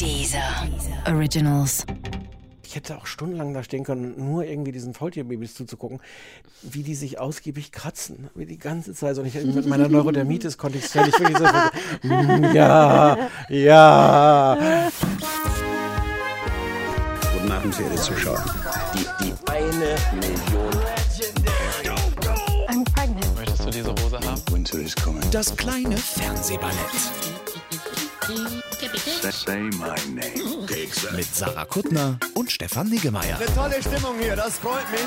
Dieser 0.00 0.68
Originals. 1.06 1.84
Ich 2.62 2.76
hätte 2.76 2.98
auch 2.98 3.06
stundenlang 3.06 3.54
da 3.54 3.62
stehen 3.62 3.82
können, 3.82 4.14
nur 4.16 4.44
irgendwie 4.44 4.72
diesen 4.72 4.94
Faultierbabys 4.94 5.54
zuzugucken, 5.54 6.00
wie 6.62 6.82
die 6.82 6.94
sich 6.94 7.18
ausgiebig 7.18 7.72
kratzen, 7.72 8.28
wie 8.34 8.46
die 8.46 8.58
ganze 8.58 8.94
Zeit. 8.94 9.18
Und 9.18 9.26
ich 9.26 9.34
mit 9.34 9.66
meiner 9.66 9.88
Neurodermitis 9.88 10.58
konnte 10.58 10.78
ich 10.78 10.84
es 10.84 10.92
völlig, 10.92 11.18
wirklich 11.18 11.38
so, 11.38 11.44
ja, 12.54 13.16
ja. 13.48 14.90
Guten 17.32 17.52
Abend, 17.52 17.74
verehrte 17.74 17.96
Zuschauer. 17.96 18.44
Die, 18.94 19.24
die 19.24 19.32
eine 19.50 19.96
Million. 20.20 20.68
I'm 22.68 22.84
pregnant. 22.94 23.34
Möchtest 23.36 23.64
du 23.64 23.70
diese 23.70 23.90
Hose 23.90 24.20
haben? 24.20 24.42
Winter 24.52 24.78
is 24.78 24.94
coming. 24.94 25.22
Das 25.32 25.56
kleine 25.56 25.96
Fernsehballett. 25.96 26.76
Mit 31.16 31.34
Sarah 31.34 31.64
Kuttner 31.64 32.18
und 32.34 32.52
Stefan 32.52 32.88
Niggemeier. 32.88 33.38
Tolle 33.54 33.80
Stimmung 33.80 34.18
hier, 34.20 34.36
das 34.36 34.58
freut 34.58 34.84
mich. 34.90 35.00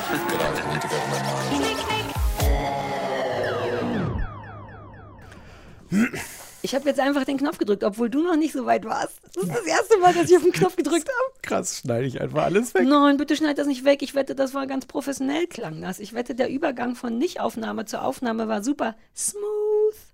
Ich 6.64 6.76
habe 6.76 6.88
jetzt 6.88 7.00
einfach 7.00 7.24
den 7.24 7.38
Knopf 7.38 7.58
gedrückt, 7.58 7.84
obwohl 7.84 8.10
du 8.10 8.22
noch 8.22 8.36
nicht 8.36 8.54
so 8.54 8.66
weit 8.66 8.86
warst. 8.86 9.20
Das 9.34 9.44
ist 9.44 9.56
das 9.56 9.66
erste 9.66 9.98
Mal, 9.98 10.14
dass 10.14 10.30
ich 10.30 10.38
auf 10.38 10.44
den 10.44 10.52
Knopf 10.52 10.76
gedrückt 10.76 11.08
habe. 11.08 11.40
Krass, 11.42 11.80
schneide 11.80 12.06
ich 12.06 12.22
einfach 12.22 12.44
alles 12.44 12.74
weg. 12.74 12.84
Nein, 12.88 13.18
bitte 13.18 13.36
schneid 13.36 13.58
das 13.58 13.68
nicht 13.68 13.86
weg. 13.86 14.02
Ich 14.02 14.14
wette, 14.14 14.36
das 14.36 14.54
war 14.54 14.68
ganz 14.68 14.86
professionell 14.86 15.48
klang 15.48 15.82
das. 15.82 16.00
Ich 16.00 16.14
wette, 16.14 16.36
der 16.36 16.50
Übergang 16.50 16.96
von 16.96 17.18
Nicht-Aufnahme 17.18 17.86
zur 17.86 18.04
Aufnahme 18.04 18.48
war 18.48 18.64
super 18.64 18.96
smooth. 19.16 20.11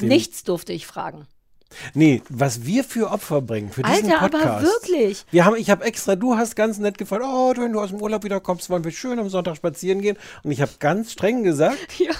Nichts 0.00 0.44
durfte 0.44 0.72
ich 0.72 0.86
fragen. 0.86 1.26
Nee, 1.92 2.22
was 2.30 2.64
wir 2.64 2.82
für 2.82 3.10
Opfer 3.10 3.42
bringen 3.42 3.70
für 3.70 3.82
diesen 3.82 4.10
Alter, 4.10 4.22
aber 4.22 4.38
Podcast. 4.38 4.64
wirklich. 4.64 5.26
Wir 5.30 5.44
haben, 5.44 5.56
ich 5.56 5.68
habe 5.68 5.84
extra, 5.84 6.16
du 6.16 6.36
hast 6.36 6.56
ganz 6.56 6.78
nett 6.78 6.96
gefragt, 6.96 7.22
oh, 7.26 7.52
wenn 7.58 7.72
du 7.74 7.80
aus 7.80 7.90
dem 7.90 8.00
Urlaub 8.00 8.24
wiederkommst, 8.24 8.70
wollen 8.70 8.84
wir 8.84 8.90
schön 8.90 9.18
am 9.18 9.28
Sonntag 9.28 9.56
spazieren 9.56 10.00
gehen. 10.00 10.16
Und 10.44 10.50
ich 10.50 10.62
habe 10.62 10.70
ganz 10.78 11.12
streng 11.12 11.42
gesagt, 11.42 11.76
Ja. 11.98 12.12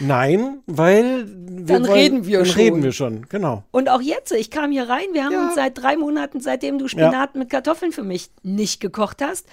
nein, 0.00 0.60
weil 0.66 1.24
wir 1.28 1.66
Dann 1.66 1.82
wollen, 1.86 1.92
reden 1.92 2.26
wir 2.26 2.38
dann 2.38 2.46
schon. 2.46 2.56
reden 2.60 2.82
wir 2.82 2.90
schon, 2.92 3.28
genau. 3.28 3.62
Und 3.70 3.88
auch 3.88 4.00
jetzt, 4.00 4.32
ich 4.32 4.50
kam 4.50 4.72
hier 4.72 4.88
rein, 4.88 5.06
wir 5.12 5.24
haben 5.24 5.32
Ja. 5.34 5.46
uns 5.46 5.54
seit 5.54 5.78
drei 5.78 5.96
Monaten, 5.96 6.40
seitdem 6.40 6.78
du 6.78 6.88
Spinat 6.88 7.36
mit 7.36 7.48
Kartoffeln 7.48 7.92
für 7.92 8.02
mich 8.02 8.30
nicht 8.42 8.80
gekocht 8.80 9.22
hast. 9.22 9.46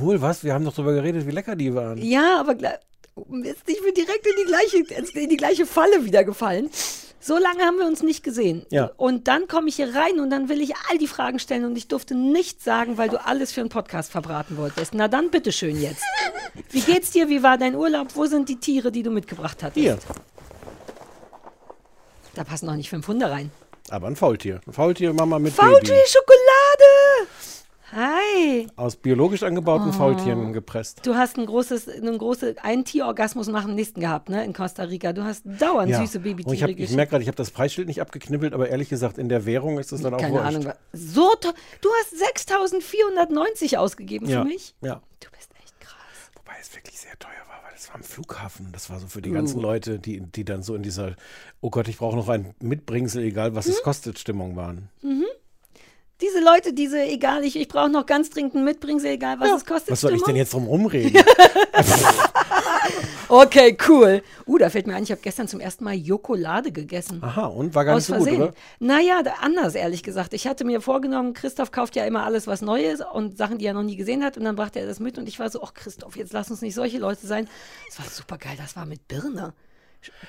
Wohl, 0.00 0.20
was? 0.20 0.42
Wir 0.42 0.52
haben 0.54 0.64
doch 0.64 0.74
drüber 0.74 0.94
geredet, 0.94 1.28
wie 1.28 1.32
lecker 1.32 1.54
die 1.54 1.74
waren. 1.76 1.98
Ja, 2.02 2.40
aber 2.40 2.54
Mist, 3.28 3.62
ich 3.66 3.80
bin 3.82 3.94
direkt 3.94 4.26
in 4.26 4.32
die 4.36 4.46
gleiche, 4.46 5.18
in 5.20 5.28
die 5.28 5.36
gleiche 5.36 5.64
Falle 5.66 6.04
wieder 6.04 6.24
gefallen. 6.24 6.70
So 7.22 7.36
lange 7.36 7.62
haben 7.64 7.76
wir 7.78 7.86
uns 7.86 8.02
nicht 8.02 8.22
gesehen. 8.24 8.64
Ja. 8.70 8.90
Und 8.96 9.28
dann 9.28 9.46
komme 9.46 9.68
ich 9.68 9.76
hier 9.76 9.94
rein 9.94 10.18
und 10.20 10.30
dann 10.30 10.48
will 10.48 10.60
ich 10.62 10.72
all 10.88 10.96
die 10.96 11.06
Fragen 11.06 11.38
stellen 11.38 11.64
und 11.66 11.76
ich 11.76 11.86
durfte 11.86 12.14
nichts 12.14 12.64
sagen, 12.64 12.96
weil 12.96 13.10
du 13.10 13.22
alles 13.24 13.52
für 13.52 13.60
einen 13.60 13.68
Podcast 13.68 14.10
verbraten 14.10 14.56
wolltest. 14.56 14.94
Na 14.94 15.06
dann 15.06 15.30
bitteschön 15.30 15.80
jetzt. 15.80 16.02
Wie 16.70 16.80
geht's 16.80 17.10
dir? 17.10 17.28
Wie 17.28 17.42
war 17.42 17.58
dein 17.58 17.74
Urlaub? 17.74 18.08
Wo 18.14 18.24
sind 18.24 18.48
die 18.48 18.56
Tiere, 18.56 18.90
die 18.90 19.02
du 19.02 19.10
mitgebracht 19.10 19.62
hattest? 19.62 19.76
Hier, 19.78 19.98
Da 22.34 22.44
passen 22.44 22.66
noch 22.66 22.76
nicht 22.76 22.88
fünf 22.88 23.06
Hunde 23.06 23.30
rein. 23.30 23.50
aber 23.90 24.06
ein 24.06 24.16
Faultier. 24.16 24.60
Ein 24.66 24.72
Faultier, 24.72 25.12
Mama 25.12 25.38
mit 25.38 25.52
Faultier 25.52 25.94
Baby. 25.94 26.08
Schokolade! 26.08 27.28
Hi! 27.92 28.68
Aus 28.76 28.94
biologisch 28.96 29.42
angebauten 29.42 29.92
Faultieren 29.92 30.52
gepresst. 30.52 31.04
Du 31.04 31.16
hast 31.16 31.36
ein 31.38 31.46
großes, 31.46 31.88
einen 31.88 32.18
große, 32.18 32.54
einen 32.62 32.84
Tierorgasmus 32.84 33.48
nach 33.48 33.64
dem 33.64 33.74
nächsten 33.74 34.00
gehabt, 34.00 34.28
ne, 34.28 34.44
in 34.44 34.52
Costa 34.52 34.84
Rica. 34.84 35.12
Du 35.12 35.24
hast 35.24 35.42
dauernd 35.44 35.92
süße 35.94 36.18
Und 36.18 36.26
ich, 36.26 36.32
Babytiere 36.36 36.62
hab- 36.62 36.70
ich 36.70 36.76
geschickt. 36.76 36.96
merke 36.96 37.10
gerade, 37.10 37.22
ich 37.22 37.28
habe 37.28 37.36
das 37.36 37.50
Preisschild 37.50 37.88
nicht 37.88 38.00
abgeknibbelt, 38.00 38.54
aber 38.54 38.68
ehrlich 38.68 38.88
gesagt, 38.88 39.18
in 39.18 39.28
der 39.28 39.44
Währung 39.44 39.78
ist 39.78 39.90
es 39.92 40.02
dann 40.02 40.14
auch 40.14 40.18
Keine. 40.18 40.40
Ahnung. 40.40 40.66
So 40.92 41.30
teuer. 41.40 41.52
Du 41.80 41.88
hast 42.00 42.14
6.490 42.48 43.76
ausgegeben 43.78 44.26
Ja, 44.28 44.42
für 44.42 44.48
mich. 44.48 44.74
ja. 44.82 45.00
Du 45.18 45.28
bist 45.36 45.50
echt 45.60 45.80
krass. 45.80 46.30
Wobei 46.36 46.52
es 46.60 46.72
wirklich 46.74 46.98
sehr 47.00 47.18
teuer 47.18 47.30
war, 47.48 47.60
weil 47.64 47.72
es 47.76 47.88
war 47.88 47.96
am 47.96 48.02
Flughafen. 48.04 48.68
Das 48.72 48.88
war 48.88 49.00
so 49.00 49.08
für 49.08 49.20
die 49.20 49.30
ganzen 49.32 49.60
Leute, 49.60 49.98
die, 49.98 50.20
die 50.20 50.44
dann 50.44 50.62
so 50.62 50.76
in 50.76 50.82
dieser, 50.84 51.16
oh 51.60 51.70
Gott, 51.70 51.88
ich 51.88 51.98
brauche 51.98 52.14
noch 52.16 52.28
ein 52.28 52.54
Mitbringsel, 52.60 53.24
egal 53.24 53.56
was 53.56 53.66
Hm? 53.66 53.72
es 53.72 53.82
kostet, 53.82 54.18
Stimmung 54.20 54.54
waren. 54.54 54.88
Diese 56.20 56.40
Leute, 56.40 56.72
diese, 56.72 57.00
egal, 57.02 57.44
ich, 57.44 57.56
ich 57.56 57.68
brauche 57.68 57.88
noch 57.90 58.06
ganz 58.06 58.30
dringend 58.30 58.54
ein 58.54 58.64
Mitbringsel, 58.64 59.12
egal 59.12 59.40
was 59.40 59.50
es 59.58 59.64
kostet. 59.64 59.90
Was 59.92 60.00
soll 60.00 60.14
ich 60.14 60.22
denn 60.22 60.36
jetzt 60.36 60.52
drum 60.52 60.66
rumreden? 60.66 61.22
Okay, 63.28 63.76
cool. 63.86 64.22
Uh, 64.44 64.58
da 64.58 64.70
fällt 64.70 64.88
mir 64.88 64.96
ein, 64.96 65.04
ich 65.04 65.12
habe 65.12 65.20
gestern 65.20 65.46
zum 65.46 65.60
ersten 65.60 65.84
Mal 65.84 65.94
Jokolade 65.94 66.72
gegessen. 66.72 67.22
Aha, 67.22 67.46
und 67.46 67.76
war 67.76 67.84
gar 67.84 67.94
Aus 67.94 68.08
nicht 68.08 68.08
so 68.08 68.14
gut, 68.14 68.24
Versehen. 68.24 68.42
oder? 68.42 68.54
Naja, 68.80 69.22
da- 69.22 69.34
anders, 69.40 69.76
ehrlich 69.76 70.02
gesagt. 70.02 70.34
Ich 70.34 70.48
hatte 70.48 70.64
mir 70.64 70.80
vorgenommen, 70.80 71.32
Christoph 71.32 71.70
kauft 71.70 71.94
ja 71.94 72.04
immer 72.06 72.24
alles, 72.24 72.48
was 72.48 72.60
neu 72.60 72.82
ist 72.82 73.04
und 73.12 73.38
Sachen, 73.38 73.58
die 73.58 73.66
er 73.66 73.74
noch 73.74 73.84
nie 73.84 73.94
gesehen 73.94 74.24
hat. 74.24 74.36
Und 74.36 74.44
dann 74.44 74.56
brachte 74.56 74.80
er 74.80 74.86
das 74.86 74.98
mit 74.98 75.16
und 75.16 75.28
ich 75.28 75.38
war 75.38 75.48
so, 75.48 75.62
ach 75.62 75.74
Christoph, 75.74 76.16
jetzt 76.16 76.32
lass 76.32 76.50
uns 76.50 76.60
nicht 76.60 76.74
solche 76.74 76.98
Leute 76.98 77.24
sein. 77.24 77.48
Das 77.88 78.00
war 78.00 78.06
super 78.06 78.36
geil, 78.36 78.56
das 78.58 78.74
war 78.74 78.84
mit 78.84 79.06
Birne. 79.06 79.52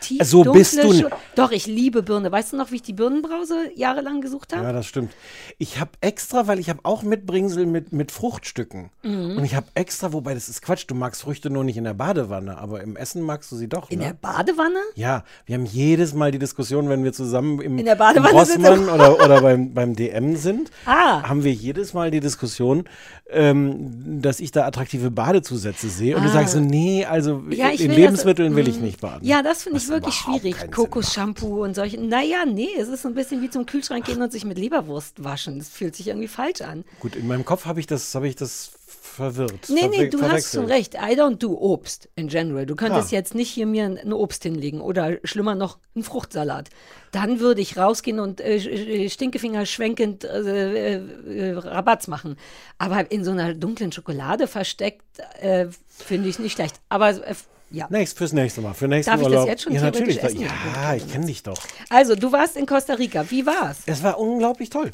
Tief, 0.01 0.21
So 0.23 0.43
bist 0.43 0.77
dunkle 0.77 0.99
du 0.99 1.05
n- 1.07 1.11
Scho- 1.11 1.15
Doch, 1.35 1.51
ich 1.51 1.65
liebe 1.67 2.01
Birne. 2.03 2.31
Weißt 2.31 2.51
du 2.53 2.57
noch, 2.57 2.71
wie 2.71 2.75
ich 2.77 2.81
die 2.81 2.93
Birnenbrause 2.93 3.55
jahrelang 3.75 4.19
gesucht 4.19 4.53
habe? 4.53 4.63
Ja, 4.63 4.73
das 4.73 4.85
stimmt. 4.87 5.11
Ich 5.59 5.79
habe 5.79 5.91
extra, 6.01 6.47
weil 6.47 6.59
ich 6.59 6.69
habe 6.69 6.79
auch 6.83 7.03
Mitbringsel 7.03 7.65
mit, 7.65 7.93
mit 7.93 8.11
Fruchtstücken. 8.11 8.89
Mhm. 9.03 9.37
Und 9.37 9.43
ich 9.45 9.55
habe 9.55 9.67
extra, 9.75 10.11
wobei 10.11 10.33
das 10.33 10.49
ist 10.49 10.61
Quatsch, 10.61 10.85
du 10.87 10.95
magst 10.95 11.21
Früchte 11.21 11.49
nur 11.49 11.63
nicht 11.63 11.77
in 11.77 11.83
der 11.83 11.93
Badewanne, 11.93 12.57
aber 12.57 12.81
im 12.81 12.95
Essen 12.95 13.21
magst 13.21 13.51
du 13.51 13.55
sie 13.55 13.67
doch. 13.69 13.89
In 13.91 13.99
ne? 13.99 14.05
der 14.05 14.13
Badewanne? 14.13 14.79
Ja, 14.95 15.23
wir 15.45 15.55
haben 15.55 15.65
jedes 15.65 16.13
Mal 16.13 16.31
die 16.31 16.39
Diskussion, 16.39 16.89
wenn 16.89 17.03
wir 17.03 17.13
zusammen 17.13 17.61
im, 17.61 17.77
In 17.77 17.85
der 17.85 17.95
Badewanne 17.95 18.29
im. 18.31 18.35
Rossmann 18.37 18.89
oder, 18.89 19.23
oder 19.23 19.41
beim, 19.41 19.73
beim 19.73 19.95
DM 19.95 20.35
sind, 20.35 20.71
Ah. 20.85 21.23
haben 21.29 21.43
wir 21.43 21.53
jedes 21.53 21.93
Mal 21.93 22.11
die 22.11 22.19
Diskussion, 22.19 22.85
ähm, 23.29 24.21
dass 24.21 24.39
ich 24.39 24.51
da 24.51 24.65
attraktive 24.65 25.11
Badezusätze 25.11 25.89
sehe. 25.89 26.15
Und 26.17 26.23
du 26.23 26.29
Ah. 26.29 26.33
sagst 26.33 26.53
so, 26.53 26.59
nee, 26.59 27.05
also 27.05 27.43
Ja, 27.49 27.69
in 27.69 27.79
will 27.79 27.91
Lebensmitteln 27.91 28.49
das- 28.53 28.57
will 28.57 28.67
ich 28.67 28.79
Mm. 28.79 28.83
nicht 28.83 29.01
baden. 29.01 29.25
Ja, 29.25 29.41
das 29.43 29.60
finde 29.63 29.77
ich 29.79 29.87
wirklich 29.89 30.15
schwierig. 30.15 30.55
Kokos-Shampoo 30.71 31.63
und 31.63 31.75
solche. 31.75 31.99
Naja, 31.99 32.45
nee, 32.45 32.69
es 32.77 32.87
ist 32.87 33.01
so 33.03 33.07
ein 33.07 33.13
bisschen 33.15 33.41
wie 33.41 33.49
zum 33.49 33.65
Kühlschrank 33.65 34.05
gehen 34.05 34.21
und 34.21 34.31
sich 34.31 34.45
mit 34.45 34.57
Leberwurst 34.57 35.23
waschen. 35.23 35.59
Das 35.59 35.69
fühlt 35.69 35.95
sich 35.95 36.07
irgendwie 36.07 36.27
falsch 36.27 36.61
an. 36.61 36.83
Gut, 36.99 37.15
in 37.15 37.27
meinem 37.27 37.45
Kopf 37.45 37.65
habe 37.65 37.79
ich 37.79 37.87
das, 37.87 38.13
habe 38.15 38.27
ich 38.27 38.35
das 38.35 38.71
verwirrt. 38.87 39.67
Nee, 39.69 39.87
nee, 39.89 40.07
du 40.09 40.21
hast 40.21 40.53
schon 40.53 40.65
recht. 40.65 40.93
I 40.95 41.15
don't 41.19 41.35
do 41.37 41.53
Obst 41.57 42.09
in 42.15 42.27
general. 42.29 42.65
Du 42.65 42.75
könntest 42.75 43.09
Ah. 43.11 43.15
jetzt 43.15 43.35
nicht 43.35 43.49
hier 43.49 43.65
mir 43.65 43.85
ein 43.85 44.13
Obst 44.13 44.43
hinlegen 44.43 44.79
oder 44.81 45.17
schlimmer 45.25 45.53
noch 45.55 45.79
einen 45.95 46.03
Fruchtsalat. 46.03 46.69
Dann 47.11 47.39
würde 47.41 47.59
ich 47.59 47.77
rausgehen 47.77 48.19
und 48.19 48.39
äh, 48.39 48.55
äh, 48.55 49.09
Stinkefinger 49.09 49.65
schwenkend 49.65 50.23
äh, 50.23 50.95
äh, 50.95 51.51
Rabatz 51.57 52.07
machen. 52.07 52.37
Aber 52.77 53.11
in 53.11 53.25
so 53.25 53.31
einer 53.31 53.53
dunklen 53.53 53.91
Schokolade 53.91 54.47
versteckt, 54.47 55.03
äh, 55.41 55.67
finde 55.89 56.29
ich 56.29 56.39
nicht 56.39 56.53
schlecht. 56.53 56.79
Aber 56.87 57.09
äh, 57.09 57.35
ja. 57.71 57.87
Nächst, 57.89 58.17
fürs 58.17 58.33
nächste 58.33 58.61
Mal. 58.61 58.73
Für 58.73 58.87
nächsten 58.87 59.11
Darf 59.11 59.21
ich 59.21 59.25
das 59.27 59.33
Urlaub. 59.33 59.47
jetzt 59.47 59.63
schon 59.63 59.73
Ja, 59.73 59.81
natürlich. 59.81 60.21
essen? 60.23 60.41
Ja, 60.41 60.95
ich 60.95 61.07
kenne 61.11 61.25
dich 61.25 61.43
doch. 61.43 61.57
Also, 61.89 62.15
du 62.15 62.31
warst 62.31 62.57
in 62.57 62.65
Costa 62.65 62.93
Rica. 62.93 63.29
Wie 63.29 63.45
war's? 63.45 63.79
Es 63.85 64.03
war 64.03 64.19
unglaublich 64.19 64.69
toll. 64.69 64.91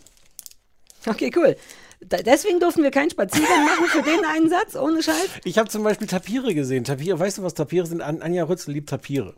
Okay, 1.06 1.32
cool. 1.36 1.56
Da, 2.00 2.18
deswegen 2.18 2.60
durften 2.60 2.84
wir 2.84 2.92
keinen 2.92 3.10
Spaziergang 3.10 3.66
machen 3.66 3.86
für 3.88 4.04
den 4.04 4.24
einen 4.26 4.50
Satz, 4.50 4.76
ohne 4.76 5.02
Scheiß. 5.02 5.30
Ich 5.46 5.58
habe 5.58 5.68
zum 5.70 5.84
Beispiel 5.84 6.08
Tapire 6.08 6.54
gesehen. 6.54 6.84
Tapire, 6.84 7.20
weißt 7.20 7.40
du, 7.40 7.44
was 7.44 7.54
Tapire 7.56 7.86
sind? 7.88 8.02
An, 8.02 8.22
Anja 8.22 8.44
Rützel 8.44 8.74
liebt 8.74 8.90
Tapire. 8.90 9.34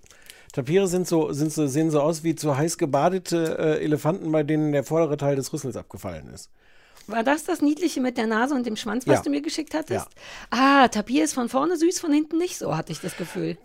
Tapire 0.51 0.87
sind 0.87 1.07
so, 1.07 1.31
sind 1.31 1.53
so, 1.53 1.67
sehen 1.67 1.91
so 1.91 2.01
aus 2.01 2.23
wie 2.23 2.35
zu 2.35 2.57
heiß 2.57 2.77
gebadete 2.77 3.57
äh, 3.59 3.83
Elefanten, 3.83 4.31
bei 4.31 4.43
denen 4.43 4.71
der 4.71 4.83
vordere 4.83 5.15
Teil 5.15 5.35
des 5.35 5.53
Rüssels 5.53 5.77
abgefallen 5.77 6.27
ist. 6.33 6.49
War 7.11 7.23
das 7.23 7.43
das 7.45 7.61
Niedliche 7.61 8.01
mit 8.01 8.17
der 8.17 8.27
Nase 8.27 8.53
und 8.55 8.65
dem 8.65 8.75
Schwanz, 8.75 9.07
was 9.07 9.17
Ja. 9.17 9.21
du 9.23 9.29
mir 9.29 9.41
geschickt 9.41 9.73
hattest? 9.73 10.07
Ah, 10.51 10.87
Tapir 10.87 11.23
ist 11.23 11.33
von 11.33 11.49
vorne 11.49 11.77
süß, 11.77 11.99
von 11.99 12.11
hinten 12.11 12.37
nicht 12.37 12.57
so, 12.57 12.75
hatte 12.77 12.91
ich 12.91 13.01
das 13.01 13.17
Gefühl. 13.17 13.57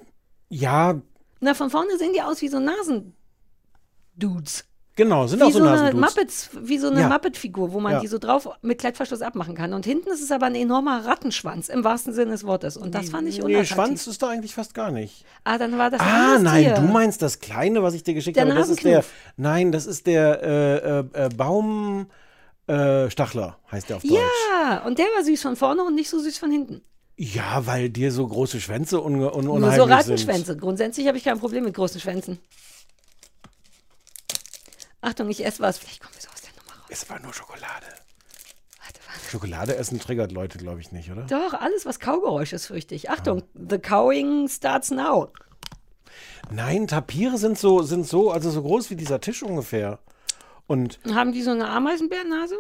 Ja, 0.49 1.00
Na, 1.41 1.54
von 1.54 1.71
vorne 1.71 1.97
sehen 1.99 2.12
die 2.15 2.22
aus 2.22 2.41
wie 2.43 2.49
so 2.49 2.59
Nasen-Dudes. 2.59 4.65
genau, 4.97 5.27
sind 5.27 5.41
Wie 5.41 5.44
auch 5.44 5.50
so, 5.50 5.59
so 5.59 5.65
eine 5.65 5.77
Nasendudes. 5.77 6.15
Muppets, 6.16 6.51
wie 6.63 6.78
so 6.78 6.89
eine 6.89 7.01
Ja. 7.01 7.09
Muppet-Figur, 7.09 7.72
wo 7.72 7.80
man 7.80 7.95
Ja. 7.95 8.01
die 8.01 8.07
so 8.07 8.19
drauf 8.19 8.48
mit 8.63 8.78
Klettverschluss 8.78 9.21
abmachen 9.22 9.54
kann. 9.54 9.74
Und 9.74 9.84
hinten 9.84 10.09
ist 10.10 10.22
es 10.22 10.30
aber 10.30 10.47
ein 10.47 10.54
enormer 10.54 11.04
Rattenschwanz, 11.04 11.69
im 11.69 11.83
wahrsten 11.84 12.13
Sinne 12.15 12.30
des 12.30 12.45
Wortes. 12.45 12.77
Und 12.77 12.95
das 12.95 13.10
fand 13.10 13.28
ich 13.28 13.39
Nee, 13.39 13.45
unattraktiv. 13.45 13.74
Schwanz 13.74 14.07
ist 14.07 14.22
da 14.22 14.28
eigentlich 14.28 14.54
fast 14.54 14.72
gar 14.74 14.91
nicht. 14.92 15.24
Ah, 15.42 15.59
dann 15.59 15.77
war 15.77 15.91
das 15.91 16.01
Ah, 16.01 16.39
nein, 16.39 16.65
Tier. 16.65 16.74
du 16.77 16.83
meinst 16.83 17.21
das 17.22 17.41
Kleine, 17.41 17.83
was 17.83 17.95
ich 17.95 18.04
dir 18.04 18.15
geschickt 18.15 18.36
Der 18.36 18.45
habe. 18.47 18.54
Das 18.54 18.69
ist 18.69 18.84
der. 18.84 19.04
Nein, 19.36 19.72
das 19.72 19.86
ist 19.86 20.07
der 20.07 20.42
äh, 20.42 20.98
äh, 21.01 21.27
äh, 21.27 21.28
Baum. 21.30 22.07
Äh, 22.66 23.11
Stachler 23.11 23.59
heißt 23.71 23.91
der 23.91 23.97
auf 23.97 24.03
Deutsch. 24.03 24.13
Ja, 24.13 24.83
und 24.87 24.99
der 24.99 25.07
war 25.07 25.25
süß 25.25 25.43
von 25.43 25.57
vorne 25.57 25.84
und 25.84 25.95
nicht 25.95 26.09
so 26.09 26.19
süß 26.19 26.39
von 26.39 26.51
hinten. 26.51 26.83
Ja, 27.16 27.66
weil 27.66 27.91
dir 27.91 28.11
so 28.11 28.27
große 28.27 28.61
Schwänze 28.61 29.01
un 29.01 29.15
un 29.16 29.21
Nur 29.45 29.55
unheimlich 29.55 29.77
so 29.77 29.84
sind. 29.84 29.93
Rattenschwänze. 29.93 30.57
Grundsätzlich 30.57 31.07
habe 31.07 31.19
ich 31.19 31.25
kein 31.25 31.39
Problem 31.39 31.65
mit 31.65 31.75
großen 31.75 32.01
Schwänzen. 32.01 32.39
Achtung, 35.01 35.28
ich 35.28 35.45
esse 35.45 35.61
was. 35.63 35.78
Vielleicht 35.78 36.01
kommen 36.01 36.15
wir 36.15 36.22
so 36.22 36.28
aus 36.31 36.41
der 36.41 36.51
Nummer 36.53 36.72
raus. 36.72 36.87
Es 36.89 37.09
war 37.11 37.21
nur 37.21 37.33
Schokolade. 37.34 37.87
Warte, 38.83 39.01
warte. 39.07 39.31
Schokolade 39.31 39.77
essen 39.77 40.01
triggert 40.01 40.33
Leute, 40.33 40.59
glaube 40.59 40.81
ich, 40.81 40.91
nicht, 40.91 41.10
oder? 41.13 41.22
Doch, 41.25 41.53
alles, 41.55 41.84
was 41.84 42.01
Kaugeräusch 42.01 42.53
ist, 42.53 42.67
fürchte 42.67 42.95
ich. 42.95 43.10
Achtung, 43.10 43.43
the 43.55 43.78
cowing 43.78 44.49
starts 44.49 44.91
now. 44.91 45.28
Nein, 46.51 46.87
Tapire 46.87 47.39
sind 47.39 47.59
so, 47.59 47.83
sind 47.83 48.07
so, 48.07 48.31
also 48.31 48.51
so 48.51 48.63
groß 48.63 48.91
wie 48.91 48.97
dieser 48.97 49.21
Tisch 49.21 49.43
ungefähr. 49.43 49.99
Und 50.66 50.99
Haben 51.13 51.33
die 51.33 51.43
so 51.43 51.51
eine 51.51 51.69
Ameisenbärnase? 51.69 52.57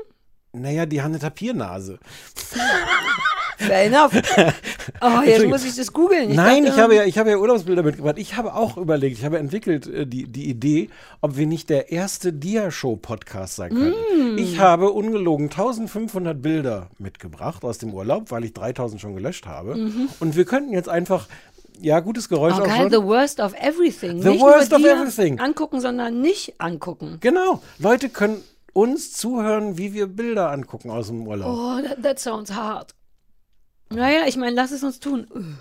naja, 0.54 0.86
die 0.86 1.02
haben 1.02 1.10
eine 1.10 1.18
Tapiernase. 1.18 1.98
Fair 3.58 3.84
enough. 3.84 4.12
Oh, 5.00 5.22
jetzt 5.24 5.46
muss 5.46 5.64
ich 5.64 5.74
das 5.74 5.92
googeln. 5.92 6.34
Nein, 6.34 6.64
dachte, 6.64 6.76
ich 6.76 6.82
habe 6.82 6.94
ja, 6.94 7.04
ich 7.04 7.18
habe 7.18 7.30
ja 7.30 7.38
Urlaubsbilder 7.38 7.82
mitgebracht. 7.82 8.16
Ich 8.18 8.36
habe 8.36 8.54
auch 8.54 8.76
überlegt, 8.76 9.18
ich 9.18 9.24
habe 9.24 9.38
entwickelt 9.38 9.86
äh, 9.86 10.06
die, 10.06 10.26
die 10.26 10.48
Idee, 10.48 10.90
ob 11.22 11.36
wir 11.36 11.46
nicht 11.46 11.70
der 11.70 11.90
erste 11.90 12.32
Dia-Show-Podcast 12.32 13.56
sein 13.56 13.70
können. 13.72 14.34
Mm. 14.34 14.38
Ich 14.38 14.58
habe 14.58 14.90
ungelogen 14.90 15.46
1500 15.46 16.40
Bilder 16.40 16.90
mitgebracht 16.98 17.64
aus 17.64 17.78
dem 17.78 17.94
Urlaub, 17.94 18.30
weil 18.30 18.44
ich 18.44 18.52
3000 18.52 19.00
schon 19.00 19.14
gelöscht 19.14 19.46
habe. 19.46 19.90
Und 20.20 20.36
wir 20.36 20.44
könnten 20.44 20.72
jetzt 20.72 20.88
einfach, 20.88 21.28
ja, 21.80 22.00
gutes 22.00 22.28
Geräusch. 22.28 22.54
Oh, 22.58 22.62
auch 22.62 22.66
geil, 22.66 22.82
schon. 22.82 22.90
the 22.90 23.02
worst 23.06 23.40
of 23.40 23.54
everything. 23.54 24.22
The 24.22 24.30
nicht 24.30 24.40
worst 24.42 24.70
nur 24.70 24.78
of 24.78 24.84
dir 24.84 24.92
everything. 24.92 25.40
angucken, 25.40 25.80
sondern 25.80 26.20
nicht 26.20 26.54
angucken. 26.58 27.18
Genau. 27.20 27.62
Leute 27.78 28.08
können 28.08 28.42
uns 28.72 29.12
zuhören, 29.12 29.78
wie 29.78 29.92
wir 29.92 30.06
Bilder 30.06 30.50
angucken 30.50 30.90
aus 30.90 31.08
dem 31.08 31.26
Urlaub. 31.26 31.48
Oh, 31.56 31.86
that, 31.86 32.02
that 32.02 32.18
sounds 32.18 32.52
hard. 32.54 32.94
Naja, 33.90 34.22
ich 34.26 34.36
meine, 34.36 34.54
lass 34.56 34.70
es 34.72 34.82
uns 34.82 34.98
tun. 34.98 35.58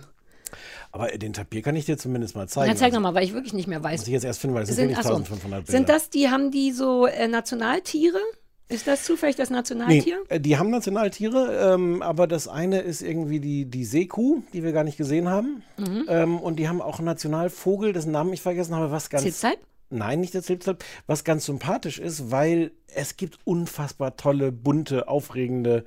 Aber 0.92 1.07
den 1.10 1.33
Tapir 1.33 1.62
kann 1.63 1.75
ich 1.75 1.86
dir 1.86 1.98
zumindest 1.98 2.36
mal 2.36 2.48
zeigen. 2.48 2.71
Na, 2.71 2.75
zeig 2.77 2.86
Also, 2.88 2.98
nochmal, 2.98 3.15
weil 3.15 3.24
ich 3.24 3.33
wirklich 3.33 3.54
nicht 3.54 3.68
mehr 3.68 3.83
weiß. 3.83 4.01
Muss 4.01 4.07
ich 4.07 4.13
jetzt 4.13 4.24
erst 4.25 4.39
finden, 4.39 4.56
weil 4.56 4.63
es 4.63 4.69
sind, 4.69 4.75
Sind, 4.75 4.89
wirklich 4.89 5.00
ach 5.00 5.04
so. 5.10 5.15
1500 5.15 5.65
Bilder. 5.65 5.77
sind 5.77 5.89
das 5.89 6.10
die, 6.10 6.30
haben 6.30 6.51
die 6.51 6.71
so 6.71 7.06
äh, 7.07 7.27
Nationaltiere? 7.27 8.19
Ist 8.69 8.88
das 8.88 9.04
zufällig 9.04 9.36
das 9.36 9.50
Nee, 9.50 9.57
Nationaltier? 9.57 10.24
äh, 10.30 10.39
die 10.39 10.57
haben 10.57 10.69
Nationaltiere, 10.69 11.74
ähm, 11.74 12.01
aber 12.01 12.27
das 12.27 12.48
eine 12.48 12.80
ist 12.80 13.01
irgendwie 13.01 13.39
die, 13.39 13.65
die 13.65 13.86
Seekuh, 13.86 14.42
die 14.54 14.63
wir 14.63 14.71
gar 14.71 14.83
nicht 14.83 14.98
gesehen 14.98 15.30
haben. 15.30 15.63
Mhm. 15.77 16.06
Ähm, 16.07 16.39
und 16.39 16.57
die 16.57 16.68
haben 16.68 16.81
auch 16.81 16.98
einen 17.00 17.06
Nationalvogel, 17.06 17.94
dessen 17.94 18.12
Namen 18.12 18.33
ich 18.33 18.42
vergessen 18.42 18.75
habe, 18.75 18.92
was 18.92 19.10
ganz. 19.10 19.24
Zitzalp? 19.24 19.60
Nein, 19.89 20.21
nicht 20.21 20.33
der 20.33 20.42
Zilpzalp, 20.42 20.83
was 21.06 21.24
ganz 21.24 21.45
sympathisch 21.45 22.00
ist, 22.00 22.31
weil 22.31 22.71
es 22.95 23.15
gibt 23.15 23.38
unfassbar 23.44 24.18
tolle, 24.18 24.51
bunte, 24.51 25.07
aufregende 25.07 25.86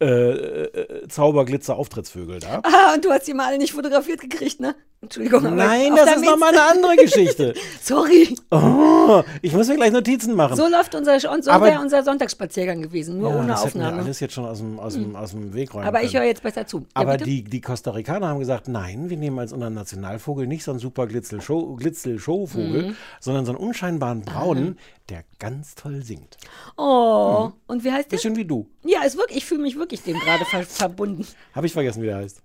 äh, 0.00 0.06
äh, 0.06 1.08
Zauberglitzer-Auftrittsvögel 1.08 2.40
da. 2.40 2.60
Ah, 2.62 2.94
und 2.94 3.04
du 3.04 3.10
hast 3.10 3.26
die 3.28 3.34
mal 3.34 3.46
alle 3.46 3.58
nicht 3.58 3.72
fotografiert 3.72 4.20
gekriegt, 4.20 4.60
ne? 4.60 4.74
Entschuldigung. 5.02 5.56
Nein, 5.56 5.94
das 5.96 6.16
ist 6.16 6.24
nochmal 6.26 6.50
eine 6.50 6.62
andere 6.62 6.96
Geschichte. 6.96 7.54
Sorry. 7.82 8.34
Oh, 8.50 9.22
ich 9.40 9.54
muss 9.54 9.66
mir 9.68 9.76
gleich 9.76 9.92
Notizen 9.92 10.34
machen. 10.34 10.56
So 10.56 10.68
läuft 10.68 10.94
unser, 10.94 11.14
und 11.32 11.42
so 11.42 11.50
Aber- 11.50 11.66
wäre 11.66 11.80
unser 11.80 12.02
Sonntagsspaziergang 12.02 12.82
gewesen, 12.82 13.18
nur 13.18 13.30
ja, 13.30 13.36
ohne 13.38 13.46
das 13.48 13.64
hätten 13.64 13.78
wir 13.78 13.86
Aufnahme. 13.86 14.02
alles 14.04 14.20
jetzt 14.20 14.34
schon 14.34 14.44
aus 14.44 14.58
dem, 14.58 14.78
aus 14.78 14.92
dem, 14.94 15.16
aus 15.16 15.30
dem 15.30 15.54
Weg 15.54 15.72
räumen 15.72 15.86
Aber 15.86 16.02
ich 16.02 16.12
können. 16.12 16.22
höre 16.24 16.28
jetzt 16.28 16.42
besser 16.42 16.66
zu. 16.66 16.80
Ja, 16.80 16.84
Aber 16.94 17.12
bitte? 17.12 17.24
die, 17.24 17.44
die 17.44 17.60
Costa 17.62 17.92
Ricaner 17.92 18.28
haben 18.28 18.40
gesagt, 18.40 18.68
nein, 18.68 19.08
wir 19.08 19.16
nehmen 19.16 19.38
als 19.38 19.54
unseren 19.54 19.72
Nationalvogel 19.72 20.46
nicht 20.46 20.64
so 20.64 20.70
einen 20.70 20.80
super 20.80 21.04
Glitzel-Show- 21.06 21.76
Glitzel-Show-Vogel, 21.76 22.88
Mhm. 22.88 22.96
sondern 23.20 23.46
so 23.46 23.52
einen 23.52 23.58
unscheinbaren 23.58 24.20
braunen, 24.22 24.78
der 25.08 25.24
ganz 25.38 25.74
toll 25.76 26.02
singt. 26.04 26.36
Oh, 26.76 27.50
und 27.66 27.84
wie 27.84 27.90
heißt 27.90 28.12
der? 28.12 28.16
Bisschen 28.18 28.36
wie 28.36 28.44
du. 28.44 28.66
Ja, 28.84 29.02
ist 29.04 29.16
wirklich, 29.16 29.38
ich 29.38 29.44
fühle 29.44 29.62
mich 29.62 29.76
wirklich 29.76 30.02
dem 30.02 30.18
gerade 30.18 30.44
ver 30.44 30.62
verbunden. 30.64 31.26
Habe 31.54 31.66
ich 31.66 31.72
vergessen, 31.72 32.02
wie 32.02 32.06
der 32.06 32.16
heißt. 32.16 32.40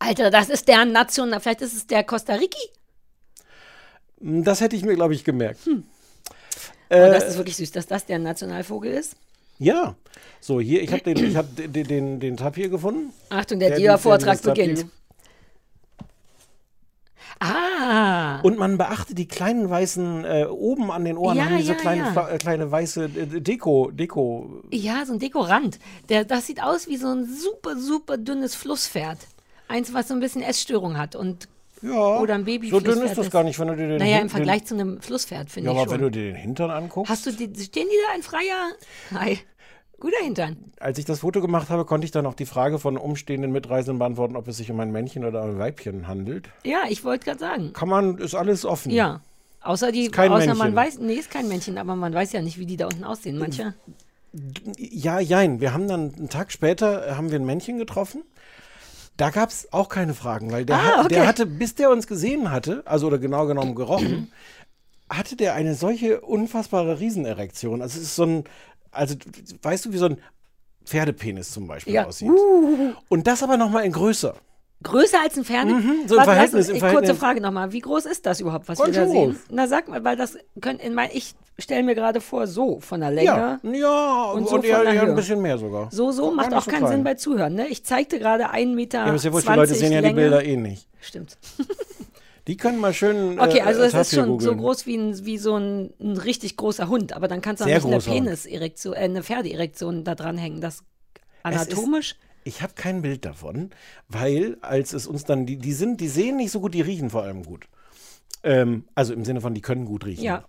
Alter, 0.00 0.30
das 0.30 0.48
ist 0.48 0.66
der 0.68 0.84
National, 0.84 1.40
vielleicht 1.40 1.60
ist 1.62 1.74
es 1.74 1.86
der 1.86 2.04
Costa 2.04 2.34
Rici. 2.34 2.58
Hm, 4.20 4.44
Das 4.44 4.60
hätte 4.60 4.76
ich 4.76 4.84
mir, 4.84 4.94
glaube 4.94 5.14
ich, 5.14 5.24
gemerkt. 5.24 5.64
Hm. 5.66 5.84
Äh, 6.88 7.10
das 7.10 7.24
ist 7.24 7.36
wirklich 7.36 7.56
süß, 7.56 7.70
dass 7.72 7.86
das 7.86 8.06
der 8.06 8.18
Nationalvogel 8.18 8.92
ist. 8.92 9.14
Ja. 9.58 9.96
So, 10.40 10.60
hier, 10.60 10.82
ich 10.82 10.92
habe 10.92 11.02
den, 11.02 11.16
ich 11.24 11.36
hab 11.36 11.46
den, 11.56 11.72
den, 11.72 12.20
den 12.20 12.36
Tapir 12.36 12.68
gefunden. 12.68 13.12
Achtung, 13.28 13.58
der 13.58 13.70
Der- 13.70 13.78
Dia-Vortrag 13.78 14.40
beginnt. 14.42 14.86
Ah, 17.40 18.40
Und 18.42 18.58
man 18.58 18.78
beachte 18.78 19.14
die 19.14 19.28
kleinen 19.28 19.70
weißen, 19.70 20.24
äh, 20.24 20.46
oben 20.50 20.90
an 20.90 21.04
den 21.04 21.16
Ohren 21.16 21.36
Ja, 21.36 21.44
haben 21.44 21.58
diese 21.58 21.72
ja, 21.72 21.78
kleine, 21.78 22.12
ja. 22.14 22.28
Äh, 22.28 22.38
kleine 22.38 22.70
weiße 22.70 23.04
äh, 23.04 23.40
Deko, 23.40 23.90
Deko. 23.92 24.62
ja, 24.72 25.04
so 25.06 25.12
ein 25.12 25.18
Dekorant. 25.18 25.78
Der, 26.08 26.24
das 26.24 26.46
sieht 26.46 26.62
aus 26.62 26.88
wie 26.88 26.96
so 26.96 27.08
ein 27.08 27.26
super, 27.26 27.76
super 27.76 28.16
dünnes 28.16 28.54
Flusspferd. 28.54 29.18
Eins, 29.68 29.94
was 29.94 30.08
so 30.08 30.14
ein 30.14 30.20
bisschen 30.20 30.42
Essstörung 30.42 30.96
hat 30.98 31.14
und 31.14 31.48
Ja. 31.82 32.18
Oder 32.20 32.34
ein 32.34 32.44
Baby 32.44 32.70
So 32.70 32.80
dünn 32.80 33.02
ist 33.02 33.16
das 33.18 33.30
gar 33.30 33.44
nicht, 33.44 33.58
wenn 33.60 33.68
du 33.68 33.76
dir 33.76 33.86
den 33.88 33.98
naja, 33.98 34.18
im 34.18 34.30
Vergleich 34.30 34.64
zu 34.64 34.74
einem 34.74 35.00
Flusspferd, 35.00 35.50
finde 35.50 35.70
ja, 35.70 35.76
ich 35.76 35.82
aber 35.82 35.90
wenn 35.92 36.00
du 36.00 36.06
schon. 36.06 36.12
dir 36.12 36.24
den 36.32 36.36
Hintern 36.36 36.70
anguckst. 36.70 37.10
Hast 37.10 37.26
du 37.26 37.30
die, 37.32 37.44
stehen 37.62 37.86
die 37.88 37.96
da 38.08 38.16
in 38.16 38.22
freier? 38.22 38.70
Nein. 39.10 39.38
Guter 40.00 40.22
Hintern. 40.22 40.56
Als 40.78 40.98
ich 40.98 41.04
das 41.04 41.20
Foto 41.20 41.40
gemacht 41.40 41.70
habe, 41.70 41.84
konnte 41.84 42.04
ich 42.04 42.12
dann 42.12 42.24
auch 42.26 42.34
die 42.34 42.46
Frage 42.46 42.78
von 42.78 42.96
umstehenden 42.96 43.50
Mitreisenden 43.50 43.98
beantworten, 43.98 44.36
ob 44.36 44.46
es 44.46 44.56
sich 44.58 44.70
um 44.70 44.78
ein 44.80 44.92
Männchen 44.92 45.24
oder 45.24 45.42
ein 45.42 45.58
Weibchen 45.58 46.06
handelt. 46.06 46.48
Ja, 46.64 46.82
ich 46.88 47.02
wollte 47.04 47.24
gerade 47.24 47.40
sagen. 47.40 47.72
Kann 47.72 47.88
man, 47.88 48.18
ist 48.18 48.34
alles 48.34 48.64
offen. 48.64 48.92
Ja. 48.92 49.20
Außer 49.60 49.90
die, 49.90 50.08
außer 50.08 50.28
man 50.28 50.38
Männchen. 50.72 50.74
weiß, 50.76 50.98
nee, 51.00 51.14
ist 51.14 51.30
kein 51.30 51.48
Männchen, 51.48 51.78
aber 51.78 51.96
man 51.96 52.14
weiß 52.14 52.30
ja 52.32 52.40
nicht, 52.42 52.58
wie 52.58 52.66
die 52.66 52.76
da 52.76 52.86
unten 52.86 53.02
aussehen. 53.02 53.38
Manche. 53.38 53.74
Ja, 54.78 55.18
jein. 55.18 55.60
Wir 55.60 55.72
haben 55.72 55.88
dann 55.88 56.14
einen 56.14 56.28
Tag 56.28 56.52
später 56.52 57.08
äh, 57.08 57.10
haben 57.12 57.30
wir 57.32 57.38
ein 57.40 57.46
Männchen 57.46 57.78
getroffen. 57.78 58.22
Da 59.16 59.30
gab 59.30 59.48
es 59.50 59.72
auch 59.72 59.88
keine 59.88 60.14
Fragen, 60.14 60.52
weil 60.52 60.64
der, 60.64 60.76
Ah, 60.76 60.80
hat, 61.04 61.10
der 61.10 61.18
okay. 61.22 61.26
hatte, 61.26 61.46
bis 61.46 61.74
der 61.74 61.90
uns 61.90 62.06
gesehen 62.06 62.52
hatte, 62.52 62.82
also 62.84 63.08
oder 63.08 63.18
genau 63.18 63.46
genommen 63.46 63.74
gerochen, 63.74 64.30
hatte 65.10 65.34
der 65.34 65.54
eine 65.54 65.74
solche 65.74 66.20
unfassbare 66.20 67.00
Riesenerektion. 67.00 67.82
Also 67.82 67.98
es 67.98 68.04
ist 68.04 68.16
so 68.16 68.22
ein, 68.24 68.44
also 68.98 69.14
weißt 69.62 69.86
du, 69.86 69.92
wie 69.92 69.98
so 69.98 70.06
ein 70.06 70.18
Pferdepenis 70.84 71.50
zum 71.50 71.66
Beispiel 71.66 71.94
Ja. 71.94 72.06
aussieht. 72.06 72.30
Und 73.08 73.26
das 73.26 73.42
aber 73.42 73.56
nochmal 73.56 73.84
in 73.84 73.92
größer. 73.92 74.34
Größer 74.82 75.20
als 75.20 75.36
ein 75.36 75.44
Pferd? 75.44 75.66
Mhm, 75.66 76.02
so 76.06 76.16
im 76.16 76.22
Verhältnis, 76.22 76.68
im 76.68 76.74
Kurze 76.74 76.86
Verhältnis. 76.90 77.18
Frage 77.18 77.40
nochmal. 77.40 77.72
Wie 77.72 77.80
groß 77.80 78.06
ist 78.06 78.24
das 78.26 78.40
überhaupt, 78.40 78.68
was 78.68 78.78
Ganz 78.78 78.94
wir 78.94 79.00
da 79.06 79.06
groß. 79.10 79.14
sehen? 79.34 79.38
Na, 79.50 79.66
sag 79.66 79.88
mal, 79.88 80.04
weil 80.04 80.16
das 80.16 80.38
können 80.60 80.78
in 80.78 80.94
mein, 80.94 81.10
ich 81.12 81.34
stelle 81.58 81.82
mir 81.82 81.96
gerade 81.96 82.20
vor, 82.20 82.46
so 82.46 82.78
von 82.78 83.00
der 83.00 83.10
Länge. 83.10 83.26
Ja, 83.26 83.58
ja, 83.64 84.24
Und 84.30 84.42
und, 84.42 84.44
so 84.48 84.50
von 84.56 84.62
eher, 84.64 84.82
der 84.84 84.92
eher 84.94 85.02
ein 85.02 85.16
bisschen 85.16 85.42
mehr 85.42 85.58
sogar. 85.58 85.88
So, 85.90 86.12
so 86.12 86.30
macht 86.30 86.54
auch 86.54 86.62
so 86.62 86.70
keinen 86.70 86.80
klein. 86.82 86.92
Sinn 86.92 87.04
bei 87.04 87.14
Zuhören. 87.14 87.54
Ne? 87.54 87.66
Ich 87.66 87.84
zeigte 87.84 88.20
gerade 88.20 88.50
1,20 88.52 88.74
Meter. 88.76 88.98
Ja, 88.98 89.04
aber 89.06 89.14
ist 89.16 89.24
ja 89.24 89.32
wurscht, 89.32 89.48
die 89.48 89.52
Leute 89.52 89.74
sehen 89.74 89.90
ja 89.92 89.98
die 90.00 90.06
Länge. 90.06 90.20
Bilder 90.20 90.44
eh 90.44 90.56
nicht. 90.56 90.86
Stimmt. 91.00 91.36
Die 92.48 92.56
können 92.56 92.78
mal 92.80 92.92
schön. 92.94 93.38
Okay, 93.38 93.58
äh, 93.58 93.62
also 93.62 93.82
es 93.82 93.94
ist 93.94 94.14
schon 94.14 94.40
so 94.40 94.50
googeln. 94.50 94.58
groß 94.58 94.86
wie, 94.86 94.96
ein, 94.96 95.24
wie 95.26 95.38
so 95.38 95.54
ein, 95.56 95.92
ein 96.00 96.16
richtig 96.16 96.56
großer 96.56 96.88
Hund, 96.88 97.12
aber 97.12 97.28
dann 97.28 97.40
kannst 97.42 97.60
du 97.60 97.64
auch 97.64 97.68
Sehr 97.68 97.84
nicht 97.84 98.08
eine. 98.08 98.14
Peniserektion, 98.24 98.94
äh, 98.94 98.98
eine 99.00 99.22
Pferdeerektion 99.22 100.02
da 100.02 100.14
dranhängen. 100.14 100.60
Das 100.60 100.82
anatomisch. 101.42 102.16
Ich 102.44 102.62
habe 102.62 102.72
kein 102.74 103.02
Bild 103.02 103.24
davon, 103.26 103.70
weil 104.08 104.56
als 104.62 104.94
es 104.94 105.06
uns 105.06 105.24
dann, 105.24 105.44
die, 105.44 105.58
die 105.58 105.74
sind, 105.74 106.00
die 106.00 106.08
sehen 106.08 106.36
nicht 106.36 106.50
so 106.50 106.60
gut, 106.60 106.72
die 106.72 106.80
riechen 106.80 107.10
vor 107.10 107.22
allem 107.22 107.42
gut. 107.44 107.66
Ähm, 108.42 108.84
also 108.94 109.12
im 109.12 109.24
Sinne 109.24 109.40
von, 109.42 109.52
die 109.52 109.60
können 109.60 109.84
gut 109.84 110.06
riechen. 110.06 110.24
Ja. 110.24 110.44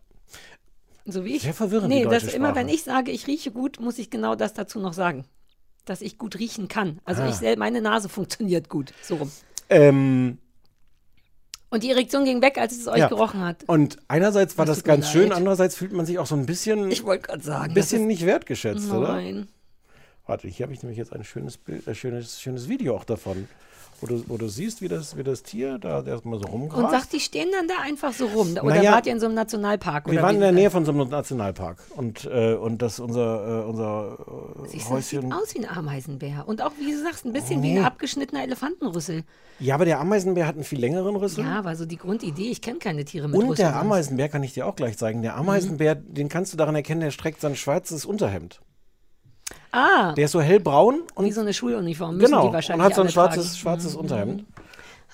So 1.06 1.26
wie 1.26 1.36
ich. 1.36 1.42
Sehr 1.42 1.54
verwirrend, 1.54 1.90
Nee, 1.90 2.06
das 2.06 2.24
immer, 2.34 2.50
Sprache. 2.50 2.56
wenn 2.56 2.70
ich 2.70 2.84
sage, 2.84 3.12
ich 3.12 3.28
rieche 3.28 3.52
gut, 3.52 3.80
muss 3.82 3.98
ich 4.00 4.10
genau 4.10 4.36
das 4.36 4.54
dazu 4.54 4.80
noch 4.80 4.94
sagen. 4.94 5.26
Dass 5.84 6.02
ich 6.02 6.18
gut 6.18 6.38
riechen 6.40 6.68
kann. 6.70 7.00
Also 7.04 7.24
Ah. 7.24 7.30
ich 7.30 7.58
meine 7.58 7.82
Nase 7.82 8.08
funktioniert 8.08 8.70
gut. 8.70 8.94
So 9.02 9.16
rum. 9.16 9.32
Ähm, 9.70 10.38
Und 11.72 11.84
die 11.84 11.92
Erektion 11.92 12.26
ging 12.26 12.42
weg, 12.42 12.58
als 12.58 12.76
es 12.76 12.88
euch 12.88 12.98
ja. 12.98 13.08
gerochen 13.08 13.42
hat. 13.42 13.64
Und 13.68 13.98
einerseits 14.08 14.58
war 14.58 14.66
Das 14.66 14.78
das 14.78 14.84
ganz 14.84 15.12
schön, 15.12 15.30
leid. 15.30 15.38
andererseits 15.38 15.76
fühlt 15.76 15.94
man 15.94 16.06
sich 16.06 16.18
auch 16.18 16.26
so 16.26 16.36
ein 16.36 16.46
bisschen, 16.46 16.90
Ich 16.92 17.04
wollte 17.04 17.28
gerade 17.28 17.44
sagen. 17.44 17.72
ein 17.72 17.74
bisschen 17.76 18.08
nicht 18.08 18.26
wertgeschätzt, 18.26 18.86
ist, 18.86 18.92
oder? 18.92 19.10
Nein. 19.14 19.48
Warte, 20.26 20.48
hier 20.48 20.64
habe 20.66 20.74
ich 20.74 20.82
nämlich 20.82 20.98
jetzt 20.98 21.14
ein 21.14 21.24
schönes 21.24 21.58
Bild, 21.58 21.88
ein 21.88 21.96
schönes, 21.96 22.42
schönes 22.42 22.70
Video 22.70 22.96
auch 22.96 23.04
davon. 23.04 23.48
Wo 24.02 24.08
du, 24.08 24.24
wo 24.28 24.38
du 24.38 24.48
siehst, 24.48 24.82
wie 24.82 24.88
das, 24.88 25.18
wie 25.18 25.24
das 25.24 25.44
Tier 25.44 25.78
da 25.78 26.02
erstmal 26.04 26.40
so 26.40 26.48
rumgrast. 26.48 26.84
Und 26.84 26.90
sagt, 26.92 27.12
die 27.14 27.20
stehen 27.20 27.50
dann 27.52 27.68
da 27.68 27.76
einfach 27.84 28.14
so 28.14 28.28
rum. 28.28 28.52
Oder 28.54 28.76
Naja, 28.76 28.94
wart 28.94 29.06
ihr 29.08 29.12
in 29.14 29.20
so 29.20 29.26
einem 29.26 29.36
Nationalpark? 29.36 30.10
wir 30.10 30.22
waren 30.22 30.36
in 30.36 30.42
der 30.42 30.52
Nähe 30.54 30.70
von 30.72 30.86
so 30.86 30.92
einem 30.92 31.10
Nationalpark. 31.10 31.78
Und, 31.98 32.26
äh, 32.26 32.54
und 32.54 32.82
das 32.82 33.00
unser, 33.00 33.64
äh, 33.64 33.66
unser 33.66 34.18
äh, 34.66 34.68
Siehst 34.70 34.90
das 34.92 35.10
sieht 35.10 35.20
Häuschen. 35.20 35.34
aus 35.34 35.54
wie 35.54 35.66
ein 35.66 35.70
Ameisenbär. 35.78 36.44
Und 36.48 36.62
auch, 36.62 36.72
wie 36.80 36.92
du 36.92 36.98
sagst, 37.04 37.26
ein 37.26 37.34
bisschen 37.34 37.60
Oh, 37.60 37.64
wie 37.64 37.78
ein 37.78 37.84
abgeschnittener 37.86 38.44
Elefantenrüssel. 38.44 39.24
Ja, 39.60 39.76
aber 39.76 39.84
der 39.86 40.00
Ameisenbär 40.00 40.48
hat 40.48 40.56
einen 40.56 40.64
viel 40.64 40.80
längeren 40.80 41.16
Rüssel. 41.18 41.44
Ja, 41.44 41.66
war 41.66 41.76
so 41.76 41.86
die 41.86 41.98
Grundidee. 41.98 42.50
Ich 42.52 42.62
kenne 42.62 42.80
keine 42.80 43.04
Tiere 43.04 43.28
mit 43.28 43.38
Und 43.38 43.50
Rüssel 43.50 43.66
der. 43.66 43.76
Ameisenbär 43.76 44.30
kann 44.30 44.44
ich 44.44 44.54
dir 44.54 44.66
auch 44.66 44.76
gleich 44.78 44.98
zeigen. 44.98 45.22
Der 45.22 45.36
Ameisenbär, 45.36 45.96
den 45.96 46.30
kannst 46.30 46.54
du 46.54 46.58
daran 46.58 46.76
erkennen, 46.76 47.02
der 47.02 47.12
streckt 47.12 47.42
sein 47.42 47.56
schwarzes 47.58 48.06
Unterhemd. 48.06 48.62
Ah, 49.72 50.14
Der 50.14 50.26
ist 50.26 50.32
so 50.32 50.42
hellbraun 50.42 51.02
und 51.16 51.26
wie 51.26 51.32
so 51.32 51.42
eine 51.42 51.54
Schuluniform. 51.54 52.18
Müssen 52.18 52.26
genau 52.32 52.42
die 52.42 52.48
und 52.48 52.54
wahrscheinlich 52.54 52.86
hat 52.86 52.96
so 52.96 53.02
ein 53.02 53.10
schwarzes, 53.10 53.46
tragen. 53.52 53.58
schwarzes 53.58 53.96
Unterhemd. 53.96 54.46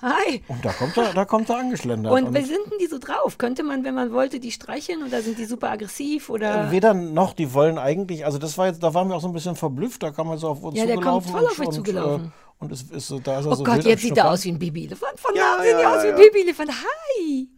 Hi. 0.02 0.42
Und 0.48 0.62
da 0.64 0.72
kommt 0.72 0.96
er, 0.98 1.12
da 1.14 1.24
kommt 1.24 1.48
er 1.48 1.56
angeschlendert. 1.56 2.12
Und 2.12 2.34
wie 2.34 2.42
sind 2.42 2.58
denn 2.70 2.78
die 2.78 2.86
so 2.86 2.98
drauf? 2.98 3.38
Könnte 3.38 3.62
man, 3.62 3.82
wenn 3.84 3.94
man 3.94 4.12
wollte, 4.12 4.40
die 4.40 4.50
streicheln 4.52 5.02
oder 5.02 5.22
sind 5.22 5.38
die 5.38 5.46
super 5.46 5.70
aggressiv 5.70 6.28
oder? 6.28 6.70
Weder 6.70 6.92
noch, 6.92 7.32
die 7.32 7.54
wollen 7.54 7.78
eigentlich, 7.78 8.24
also 8.26 8.36
das 8.38 8.58
war 8.58 8.66
jetzt, 8.66 8.82
da 8.82 8.92
waren 8.92 9.08
wir 9.08 9.16
auch 9.16 9.22
so 9.22 9.28
ein 9.28 9.32
bisschen 9.32 9.56
verblüfft, 9.56 10.02
da 10.02 10.10
kam 10.10 10.28
er 10.28 10.36
so 10.38 10.48
auf 10.48 10.62
uns 10.62 10.78
Ja, 10.78 10.84
der 10.84 10.96
kommt 11.00 11.24
zugelaufen. 11.26 11.30
voll 11.32 11.40
und, 11.42 11.46
auf 11.50 11.60
euch 11.60 11.66
und, 11.68 11.72
zugelaufen. 11.74 12.24
Äh, 12.26 12.62
und 12.64 12.72
es 12.72 12.82
ist 12.82 13.08
so, 13.08 13.18
da 13.20 13.40
ist 13.40 13.46
er 13.46 13.52
oh 13.52 13.54
so 13.56 13.64
Gott, 13.64 13.84
jetzt 13.84 14.02
sieht 14.02 14.16
er 14.18 14.30
aus 14.30 14.44
wie 14.44 14.52
ein 14.52 14.58
Babyelefant. 14.58 15.18
Von 15.18 15.34
Ja, 15.34 15.42
Namen 15.42 15.62
sehen 15.64 15.76
die 15.78 15.82
ja, 15.82 15.94
aus 15.96 16.02
wie 16.02 16.08
ein 16.08 16.18
ja. 16.18 16.24
Babyelefant. 16.24 16.70
Hi. 16.70 17.48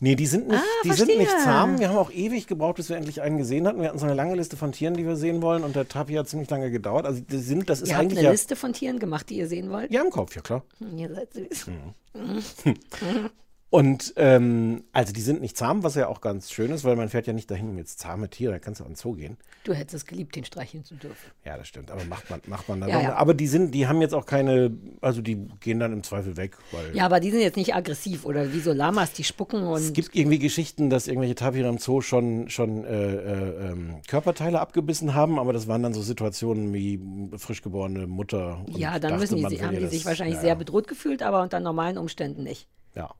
Nee, 0.00 0.14
die 0.16 0.26
sind 0.26 0.48
nicht, 0.48 0.60
Ah, 0.60 0.82
die 0.84 0.92
sind 0.92 1.08
nicht 1.16 1.30
zahm. 1.30 1.78
Wir 1.78 1.88
haben 1.88 1.96
auch 1.96 2.10
ewig 2.10 2.46
gebraucht, 2.46 2.76
bis 2.76 2.88
wir 2.88 2.96
endlich 2.96 3.22
einen 3.22 3.38
gesehen 3.38 3.66
hatten. 3.66 3.80
Wir 3.80 3.88
hatten 3.88 3.98
so 3.98 4.06
eine 4.06 4.14
lange 4.14 4.34
Liste 4.34 4.56
von 4.56 4.72
Tieren, 4.72 4.94
die 4.94 5.06
wir 5.06 5.16
sehen 5.16 5.40
wollen 5.42 5.64
und 5.64 5.76
der 5.76 5.88
Tapi 5.88 6.14
hat 6.14 6.28
ziemlich 6.28 6.50
lange 6.50 6.70
gedauert. 6.70 7.06
Also 7.06 7.20
die 7.20 7.38
sind, 7.38 7.68
das 7.70 7.80
ist 7.80 7.88
Ihr 7.88 7.94
habt 7.94 8.02
eigentlich 8.02 8.18
eine 8.18 8.26
ja, 8.26 8.32
Liste 8.32 8.56
von 8.56 8.72
Tieren 8.72 8.98
gemacht, 8.98 9.30
die 9.30 9.36
ihr 9.38 9.48
sehen 9.48 9.70
wollt? 9.70 9.90
ja 9.92 10.02
im 10.02 10.10
Kopf, 10.10 10.34
ja 10.36 10.42
klar. 10.42 10.62
Hm, 10.78 10.98
Ihr 10.98 11.14
seid 11.14 11.32
süß. 11.32 11.66
Mhm. 12.14 12.74
Und 13.74 14.14
ähm, 14.18 14.84
also 14.92 15.12
die 15.12 15.20
sind 15.20 15.40
nicht 15.40 15.56
zahm, 15.56 15.82
was 15.82 15.96
ja 15.96 16.06
auch 16.06 16.20
ganz 16.20 16.52
schön 16.52 16.70
ist, 16.70 16.84
weil 16.84 16.94
man 16.94 17.08
fährt 17.08 17.26
ja 17.26 17.32
nicht 17.32 17.50
dahin, 17.50 17.70
um 17.70 17.76
jetzt 17.78 17.98
zahme 17.98 18.30
Tiere, 18.30 18.52
da 18.52 18.58
kannst 18.60 18.78
du 18.78 18.84
auch 18.84 18.88
in 18.88 18.92
den 18.94 18.96
Zoo 19.00 19.14
gehen. 19.14 19.36
Du 19.64 19.72
hättest 19.74 19.94
es 19.96 20.06
geliebt, 20.06 20.36
den 20.36 20.44
streicheln 20.44 20.84
zu 20.84 20.94
dürfen. 20.94 21.32
Ja, 21.44 21.56
das 21.56 21.66
stimmt, 21.66 21.90
aber 21.90 22.04
macht 22.04 22.30
man, 22.30 22.40
macht 22.46 22.68
man 22.68 22.80
dann 22.82 22.88
Ja, 22.90 23.00
ja. 23.02 23.14
Aber 23.16 23.34
die 23.34 23.48
sind, 23.48 23.72
die 23.74 23.88
haben 23.88 24.00
jetzt 24.00 24.14
auch 24.14 24.26
keine, 24.26 24.70
also 25.00 25.22
die 25.22 25.48
gehen 25.58 25.80
dann 25.80 25.92
im 25.92 26.04
Zweifel 26.04 26.36
weg, 26.36 26.56
Ja, 26.92 27.04
aber 27.06 27.18
die 27.18 27.32
sind 27.32 27.40
jetzt 27.40 27.56
nicht 27.56 27.74
aggressiv 27.74 28.24
oder 28.24 28.52
wie 28.52 28.60
so 28.60 28.72
Lamas, 28.72 29.12
die 29.12 29.24
spucken 29.24 29.64
und. 29.64 29.80
es 29.80 29.92
gibt 29.92 30.14
irgendwie 30.14 30.38
Geschichten, 30.38 30.88
dass 30.88 31.08
irgendwelche 31.08 31.34
Tapire 31.34 31.68
im 31.68 31.78
Zoo 31.78 32.00
schon, 32.00 32.48
schon 32.50 32.84
äh, 32.84 32.92
äh, 33.16 33.70
ähm, 33.72 33.96
Körperteile 34.06 34.60
abgebissen 34.60 35.14
haben, 35.14 35.40
aber 35.40 35.52
das 35.52 35.66
waren 35.66 35.82
dann 35.82 35.94
so 35.94 36.02
Situationen 36.02 36.72
wie 36.72 37.00
frisch 37.38 37.60
geborene 37.60 38.06
Mutter. 38.06 38.62
und 38.68 38.78
ja, 38.78 39.00
dann 39.00 39.18
müssen 39.18 39.34
die, 39.34 39.42
man 39.42 39.50
sie- 39.50 39.60
haben 39.64 39.74
die 39.74 39.80
ihr 39.82 39.88
sich 39.88 40.02
das- 40.04 40.06
wahrscheinlich 40.10 40.36
ja, 40.36 40.42
sehr 40.42 40.54
bedroht 40.54 40.86
gefühlt, 40.86 41.24
aber 41.24 41.42
unter 41.42 41.58
normalen 41.58 41.98
Umständen 41.98 42.44
nicht. 42.44 42.68
Ja. 42.94 43.10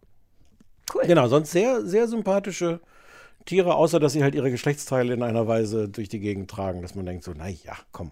Cool. 0.93 1.05
Genau, 1.07 1.29
sonst 1.29 1.53
sehr, 1.53 1.85
sehr 1.87 2.09
sympathische 2.09 2.81
Tiere, 3.45 3.75
außer 3.75 4.01
dass 4.01 4.13
sie 4.13 4.23
halt 4.23 4.35
ihre 4.35 4.51
Geschlechtsteile 4.51 5.15
in 5.15 5.23
einer 5.23 5.47
Weise 5.47 5.89
durch 5.89 6.09
die 6.09 6.21
Gegend 6.21 6.51
tragen, 6.51 6.83
dass 6.83 6.95
man 6.95 7.07
denkt 7.07 7.25
so, 7.25 7.33
na 7.37 7.49
ja, 7.49 7.77
komm. 7.93 8.11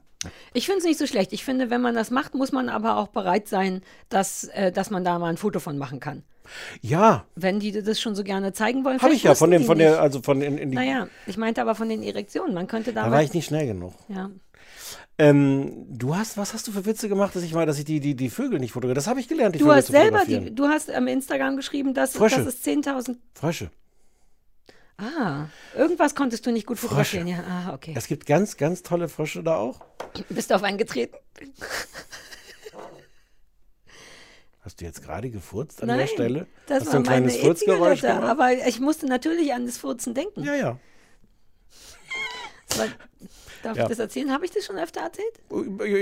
Ich 0.52 0.66
finde 0.66 0.78
es 0.78 0.84
nicht 0.84 0.98
so 0.98 1.06
schlecht. 1.06 1.32
Ich 1.32 1.44
finde, 1.44 1.70
wenn 1.70 1.80
man 1.80 1.94
das 1.94 2.10
macht, 2.10 2.34
muss 2.34 2.52
man 2.52 2.68
aber 2.68 2.96
auch 2.96 3.08
bereit 3.08 3.48
sein, 3.48 3.82
dass, 4.08 4.44
äh, 4.44 4.70
dass 4.70 4.90
man 4.90 5.04
da 5.04 5.18
mal 5.18 5.28
ein 5.30 5.36
Foto 5.36 5.58
von 5.58 5.78
machen 5.78 6.00
kann. 6.00 6.22
Ja, 6.80 7.24
Wenn 7.34 7.60
die 7.60 7.72
das 7.72 8.00
schon 8.00 8.14
so 8.14 8.24
gerne 8.24 8.52
zeigen 8.52 8.84
wollen. 8.84 9.00
habe 9.00 9.14
ich 9.14 9.22
ja 9.22 9.34
von 9.34 9.50
dem, 9.50 9.64
von 9.64 9.78
der, 9.78 10.00
also 10.00 10.20
von 10.22 10.42
in, 10.42 10.58
in 10.58 10.70
die, 10.70 10.76
Naja, 10.76 11.08
ich 11.26 11.36
meinte 11.36 11.60
aber 11.60 11.74
von 11.74 11.88
den 11.88 12.02
Erektionen. 12.02 12.54
Man 12.54 12.66
könnte 12.66 12.92
da 12.92 13.04
da 13.04 13.10
war 13.10 13.22
ich 13.22 13.32
nicht 13.32 13.46
schnell 13.46 13.66
genug. 13.66 13.94
Ja. 14.08 14.30
Ähm, 15.22 15.86
du 15.88 16.16
hast, 16.16 16.36
was 16.36 16.52
hast 16.52 16.66
du 16.66 16.72
für 16.72 16.84
Witze 16.84 17.08
gemacht, 17.08 17.36
dass 17.36 17.44
ich 17.44 17.54
mal, 17.54 17.64
dass 17.64 17.78
ich 17.78 17.84
die, 17.84 18.00
die, 18.00 18.16
die 18.16 18.28
Vögel 18.28 18.58
nicht 18.58 18.72
fotografiere? 18.72 18.96
Das 18.96 19.06
habe 19.06 19.20
ich 19.20 19.28
gelernt, 19.28 19.54
die 19.54 19.60
Du 19.60 19.66
Vögel 19.66 19.76
hast 19.76 19.86
zu 19.86 19.92
selber, 19.92 20.24
die, 20.26 20.52
du 20.52 20.66
hast 20.66 20.90
am 20.90 21.06
Instagram 21.06 21.56
geschrieben, 21.56 21.94
dass, 21.94 22.16
Frösche. 22.16 22.42
dass 22.42 22.54
es 22.54 22.64
10.000. 22.64 23.18
Frösche. 23.32 23.70
Ah, 24.98 25.46
irgendwas 25.76 26.16
konntest 26.16 26.44
du 26.44 26.50
nicht 26.50 26.66
gut 26.66 26.76
Frösche. 26.76 26.88
fotografieren. 26.88 27.28
Ja, 27.28 27.44
ah, 27.48 27.72
okay. 27.72 27.94
Es 27.96 28.08
gibt 28.08 28.26
ganz, 28.26 28.56
ganz 28.56 28.82
tolle 28.82 29.08
Frösche 29.08 29.44
da 29.44 29.56
auch. 29.58 29.80
Bist 30.28 30.50
du 30.50 30.56
auf 30.56 30.64
einen 30.64 30.76
getreten? 30.76 31.16
Hast 34.62 34.80
du 34.80 34.84
jetzt 34.84 35.04
gerade 35.04 35.30
gefurzt 35.30 35.82
an 35.82 35.86
Nein, 35.88 35.98
der 36.00 36.06
Stelle? 36.08 36.46
das 36.66 36.80
hast 36.80 36.86
war 36.86 36.92
du 36.94 36.98
ein 36.98 37.02
kleines 37.04 37.36
Furzgeräusch 37.36 38.00
gemacht? 38.00 38.24
Aber 38.24 38.52
ich 38.66 38.80
musste 38.80 39.06
natürlich 39.06 39.52
an 39.52 39.66
das 39.66 39.78
Furzen 39.78 40.14
denken. 40.14 40.42
Ja, 40.42 40.56
ja. 40.56 40.78
Darf 43.62 43.76
Ja. 43.76 43.84
ich 43.84 43.88
das 43.90 43.98
erzählen? 43.98 44.32
Habe 44.32 44.44
ich 44.44 44.50
das 44.50 44.64
schon 44.64 44.76
öfter 44.78 45.00
erzählt? 45.00 45.40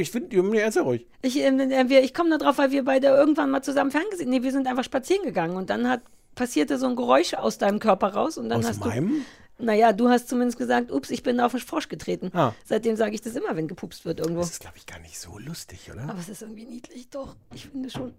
Ich 0.01 0.11
finde, 0.11 0.59
erzähl 0.61 0.83
ruhig. 0.83 1.07
Ich, 1.23 1.37
ähm, 1.37 1.59
äh, 1.61 1.89
wir- 1.89 2.03
ich 2.03 2.15
komme 2.15 2.31
nur 2.31 2.39
drauf, 2.39 2.59
weil 2.59 2.71
wir 2.71 2.85
beide 2.85 3.09
irgendwann 3.09 3.51
mal 3.51 3.63
zusammen 3.63 3.91
Fernsehen. 3.91 4.31
Nee, 4.31 4.43
wir 4.43 4.53
sind 4.53 4.67
einfach 4.67 4.85
spazieren 4.85 5.25
gegangen 5.25 5.57
und 5.57 5.71
dann 5.71 5.89
hat 5.89 6.03
passierte 6.35 6.79
so 6.79 6.87
ein 6.87 6.97
Geräusch 6.97 7.35
aus 7.35 7.59
deinem 7.59 7.79
Körper 7.81 8.15
raus 8.15 8.39
und 8.39 8.49
dann 8.49 8.61
Aus 8.61 8.69
hast 8.69 8.81
meinem? 8.81 9.25
du. 9.59 9.65
Naja, 9.65 9.93
du 9.93 10.09
hast 10.09 10.29
zumindest 10.29 10.57
gesagt, 10.57 10.91
ups, 10.91 11.11
ich 11.11 11.23
bin 11.23 11.39
auf 11.39 11.53
einen 11.53 11.61
Frosch 11.63 11.89
getreten. 11.91 12.31
Ah. 12.33 12.55
Seitdem 12.65 12.97
sage 12.97 13.15
ich 13.15 13.21
das 13.21 13.35
immer, 13.37 13.55
wenn 13.57 13.69
gepupst 13.69 14.07
wird 14.07 14.21
irgendwo. 14.21 14.41
Das 14.41 14.53
ist, 14.53 14.61
glaube 14.61 14.79
ich, 14.79 14.87
gar 14.87 14.99
nicht 15.01 15.19
so 15.19 15.39
lustig, 15.39 15.91
oder? 15.93 16.05
Aber 16.05 16.19
es 16.19 16.31
ist 16.31 16.41
irgendwie 16.41 16.65
niedlich, 16.65 17.11
doch. 17.11 17.37
Ich 17.55 17.67
finde 17.67 17.91
schon. 17.91 18.15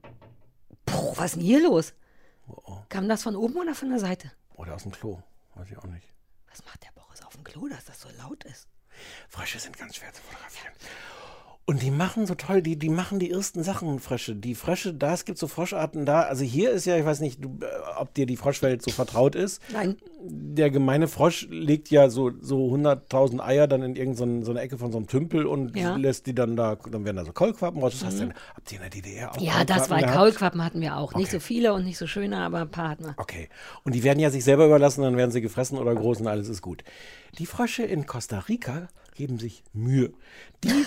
Puh, 0.85 1.13
was 1.15 1.27
ist 1.31 1.35
denn 1.37 1.41
hier 1.43 1.63
los? 1.63 1.93
Oh, 2.47 2.77
Kam 2.89 3.09
das 3.09 3.23
von 3.23 3.35
oben 3.35 3.55
oder 3.55 3.73
von 3.73 3.89
der 3.89 3.97
Seite? 3.99 4.31
Oder 4.55 4.75
aus 4.75 4.83
dem 4.83 4.91
Klo. 4.91 5.17
Weiß 5.55 5.67
ich 5.71 5.77
auch 5.77 5.85
nicht. 5.85 6.05
Was 6.51 6.63
macht 6.65 6.83
der 6.83 6.89
Boris 6.93 7.23
auf 7.25 7.33
dem 7.33 7.43
Klo, 7.43 7.67
dass 7.69 7.85
das 7.85 8.01
so 8.01 8.09
laut 8.21 8.43
ist? 8.43 8.67
Frösche 9.29 9.59
sind 9.59 9.77
ganz 9.77 9.95
schwer 9.95 10.13
zu 10.13 10.21
fotografieren. 10.21 10.73
Und 11.67 11.83
die 11.83 11.91
machen 11.91 12.25
so 12.25 12.33
toll, 12.35 12.61
die, 12.61 12.75
die 12.75 12.89
machen 12.89 13.19
die 13.19 13.31
ersten 13.31 13.63
Sachen, 13.63 13.99
Frösche. 13.99 14.35
Die 14.35 14.55
Frösche, 14.55 14.93
da, 14.93 15.13
es 15.13 15.25
gibt 15.25 15.37
so 15.37 15.47
Froscharten 15.47 16.05
da. 16.05 16.23
Also 16.23 16.43
hier 16.43 16.71
ist 16.71 16.85
ja, 16.85 16.97
ich 16.97 17.05
weiß 17.05 17.19
nicht, 17.21 17.41
du, 17.43 17.59
äh, 17.61 17.65
ob 17.97 18.13
dir 18.15 18.25
die 18.25 18.35
Froschwelt 18.35 18.81
so 18.81 18.91
vertraut 18.91 19.35
ist. 19.35 19.61
Nein. 19.71 19.95
Der 20.23 20.69
gemeine 20.71 21.07
Frosch 21.07 21.47
legt 21.49 21.89
ja 21.89 22.09
so, 22.09 22.31
so 22.41 22.65
100.000 22.73 23.39
Eier 23.41 23.67
dann 23.67 23.83
in 23.83 23.95
irgendeine 23.95 24.43
so 24.43 24.51
eine 24.51 24.59
Ecke 24.59 24.77
von 24.79 24.91
so 24.91 24.97
einem 24.97 25.07
Tümpel 25.07 25.45
und 25.45 25.77
Ja. 25.77 25.95
Mhm. 25.95 26.01
lässt 26.01 26.25
die 26.25 26.35
dann 26.35 26.55
da, 26.55 26.75
dann 26.75 27.05
werden 27.05 27.17
da 27.17 27.25
so 27.25 27.31
Kaulquappen 27.31 27.79
raus. 27.81 27.93
Das 27.93 28.05
hast 28.05 28.19
du 28.19 28.25
denn, 28.25 28.33
habt 28.55 28.69
ihr 28.71 28.77
in 28.77 28.81
der 28.81 28.89
DDR 28.89 29.31
auch 29.31 29.37
Ja, 29.39 29.63
das 29.63 29.89
war 29.89 29.99
Kaulquappen 29.99 30.01
gehabt? 30.01 30.15
Kaulquappen 30.17 30.65
hatten 30.65 30.81
wir 30.81 30.97
auch. 30.97 31.13
Nicht 31.13 31.27
Okay. 31.27 31.35
so 31.37 31.39
viele 31.39 31.73
und 31.73 31.85
nicht 31.85 31.97
so 31.99 32.07
schöne, 32.07 32.37
aber 32.37 32.61
ein 32.61 32.71
paar 32.71 32.89
hatten 32.89 33.05
wir. 33.05 33.13
Okay. 33.17 33.49
Und 33.83 33.93
die 33.95 34.03
werden 34.03 34.19
ja 34.19 34.29
sich 34.31 34.43
selber 34.43 34.65
überlassen, 34.65 35.03
dann 35.03 35.15
werden 35.15 35.31
sie 35.31 35.41
gefressen 35.41 35.77
oder 35.77 35.93
groß 35.95 36.21
und 36.21 36.27
alles 36.27 36.49
ist 36.49 36.61
gut. 36.63 36.83
Die 37.37 37.45
Frösche 37.45 37.83
in 37.83 38.05
Costa 38.07 38.39
Rica 38.39 38.89
geben 39.21 39.37
sich 39.37 39.63
Mühe. 39.71 40.13
Die 40.63 40.85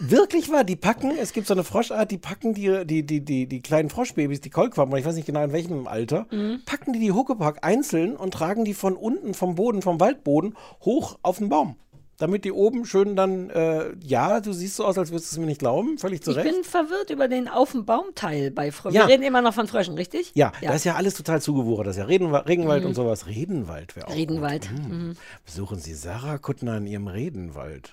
wirklich 0.00 0.50
wahr, 0.52 0.64
die 0.64 0.76
packen, 0.76 1.12
es 1.16 1.32
gibt 1.32 1.46
so 1.46 1.54
eine 1.54 1.64
Froschart, 1.64 2.10
die 2.10 2.18
packen 2.18 2.52
die, 2.52 2.84
die, 2.84 3.06
die, 3.06 3.24
die, 3.24 3.46
die 3.46 3.60
kleinen 3.62 3.88
Froschbabys, 3.88 4.42
die 4.42 4.50
Kaulquappen, 4.50 4.94
ich 4.98 5.06
weiß 5.06 5.14
nicht 5.14 5.24
genau 5.24 5.42
in 5.42 5.52
welchem 5.52 5.86
Alter, 5.86 6.26
packen 6.66 6.92
die 6.92 6.98
die 6.98 7.12
Huckepack 7.12 7.64
einzeln 7.64 8.16
und 8.16 8.34
tragen 8.34 8.66
die 8.66 8.74
von 8.74 8.96
unten 8.96 9.32
vom 9.32 9.54
Boden, 9.54 9.80
vom 9.80 9.98
Waldboden 9.98 10.58
hoch 10.84 11.18
auf 11.22 11.38
den 11.38 11.48
Baum. 11.48 11.76
Damit 12.20 12.44
die 12.44 12.52
oben 12.52 12.84
schön 12.84 13.16
dann, 13.16 13.48
äh, 13.48 13.94
ja, 14.04 14.40
du 14.42 14.52
siehst 14.52 14.76
so 14.76 14.84
aus, 14.84 14.98
als 14.98 15.10
würdest 15.10 15.32
du 15.32 15.36
es 15.36 15.38
mir 15.40 15.46
nicht 15.46 15.58
glauben, 15.58 15.96
völlig 15.96 16.22
zu 16.22 16.32
Ich 16.32 16.36
Recht. 16.36 16.52
bin 16.52 16.64
verwirrt 16.64 17.08
über 17.08 17.28
den 17.28 17.48
Auf 17.48 17.72
dem 17.72 17.86
Baum-Teil 17.86 18.50
bei 18.50 18.70
Fröschen. 18.70 18.94
Ja. 18.94 19.08
Wir 19.08 19.14
reden 19.14 19.22
immer 19.22 19.40
noch 19.40 19.54
von 19.54 19.66
Fröschen, 19.66 19.94
richtig? 19.94 20.30
Ja, 20.34 20.52
da 20.60 20.74
ist 20.74 20.84
ja 20.84 20.96
alles 20.96 21.14
total 21.14 21.40
zugewuchert. 21.40 21.86
Das 21.86 21.96
ist 21.96 22.00
ja 22.00 22.04
Redenwa 22.04 22.40
Regenwald 22.40 22.84
und 22.84 22.92
sowas. 22.94 23.26
Redenwald 23.26 23.96
wäre 23.96 24.06
auch. 24.06 24.10
Mhm. 24.10 24.16
Redenwald. 24.18 24.68
Gut. 24.68 24.78
Hm. 24.78 25.06
Mhm. 25.08 25.16
Besuchen 25.46 25.78
Sie 25.78 25.94
Sarah 25.94 26.36
Kuttner 26.36 26.76
in 26.76 26.86
ihrem 26.86 27.08
Redenwald. 27.08 27.90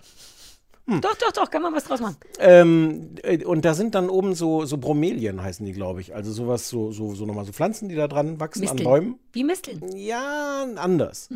Doch, 0.89 1.15
doch, 1.15 1.33
doch, 1.33 1.51
kann 1.51 1.61
man 1.61 1.73
was 1.75 1.83
draus 1.83 1.99
machen. 1.99 2.15
Ähm, 2.39 3.15
äh, 3.21 3.43
und 3.43 3.65
da 3.65 3.73
sind 3.73 3.93
dann 3.93 4.09
oben 4.09 4.35
so, 4.35 4.63
so 4.63 4.77
Bromelien, 4.77 5.41
heißen 5.43 5.65
die, 5.65 5.73
glaube 5.73 5.99
ich. 5.99 6.15
Also 6.15 6.31
sowas, 6.31 6.69
so, 6.69 6.93
so, 6.93 7.13
so 7.13 7.25
nochmal 7.25 7.43
so 7.43 7.51
Pflanzen, 7.51 7.89
die 7.89 7.95
da 7.95 8.07
dran 8.07 8.39
wachsen 8.39 8.61
Misteln. 8.61 8.79
an 8.79 8.85
Bäumen. 8.85 9.19
Wie 9.33 9.43
Misteln. 9.43 9.81
Ja, 9.97 10.65
anders. 10.77 11.27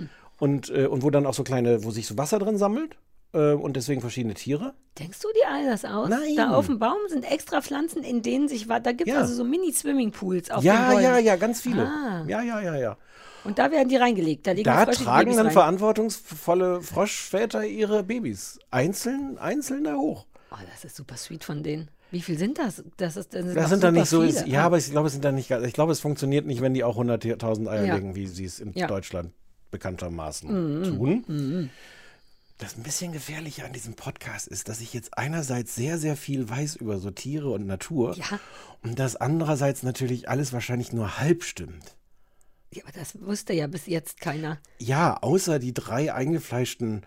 Und, 0.42 0.70
äh, 0.72 0.88
und 0.88 1.04
wo 1.04 1.12
dann 1.12 1.26
auch 1.28 1.36
so 1.36 1.44
kleine, 1.44 1.84
wo 1.84 1.92
sich 1.92 2.08
so 2.08 2.18
Wasser 2.18 2.40
drin 2.40 2.58
sammelt. 2.58 2.98
Äh, 3.34 3.54
und 3.54 3.76
deswegen 3.78 4.02
verschiedene 4.02 4.34
Tiere. 4.34 4.74
Denkst 5.00 5.20
du 5.20 5.28
dir 5.40 5.50
all 5.50 5.66
das 5.70 5.86
aus? 5.86 6.10
Nein. 6.10 6.36
Da 6.36 6.50
auf 6.50 6.66
dem 6.66 6.80
Baum 6.80 6.98
sind 7.08 7.24
extra 7.32 7.62
Pflanzen, 7.62 8.04
in 8.04 8.22
denen 8.24 8.48
sich 8.50 8.68
da 8.68 8.80
gibt 8.80 9.02
es 9.08 9.08
Ja. 9.14 9.20
also 9.22 9.36
so 9.36 9.44
Mini-Swimmingpools 9.44 10.50
auf 10.52 10.62
den 10.64 10.68
Ja, 10.68 10.90
Bäumen. 10.90 11.04
ja, 11.04 11.18
ja, 11.20 11.36
ganz 11.36 11.62
viele. 11.62 11.84
Ah. 11.86 12.26
Ja, 12.28 12.42
ja, 12.42 12.60
ja, 12.60 12.76
ja. 12.76 12.98
Und 13.44 13.58
da 13.60 13.72
werden 13.72 13.88
die 13.88 13.96
reingelegt. 13.98 14.46
Da 14.48 14.54
Da 14.54 14.86
tragen 14.86 15.26
Babys 15.26 15.38
dann 15.38 15.46
rein. 15.48 15.54
verantwortungsvolle 15.54 16.82
Froschväter 16.82 17.66
ihre 17.66 18.04
Babys 18.04 18.60
einzeln, 18.72 19.38
einzeln 19.38 19.84
da 19.86 19.96
hoch. 19.96 20.26
Oh, 20.52 20.56
das 20.74 20.84
ist 20.84 20.96
super 20.96 21.16
sweet 21.18 21.44
von 21.44 21.64
denen. 21.64 21.90
Wie 22.12 22.22
viel 22.22 22.38
sind 22.38 22.58
das? 22.58 22.84
Das, 22.98 23.16
ist, 23.16 23.34
das, 23.34 23.46
Das 23.46 23.54
doch 23.56 23.68
sind 23.70 23.84
dann 23.84 23.94
nicht 23.94 24.10
so, 24.10 24.18
super 24.18 24.30
ist, 24.30 24.40
viele. 24.44 24.56
ja, 24.56 24.66
aber 24.66 24.78
ich 24.78 24.92
glaube, 24.92 25.08
es 25.08 25.14
sind 25.14 25.24
dann 25.24 25.36
nicht, 25.36 25.50
ich 25.50 25.74
glaube, 25.74 25.94
es 25.94 26.02
funktioniert 26.02 26.46
nicht, 26.46 26.62
wenn 26.62 26.74
die 26.74 26.84
auch 26.84 26.98
100.000 26.98 27.70
Eier 27.70 27.86
Ja. 27.86 27.96
legen, 27.96 28.16
wie 28.16 28.28
sie 28.28 28.44
es 28.46 28.60
in 28.60 28.74
Ja. 28.74 28.88
Deutschland 28.88 29.32
bekanntermaßen 29.72 30.80
Mhm. 30.80 30.84
tun. 30.98 31.70
Das 32.58 32.78
ein 32.78 32.84
bisschen 32.84 33.12
gefährliche 33.12 33.66
an 33.66 33.74
diesem 33.74 33.96
Podcast 33.96 34.48
ist, 34.48 34.70
dass 34.70 34.82
ich 34.82 34.94
jetzt 34.94 35.18
einerseits 35.18 35.74
sehr, 35.74 35.98
sehr 35.98 36.16
viel 36.16 36.48
weiß 36.48 36.76
über 36.76 37.00
so 37.00 37.10
Tiere 37.10 37.50
und 37.50 37.66
Natur 37.66 38.16
Ja. 38.16 38.40
und 38.84 39.00
dass 39.00 39.16
andererseits 39.16 39.82
natürlich 39.82 40.30
alles 40.30 40.54
wahrscheinlich 40.54 40.94
nur 40.94 41.18
halb 41.18 41.44
stimmt. 41.44 41.96
Ja, 42.74 42.84
aber 42.84 42.92
das 42.94 43.20
wusste 43.20 43.54
ja 43.54 43.66
bis 43.68 43.88
jetzt 43.88 44.22
keiner. 44.22 44.60
Ja, 44.78 45.18
außer 45.22 45.58
die 45.58 45.74
drei 45.74 46.14
eingefleischten 46.14 47.02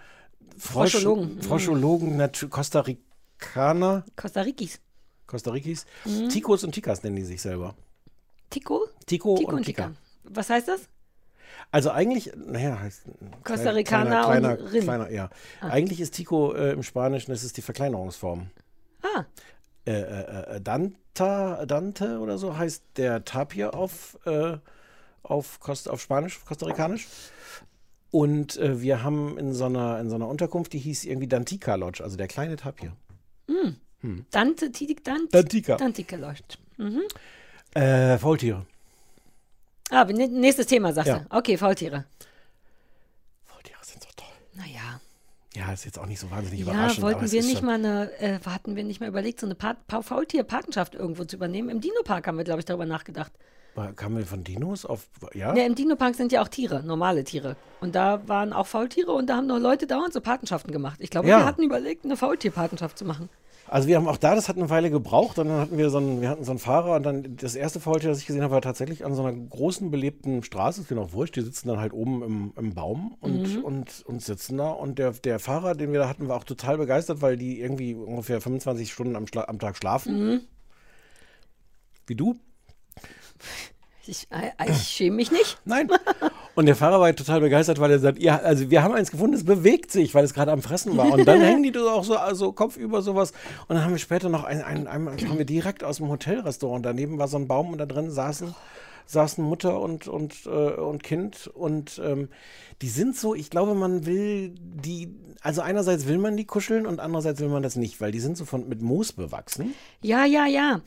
Frosch, 0.59 0.93
Froschologen. 0.93 1.37
Mhm. 1.37 1.43
Froschologen, 1.43 2.31
Costa 2.51 2.81
Ricaner, 2.81 4.05
Costa 4.17 4.41
Ricis. 4.43 4.81
Costa 5.27 5.53
Ricis, 5.53 5.87
Mhm. 6.05 6.29
Ticos 6.31 6.65
und 6.65 6.73
Ticas 6.73 7.03
nennen 7.03 7.17
die 7.17 7.23
sich 7.25 7.41
selber. 7.41 7.77
Tico? 8.51 8.87
Tico, 9.07 9.37
Tico 9.37 9.49
und 9.51 9.55
und 9.59 9.65
Tica. 9.65 9.87
Tica. 9.89 9.97
Was 10.25 10.51
heißt 10.51 10.69
das? 10.69 10.81
Also 11.71 11.91
eigentlich, 11.91 12.33
naja, 12.37 12.79
heißt 12.79 13.03
Costa 13.43 13.55
kleiner- 13.73 13.75
Ricaner 13.75 14.25
kleiner, 14.25 14.51
und 14.59 14.69
kleiner, 14.71 14.83
kleiner, 14.85 15.11
ja. 15.11 15.31
Eigentlich 15.61 16.01
ist 16.01 16.15
Tico 16.15 16.53
äh, 16.55 16.73
im 16.73 16.83
Spanischen, 16.83 17.31
das 17.33 17.43
ist 17.45 17.57
die 17.57 17.63
Verkleinerungsform. 17.63 18.51
Ah, 19.03 19.25
Äh, 19.87 19.93
äh, 20.01 20.57
äh, 20.57 20.61
Danta, 20.63 21.67
Dante 21.67 22.19
oder 22.19 22.39
so 22.39 22.57
heißt 22.57 22.83
der 22.97 23.25
Tapir 23.25 23.75
auf, 23.75 24.19
äh, 24.25 24.57
auf, 25.23 25.61
Costa, 25.61 25.91
auf 25.91 26.01
Spanisch, 26.01 26.41
Costa-Ricanisch. 26.45 27.07
Und 28.11 28.57
äh, 28.57 28.81
wir 28.81 29.03
haben 29.03 29.37
in 29.37 29.53
so, 29.53 29.65
einer, 29.67 29.99
in 30.01 30.09
so 30.09 30.15
einer 30.15 30.29
Unterkunft, 30.29 30.73
die 30.73 30.79
hieß 30.79 31.05
irgendwie 31.05 31.27
Dantica 31.27 31.75
Lodge, 31.75 32.03
also 32.03 32.17
der 32.17 32.29
kleine 32.29 32.57
Tapir. 32.57 32.93
Dante, 34.31 34.71
Tidik, 34.71 35.03
Dante. 35.05 35.29
Dantica. 35.33 35.77
Dantica 35.77 36.17
leuchtet. 36.17 36.59
Äh, 37.75 38.19
Faultiere. 38.19 38.65
Ah, 39.91 40.05
ne- 40.05 40.29
nächstes 40.29 40.67
Thema, 40.67 40.93
sagst 40.93 41.09
Ja. 41.09 41.19
du. 41.21 41.37
Okay, 41.37 41.57
Faultiere. 41.57 42.05
Faultiere 43.47 43.79
sind 43.83 44.03
so 44.03 44.09
toll. 44.17 44.27
Naja. 44.55 45.01
Ja, 45.55 45.73
ist 45.73 45.85
jetzt 45.85 45.99
auch 45.99 46.07
nicht 46.07 46.19
so 46.19 46.31
wahnsinnig 46.31 46.61
Ja, 46.61 46.73
überraschend. 46.73 47.05
aber 47.05 47.15
wollten 47.15 47.31
wir 47.31 47.43
nicht 47.43 47.63
mal 47.63 47.75
eine, 47.75 48.11
äh, 48.19 48.39
hatten 48.45 48.75
wir 48.75 48.83
nicht 48.83 49.01
mal 49.01 49.09
überlegt, 49.09 49.39
so 49.41 49.47
eine 49.47 49.55
Pat 49.55 49.87
Pa- 49.87 50.03
Faultier-Patenschaft 50.03 50.95
irgendwo 50.95 51.25
zu 51.25 51.37
übernehmen? 51.37 51.69
Im 51.69 51.81
Dino-Park 51.81 52.27
haben 52.27 52.39
wir, 52.39 52.45
glaube 52.45 52.61
ich, 52.61 52.65
darüber 52.67 52.87
nachgedacht. 52.87 53.33
Kamen 53.97 54.19
wir 54.19 54.27
von 54.27 54.45
Dinos 54.45 54.85
auf. 54.87 55.09
Ja? 55.33 55.53
Ja, 55.55 55.67
im 55.67 55.75
Dino-Park 55.75 56.15
sind 56.15 56.31
ja 56.31 56.43
auch 56.43 56.49
Tiere, 56.49 56.83
normale 56.85 57.25
Tiere. 57.25 57.57
Und 57.81 57.95
da 57.97 58.27
waren 58.29 58.53
auch 58.53 58.69
Faultiere 58.69 59.11
und 59.13 59.27
da 59.29 59.37
haben 59.37 59.47
noch 59.49 59.59
Leute 59.59 59.89
dauernd 59.89 60.13
so 60.13 60.21
Patenschaften 60.21 60.73
gemacht. 60.73 61.01
Ich 61.01 61.11
glaube, 61.11 61.29
Ja. 61.29 61.39
wir 61.41 61.45
hatten 61.45 61.63
überlegt, 61.65 62.05
eine 62.05 62.17
Faultierpatenschaft 62.17 62.97
zu 62.97 63.05
machen. 63.05 63.29
Also 63.67 63.89
wir 63.89 63.97
haben 63.97 64.07
auch 64.09 64.19
da, 64.19 64.35
das 64.35 64.49
hat 64.49 64.57
eine 64.57 64.69
Weile 64.71 64.91
gebraucht 64.91 65.39
und 65.39 65.49
dann 65.49 65.59
hatten 65.61 65.79
wir 65.79 65.89
so 65.91 65.99
einen, 65.99 66.21
wir 66.21 66.29
hatten 66.29 66.45
so 66.45 66.53
einen 66.53 66.59
Fahrer 66.59 66.97
und 66.97 67.03
dann 67.03 67.37
das 67.37 67.55
erste 67.55 67.81
Faultier, 67.81 68.11
das 68.11 68.19
ich 68.19 68.27
gesehen 68.27 68.43
habe, 68.43 68.53
war 68.55 68.61
tatsächlich 68.61 69.05
an 69.05 69.15
so 69.15 69.25
einer 69.25 69.37
großen 69.37 69.91
belebten 69.91 70.43
Straße, 70.43 70.83
ist 70.83 70.91
mir 70.91 70.97
noch 70.97 71.13
wurscht, 71.13 71.37
die 71.37 71.41
sitzen 71.41 71.69
dann 71.69 71.81
halt 71.81 71.93
oben 71.93 72.23
im, 72.23 72.53
im 72.57 72.75
Baum 72.75 73.17
und, 73.21 73.57
Mhm. 73.57 73.65
und, 73.65 74.03
und 74.07 74.23
sitzen 74.23 74.59
da 74.59 74.71
und 74.71 74.99
der, 74.99 75.13
der 75.13 75.39
Fahrer, 75.39 75.75
den 75.75 75.93
wir 75.93 76.01
da 76.01 76.09
hatten, 76.09 76.29
war 76.29 76.37
auch 76.37 76.45
total 76.45 76.77
begeistert, 76.77 77.23
weil 77.23 77.37
die 77.37 77.61
irgendwie 77.61 77.95
ungefähr 77.95 78.41
25 78.41 78.93
Stunden 78.93 79.17
am, 79.17 79.27
Schla 79.27 79.45
am 79.45 79.59
Tag 79.59 79.77
schlafen. 79.77 80.27
Mhm. 80.29 80.41
Wie 82.07 82.15
du? 82.17 82.37
Ich, 84.07 84.29
äh, 84.31 84.71
ich 84.71 84.83
schäme 84.83 85.17
mich 85.17 85.31
nicht. 85.31 85.59
Nein. 85.65 85.89
Und 86.55 86.67
der 86.67 86.77
Fahrer 86.77 87.01
war 87.01 87.15
total 87.17 87.41
begeistert, 87.41 87.81
weil 87.81 87.91
er 87.91 87.99
sagt, 87.99 88.21
ja, 88.21 88.37
also 88.39 88.71
wir 88.71 88.83
haben 88.83 88.95
eins 88.95 89.11
gefunden, 89.11 89.35
es 89.35 89.45
bewegt 89.45 89.91
sich, 89.91 90.15
weil 90.15 90.25
es 90.25 90.35
gerade 90.35 90.53
am 90.53 90.63
Fressen 90.63 90.97
war. 90.97 91.13
Und 91.13 91.27
dann 91.27 91.41
hängen 91.43 91.63
die 91.63 91.73
da 91.73 91.81
auch 91.81 92.05
so 92.05 92.17
also 92.17 92.53
Kopf 92.53 92.77
über 92.77 93.03
sowas. 93.03 93.33
Und 93.67 93.77
dann 93.77 93.85
haben 93.85 93.93
wir 93.93 93.99
später 93.99 94.29
noch 94.29 94.45
ein, 94.45 94.63
ein, 94.63 94.87
einmal 94.87 95.17
haben 95.17 95.39
wir 95.39 95.45
direkt 95.45 95.83
aus 95.83 95.97
dem 95.97 96.09
Hotelrestaurant. 96.09 96.85
Daneben 96.85 97.19
war 97.19 97.29
so 97.29 97.39
ein 97.39 97.49
Baum 97.49 97.71
und 97.73 97.79
da 97.79 97.87
drin 97.87 98.11
saßen, 98.11 98.55
saßen 99.07 99.43
Mutter 99.43 99.81
und, 99.81 100.07
und, 100.07 100.47
äh, 100.47 100.49
und 100.49 101.03
Kind. 101.03 101.51
Und 101.53 102.01
ähm, 102.05 102.29
die 102.83 102.89
sind 102.89 103.17
so, 103.17 103.35
ich 103.35 103.51
glaube, 103.51 103.75
man 103.75 104.07
will 104.07 104.55
die, 104.59 105.09
also 105.41 105.61
einerseits 105.61 106.07
will 106.07 106.19
man 106.19 106.37
die 106.37 106.45
kuscheln 106.45 106.87
und 106.87 107.01
andererseits 107.01 107.41
will 107.41 107.49
man 107.49 107.63
das 107.63 107.77
nicht, 107.77 108.01
weil 108.01 108.13
die 108.13 108.21
sind 108.21 108.37
so 108.37 108.45
von, 108.45 108.69
mit 108.69 108.81
Moos 108.81 109.13
bewachsen. 109.13 109.75
Ja, 110.03 110.25
ja, 110.25 110.47
ja. 110.47 110.81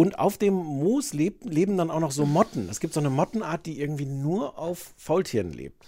Und 0.00 0.18
auf 0.18 0.38
dem 0.38 0.54
Moos 0.54 1.12
leb, 1.12 1.44
leben 1.44 1.76
dann 1.76 1.90
auch 1.90 2.00
noch 2.00 2.10
so 2.10 2.24
Motten. 2.24 2.70
Es 2.70 2.80
gibt 2.80 2.94
so 2.94 3.00
eine 3.00 3.10
Mottenart, 3.10 3.66
die 3.66 3.78
irgendwie 3.78 4.06
nur 4.06 4.58
auf 4.58 4.94
Faultieren 4.96 5.52
lebt. 5.52 5.86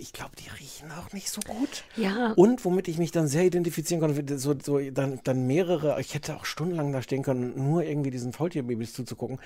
Ich 0.00 0.12
glaube, 0.12 0.30
die 0.38 0.48
riechen 0.48 0.92
auch 0.92 1.12
nicht 1.12 1.28
so 1.28 1.40
gut. 1.40 1.82
Ja. 1.96 2.32
Und 2.36 2.64
womit 2.64 2.86
ich 2.86 2.98
mich 2.98 3.10
dann 3.10 3.26
sehr 3.26 3.44
identifizieren 3.44 4.00
konnte, 4.00 4.38
so, 4.38 4.54
so 4.62 4.78
dann, 4.78 5.18
dann 5.24 5.46
mehrere, 5.46 6.00
ich 6.00 6.14
hätte 6.14 6.36
auch 6.36 6.44
stundenlang 6.44 6.92
da 6.92 7.02
stehen 7.02 7.24
können, 7.24 7.54
nur 7.56 7.82
irgendwie 7.82 8.10
diesen 8.10 8.32
Faultierbabys 8.32 8.92
zuzugucken, 8.92 9.40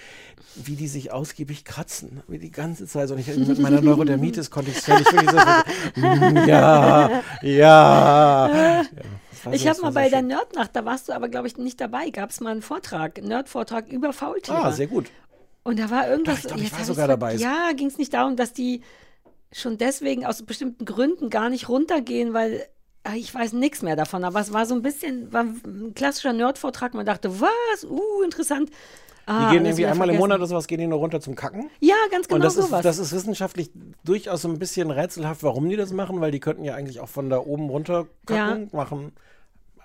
wie 0.57 0.77
die 0.77 0.89
sich 0.89 1.11
ausgiebig 1.11 1.65
kratzen, 1.65 2.23
wie 2.29 2.39
die 2.39 2.51
ganze 2.51 2.87
Zeit. 2.87 3.11
Und 3.11 3.19
ich 3.19 3.35
mit 3.35 3.59
meiner 3.61 3.81
Neurodermitis 3.81 4.51
konnte 4.51 4.73
ich 4.73 4.81
völlig, 4.81 5.11
wirklich 5.11 5.31
so, 5.31 5.37
ja, 6.47 7.23
ja. 7.43 8.49
ja 8.51 8.83
war 9.45 9.55
Ich 9.55 9.63
so- 9.63 9.69
habe 9.71 9.81
mal 9.81 9.93
bei 9.93 10.09
der. 10.09 10.23
Nerdnacht, 10.23 10.75
da 10.75 10.85
warst 10.85 11.09
du 11.09 11.13
aber, 11.13 11.29
glaube 11.29 11.49
ich, 11.49 11.57
nicht 11.57 11.81
dabei, 11.81 12.11
gab 12.11 12.31
es 12.31 12.41
mal 12.41 12.51
einen 12.51 12.63
Vortrag, 12.63 13.19
einen 13.19 13.29
Nerd-Vortrag 13.29 13.89
über 13.89 14.13
Faultiere. 14.13 14.59
Ah, 14.59 14.73
sehr 14.73 14.87
gut. 14.87 15.11
Und 15.65 15.79
da 15.79 15.91
war 15.91 16.09
irgendwas. 16.09 16.43
Doch, 16.43 16.51
ich 16.51 16.55
glaub, 16.55 16.61
ich 16.61 16.73
war 16.73 16.85
sogar 16.85 17.09
dabei. 17.09 17.35
Ja, 17.35 17.73
ging 17.75 17.89
es 17.89 17.99
nicht 17.99 18.15
darum, 18.15 18.37
dass 18.37 18.53
die 18.53 18.83
schon 19.53 19.79
deswegen 19.79 20.25
aus 20.25 20.43
bestimmten 20.43 20.85
Gründen 20.85 21.31
gar 21.31 21.51
nicht 21.51 21.69
runtergehen, 21.69 22.35
weil 22.35 22.67
ah, 23.05 23.15
ich 23.15 23.35
weiß 23.35 23.53
nichts 23.53 23.83
mehr 23.83 23.97
davon. 23.97 24.25
Aber 24.25 24.41
es 24.41 24.53
war 24.53 24.67
so 24.67 24.75
ein 24.75 24.83
bisschen, 24.83 25.33
war 25.33 25.45
ein 25.45 25.93
klassischer 25.95 26.33
Nerd-Vortrag. 26.33 26.95
Man 26.95 27.07
dachte, 27.07 27.41
was? 27.41 27.85
Uh, 27.85 28.23
interessant. 28.25 28.71
Ah, 29.27 29.51
Die 29.51 29.57
gehen 29.57 29.65
irgendwie 29.65 29.87
einmal 29.87 30.09
im 30.09 30.15
vergessen. 30.15 30.21
Monat 30.21 30.39
oder 30.39 30.47
sowas, 30.49 30.67
gehen 30.67 30.81
die 30.81 30.87
nur 30.87 30.99
runter 30.99 31.21
zum 31.21 31.37
Kacken. 31.37 31.71
Ja, 31.81 31.95
ganz 32.11 32.27
genau 32.27 32.37
und 32.37 32.45
das 32.45 32.55
sowas. 32.55 32.81
ist, 32.81 32.85
das 32.85 32.99
ist 32.99 33.13
wissenschaftlich 33.13 33.71
durchaus 34.05 34.43
so 34.43 34.49
ein 34.49 34.59
bisschen 34.59 34.91
rätselhaft, 34.91 35.45
warum 35.45 35.69
die 35.69 35.77
das 35.77 35.93
machen, 35.93 36.21
weil 36.21 36.33
die 36.33 36.41
könnten 36.41 36.65
ja 36.65 36.75
eigentlich 36.75 36.99
auch 36.99 37.09
von 37.09 37.31
da 37.31 37.39
oben 37.39 37.71
runter 37.71 38.07
kacken, 38.27 38.69
machen 38.73 39.13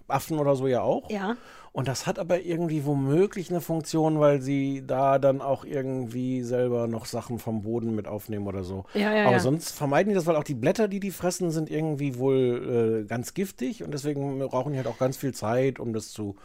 Affen 0.07 0.39
oder 0.39 0.55
so 0.55 0.67
ja 0.67 0.81
auch. 0.81 1.09
ja. 1.09 1.35
Und 1.73 1.87
das 1.87 2.07
hat 2.07 2.17
aber 2.17 2.41
irgendwie 2.41 2.85
womöglich 2.87 3.51
eine 3.51 3.61
Funktion, 3.61 4.19
weil 4.19 4.41
sie 4.41 4.81
da 4.87 5.19
dann 5.19 5.41
auch 5.41 5.63
irgendwie 5.63 6.41
selber 6.41 6.87
noch 6.87 7.05
Sachen 7.05 7.37
vom 7.37 7.61
Boden 7.61 7.93
mit 7.93 8.07
aufnehmen 8.07 8.47
oder 8.47 8.63
so. 8.63 8.85
Ja, 8.95 9.13
ja, 9.13 9.23
aber 9.25 9.33
ja. 9.33 9.39
sonst 9.39 9.73
vermeiden 9.77 10.09
die 10.09 10.15
das, 10.15 10.25
weil 10.25 10.37
auch 10.37 10.43
die 10.43 10.55
Blätter, 10.55 10.87
die 10.87 10.99
die 10.99 11.11
fressen, 11.11 11.51
sind 11.51 11.69
irgendwie 11.69 12.17
wohl 12.17 13.03
äh, 13.03 13.07
ganz 13.07 13.35
giftig 13.35 13.83
und 13.83 13.91
deswegen 13.93 14.39
brauchen 14.39 14.71
die 14.71 14.77
halt 14.79 14.87
auch 14.87 14.97
ganz 14.97 15.17
viel 15.17 15.35
Zeit, 15.35 15.77
um 15.79 15.93
das 15.93 16.09
zu 16.09 16.35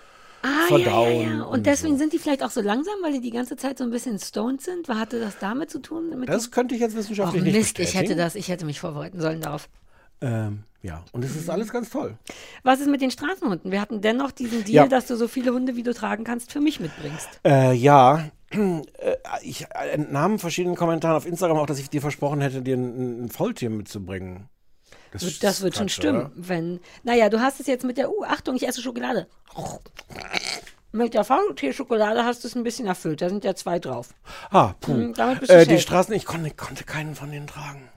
Ah, 0.42 0.66
verdauen. 0.66 1.12
ja, 1.12 1.20
ja, 1.22 1.22
ja. 1.36 1.42
Und, 1.44 1.58
und 1.58 1.66
deswegen 1.66 1.94
so. 1.94 2.00
sind 2.00 2.12
die 2.12 2.18
vielleicht 2.18 2.42
auch 2.42 2.50
so 2.50 2.60
langsam, 2.60 2.94
weil 3.02 3.12
die 3.12 3.20
die 3.20 3.30
ganze 3.30 3.56
Zeit 3.56 3.78
so 3.78 3.84
ein 3.84 3.90
bisschen 3.90 4.18
stoned 4.18 4.60
sind. 4.60 4.86
Was 4.88 4.98
hatte 4.98 5.18
das 5.20 5.38
damit 5.38 5.70
zu 5.70 5.78
tun? 5.78 6.24
Das 6.26 6.50
könnte 6.50 6.74
ich 6.74 6.80
jetzt 6.82 6.96
wissenschaftlich 6.96 7.42
nicht 7.44 7.54
Mist, 7.56 7.78
ich 7.78 7.86
hätte 7.94 8.00
bestätigen. 8.00 8.18
das, 8.18 8.34
ich 8.34 8.48
hätte 8.48 8.66
mich 8.66 8.80
vorbereiten 8.80 9.18
sollen 9.20 9.40
darauf. 9.40 9.68
Ähm, 10.22 10.62
ja, 10.82 11.04
und 11.12 11.24
es 11.24 11.36
ist 11.36 11.48
alles 11.48 11.70
ganz 11.72 11.90
toll. 11.90 12.16
Was 12.64 12.80
ist 12.80 12.88
mit 12.88 13.00
den 13.00 13.10
Straßenhunden? 13.10 13.70
Wir 13.70 13.80
hatten 13.80 14.00
dennoch 14.00 14.32
diesen 14.32 14.64
Deal, 14.64 14.84
Ja. 14.84 14.88
dass 14.88 15.06
du 15.06 15.16
so 15.16 15.28
viele 15.28 15.52
Hunde, 15.52 15.76
wie 15.76 15.82
du 15.82 15.94
tragen 15.94 16.24
kannst, 16.24 16.50
für 16.52 16.60
mich 16.60 16.80
mitbringst. 16.80 17.28
Äh, 17.44 17.72
ja, 17.74 18.30
äh, 18.50 18.82
ich 19.42 19.66
entnahm 19.70 20.38
verschiedenen 20.38 20.76
Kommentaren 20.76 21.16
auf 21.16 21.26
Instagram 21.26 21.58
auch, 21.58 21.66
dass 21.66 21.78
ich 21.78 21.90
dir 21.90 22.00
versprochen 22.00 22.40
hätte, 22.40 22.62
dir 22.62 22.76
ein, 22.76 23.24
ein 23.24 23.28
Faultier 23.30 23.70
mitzubringen. 23.70 24.48
Das, 25.12 25.22
ist 25.22 25.44
das 25.44 25.60
wird 25.60 25.76
schon 25.76 25.88
stimmen, 25.88 26.22
oder? 26.22 26.32
wenn. 26.34 26.80
Naja, 27.02 27.28
du 27.28 27.40
hast 27.40 27.60
es 27.60 27.66
jetzt 27.66 27.84
mit 27.84 27.98
der, 27.98 28.10
uh, 28.10 28.24
Achtung, 28.24 28.56
ich 28.56 28.66
esse 28.66 28.80
Schokolade. 28.80 29.26
Mit 30.90 31.14
der 31.14 31.24
Faultierschokolade 31.24 32.24
hast 32.24 32.44
du 32.44 32.48
es 32.48 32.54
ein 32.54 32.64
bisschen 32.64 32.86
erfüllt. 32.86 33.22
Da 33.22 33.28
sind 33.28 33.44
ja 33.44 33.54
zwei 33.54 33.78
drauf. 33.78 34.14
Ah, 34.50 34.74
puh. 34.80 34.92
Mhm, 34.92 35.14
damit 35.14 35.40
bist 35.40 35.52
du 35.52 35.56
äh, 35.56 35.66
die. 35.66 35.78
Straßen, 35.78 36.14
ich 36.14 36.24
konnte, 36.24 36.50
konnte 36.50 36.84
keinen 36.84 37.14
von 37.14 37.30
denen 37.30 37.46
tragen. 37.46 37.88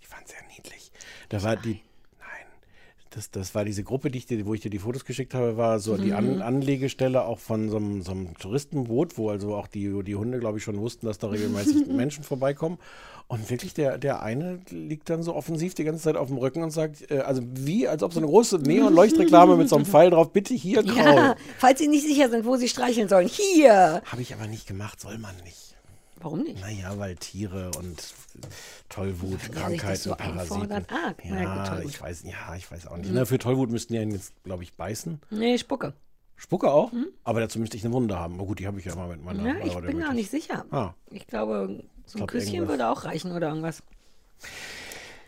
Ich 0.00 0.08
fand 0.08 0.28
sehr 0.28 0.42
niedlich. 0.54 0.92
Da 1.28 1.42
war 1.42 1.56
die. 1.56 1.80
Nein. 2.18 2.46
Das, 3.10 3.30
das 3.30 3.54
war 3.54 3.64
diese 3.64 3.82
Gruppe, 3.82 4.10
die 4.10 4.18
ich 4.18 4.26
dir, 4.26 4.44
wo 4.46 4.54
ich 4.54 4.60
dir 4.60 4.70
die 4.70 4.78
Fotos 4.78 5.04
geschickt 5.04 5.34
habe, 5.34 5.56
war 5.56 5.80
so 5.80 5.96
die 5.96 6.10
Mhm. 6.10 6.14
An 6.14 6.42
Anlegestelle 6.42 7.24
auch 7.24 7.38
von 7.38 7.68
so 7.68 7.76
einem, 7.76 8.02
so 8.02 8.12
einem 8.12 8.36
Touristenboot, 8.38 9.18
wo 9.18 9.30
also 9.30 9.54
auch 9.56 9.66
die, 9.66 10.02
die 10.04 10.14
Hunde, 10.16 10.38
glaube 10.38 10.58
ich, 10.58 10.64
schon 10.64 10.78
wussten, 10.78 11.06
dass 11.06 11.18
da 11.18 11.28
regelmäßig 11.28 11.86
Menschen 11.88 12.22
vorbeikommen. 12.24 12.78
Und 13.26 13.48
wirklich, 13.48 13.74
der, 13.74 13.96
der 13.96 14.22
eine 14.22 14.58
liegt 14.70 15.08
dann 15.08 15.22
so 15.22 15.36
offensiv 15.36 15.74
die 15.74 15.84
ganze 15.84 16.02
Zeit 16.02 16.16
auf 16.16 16.26
dem 16.28 16.36
Rücken 16.36 16.64
und 16.64 16.72
sagt, 16.72 17.10
äh, 17.12 17.18
also 17.20 17.42
wie, 17.52 17.86
als 17.86 18.02
ob 18.02 18.12
so 18.12 18.18
eine 18.18 18.26
große 18.26 18.58
Neon-Leuchtreklame 18.58 19.56
mit 19.56 19.68
so 19.68 19.76
einem 19.76 19.84
Pfeil 19.86 20.10
drauf, 20.10 20.32
bitte 20.32 20.52
hier, 20.54 20.82
Kraul. 20.82 21.14
Ja, 21.16 21.36
falls 21.58 21.78
sie 21.78 21.86
nicht 21.86 22.04
sicher 22.04 22.28
sind, 22.28 22.44
wo 22.44 22.56
sie 22.56 22.68
streicheln 22.68 23.08
sollen. 23.08 23.28
Hier! 23.28 24.02
Habe 24.04 24.22
ich 24.22 24.34
aber 24.34 24.48
nicht 24.48 24.66
gemacht, 24.66 25.00
soll 25.00 25.18
man 25.18 25.36
nicht. 25.44 25.69
Warum 26.22 26.40
nicht? 26.42 26.60
Naja, 26.60 26.98
weil 26.98 27.16
Tiere 27.16 27.70
und 27.78 28.12
Tollwut, 28.88 29.38
das 29.48 29.50
Krankheiten, 29.50 29.96
so 30.02 30.14
Parasiten. 30.14 30.84
Ah, 30.90 31.14
ja, 31.24 31.76
gut, 31.76 31.84
ich 31.86 32.00
weiß, 32.00 32.24
ja, 32.24 32.54
ich 32.56 32.70
weiß 32.70 32.86
auch 32.88 32.96
nicht. 32.98 33.10
Na, 33.12 33.24
für 33.24 33.38
Tollwut 33.38 33.70
müssten 33.70 33.94
die 33.94 33.98
einen 33.98 34.12
jetzt, 34.12 34.32
glaube 34.44 34.62
ich, 34.62 34.74
beißen. 34.74 35.20
Nee, 35.30 35.56
Spucke. 35.58 35.94
Spucke 36.36 36.70
auch, 36.70 36.90
aber 37.24 37.40
dazu 37.40 37.58
müsste 37.58 37.76
ich 37.76 37.84
eine 37.84 37.92
Wunde 37.94 38.18
haben. 38.18 38.34
Aber 38.34 38.44
gut, 38.46 38.58
die 38.58 38.66
habe 38.66 38.78
ich 38.78 38.84
ja 38.86 38.94
mal 38.94 39.08
mit 39.08 39.22
meiner. 39.24 39.46
Ja, 39.46 39.64
ich 39.64 39.74
bin 39.74 39.98
wirklich- 39.98 40.12
nicht 40.12 40.30
sicher. 40.30 40.64
Ah. 40.70 40.94
Ich 41.10 41.26
glaube, 41.26 41.82
so 42.06 42.16
ein 42.16 42.18
glaub, 42.18 42.30
Küsschen 42.30 42.54
irgendwas. 42.54 42.68
würde 42.78 42.88
auch 42.88 43.04
reichen 43.04 43.32
oder 43.32 43.48
irgendwas. 43.48 43.82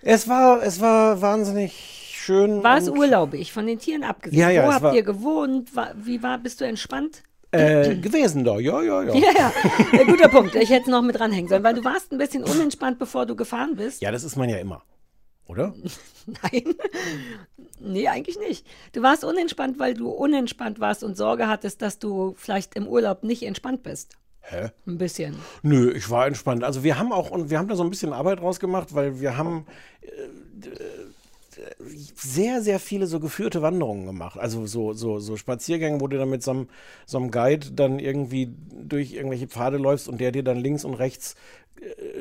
Es 0.00 0.26
war, 0.28 0.62
es 0.62 0.81
war 0.81 1.20
wahnsinnig 1.20 1.72
schön. 2.14 2.62
War 2.62 2.78
es 2.78 2.88
urlaubig, 2.88 3.52
von 3.52 3.66
den 3.66 3.78
Tieren 3.78 4.05
abgesehen? 4.05 4.38
Ja, 4.40 4.50
ja, 4.50 4.66
Wo 4.66 4.72
habt 4.72 4.83
war- 4.83 4.94
ihr 4.94 5.02
gewohnt? 5.02 5.74
War, 5.76 5.92
wie 5.96 6.22
war, 6.22 6.38
bist 6.38 6.61
du 6.61 6.64
entspannt? 6.66 7.22
Äh, 7.53 7.97
gewesen 8.01 8.45
da, 8.45 8.59
ja, 8.59 8.83
ja, 8.83 9.03
ja. 9.03 9.15
Ja, 9.15 9.31
ja, 9.37 9.53
Äh, 9.93 10.05
guter 10.05 10.29
Punkt. 10.29 10.55
Ich 10.55 10.71
hätte 10.71 10.83
es 10.83 10.88
noch 10.88 11.03
mit 11.03 11.19
dranhängen 11.19 11.49
sollen, 11.49 11.62
weil 11.62 11.75
du 11.75 11.85
warst 11.85 12.12
ein 12.12 12.19
bisschen 12.19 12.45
unentspannt, 12.45 12.99
bevor 12.99 13.27
du 13.27 13.37
gefahren 13.37 13.77
bist. 13.77 14.01
Ja, 14.03 14.11
das 14.11 14.25
ist 14.25 14.37
man 14.37 14.49
ja 14.49 14.57
immer. 14.57 14.83
Oder? 15.47 15.75
Nein, 16.27 16.75
nee, 17.81 18.09
eigentlich 18.09 18.38
nicht. 18.38 18.67
Du 18.93 19.03
warst 19.03 19.25
unentspannt, 19.25 19.79
weil 19.79 19.95
du 19.95 20.09
unentspannt 20.09 20.81
warst 20.81 21.05
und 21.05 21.17
Sorge 21.17 21.49
hattest, 21.49 21.83
dass 21.83 21.99
du 21.99 22.35
vielleicht 22.38 22.75
im 22.75 22.87
Urlaub 22.87 23.23
nicht 23.23 23.43
entspannt 23.43 23.83
bist. 23.83 24.17
Hä? 24.41 24.71
Ein 24.87 24.99
bisschen. 24.99 25.37
Nö, 25.62 25.93
ich 25.93 26.09
war 26.11 26.27
entspannt. 26.27 26.65
Also 26.65 26.83
wir 26.83 26.99
haben 26.99 27.12
auch, 27.12 27.31
und 27.31 27.51
wir 27.51 27.59
haben 27.59 27.69
da 27.69 27.77
so 27.77 27.85
ein 27.85 27.91
bisschen 27.91 28.12
Arbeit 28.12 28.41
rausgemacht, 28.41 28.95
weil 28.95 29.21
wir 29.21 29.37
haben 29.37 29.67
äh, 30.01 30.09
sehr, 32.14 32.62
sehr 32.62 32.79
viele 32.79 33.07
so 33.07 33.20
geführte 33.20 33.62
Wanderungen 33.62 34.07
gemacht. 34.07 34.38
Also 34.38 34.66
so, 34.66 34.92
so, 34.92 35.18
so 35.18 35.37
Spaziergänge, 35.37 36.01
wo 36.01 36.09
du 36.09 36.18
dann 36.18 36.31
mit 36.31 36.42
so 36.42 36.51
einem, 36.53 36.68
so 37.07 37.18
einem 37.18 37.31
Guide 37.31 37.72
dann 37.72 37.98
irgendwie 37.98 38.55
durch 38.83 39.12
irgendwelche 39.12 39.48
Pfade 39.48 39.77
läufst 39.77 40.09
und 40.09 40.20
der 40.20 40.33
dir 40.33 40.42
dann 40.42 40.59
links 40.59 40.85
und 40.85 40.94
rechts 40.94 41.37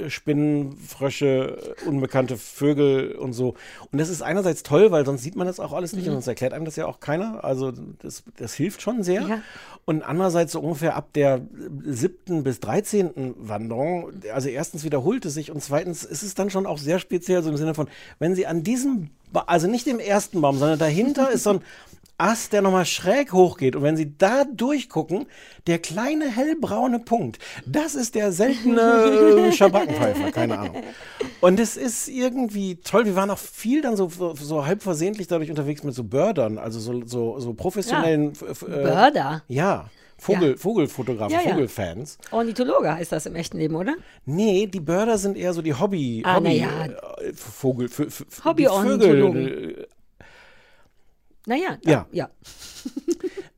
Spinnen, 0.08 0.76
Frösche, 0.78 1.76
äh, 1.86 1.88
unbekannte 1.88 2.38
Vögel 2.38 3.16
und 3.16 3.34
so. 3.34 3.56
Und 3.92 4.00
das 4.02 4.10
ist 4.10 4.22
einerseits 4.22 4.64
toll, 4.64 4.92
weil 4.92 5.06
sonst 5.06 5.22
sieht 5.22 5.36
man 5.36 5.46
das 5.46 5.60
auch 5.60 5.74
alles 5.74 5.94
nicht 5.94 6.08
und 6.08 6.14
sonst 6.14 6.28
erklärt 6.28 6.54
einem 6.54 6.66
das 6.66 6.76
ja 6.76 6.88
auch 6.88 7.00
keiner. 7.00 7.44
Also 7.44 7.72
das, 7.72 8.24
das 8.38 8.54
hilft 8.54 8.82
schon 8.82 9.04
sehr. 9.04 9.22
Ja. 9.22 9.42
Und 9.86 10.02
andererseits 10.02 10.54
so 10.54 10.60
ungefähr 10.60 10.96
ab 10.96 11.14
der 11.14 11.42
siebten 11.84 12.44
bis 12.44 12.60
13. 12.60 13.36
Wanderung, 13.38 14.12
also 14.34 14.50
erstens 14.50 14.84
wiederholt 14.84 15.26
es 15.26 15.36
sich 15.36 15.52
und 15.52 15.62
zweitens 15.62 16.04
ist 16.04 16.24
es 16.24 16.34
dann 16.34 16.50
schon 16.50 16.66
auch 16.66 16.78
sehr 16.78 17.00
speziell, 17.00 17.44
so 17.44 17.50
im 17.50 17.58
Sinne 17.58 17.74
von, 17.74 17.88
wenn 18.20 18.36
Sie 18.36 18.48
an 18.48 18.64
diesem, 18.64 19.10
ba 19.32 19.44
also 19.48 19.68
nicht 19.68 19.88
im 19.88 20.00
ersten 20.00 20.42
Baum, 20.42 20.58
sondern 20.58 20.80
dahinter 20.80 21.32
ist 21.32 21.44
so 21.44 21.52
ein, 21.52 21.62
Ast, 22.18 22.54
der 22.54 22.62
nochmal 22.62 22.86
schräg 22.86 23.34
hochgeht. 23.34 23.76
Und 23.76 23.82
wenn 23.84 23.98
Sie 23.98 24.16
da 24.18 24.44
durchgucken, 24.44 25.26
der 25.68 25.80
kleine 25.80 26.30
hellbraune 26.30 27.00
Punkt, 27.00 27.40
das 27.66 27.96
ist 27.96 28.14
der 28.16 28.32
seltene 28.32 29.52
Schabrackenpfeifer, 29.56 30.32
keine 30.32 30.60
Ahnung. 30.60 30.84
Und 31.40 31.60
es 31.60 31.78
ist 31.78 32.08
irgendwie 32.08 32.76
toll. 32.76 33.06
Wir 33.06 33.16
waren 33.16 33.32
auch 33.32 33.40
viel 33.40 33.82
dann 33.82 33.96
so, 33.98 34.10
so 34.36 34.66
halb 34.66 34.84
versehentlich 34.84 35.28
dadurch 35.28 35.50
unterwegs 35.50 35.84
mit 35.84 35.96
so 35.96 36.04
Bördern, 36.04 36.58
also 36.60 36.80
so, 36.80 37.06
so, 37.08 37.40
so 37.40 37.54
professionellen. 37.54 38.34
f- 38.34 38.62
äh, 38.62 38.66
Börder. 38.66 39.44
Ja. 39.48 39.90
Vogel, 40.20 40.52
Ja. 40.52 40.58
Vogelfotografen, 40.58 41.34
Ja, 41.34 41.42
ja. 41.44 41.50
Vogelfans. 41.54 42.20
Ornithologe 42.30 42.94
heißt 42.94 43.12
das 43.12 43.26
im 43.26 43.34
echten 43.36 43.58
Leben, 43.58 43.74
oder? 43.76 43.96
Nee, 44.26 44.68
die 44.68 44.80
Börder 44.80 45.18
sind 45.18 45.36
eher 45.36 45.52
so 45.54 45.64
die 45.64 45.74
Hobby, 45.74 46.22
Ah, 46.24 46.36
Hobby 46.36 46.60
ja. 46.60 46.86
äh, 46.86 47.34
Vogel. 47.34 47.90
Vögel, 47.90 49.88
Naja, 51.46 51.78
Ja. 51.84 52.08
ja. 52.12 52.30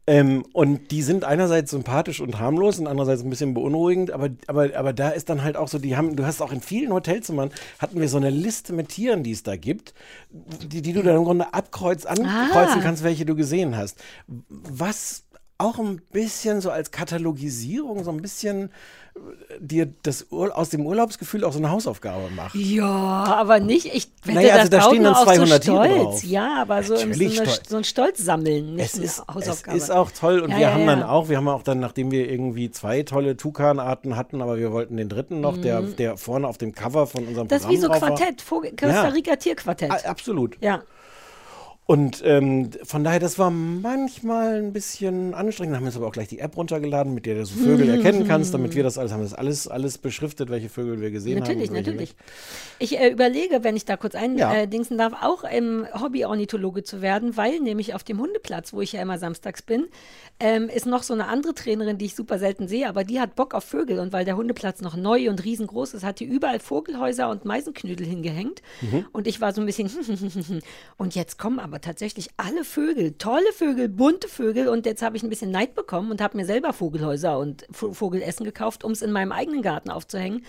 Ähm, 0.06 0.44
und 0.52 0.92
die 0.92 1.02
sind 1.02 1.24
einerseits 1.24 1.72
sympathisch 1.72 2.20
und 2.20 2.38
harmlos 2.38 2.78
und 2.78 2.88
andererseits 2.88 3.24
ein 3.24 3.30
bisschen 3.30 3.54
beunruhigend, 3.54 4.12
aber, 4.12 4.32
aber, 4.48 4.76
aber 4.76 4.92
da 4.92 5.12
ist 5.12 5.30
dann 5.30 5.44
halt 5.46 5.56
auch 5.56 5.70
so, 5.70 5.80
die 5.80 5.96
haben, 5.96 6.18
du 6.18 6.26
hast 6.26 6.42
auch 6.42 6.52
in 6.52 6.60
vielen 6.60 6.92
Hotelzimmern, 6.92 7.52
hatten 7.80 8.02
wir 8.02 8.10
so 8.10 8.18
eine 8.18 8.30
Liste 8.30 8.74
mit 8.74 8.90
Tieren, 8.90 9.24
die 9.24 9.32
es 9.32 9.44
da 9.44 9.56
gibt, 9.56 9.94
die, 10.30 10.82
die 10.82 10.92
du 10.92 11.04
dann 11.04 11.16
im 11.16 11.24
Grunde 11.24 11.54
abkreuzt, 11.54 12.06
ankreuzen 12.06 12.80
Ah. 12.80 12.84
kannst, 12.84 13.04
welche 13.04 13.26
du 13.26 13.34
gesehen 13.34 13.78
hast. 13.78 13.98
Was 14.28 15.24
auch 15.64 15.80
ein 15.80 16.02
bisschen 16.12 16.62
so 16.62 16.70
als 16.72 16.92
Katalogisierung, 16.92 18.04
so 18.04 18.12
ein 18.12 18.22
bisschen 18.22 18.70
äh, 19.16 19.20
dir 19.60 19.88
das 20.04 20.28
Ur 20.32 20.56
aus 20.58 20.70
dem 20.70 20.86
Urlaubsgefühl 20.86 21.44
auch 21.44 21.54
so 21.54 21.60
eine 21.60 21.72
Hausaufgabe 21.72 22.30
macht. 22.36 22.56
Ja, 22.56 22.86
aber 22.86 23.60
nicht. 23.60 23.86
Ich 23.94 24.10
wette, 24.24 24.36
Naja, 24.38 24.56
also 24.56 24.70
das 24.70 24.84
da 24.84 24.90
stehen 24.90 25.04
dann 25.04 25.14
auf 25.16 25.24
200 25.24 25.64
so 25.64 25.72
Stolz. 25.74 25.94
drauf. 26.04 26.24
Ja, 26.24 26.62
aber 26.62 26.84
so, 26.84 26.96
im, 26.96 27.14
so, 27.14 27.24
eine, 27.42 27.52
so 27.68 27.78
ein 27.78 27.84
Stolz 27.84 28.18
sammeln, 28.20 28.76
nicht 28.76 28.94
Es 28.94 29.00
ist, 29.00 29.20
es 29.20 29.34
Hausaufgabe. 29.34 29.78
ist 29.78 29.92
auch 29.92 30.12
toll 30.12 30.40
und 30.42 30.50
Ja, 30.52 30.56
wir 30.58 30.62
ja, 30.64 30.74
haben 30.74 30.86
dann 30.88 31.00
ja. 31.00 31.10
auch, 31.10 31.30
wir 31.30 31.38
haben 31.38 31.48
auch 31.48 31.64
dann, 31.64 31.80
nachdem 31.80 32.12
wir 32.12 32.30
irgendwie 32.30 32.70
zwei 32.72 33.04
tolle 33.04 33.38
Tukanarten 33.38 34.16
hatten, 34.16 34.42
aber 34.42 34.58
wir 34.58 34.72
wollten 34.72 34.98
den 34.98 35.10
dritten 35.10 35.42
noch, 35.42 35.58
der, 35.58 35.82
der 35.82 36.18
vorne 36.18 36.48
auf 36.48 36.58
dem 36.58 36.74
Cover 36.74 37.08
von 37.08 37.26
unserem 37.28 37.46
Mhm. 37.46 37.50
das 37.50 37.64
ist 37.64 37.70
wie 37.70 37.78
so 37.78 37.88
Programm. 37.88 38.16
Quartett, 38.16 38.42
Vogel, 38.42 38.72
Costa 38.72 39.08
Rica 39.10 39.36
Tierquartett. 39.36 40.06
Absolut. 40.06 40.58
Ja. 40.62 40.84
Und 41.86 42.22
ähm, 42.26 42.70
von 42.84 43.04
daher, 43.04 43.20
das 43.20 43.38
war 43.38 43.52
manchmal 43.52 44.56
ein 44.62 44.72
bisschen 44.72 45.34
anstrengend. 45.34 45.74
Da 45.74 45.78
haben 45.78 45.84
wir 45.84 45.88
uns 45.88 45.98
aber 45.98 46.08
auch 46.08 46.14
gleich 46.14 46.30
die 46.30 46.40
App 46.40 46.56
runtergeladen, 46.56 47.14
mit 47.14 47.26
der 47.26 47.36
du 47.36 47.46
so 47.46 47.56
Vögel 47.56 47.90
erkennen 47.90 48.26
kannst, 48.26 48.54
damit 48.54 48.74
wir 48.74 48.84
das 48.84 48.98
alles 48.98 49.12
haben. 49.12 49.22
Das 49.22 49.34
alles, 49.34 49.68
alles 49.68 49.98
beschriftet, 49.98 50.50
welche 50.50 50.70
Vögel 50.70 51.02
wir 51.02 51.12
gesehen 51.12 51.40
Natürlich, 51.40 51.68
haben. 51.68 51.76
welche 51.76 51.92
natürlich. 51.92 52.16
Ich 52.80 52.98
äh, 52.98 53.10
überlege, 53.10 53.66
wenn 53.66 53.76
ich 53.76 53.84
da 53.84 53.98
kurz 53.98 54.14
Ja. 54.14 54.50
eindingsen 54.50 54.98
darf, 54.98 55.12
auch 55.22 55.44
ähm, 55.50 55.86
Hobby-Ornithologe 55.94 56.84
zu 56.84 57.02
werden, 57.02 57.36
weil 57.36 57.60
nämlich 57.60 57.94
auf 57.94 58.04
dem 58.06 58.18
Hundeplatz, 58.20 58.72
wo 58.72 58.80
ich 58.80 58.94
ja 58.94 59.02
immer 59.02 59.18
samstags 59.20 59.62
bin, 59.62 59.88
ähm, 60.40 60.70
ist 60.70 60.86
noch 60.86 61.04
so 61.04 61.14
eine 61.14 61.28
andere 61.28 61.54
Trainerin, 61.54 61.98
die 61.98 62.06
ich 62.06 62.16
super 62.16 62.40
selten 62.40 62.70
sehe, 62.70 62.88
aber 62.88 63.04
die 63.04 63.20
hat 63.20 63.36
Bock 63.36 63.54
auf 63.54 63.66
Vögel 63.66 64.00
und 64.00 64.14
weil 64.14 64.24
der 64.24 64.38
Hundeplatz 64.38 64.80
noch 64.82 64.96
neu 64.96 65.30
und 65.30 65.44
riesengroß 65.44 65.96
ist, 65.96 66.04
hat 66.06 66.22
die 66.22 66.26
überall 66.26 66.60
Vogelhäuser 66.62 67.30
und 67.30 67.44
Meisenknödel 67.44 68.08
hingehängt 68.08 68.62
Mhm. 68.82 69.06
und 69.12 69.28
ich 69.28 69.42
war 69.42 69.54
so 69.54 69.60
ein 69.62 69.66
bisschen 69.68 69.90
und 70.98 71.16
jetzt 71.16 71.38
kommen 71.38 71.60
aber 71.60 71.73
tatsächlich 71.80 72.30
alle 72.38 72.64
Vögel, 72.64 73.14
tolle 73.18 73.52
Vögel, 73.54 73.90
bunte 73.90 74.28
Vögel 74.28 74.68
und 74.68 74.86
jetzt 74.86 75.02
habe 75.02 75.18
ich 75.18 75.24
ein 75.24 75.30
bisschen 75.30 75.52
Neid 75.52 75.76
bekommen 75.76 76.12
und 76.12 76.22
habe 76.22 76.38
mir 76.38 76.46
selber 76.46 76.74
Vogelhäuser 76.74 77.38
und 77.38 77.66
Vogelessen 77.72 78.46
gekauft, 78.46 78.84
um 78.84 78.92
es 78.92 79.02
in 79.02 79.12
meinem 79.12 79.32
eigenen 79.32 79.62
Garten 79.62 79.90
aufzuhängen 79.90 80.44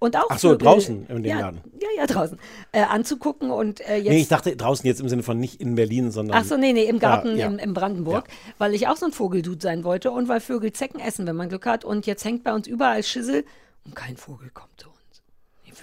und 0.00 0.16
auch 0.16 0.28
Ach 0.30 0.38
so, 0.38 0.48
Vögel, 0.48 0.66
draußen 0.66 1.06
in 1.08 1.22
dem 1.22 1.24
ja, 1.24 1.40
Garten. 1.40 1.60
Ja, 1.78 1.88
ja, 1.96 2.06
draußen. 2.06 2.38
Äh, 2.72 2.82
anzugucken 2.82 3.50
und 3.50 3.80
äh, 3.82 3.96
jetzt. 3.96 4.08
Nee, 4.08 4.20
ich 4.22 4.28
dachte 4.28 4.56
draußen 4.56 4.86
jetzt 4.86 5.00
im 5.00 5.08
Sinne 5.10 5.22
von 5.22 5.38
nicht 5.38 5.60
in 5.60 5.74
Berlin, 5.74 6.10
sondern. 6.10 6.38
Ach 6.38 6.44
so, 6.44 6.56
nee, 6.56 6.72
nee, 6.72 6.84
im 6.84 6.98
Garten 6.98 7.36
ja. 7.36 7.46
Im, 7.46 7.58
im 7.58 7.74
Brandenburg, 7.74 8.28
weil 8.56 8.74
ich 8.74 8.88
auch 8.88 8.96
so 8.96 9.06
ein 9.06 9.12
Vogeldude 9.12 9.60
sein 9.60 9.84
wollte 9.84 10.10
und 10.10 10.26
weil 10.26 10.40
Vögel 10.40 10.72
Zecken 10.72 11.00
essen, 11.00 11.26
wenn 11.26 11.36
man 11.36 11.50
Glück 11.50 11.66
hat. 11.66 11.84
Und 11.84 12.06
jetzt 12.06 12.24
hängt 12.24 12.44
bei 12.44 12.54
uns 12.54 12.66
überall 12.66 13.02
Schissel 13.02 13.44
und 13.84 13.94
kein 13.94 14.16
Vogel 14.16 14.50
kommt. 14.54 14.70
Die 14.80 14.89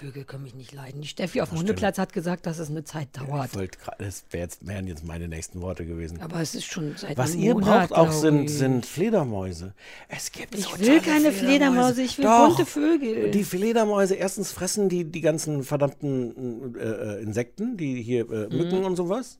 Vögel 0.00 0.24
können 0.24 0.44
mich 0.44 0.54
nicht 0.54 0.72
leiden. 0.72 1.00
Die 1.00 1.08
Steffi 1.08 1.40
auf 1.40 1.48
dem 1.50 1.58
Hundeplatz 1.58 1.98
hat 1.98 2.12
gesagt, 2.12 2.46
dass 2.46 2.58
es 2.58 2.70
eine 2.70 2.84
Zeit 2.84 3.08
dauert. 3.16 3.52
Gerade, 3.52 3.70
das 3.98 4.24
wär 4.30 4.40
jetzt, 4.40 4.66
wären 4.66 4.86
jetzt 4.86 5.04
meine 5.04 5.28
nächsten 5.28 5.60
Worte 5.60 5.84
gewesen. 5.86 6.20
Aber 6.20 6.40
es 6.40 6.54
ist 6.54 6.66
schon 6.66 6.94
seit 6.96 7.16
Was 7.18 7.34
ihr 7.34 7.54
Monat, 7.54 7.90
braucht 7.90 7.98
auch 7.98 8.12
sind, 8.12 8.48
sind 8.48 8.86
Fledermäuse. 8.86 9.74
Es 10.08 10.30
gibt 10.32 10.54
Ich 10.54 10.64
so 10.64 10.78
will 10.78 11.00
keine 11.00 11.32
Fledermäuse, 11.32 12.02
ich 12.02 12.16
will 12.18 12.24
Doch. 12.24 12.48
bunte 12.56 12.66
Vögel. 12.66 13.30
Die 13.30 13.44
Fledermäuse, 13.44 14.14
erstens 14.14 14.52
fressen 14.52 14.88
die 14.88 15.04
die 15.04 15.20
ganzen 15.20 15.64
verdammten 15.64 16.74
äh, 16.76 16.80
äh, 17.18 17.22
Insekten, 17.22 17.76
die 17.76 18.02
hier 18.02 18.30
äh, 18.30 18.48
Mhm. 18.48 18.56
Mücken 18.56 18.84
und 18.84 18.96
sowas. 18.96 19.38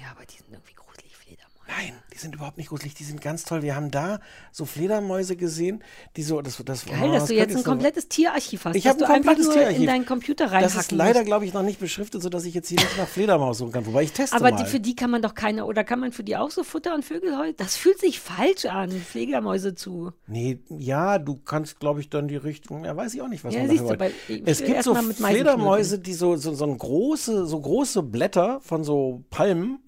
Ja, 0.00 0.12
aber 0.12 0.24
die 0.24 0.36
sind 0.36 0.46
irgendwie 0.50 0.71
Fledermäuse. 0.71 0.71
Nein, 1.78 1.94
die 2.12 2.18
sind 2.18 2.34
überhaupt 2.34 2.58
nicht 2.58 2.68
gruselig, 2.68 2.94
die 2.94 3.04
sind 3.04 3.22
ganz 3.22 3.44
toll. 3.44 3.62
Wir 3.62 3.74
haben 3.74 3.90
da 3.90 4.20
so 4.50 4.66
Fledermäuse 4.66 5.36
gesehen, 5.36 5.82
die 6.16 6.22
so, 6.22 6.42
das, 6.42 6.62
das 6.64 6.84
Geil, 6.84 6.98
oh, 7.02 7.12
dass 7.12 7.22
das 7.22 7.28
du 7.28 7.34
jetzt 7.34 7.56
ein 7.56 7.64
komplettes 7.64 8.08
Tierarchiv 8.08 8.66
hast. 8.66 8.76
Ich 8.76 8.86
habe 8.86 8.98
du 8.98 9.06
ein 9.06 9.12
einfach 9.12 9.32
komplettes 9.32 9.46
nur 9.46 9.54
Tierarchiv. 9.54 9.80
in 9.80 9.86
deinen 9.86 10.06
Computer 10.06 10.44
Das 10.44 10.52
reinhacken 10.52 10.80
ist 10.80 10.92
leider, 10.92 11.24
glaube 11.24 11.46
ich, 11.46 11.54
noch 11.54 11.62
nicht 11.62 11.80
beschriftet, 11.80 12.20
sodass 12.20 12.44
ich 12.44 12.52
jetzt 12.52 12.68
hier 12.68 12.78
nicht 12.78 12.98
nach 12.98 13.08
Fledermaus 13.08 13.58
suchen 13.58 13.72
kann. 13.72 13.86
Wobei 13.86 14.02
ich 14.02 14.12
teste 14.12 14.36
Aber 14.36 14.52
die, 14.52 14.66
für 14.66 14.80
die 14.80 14.94
kann 14.94 15.10
man 15.10 15.22
doch 15.22 15.34
keine, 15.34 15.64
oder 15.64 15.82
kann 15.82 16.00
man 16.00 16.12
für 16.12 16.24
die 16.24 16.36
auch 16.36 16.50
so 16.50 16.62
Futter 16.62 16.94
und 16.94 17.04
Vögel 17.04 17.38
heu? 17.38 17.52
Das 17.56 17.76
fühlt 17.76 17.98
sich 17.98 18.20
falsch 18.20 18.66
an, 18.66 18.90
Fledermäuse 18.90 19.74
zu. 19.74 20.12
Nee, 20.26 20.60
ja, 20.68 21.18
du 21.18 21.36
kannst, 21.36 21.80
glaube 21.80 22.00
ich, 22.00 22.10
dann 22.10 22.28
die 22.28 22.36
Richtung, 22.36 22.84
ja, 22.84 22.94
weiß 22.94 23.14
ich 23.14 23.22
auch 23.22 23.28
nicht, 23.28 23.44
was 23.44 23.54
Ja, 23.54 23.60
man 23.60 23.70
siehst 23.70 23.84
du, 23.84 23.88
wollte. 23.88 24.12
ich 24.28 24.42
Es 24.44 24.62
gibt 24.62 24.82
so 24.82 24.94
Fledermäuse, 24.94 25.98
die 25.98 26.12
so, 26.12 26.36
so, 26.36 26.52
so, 26.52 26.66
große, 26.66 27.46
so 27.46 27.60
große 27.60 28.02
Blätter 28.02 28.60
von 28.60 28.84
so 28.84 29.24
Palmen 29.30 29.78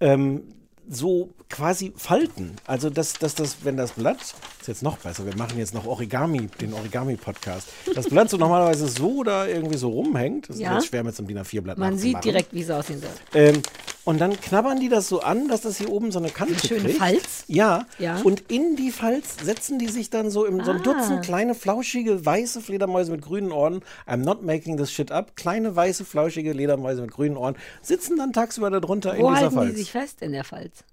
ähm, 0.00 0.54
so 0.90 1.30
quasi 1.48 1.92
falten. 1.96 2.56
Also, 2.66 2.90
dass, 2.90 3.14
dass 3.14 3.34
das, 3.34 3.56
wenn 3.62 3.76
das 3.76 3.92
Blatt, 3.92 4.20
ist 4.20 4.66
jetzt 4.68 4.82
noch 4.82 4.98
besser, 4.98 5.24
wir 5.26 5.36
machen 5.36 5.58
jetzt 5.58 5.74
noch 5.74 5.86
Origami, 5.86 6.48
den 6.60 6.72
Origami-Podcast. 6.74 7.68
Das 7.94 8.08
Blatt 8.08 8.30
so 8.30 8.36
normalerweise 8.36 8.88
so 8.88 9.22
da 9.22 9.46
irgendwie 9.46 9.78
so 9.78 9.88
rumhängt, 9.90 10.48
das 10.48 10.56
ist 10.56 10.62
Ja. 10.62 10.74
jetzt 10.74 10.86
schwer 10.88 11.04
mit 11.04 11.14
so 11.14 11.22
einem 11.22 11.28
DIN 11.28 11.38
A4-Blatt 11.38 11.78
Man 11.78 11.96
sieht 11.98 12.22
direkt, 12.24 12.52
wie 12.52 12.62
es 12.62 12.70
aussehen 12.70 13.00
soll. 13.00 13.10
Ähm, 13.34 13.62
und 14.08 14.18
dann 14.22 14.40
knabbern 14.40 14.80
die 14.80 14.88
das 14.88 15.06
so 15.08 15.20
an, 15.20 15.48
dass 15.48 15.60
das 15.60 15.76
hier 15.76 15.90
oben 15.92 16.10
so 16.12 16.18
eine 16.18 16.30
Kante 16.30 16.54
Eine 16.54 16.62
schöne 16.66 16.80
kriegt. 16.84 16.96
Falz? 16.98 17.44
Ja. 17.46 17.84
Ja. 17.98 18.20
Und 18.22 18.50
in 18.50 18.74
die 18.74 18.90
Falz 18.90 19.36
setzen 19.44 19.78
die 19.78 19.88
sich 19.88 20.08
dann 20.08 20.30
so 20.30 20.46
im 20.46 20.64
so 20.64 20.70
ein 20.70 20.78
Ah. 20.78 20.82
Dutzend 20.82 21.22
kleine, 21.26 21.54
flauschige, 21.54 22.24
weiße 22.24 22.62
Fledermäuse 22.62 23.12
mit 23.12 23.20
grünen 23.20 23.52
Ohren. 23.52 23.82
I'm 24.06 24.24
not 24.24 24.42
making 24.42 24.78
this 24.78 24.90
shit 24.90 25.12
up. 25.12 25.36
Kleine, 25.36 25.76
weiße, 25.76 26.06
flauschige 26.06 26.54
Ledermäuse 26.54 27.02
mit 27.02 27.10
grünen 27.10 27.36
Ohren 27.36 27.56
sitzen 27.82 28.16
dann 28.16 28.32
tagsüber 28.32 28.70
da 28.70 28.80
drunter 28.80 29.14
in 29.14 29.22
Wo 29.22 29.28
dieser 29.28 29.40
halten 29.42 29.54
Falz. 29.56 29.70
die 29.72 29.76
sich 29.76 29.92
fest 29.92 30.22
in 30.22 30.32
der 30.32 30.44
Falz? 30.44 30.84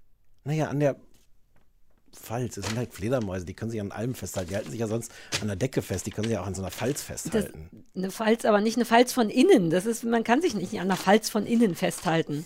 Naja, 0.44 0.66
an 0.68 0.78
der 0.80 0.96
Falz. 2.20 2.56
Es 2.56 2.66
sind 2.66 2.76
halt 2.76 2.92
Fledermäuse, 2.92 3.44
die 3.44 3.54
können 3.54 3.70
sich 3.70 3.80
an 3.80 3.92
allem 3.92 4.14
festhalten. 4.14 4.50
Die 4.50 4.56
halten 4.56 4.70
sich 4.70 4.80
ja 4.80 4.88
sonst 4.88 5.12
an 5.40 5.46
der 5.46 5.56
Decke 5.56 5.82
fest. 5.82 6.06
Die 6.06 6.10
können 6.10 6.26
sich 6.26 6.34
ja 6.34 6.42
auch 6.42 6.46
an 6.46 6.54
so 6.54 6.62
einer 6.62 6.70
Falz 6.70 7.06
Das, 7.06 7.22
festhalten. 7.22 7.70
eine 7.94 8.10
Falz, 8.10 8.44
aber 8.44 8.60
nicht 8.60 8.76
eine 8.76 8.84
Falz 8.84 9.12
von 9.12 9.30
innen. 9.30 9.70
Das 9.70 9.86
ist, 9.86 10.04
man 10.04 10.24
kann 10.24 10.42
sich 10.42 10.54
nicht 10.54 10.74
an 10.74 10.80
einer 10.86 10.96
Falz 10.96 11.28
von 11.30 11.46
innen 11.46 11.74
festhalten. 11.74 12.44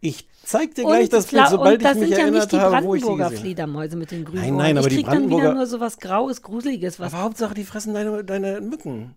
Ich 0.00 0.26
zeig 0.44 0.74
dir 0.74 0.84
gleich 0.84 1.08
das 1.08 1.26
Fla- 1.28 1.42
Bild, 1.42 1.50
sobald 1.50 1.78
und 1.78 1.84
das 1.84 1.94
ich 1.94 2.00
mich 2.00 2.08
sind 2.08 2.18
ja 2.18 2.24
erinnert 2.24 2.42
nicht 2.42 2.52
die 2.52 2.58
habe, 2.60 2.84
wo 2.84 2.94
ich 2.94 3.00
die 3.02 3.06
Brandenburger 3.06 3.30
gesehen 3.30 3.36
habe. 3.38 3.46
Fledermäuse 3.46 3.96
mit 3.96 4.10
den 4.10 4.24
grünen 4.24 4.42
Nein, 4.42 4.56
nein, 4.56 4.78
aber 4.78 4.88
ich 4.88 4.96
die 4.96 5.02
krieg 5.02 5.06
dann 5.12 5.26
wieder 5.28 5.36
Brandenburger- 5.36 5.54
nur 5.54 5.66
so 5.66 5.80
was 5.80 5.98
Graues, 5.98 6.42
Gruseliges. 6.42 6.98
Was, 6.98 7.14
Aber 7.14 7.22
Hauptsache, 7.22 7.54
die 7.54 7.64
fressen 7.64 7.94
deine, 7.94 8.24
deine 8.24 8.60
Mücken. 8.60 9.14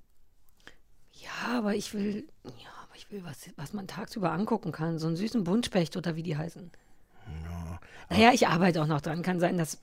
ja, 1.13 1.57
aber 1.57 1.75
ich 1.75 1.93
will, 1.93 2.27
ja, 2.45 2.69
aber 2.83 2.95
ich 2.95 3.09
will 3.11 3.21
was, 3.25 3.37
was 3.57 3.73
man 3.73 3.87
tagsüber 3.87 4.31
angucken 4.31 4.71
kann. 4.71 4.99
So 4.99 5.07
einen 5.07 5.15
süßen 5.15 5.43
Buntspecht 5.43 5.97
oder 5.97 6.15
wie 6.15 6.23
die 6.23 6.37
heißen. 6.37 6.71
Naja, 8.09 8.31
ich 8.33 8.47
arbeite 8.47 8.81
auch 8.81 8.87
noch 8.87 9.01
dran. 9.01 9.21
Kann 9.21 9.39
sein, 9.39 9.57
dass 9.57 9.77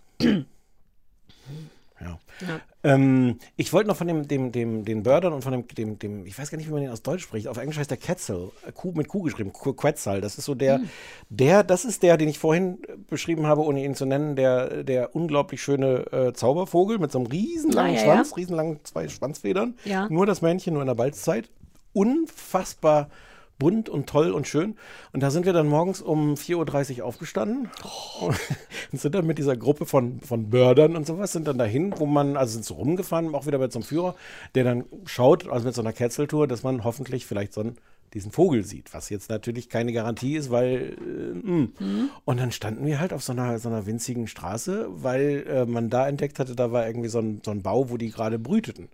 Ja. 2.00 2.18
Ja. 2.40 2.60
Ähm, 2.82 3.38
ich 3.56 3.72
wollte 3.72 3.86
noch 3.88 3.96
von 3.96 4.08
dem, 4.08 4.26
dem, 4.26 4.50
dem, 4.50 4.84
den 4.84 5.04
Birdern 5.04 5.32
und 5.32 5.42
von 5.42 5.52
dem, 5.52 5.68
dem, 5.68 6.00
dem, 6.00 6.26
ich 6.26 6.36
weiß 6.36 6.50
gar 6.50 6.58
nicht, 6.58 6.66
wie 6.66 6.72
man 6.72 6.82
den 6.82 6.90
aus 6.90 7.02
Deutsch 7.02 7.22
spricht. 7.22 7.46
Auf 7.46 7.58
Englisch 7.58 7.78
heißt 7.78 7.90
der 7.92 7.96
Quetzal, 7.98 8.50
äh, 8.66 8.72
Kuh, 8.72 8.90
mit 8.92 9.06
Q 9.06 9.22
geschrieben, 9.22 9.52
Qu- 9.52 9.74
Quetzal. 9.76 10.20
Das 10.20 10.36
ist 10.36 10.46
so 10.46 10.56
der, 10.56 10.78
Hm. 10.78 10.88
der, 11.28 11.62
das 11.62 11.84
ist 11.84 12.02
der, 12.02 12.16
den 12.16 12.28
ich 12.28 12.40
vorhin 12.40 12.78
äh, 12.88 12.96
beschrieben 13.08 13.46
habe, 13.46 13.60
ohne 13.62 13.84
ihn 13.84 13.94
zu 13.94 14.04
nennen, 14.04 14.34
der, 14.34 14.82
der 14.82 15.14
unglaublich 15.14 15.62
schöne 15.62 16.10
äh, 16.12 16.32
Zaubervogel 16.32 16.98
mit 16.98 17.12
so 17.12 17.18
einem 17.18 17.28
riesenlangen 17.28 17.92
Ah, 17.94 17.98
ja, 17.98 18.04
Schwanz, 18.04 18.30
ja. 18.30 18.36
riesenlangen 18.36 18.80
zwei 18.82 19.08
Schwanzfedern. 19.08 19.76
Nur 20.08 20.26
das 20.26 20.42
Männchen, 20.42 20.72
nur 20.72 20.82
in 20.82 20.88
der 20.88 20.96
Balzzeit. 20.96 21.50
Unfassbar 21.92 23.10
bunt 23.62 23.88
und 23.88 24.08
toll 24.08 24.32
und 24.32 24.48
schön. 24.48 24.74
Und 25.12 25.22
da 25.22 25.30
sind 25.30 25.46
wir 25.46 25.52
dann 25.52 25.68
morgens 25.68 26.02
um 26.02 26.34
4.30 26.34 26.98
Uhr 26.98 27.04
aufgestanden 27.04 27.70
und 28.20 29.00
sind 29.00 29.14
dann 29.14 29.24
mit 29.24 29.38
dieser 29.38 29.56
Gruppe 29.56 29.86
von, 29.86 30.20
von 30.20 30.50
Bördern 30.50 30.96
und 30.96 31.06
sowas, 31.06 31.30
sind 31.30 31.46
dann 31.46 31.58
dahin, 31.58 31.94
wo 31.96 32.06
man, 32.06 32.36
also 32.36 32.54
sind 32.54 32.64
so 32.64 32.74
rumgefahren, 32.74 33.32
auch 33.36 33.46
wieder 33.46 33.58
mit 33.58 33.72
so 33.72 33.78
einem 33.78 33.84
Führer, 33.84 34.16
der 34.56 34.64
dann 34.64 34.84
schaut, 35.06 35.48
also 35.48 35.64
mit 35.64 35.76
so 35.76 35.80
einer 35.80 35.92
Ketzeltour, 35.92 36.48
dass 36.48 36.64
man 36.64 36.82
hoffentlich 36.82 37.24
vielleicht 37.24 37.52
so 37.52 37.60
einen, 37.60 37.76
diesen 38.14 38.32
Vogel 38.32 38.64
sieht, 38.64 38.92
was 38.92 39.08
jetzt 39.10 39.30
natürlich 39.30 39.68
keine 39.68 39.92
Garantie 39.92 40.34
ist, 40.34 40.50
weil 40.50 40.96
äh, 41.00 41.46
mh. 41.46 41.68
und 42.24 42.40
dann 42.40 42.50
standen 42.50 42.84
wir 42.84 42.98
halt 42.98 43.12
auf 43.12 43.22
so 43.22 43.32
einer, 43.32 43.60
so 43.60 43.68
einer 43.68 43.86
winzigen 43.86 44.26
Straße, 44.26 44.88
weil 44.90 45.46
äh, 45.48 45.66
man 45.66 45.88
da 45.88 46.08
entdeckt 46.08 46.40
hatte, 46.40 46.56
da 46.56 46.72
war 46.72 46.84
irgendwie 46.84 47.08
so 47.08 47.20
ein, 47.20 47.40
so 47.44 47.52
ein 47.52 47.62
Bau, 47.62 47.90
wo 47.90 47.96
die 47.96 48.10
gerade 48.10 48.40
brüteten. 48.40 48.88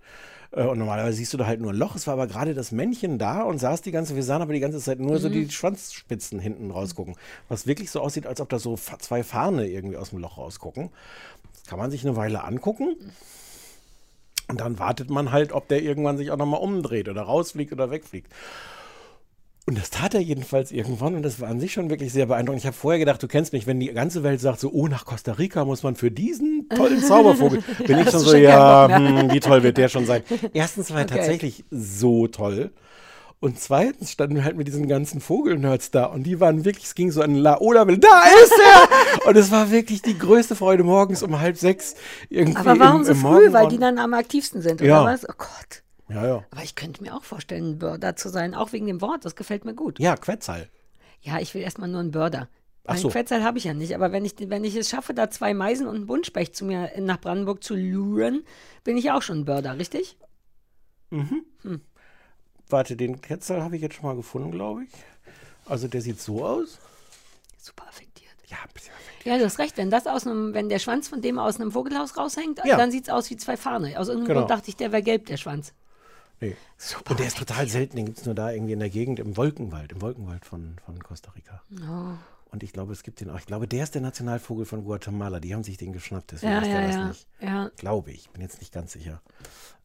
Äh, 0.51 0.63
Und 0.63 0.79
normalerweise 0.79 1.17
siehst 1.17 1.33
du 1.33 1.37
da 1.37 1.47
halt 1.47 1.61
nur 1.61 1.73
ein 1.73 1.77
Loch. 1.77 1.95
Es 1.97 2.07
war 2.07 2.15
aber 2.15 2.27
gerade 2.27 2.55
das 2.55 2.73
Männchen 2.73 3.19
da 3.19 3.43
und 3.43 3.59
saß 3.59 3.83
die 3.83 3.91
ganze, 3.91 4.17
wir 4.17 4.23
sahen 4.23 4.43
aber 4.43 4.53
die 4.53 4.61
ganze 4.61 4.79
Zeit 4.81 4.99
nur 4.99 5.19
so 5.19 5.29
die 5.29 5.51
Schwanzspitzen 5.51 6.39
hinten 6.41 6.71
rausgucken. 6.71 7.17
Was 7.49 7.67
wirklich 7.67 7.91
so 7.91 8.01
aussieht, 8.01 8.27
als 8.27 8.41
ob 8.41 8.49
da 8.49 8.59
so 8.59 8.77
zwei 8.77 9.23
Farne 9.23 9.69
irgendwie 9.69 9.97
aus 9.97 10.11
dem 10.11 10.19
Loch 10.21 10.39
rausgucken. 10.39 10.91
Das 11.55 11.65
kann 11.65 11.79
man 11.79 11.91
sich 11.91 12.05
eine 12.07 12.17
Weile 12.17 12.45
angucken. 12.45 12.97
Und 14.49 14.61
dann 14.61 14.79
wartet 14.79 15.11
man 15.11 15.31
halt, 15.31 15.53
ob 15.53 15.69
der 15.69 15.83
irgendwann 15.83 16.17
sich 16.17 16.31
auch 16.31 16.39
nochmal 16.39 16.61
umdreht 16.61 17.09
oder 17.09 17.23
rausfliegt 17.23 17.73
oder 17.73 17.91
wegfliegt. 17.91 18.33
Und 19.69 19.77
das 19.77 19.91
tat 19.91 20.15
er 20.15 20.21
jedenfalls 20.21 20.73
irgendwann 20.73 21.15
und 21.15 21.23
das 21.23 21.41
war 21.41 21.49
an 21.51 21.61
sich 21.61 21.75
schon 21.75 21.91
wirklich 21.91 22.11
sehr 22.11 22.25
beeindruckend. 22.25 22.63
Ich 22.63 22.67
habe 22.67 22.75
vorher 22.75 22.99
gedacht, 22.99 23.23
du 23.23 23.29
kennst 23.29 23.53
mich, 23.53 23.67
wenn 23.67 23.79
die 23.79 23.93
ganze 23.93 24.23
Welt 24.23 24.41
sagt 24.41 24.61
so, 24.61 24.71
oh, 24.73 24.89
nach 24.89 25.05
Costa 25.05 25.33
Rica 25.33 25.67
muss 25.67 25.83
man 25.83 25.95
für 25.95 26.11
diesen 26.11 26.71
tollen 26.75 27.03
Zaubervogel, 27.05 27.63
bin 27.87 27.99
ich 27.99 28.09
schon 28.09 28.21
so, 28.21 28.31
schon 28.31 28.41
ja, 28.41 28.87
Bock 28.87 28.97
hm, 28.97 29.31
wie 29.31 29.41
toll 29.41 29.63
wird 29.63 29.77
der 29.77 29.91
schon 29.91 30.07
sein. 30.07 30.23
Erstens 30.55 30.91
war 30.91 31.01
er 31.01 31.05
Okay. 31.05 31.17
tatsächlich 31.17 31.67
so 31.71 32.29
toll. 32.29 32.71
Und 33.41 33.61
zweitens 33.61 34.11
standen 34.11 34.37
wir 34.37 34.45
halt 34.45 34.57
mit 34.57 34.69
diesen 34.69 34.89
ganzen 34.89 35.21
Vogelnerds 35.21 35.91
da 35.91 36.07
und 36.07 36.23
die 36.23 36.41
waren 36.41 36.65
wirklich, 36.65 36.87
es 36.87 36.95
ging 36.95 37.11
so 37.11 37.21
an 37.21 37.35
La 37.35 37.61
Ola, 37.61 37.85
da 37.85 37.91
ist 37.93 38.53
er! 38.53 39.27
Und 39.29 39.37
es 39.37 39.51
war 39.51 39.71
wirklich 39.71 40.01
die 40.01 40.17
größte 40.19 40.57
Freude 40.57 40.83
morgens 40.83 41.23
um 41.23 41.39
halb 41.39 41.59
sechs 41.59 41.95
irgendwie 42.31 42.59
Aber 42.59 42.81
warum 42.81 43.01
im, 43.01 43.05
so 43.05 43.13
im 43.13 43.19
früh? 43.19 43.53
Weil 43.53 43.69
die 43.69 43.79
dann 43.79 43.99
am 43.99 44.15
aktivsten 44.15 44.63
sind, 44.63 44.81
oder 44.81 44.89
Ja. 44.89 45.05
was? 45.05 45.29
Oh 45.29 45.35
Gott. 45.37 45.83
Ja, 46.09 46.27
ja. 46.27 46.45
Aber 46.51 46.63
ich 46.63 46.75
könnte 46.75 47.03
mir 47.03 47.15
auch 47.15 47.25
vorstellen, 47.25 47.73
ein 47.73 47.79
Börder 47.79 48.17
zu 48.17 48.29
sein, 48.31 48.55
auch 48.55 48.73
wegen 48.73 48.87
dem 48.87 49.01
Wort. 49.01 49.25
Das 49.25 49.37
gefällt 49.37 49.65
mir 49.65 49.75
gut. 49.75 49.99
Ja, 50.01 50.17
Quetzal. 50.17 50.69
Ja, 51.21 51.39
ich 51.39 51.53
will 51.55 51.63
erstmal 51.63 51.89
nur 51.89 52.01
einen 52.01 52.11
Börder. 52.13 52.49
Ach 52.85 52.95
Ein 52.95 53.01
so. 53.01 53.09
Quetzal 53.11 53.43
habe 53.45 53.59
ich 53.59 53.65
ja 53.65 53.75
nicht, 53.75 53.95
aber 53.95 54.13
wenn 54.13 54.25
ich, 54.25 54.35
wenn 54.39 54.65
ich 54.65 54.75
es 54.75 54.89
schaffe, 54.89 55.13
da 55.13 55.29
zwei 55.31 55.53
Meisen 55.53 55.87
und 55.87 55.97
einen 55.97 56.07
Buntspecht 56.07 56.57
zu 56.57 56.65
mir 56.65 56.91
nach 57.01 57.21
Brandenburg 57.21 57.63
zu 57.63 57.75
luren, 57.75 58.45
bin 58.85 58.97
ich 58.97 59.11
auch 59.11 59.21
schon 59.21 59.41
ein 59.41 59.45
Börder, 59.45 59.79
richtig? 59.79 60.17
Warte, 62.69 62.97
den 62.97 63.21
Quetzal 63.21 63.63
habe 63.63 63.77
ich 63.77 63.83
jetzt 63.83 63.95
schon 63.97 64.05
mal 64.07 64.17
gefunden, 64.17 64.51
glaube 64.51 64.85
ich. 64.85 64.91
Also 65.67 65.89
der 65.89 66.01
sieht 66.01 66.21
so 66.21 66.45
aus. 66.45 66.79
Super 67.59 67.87
affektiert. 67.89 68.29
Ja, 68.47 68.57
ein 68.63 68.71
bisschen. 68.73 68.93
Ja, 69.25 69.37
du 69.39 69.45
hast 69.45 69.59
recht. 69.59 69.77
Wenn 69.77 69.91
das 69.91 70.07
aus 70.07 70.27
einem, 70.27 70.55
wenn 70.55 70.69
der 70.71 70.79
Schwanz 70.79 71.09
von 71.09 71.21
dem 71.21 71.39
aus 71.39 71.61
einem 71.61 71.73
Vogelhaus 71.73 72.17
raushängt, 72.17 72.61
Ja. 72.65 72.77
dann 72.77 72.91
sieht 72.91 73.05
es 73.05 73.11
aus 73.11 73.29
wie 73.31 73.37
zwei 73.37 73.57
Fahne. 73.57 73.99
Aus 73.99 74.09
irgendeinem 74.09 74.29
Genau. 74.29 74.41
Grund 74.41 74.51
dachte 74.51 74.69
ich, 74.71 74.77
der 74.77 74.93
wäre 74.93 75.03
gelb, 75.03 75.27
der 75.27 75.37
Schwanz. 75.37 75.75
Nee. 76.41 76.57
Und 77.09 77.19
der 77.19 77.27
ist 77.27 77.39
total 77.39 77.69
selten, 77.69 77.97
den 77.97 78.07
gibt 78.07 78.19
es 78.19 78.27
nur 78.27 78.35
da 78.35 78.53
irgendwie 78.53 78.73
in 78.73 78.79
der 78.79 78.91
Gegend 78.91 79.19
im 79.19 79.37
Wolkenwald, 79.37 79.93
im 79.93 80.01
Wolkenwald 80.01 80.45
von, 80.45 80.77
von 80.85 81.03
Costa 81.03 81.33
Rica. 81.33 81.63
Oh. 81.73 82.15
Und 82.51 82.63
ich 82.63 82.73
glaube, 82.73 82.93
es 82.93 83.03
gibt 83.03 83.21
den 83.21 83.31
auch. 83.31 83.39
Ich 83.39 83.47
glaube, 83.47 83.67
der 83.69 83.83
ist 83.85 83.95
der 83.95 84.03
Nationalvogel 84.03 84.65
von 84.65 84.85
Guatemala. 84.85 85.41
Die 85.41 85.53
haben 85.55 85.65
sich 85.65 85.77
den 85.77 85.93
geschnappt, 85.93 86.33
deswegen 86.33 86.53
Ja, 86.53 86.59
ist 86.61 86.67
der 86.67 86.81
ja, 86.81 86.87
das 86.87 86.95
ja. 86.97 87.09
nicht. 87.09 87.27
ja. 87.41 87.71
Glaube 87.77 88.11
ich, 88.13 88.31
bin 88.31 88.41
jetzt 88.41 88.61
nicht 88.61 88.73
ganz 88.73 88.93
sicher. 88.93 89.21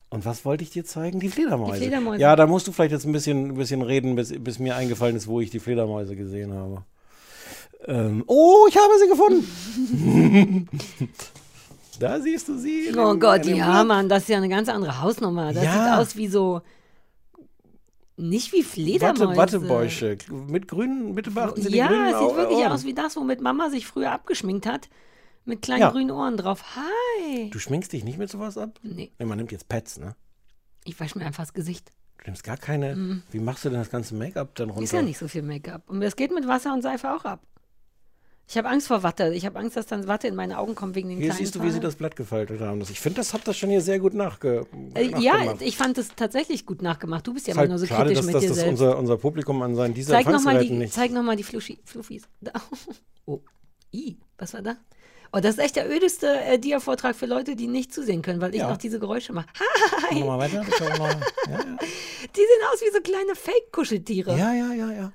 Und 0.10 0.26
was 0.26 0.46
wollte 0.46 0.64
ich 0.64 0.70
dir 0.70 0.86
zeigen? 0.86 1.20
Die 1.20 1.30
Fledermäuse. 1.30 1.74
Die 1.74 1.88
Fledermäuse. 1.88 2.22
Ja, 2.22 2.36
da 2.36 2.46
musst 2.46 2.68
du 2.68 2.72
vielleicht 2.72 2.92
jetzt 2.92 3.06
ein 3.06 3.12
bisschen, 3.12 3.48
ein 3.50 3.56
bisschen 3.56 3.82
reden, 3.82 4.16
bis, 4.16 4.32
bis 4.42 4.60
mir 4.60 4.76
eingefallen 4.76 5.16
ist, 5.16 5.28
wo 5.28 5.42
ich 5.42 5.50
die 5.50 5.60
Fledermäuse 5.60 6.16
gesehen 6.16 6.54
habe. 6.54 6.84
Ähm, 7.86 8.24
oh, 8.28 8.66
ich 8.70 8.78
habe 8.78 8.94
sie 9.00 9.10
gefunden. 9.10 10.70
da 12.00 12.20
siehst 12.20 12.48
du 12.48 12.58
sie. 12.58 12.92
Oh 12.98 13.16
Gott, 13.16 13.46
ja, 13.46 13.56
Blatt. 13.56 13.88
Mann, 13.88 14.10
das 14.10 14.24
ist 14.24 14.30
ja 14.30 14.38
eine 14.38 14.50
ganz 14.50 14.70
andere 14.70 15.02
Hausnummer. 15.02 15.54
Das 15.54 15.64
Ja. 15.64 15.72
sieht 15.74 15.94
aus 16.00 16.16
wie 16.16 16.28
so. 16.28 16.62
Nicht 18.16 18.54
wie 18.54 18.62
Fledermäuse. 18.64 19.28
Watte, 19.30 19.38
Wattebäusche. 19.38 20.18
Mit 20.32 20.68
grünen, 20.68 21.16
bitte 21.16 21.32
beachten 21.32 21.62
Sie 21.62 21.70
die 21.70 21.78
Ja, 21.78 21.88
grünen 21.88 22.14
es 22.14 22.20
sieht 22.20 22.36
wirklich 22.38 22.58
Ohren. 22.60 22.72
aus 22.72 22.86
wie 22.86 22.94
das, 22.94 23.16
womit 23.16 23.42
Mama 23.42 23.70
sich 23.70 23.88
früher 23.88 24.12
abgeschminkt 24.12 24.66
hat. 24.68 24.90
Mit 25.46 25.62
kleinen 25.64 25.82
Ja. 25.82 25.90
grünen 25.90 26.12
Ohren 26.12 26.38
drauf. 26.38 26.64
Hi. 26.76 27.50
Du 27.50 27.58
schminkst 27.60 27.92
dich 27.92 28.04
nicht 28.04 28.18
mit 28.20 28.30
sowas 28.30 28.58
ab? 28.58 28.80
Nee, 28.84 29.12
Nee, 29.18 29.26
man 29.26 29.38
nimmt 29.38 29.52
jetzt 29.52 29.68
Pads, 29.68 29.98
ne? 30.00 30.16
ich 30.86 31.00
wasche 31.00 31.18
mir 31.18 31.26
einfach 31.26 31.44
das 31.44 31.54
Gesicht. 31.54 31.92
Du 32.20 32.26
nimmst 32.26 32.44
gar 32.44 32.58
keine. 32.58 33.22
Wie 33.32 33.40
machst 33.40 33.66
du 33.66 33.70
denn 33.70 33.80
das 33.80 33.90
ganze 33.90 34.16
Make-up 34.16 34.54
dann 34.56 34.70
runter? 34.70 34.80
Mhm. 34.80 34.84
Ist 34.86 34.92
ja 34.94 35.02
nicht 35.02 35.18
so 35.18 35.28
viel 35.28 35.42
Make-up. 35.42 35.90
Und 35.90 36.00
das 36.02 36.16
geht 36.16 36.34
mit 36.34 36.48
Wasser 36.48 36.74
und 36.74 36.82
Seife 36.82 37.14
auch 37.14 37.26
ab. 37.26 37.42
Ich 38.48 38.58
habe 38.58 38.68
Angst 38.70 38.88
vor 38.88 39.04
Watte. 39.04 39.34
Ich 39.34 39.46
habe 39.46 39.58
Angst, 39.58 39.78
dass 39.78 39.86
dann 39.88 40.06
Watte 40.08 40.28
in 40.28 40.36
meine 40.36 40.60
Augen 40.60 40.76
kommt 40.76 40.96
wegen 40.96 41.10
den 41.10 41.18
Hier 41.18 41.28
kleinen 41.28 41.38
siehst 41.40 41.56
du, 41.56 41.64
wie 41.64 41.72
sie 41.72 41.80
das 41.80 41.96
Blatt 41.96 42.16
gefaltet 42.16 42.60
haben. 42.62 42.80
Das- 42.82 42.90
Ich 42.90 43.00
finde, 43.00 43.18
das 43.18 43.34
hat 43.34 43.48
das 43.48 43.58
schon 43.58 43.70
hier 43.70 43.82
sehr 43.82 44.00
gut 44.00 44.14
nachge 44.14 44.66
Äh, 44.96 45.08
ja, 45.22 45.34
nachgemacht. 45.36 45.62
ich 45.62 45.78
fand 45.78 45.98
es 45.98 46.10
tatsächlich 46.16 46.66
gut 46.66 46.82
nachgemacht. 46.82 47.26
Du 47.26 47.34
bist 47.34 47.48
ja 47.48 47.54
immer 47.54 47.62
halt 47.62 47.70
nur 47.70 47.80
so 47.80 47.86
schade, 47.86 48.02
kritisch 48.14 48.18
dass, 48.18 48.26
mit 48.26 48.36
dass 48.36 48.42
dir 48.44 48.50
das 48.50 48.58
selbst. 48.58 48.72
unser, 48.82 48.98
unser 48.98 49.18
Publikum 49.18 49.62
an 49.62 49.76
seinen 49.76 49.94
dieser 49.94 50.14
Zeig 50.14 50.28
nochmal 50.28 50.60
die, 50.64 50.72
nicht. 50.72 50.94
zeig 50.94 51.12
noch 51.12 51.24
mal 51.24 51.36
die 51.38 51.44
Fluschi, 51.44 51.80
Fluffis. 51.86 52.24
Da. 52.42 52.52
Oh, 53.26 53.40
I, 53.94 54.18
was 54.38 54.54
war 54.54 54.62
da? 54.62 54.76
Oh, 55.32 55.40
das 55.40 55.52
ist 55.56 55.60
echt 55.60 55.78
der 55.78 55.90
ödeste 55.90 56.28
äh, 56.42 56.60
Dia-Vortrag 56.60 57.16
für 57.16 57.26
Leute, 57.26 57.56
die 57.56 57.68
nicht 57.68 57.94
zusehen 57.94 58.22
können, 58.22 58.42
weil 58.42 58.54
ich 58.54 58.60
Ja. 58.60 58.70
noch 58.70 58.78
diese 58.78 59.00
Geräusche 59.00 59.32
mache. 59.32 59.48
Wir 60.12 60.26
mal 60.26 60.38
weiter. 60.38 60.62
Mal. 61.00 61.16
Ja, 61.50 61.58
Die 61.58 62.42
sehen 62.42 62.64
aus 62.74 62.82
wie 62.82 62.92
so 62.94 63.02
kleine 63.02 63.34
Fake-Kuscheltiere. 63.36 64.38
ja, 64.38 64.54
ja, 64.54 64.74
ja, 64.74 64.92
ja. 64.92 65.12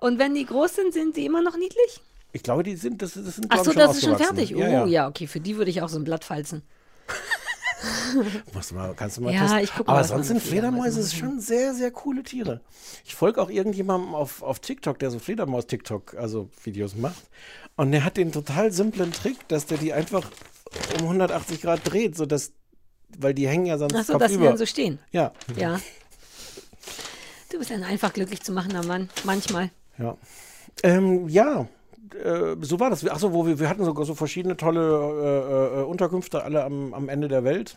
Und 0.00 0.18
wenn 0.18 0.34
die 0.34 0.44
groß 0.44 0.74
sind, 0.74 0.92
sind 0.92 1.16
die 1.16 1.24
immer 1.24 1.40
noch 1.42 1.56
niedlich? 1.56 2.00
Ich 2.34 2.42
glaube, 2.42 2.62
die 2.64 2.74
sind, 2.76 3.00
das, 3.00 3.14
das 3.14 3.36
sind 3.36 3.46
Ach 3.48 3.64
so, 3.64 3.72
das 3.72 3.96
ist 3.96 4.04
schon 4.04 4.18
fertig. 4.18 4.54
Oh, 4.54 4.58
ja. 4.58 4.84
ja, 4.86 5.08
okay, 5.08 5.26
für 5.28 5.38
die 5.40 5.56
würde 5.56 5.70
ich 5.70 5.80
auch 5.82 5.88
so 5.88 5.98
ein 5.98 6.04
Blatt 6.04 6.24
falzen. 6.24 6.62
Musst 8.52 8.70
du 8.70 8.74
mal, 8.74 8.92
kannst 8.96 9.16
du 9.16 9.22
mal 9.22 9.32
Ja, 9.32 9.42
testen. 9.42 9.58
ich 9.60 9.72
guck 9.76 9.86
mal, 9.86 9.94
Aber 9.94 10.04
sonst 10.04 10.26
sind 10.28 10.42
Fledermäuse 10.42 11.00
ist 11.00 11.14
schon 11.16 11.38
sehr, 11.40 11.74
sehr 11.74 11.90
coole 11.92 12.22
Tiere. 12.24 12.60
Ich 13.04 13.14
folge 13.14 13.40
auch 13.40 13.50
irgendjemandem 13.50 14.14
auf, 14.14 14.42
auf 14.42 14.58
TikTok, 14.58 14.98
der 14.98 15.10
so 15.10 15.18
Fledermaus-TikTok, 15.20 16.14
also 16.14 16.48
Videos 16.64 16.96
macht. 16.96 17.22
Und 17.76 17.92
der 17.92 18.04
hat 18.04 18.16
den 18.16 18.32
total 18.32 18.72
simplen 18.72 19.12
Trick, 19.12 19.46
dass 19.48 19.66
der 19.66 19.78
die 19.78 19.92
einfach 19.92 20.28
um 20.98 21.02
180 21.04 21.62
Grad 21.62 21.80
dreht, 21.84 22.16
sodass, 22.16 22.52
weil 23.16 23.32
die 23.34 23.46
hängen 23.46 23.66
ja 23.66 23.78
sonst 23.78 23.94
Ach 23.94 24.04
so, 24.04 24.12
dass 24.18 24.28
die 24.28 24.34
kopfüber. 24.34 24.48
dann 24.50 24.58
so 24.58 24.66
stehen. 24.66 24.98
ja, 25.12 25.32
Ja. 25.56 25.80
Du 27.50 27.58
bist 27.60 27.70
ein 27.70 27.84
einfach 27.84 28.12
glücklich 28.12 28.42
zu 28.42 28.50
machender 28.52 28.84
Mann. 28.84 29.08
Manchmal. 29.22 29.70
ja. 29.98 30.16
Ähm, 30.82 31.28
ja, 31.28 31.68
äh, 32.14 32.56
so 32.60 32.80
war 32.80 32.90
das. 32.90 33.06
Achso, 33.06 33.32
wo 33.32 33.46
wir, 33.46 33.58
wir 33.58 33.68
hatten 33.68 33.84
sogar 33.84 34.04
so 34.04 34.14
verschiedene 34.14 34.56
tolle 34.56 34.80
äh, 34.80 35.80
äh, 35.80 35.84
Unterkünfte, 35.84 36.42
alle 36.42 36.64
am, 36.64 36.94
am 36.94 37.08
Ende 37.08 37.28
der 37.28 37.44
Welt. 37.44 37.76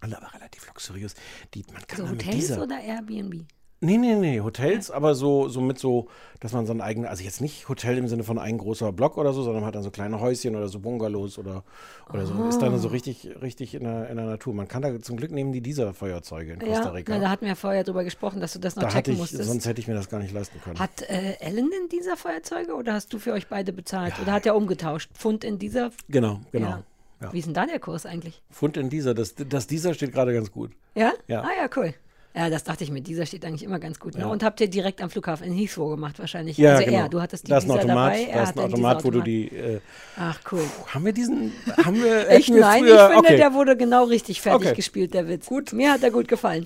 Alle 0.00 0.16
aber 0.16 0.32
relativ 0.34 0.66
luxuriös. 0.66 1.14
Die, 1.54 1.64
man 1.72 1.86
kann 1.86 1.98
So 1.98 2.04
da 2.04 2.10
mit 2.10 2.22
Hotels 2.24 2.46
dieser, 2.46 2.62
oder 2.62 2.80
Airbnb? 2.80 3.44
Nee, 3.82 3.96
nee, 3.96 4.14
nee, 4.14 4.40
Hotels, 4.42 4.90
aber 4.90 5.14
so, 5.14 5.48
so 5.48 5.62
mit 5.62 5.78
so, 5.78 6.08
dass 6.40 6.52
man 6.52 6.66
so 6.66 6.72
ein 6.74 6.82
eigenes, 6.82 7.08
also 7.08 7.24
jetzt 7.24 7.40
nicht 7.40 7.66
Hotel 7.66 7.96
im 7.96 8.08
Sinne 8.08 8.24
von 8.24 8.38
ein 8.38 8.58
großer 8.58 8.92
Block 8.92 9.16
oder 9.16 9.32
so, 9.32 9.42
sondern 9.42 9.62
man 9.62 9.68
hat 9.68 9.74
dann 9.74 9.82
so 9.82 9.90
kleine 9.90 10.20
Häuschen 10.20 10.54
oder 10.54 10.68
so 10.68 10.80
Bungalows 10.80 11.38
oder, 11.38 11.64
oder 12.12 12.26
so. 12.26 12.44
Ist 12.46 12.58
dann 12.60 12.78
so 12.78 12.88
Oh. 12.88 12.90
richtig, 12.90 13.30
richtig 13.40 13.74
in 13.74 13.84
der, 13.84 14.10
in 14.10 14.16
der 14.18 14.26
Natur. 14.26 14.52
Man 14.52 14.68
kann 14.68 14.82
da 14.82 15.00
zum 15.00 15.16
Glück 15.16 15.30
nehmen 15.30 15.52
die 15.52 15.62
dieser 15.62 15.94
Feuerzeuge 15.94 16.52
in 16.52 16.58
Costa 16.58 16.84
Ja, 16.84 16.90
Rica. 16.90 17.14
na, 17.14 17.20
da 17.20 17.30
hatten 17.30 17.46
wir 17.46 17.56
vorher 17.56 17.82
drüber 17.82 18.04
gesprochen, 18.04 18.40
dass 18.42 18.52
du 18.52 18.58
das 18.58 18.76
noch 18.76 18.82
da 18.82 18.90
checken 18.90 19.14
ich, 19.14 19.18
musstest. 19.18 19.48
sonst 19.48 19.64
hätte 19.66 19.80
ich 19.80 19.88
mir 19.88 19.94
das 19.94 20.10
gar 20.10 20.18
nicht 20.20 20.34
leisten 20.34 20.60
können. 20.60 20.78
Hat 20.78 21.00
äh, 21.08 21.36
Ellen 21.40 21.70
denn 21.70 21.88
dieser 21.90 22.18
Feuerzeuge 22.18 22.74
oder 22.74 22.92
hast 22.92 23.12
du 23.14 23.18
für 23.18 23.32
euch 23.32 23.46
beide 23.48 23.72
bezahlt? 23.72 24.12
Oder 24.20 24.32
hat 24.32 24.44
er 24.44 24.56
umgetauscht? 24.56 25.10
Pfund 25.14 25.42
in 25.42 25.58
dieser? 25.58 25.90
genau, 26.08 26.40
genau. 26.52 26.68
Ja. 26.68 26.82
Ja. 27.22 27.32
Wie 27.32 27.38
ist 27.38 27.46
denn 27.46 27.54
da 27.54 27.64
der 27.66 27.78
Kurs 27.80 28.04
eigentlich? 28.04 28.42
Pfund 28.50 28.76
in 28.76 28.90
dieser, 28.90 29.14
das, 29.14 29.34
das 29.34 29.66
dieser 29.66 29.94
steht 29.94 30.12
gerade 30.12 30.34
ganz 30.34 30.50
gut. 30.52 30.70
Ja? 30.94 31.12
Ja. 31.28 31.42
Ah 31.42 31.48
ja, 31.62 31.68
cool. 31.76 31.94
Ja, 32.34 32.48
das 32.48 32.62
dachte 32.62 32.84
ich 32.84 32.90
mir. 32.92 33.00
Dieser 33.00 33.26
steht 33.26 33.44
eigentlich 33.44 33.64
immer 33.64 33.80
ganz 33.80 33.98
gut. 33.98 34.14
Ne? 34.14 34.20
Ja. 34.20 34.26
Und 34.28 34.44
habt 34.44 34.60
ihr 34.60 34.68
direkt 34.70 35.02
am 35.02 35.10
Flughafen 35.10 35.46
in 35.48 35.52
Heathrow 35.52 35.90
gemacht 35.90 36.18
wahrscheinlich? 36.20 36.56
Ja, 36.58 36.74
also 36.74 36.84
genau. 36.84 36.98
er, 36.98 37.08
du 37.08 37.20
hattest 37.20 37.46
die 37.46 37.50
da 37.50 37.58
ist 37.58 37.64
ein 37.64 37.70
Automat, 37.72 38.12
dabei. 38.14 38.28
da 38.32 38.42
ist 38.44 38.48
ein 38.50 38.54
diesen 38.54 38.62
Automat, 38.72 39.04
wo 39.04 39.10
du 39.10 39.20
die. 39.20 39.48
Äh, 39.48 39.80
Ach 40.16 40.38
cool. 40.52 40.62
haben 40.94 41.04
wir 41.04 41.12
diesen? 41.12 41.52
Haben 41.84 41.96
wir? 42.02 42.30
Ich, 42.30 42.46
hätten 42.46 42.54
wir 42.54 42.60
nein, 42.60 42.82
früher, 42.84 42.94
ich 42.94 43.00
finde, 43.14 43.18
okay. 43.18 43.36
der 43.36 43.54
wurde 43.54 43.76
genau 43.76 44.04
richtig 44.04 44.40
fertig 44.40 44.68
Okay. 44.68 44.76
gespielt, 44.76 45.12
der 45.12 45.26
Witz. 45.28 45.46
Gut. 45.46 45.72
Mir 45.72 45.92
hat 45.92 46.02
er 46.04 46.12
gut 46.12 46.28
gefallen. 46.28 46.64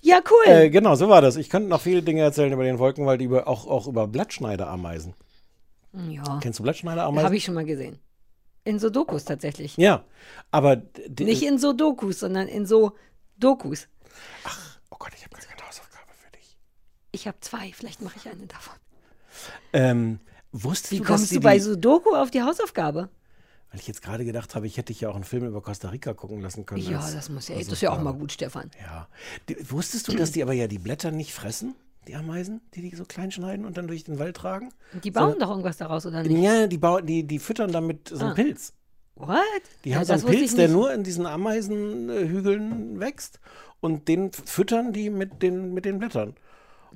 Ja, 0.00 0.20
cool. 0.30 0.50
Äh, 0.52 0.70
genau, 0.70 0.94
so 0.94 1.08
war 1.10 1.20
das. 1.20 1.36
Ich 1.36 1.50
könnte 1.50 1.68
noch 1.68 1.80
viele 1.82 2.02
Dinge 2.02 2.22
erzählen 2.22 2.52
über 2.52 2.64
den 2.64 2.78
Wolkenwald, 2.78 3.20
über, 3.20 3.46
auch, 3.46 3.66
auch 3.66 3.88
über 3.88 4.06
Blattschneiderameisen. 4.06 5.12
ja, 6.08 6.38
Kennst 6.40 6.58
du 6.60 6.62
Blattschneiderameisen? 6.62 7.24
habe 7.26 7.36
ich 7.36 7.44
schon 7.44 7.54
mal 7.54 7.64
gesehen. 7.64 7.98
In 8.64 8.78
so 8.78 8.90
Dokus 8.90 9.24
tatsächlich. 9.24 9.76
Ja, 9.76 10.04
aber 10.50 10.76
d- 10.76 11.24
Nicht 11.24 11.42
in 11.42 11.58
so 11.58 11.72
Dokus, 11.72 12.20
sondern 12.20 12.48
in 12.48 12.64
so 12.66 12.92
Dokus. 13.38 13.88
Oh 14.90 14.96
Gott, 14.98 15.12
ich 15.16 15.24
habe 15.24 15.36
gar 15.36 15.44
keine 15.44 15.66
Hausaufgabe 15.68 16.12
für 16.14 16.30
dich. 16.32 16.56
Ich 17.12 17.26
habe 17.26 17.38
zwei, 17.40 17.72
vielleicht 17.72 18.02
mache 18.02 18.16
ich 18.18 18.28
eine 18.28 18.46
davon. 18.46 18.74
Ähm, 19.72 20.20
wusstest 20.52 20.92
Wie 20.92 20.98
du, 20.98 21.04
dass 21.04 21.08
kommst 21.20 21.30
die, 21.30 21.34
du 21.36 21.40
bei 21.40 21.54
die, 21.54 21.60
so 21.60 21.76
Doku 21.76 22.14
auf 22.14 22.30
die 22.30 22.42
Hausaufgabe? 22.42 23.08
weil 23.70 23.80
ich 23.80 23.86
jetzt 23.86 24.00
gerade 24.00 24.24
gedacht 24.24 24.54
habe, 24.54 24.66
ich 24.66 24.78
hätte 24.78 24.92
dich 24.94 25.02
ja 25.02 25.10
auch 25.10 25.14
einen 25.14 25.24
Film 25.24 25.44
über 25.44 25.60
Costa 25.60 25.90
Rica 25.90 26.14
gucken 26.14 26.40
lassen 26.40 26.64
können. 26.64 26.80
Ja, 26.80 27.00
als 27.00 27.12
das 27.12 27.28
muss 27.28 27.48
ja, 27.48 27.56
das 27.58 27.68
ist 27.68 27.82
ja 27.82 27.90
auch 27.92 28.00
mal 28.00 28.14
gut, 28.14 28.32
Stefan. 28.32 28.70
Ja. 28.80 29.08
Die, 29.48 29.70
wusstest 29.70 30.08
du, 30.08 30.16
dass 30.16 30.32
die 30.32 30.42
aber 30.42 30.54
ja 30.54 30.66
die 30.68 30.78
Blätter 30.78 31.10
nicht 31.10 31.34
fressen, 31.34 31.74
die 32.06 32.14
Ameisen, 32.16 32.62
die 32.74 32.80
die 32.80 32.96
so 32.96 33.04
klein 33.04 33.30
schneiden 33.30 33.66
und 33.66 33.76
dann 33.76 33.86
durch 33.86 34.04
den 34.04 34.18
Wald 34.18 34.36
tragen? 34.36 34.72
Die 35.04 35.10
bauen 35.10 35.38
doch 35.38 35.50
irgendwas 35.50 35.76
daraus, 35.76 36.06
oder 36.06 36.22
nicht? 36.22 36.42
Ja, 36.42 36.66
die, 36.66 36.78
bauen, 36.78 37.04
die, 37.04 37.24
die 37.24 37.38
füttern 37.38 37.70
damit 37.70 38.08
so 38.08 38.20
einen 38.20 38.30
Ah. 38.30 38.34
Pilz. 38.34 38.72
What? 39.16 39.38
Die 39.84 39.90
Ja, 39.90 39.96
haben 39.98 40.04
so 40.06 40.12
einen 40.14 40.24
Pilz, 40.24 40.54
der 40.54 40.68
nur 40.68 40.90
in 40.94 41.04
diesen 41.04 41.26
Ameisenhügeln 41.26 43.00
wächst 43.00 43.38
und 43.80 44.08
den 44.08 44.32
füttern 44.32 44.92
die 44.92 45.10
mit 45.10 45.42
den, 45.42 45.74
mit 45.74 45.84
den 45.84 45.98
Blättern. 45.98 46.34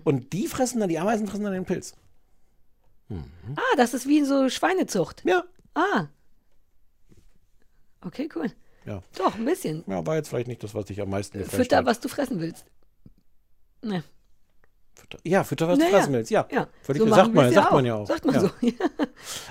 Und 0.04 0.32
die 0.32 0.46
fressen 0.46 0.80
dann, 0.80 0.88
die 0.88 0.98
Ameisen 0.98 1.26
fressen 1.26 1.44
dann 1.44 1.52
den 1.52 1.64
Pilz. 1.64 1.94
Ah, 3.56 3.76
das 3.76 3.92
ist 3.92 4.08
wie 4.08 4.24
so 4.24 4.48
Schweinezucht. 4.48 5.22
Ja. 5.24 5.44
Ah. 5.74 6.06
Okay, 8.00 8.28
cool. 8.34 8.50
Ja. 8.84 9.02
Doch, 9.16 9.34
ein 9.36 9.44
bisschen. 9.44 9.84
ja, 9.86 10.04
war 10.06 10.16
jetzt 10.16 10.28
vielleicht 10.28 10.48
nicht 10.48 10.62
das, 10.62 10.74
was 10.74 10.86
dich 10.86 11.00
am 11.00 11.10
meisten 11.10 11.38
geflasht 11.38 11.56
Fütter, 11.56 11.76
hat. 11.78 11.86
was 11.86 12.00
du 12.00 12.08
fressen 12.08 12.40
willst. 12.40 12.64
Ne. 13.82 14.02
Fütter. 14.94 15.18
Ja, 15.24 15.44
Fütter, 15.44 15.68
was 15.68 15.78
Ja, 15.78 15.84
du 15.86 15.90
ja. 15.92 15.98
fressen 15.98 16.12
willst. 16.14 16.30
Ja, 16.30 16.46
Ja, 16.50 16.68
Völlig, 16.82 17.02
so 17.02 17.08
sagt, 17.08 17.34
man, 17.34 17.52
sagt 17.52 17.72
man 17.72 17.84
ja 17.84 17.94
auch. 17.94 18.06
Sagt 18.06 18.24
man 18.24 18.34
ja. 18.34 18.40
so. 18.40 18.50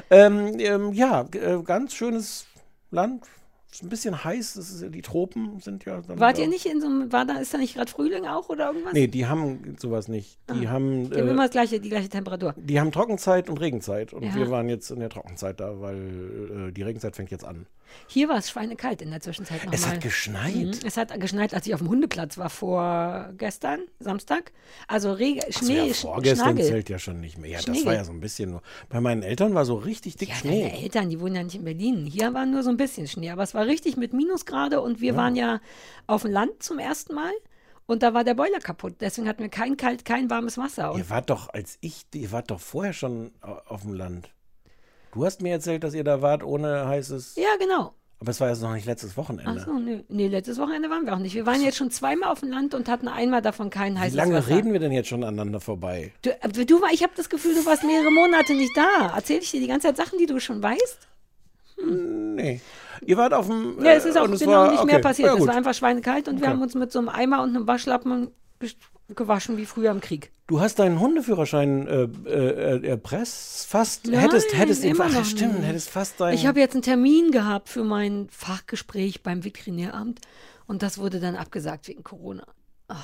Ähm, 0.10 0.60
ähm, 0.60 0.94
ja, 0.94 1.22
äh, 1.34 1.62
ganz 1.64 1.94
schönes 1.94 2.46
Land. 2.90 3.26
Ist 3.72 3.84
ein 3.84 3.90
bisschen 3.90 4.22
heiß. 4.24 4.56
Das 4.56 4.70
ist, 4.70 4.94
die 4.94 5.02
Tropen 5.02 5.60
sind 5.62 5.86
ja. 5.86 6.02
Dann 6.02 6.20
Wart 6.20 6.38
da- 6.38 6.42
ihr 6.42 6.50
nicht 6.50 6.66
in 6.66 6.82
so 6.82 6.88
einem, 6.88 7.12
war 7.12 7.26
da, 7.26 7.36
ist 7.36 7.54
da 7.54 7.58
nicht 7.58 7.76
gerade 7.76 7.90
Frühling 7.90 8.26
auch 8.26 8.50
oder 8.50 8.68
irgendwas? 8.68 8.92
Nee, 8.94 9.08
die 9.08 9.26
haben 9.28 9.76
sowas 9.80 10.10
nicht. 10.10 10.38
Die 10.54 10.68
haben. 10.68 11.10
Die 11.10 11.16
haben 11.18 11.28
Äh, 11.28 11.32
immer 11.32 11.44
das 11.44 11.52
gleiche, 11.52 11.80
die 11.80 11.88
gleiche 11.90 12.10
Temperatur. 12.10 12.54
die 12.58 12.80
haben 12.82 12.92
Trockenzeit 12.92 13.50
und 13.50 13.62
Regenzeit. 13.62 14.12
Und 14.12 14.24
Ja. 14.24 14.36
wir 14.36 14.50
waren 14.52 14.68
jetzt 14.68 14.92
in 14.92 15.00
der 15.00 15.10
Trockenzeit 15.10 15.60
da, 15.62 15.80
weil 15.80 16.68
äh, 16.70 16.72
die 16.74 16.82
Regenzeit 16.82 17.16
fängt 17.16 17.32
jetzt 17.32 17.46
an. 17.46 17.66
Hier 18.08 18.30
war 18.30 18.38
es 18.38 18.50
schweinekalt 18.50 19.02
in 19.02 19.10
der 19.12 19.22
Zwischenzeit 19.22 19.60
nochmal. 19.60 19.76
Es 19.76 19.88
hat 19.88 20.02
geschneit. 20.02 20.56
Mhm. 20.56 20.72
Es 20.86 20.98
hat 20.98 21.18
geschneit, 21.20 21.54
als 21.54 21.66
ich 21.68 21.74
auf 21.74 21.80
dem 21.80 21.90
Hundeplatz 21.90 22.38
war 22.38 22.50
vor 22.50 23.30
gestern, 23.38 23.82
Samstag. 24.00 24.52
Also 24.88 25.14
Regen, 25.14 25.42
Das 25.46 25.56
Schnee, 25.60 25.88
ja, 25.88 25.94
vorgestern 25.94 26.48
Schnagel. 26.56 26.66
zählt 26.66 26.90
ja 26.90 27.00
schon 27.00 27.20
nicht 27.22 27.38
mehr. 27.38 27.50
Ja, 27.52 27.58
das 27.62 27.66
Schnee. 27.78 27.86
war 27.86 27.94
ja 27.94 28.04
so 28.04 28.12
ein 28.12 28.20
bisschen 28.20 28.52
nur. 28.52 28.62
Bei 28.90 29.02
meinen 29.02 29.24
Eltern 29.24 29.54
war 29.54 29.66
so 29.66 29.76
richtig 29.76 30.16
dick 30.18 30.30
Ja, 30.30 30.36
Schnee. 30.36 30.64
deine 30.64 30.82
Eltern, 30.84 31.10
die 31.10 31.20
wohnen 31.20 31.36
ja 31.36 31.44
nicht 31.44 31.56
in 31.56 31.64
Berlin. 31.64 32.06
Hier 32.06 32.34
war 32.34 32.46
nur 32.46 32.64
so 32.64 32.70
ein 32.70 32.78
bisschen 32.78 33.08
Schnee, 33.08 33.30
aber 33.32 33.44
es 33.44 33.54
war 33.54 33.66
richtig 33.66 33.98
mit 33.98 34.14
Minusgrade 34.14 34.82
und 34.82 35.02
wir 35.02 35.16
waren 35.16 35.36
ja 35.36 35.60
auf 36.08 36.24
dem 36.24 36.32
Land 36.32 36.64
zum 36.64 36.80
ersten 36.80 37.14
Mal 37.16 37.32
und 37.86 38.04
da 38.04 38.14
war 38.14 38.24
der 38.24 38.36
Boiler 38.36 38.60
kaputt. 38.60 38.96
Deswegen 39.02 39.28
hatten 39.28 39.42
wir 39.42 39.50
kein 39.50 39.76
kalt, 39.78 40.06
kein 40.06 40.30
warmes 40.30 40.58
Wasser. 40.58 40.92
Und 40.94 41.00
Ihr 41.00 41.10
wart 41.10 41.30
doch, 41.30 41.50
als 41.50 41.78
ich, 41.82 42.06
ihr 42.14 42.32
wart 42.32 42.52
doch 42.52 42.60
vorher 42.60 42.94
schon 42.94 43.32
au- 43.42 43.60
auf 43.68 43.82
dem 43.82 43.94
Land. 43.94 44.30
Du 45.14 45.26
hast 45.26 45.42
mir 45.42 45.52
erzählt, 45.52 45.84
dass 45.84 45.94
ihr 45.94 46.04
da 46.04 46.22
wart 46.22 46.44
ohne 46.44 46.88
heißes. 46.88 47.36
ja, 47.36 47.50
genau. 47.60 47.94
Aber 48.20 48.30
es 48.30 48.40
war 48.40 48.50
jetzt 48.50 48.62
noch 48.62 48.72
nicht 48.74 48.86
letztes 48.86 49.18
Wochenende. 49.18 49.52
Ach 49.60 49.66
so, 49.66 49.74
nee, 49.80 50.04
nee, 50.08 50.28
letztes 50.28 50.60
Wochenende 50.60 50.92
waren 50.92 51.08
wir 51.08 51.14
auch 51.14 51.18
nicht. 51.18 51.34
Wir 51.34 51.48
waren 51.48 51.60
jetzt 51.64 51.78
schon 51.78 51.90
zweimal 51.90 52.30
auf 52.30 52.42
dem 52.42 52.52
Land 52.52 52.76
und 52.76 52.88
hatten 52.88 53.08
einmal 53.08 53.42
davon 53.42 53.72
kein 53.72 53.96
Wie 53.96 54.00
heißes 54.00 54.16
lange 54.16 54.36
Wasser. 54.36 54.50
reden 54.56 54.74
wir 54.74 54.80
denn 54.80 54.92
jetzt 54.92 55.10
schon 55.10 55.24
aneinander 55.24 55.60
vorbei? 55.60 56.14
Du, 56.22 56.30
äh, 56.30 56.66
du 56.66 56.82
ich 56.94 57.02
habe 57.02 57.14
das 57.16 57.32
Gefühl, 57.32 57.56
du 57.56 57.66
warst 57.66 57.84
mehrere 57.84 58.12
Monate 58.12 58.54
nicht 58.54 58.78
da. 58.78 59.14
Erzähl 59.16 59.40
ich 59.40 59.50
dir 59.50 59.60
die 59.60 59.66
ganze 59.66 59.88
Zeit 59.88 59.98
Sachen, 59.98 60.20
die 60.20 60.28
du 60.28 60.40
schon 60.40 60.62
weißt? 60.62 61.08
Nee. 61.84 62.62
Ihr 63.04 63.18
wart 63.18 63.34
auf 63.34 63.48
dem. 63.48 63.84
Ja, 63.84 63.94
es 63.94 64.06
ist 64.06 64.16
äh, 64.16 64.20
auch 64.20 64.26
und 64.26 64.34
es 64.34 64.40
genau 64.42 64.52
war, 64.54 64.70
nicht 64.72 64.82
okay. 64.82 64.92
mehr 64.92 65.02
passiert. 65.02 65.30
Ja, 65.30 65.36
es 65.40 65.48
war 65.48 65.56
einfach 65.56 65.74
schweinekalt 65.74 66.28
und 66.28 66.36
wir 66.36 66.44
Okay. 66.44 66.52
haben 66.54 66.62
uns 66.62 66.76
mit 66.76 66.92
so 66.92 67.00
einem 67.00 67.10
Eimer 67.10 67.42
und 67.42 67.56
einem 67.56 67.66
Waschlappen 67.66 68.30
gewaschen 69.16 69.58
wie 69.58 69.66
früher 69.66 69.92
im 69.92 70.02
Krieg. 70.02 70.32
Du 70.48 70.60
hast 70.60 70.80
deinen 70.80 71.00
Hundeführerschein 71.00 71.88
äh, 71.88 72.04
äh, 72.30 72.88
erpresst, 72.88 73.68
fast. 73.68 74.08
Nein, 74.08 74.20
hättest, 74.20 74.54
hättest 74.54 74.84
ihn 74.84 74.92
immer 74.92 75.06
ach, 75.06 75.14
noch 75.14 75.26
stimmt, 75.26 75.64
hättest 75.64 75.90
fast 75.90 76.20
deinen. 76.20 76.36
Ich 76.36 76.46
habe 76.46 76.60
jetzt 76.60 76.74
einen 76.74 76.82
Termin 76.82 77.32
gehabt 77.32 77.70
für 77.70 77.84
mein 77.84 78.28
Fachgespräch 78.30 79.24
beim 79.24 79.44
Veterinäramt 79.44 80.20
und 80.68 80.84
das 80.84 80.98
wurde 80.98 81.20
dann 81.20 81.36
abgesagt 81.36 81.88
wegen 81.88 82.04
Corona. 82.04 82.46
Ah, 82.88 82.98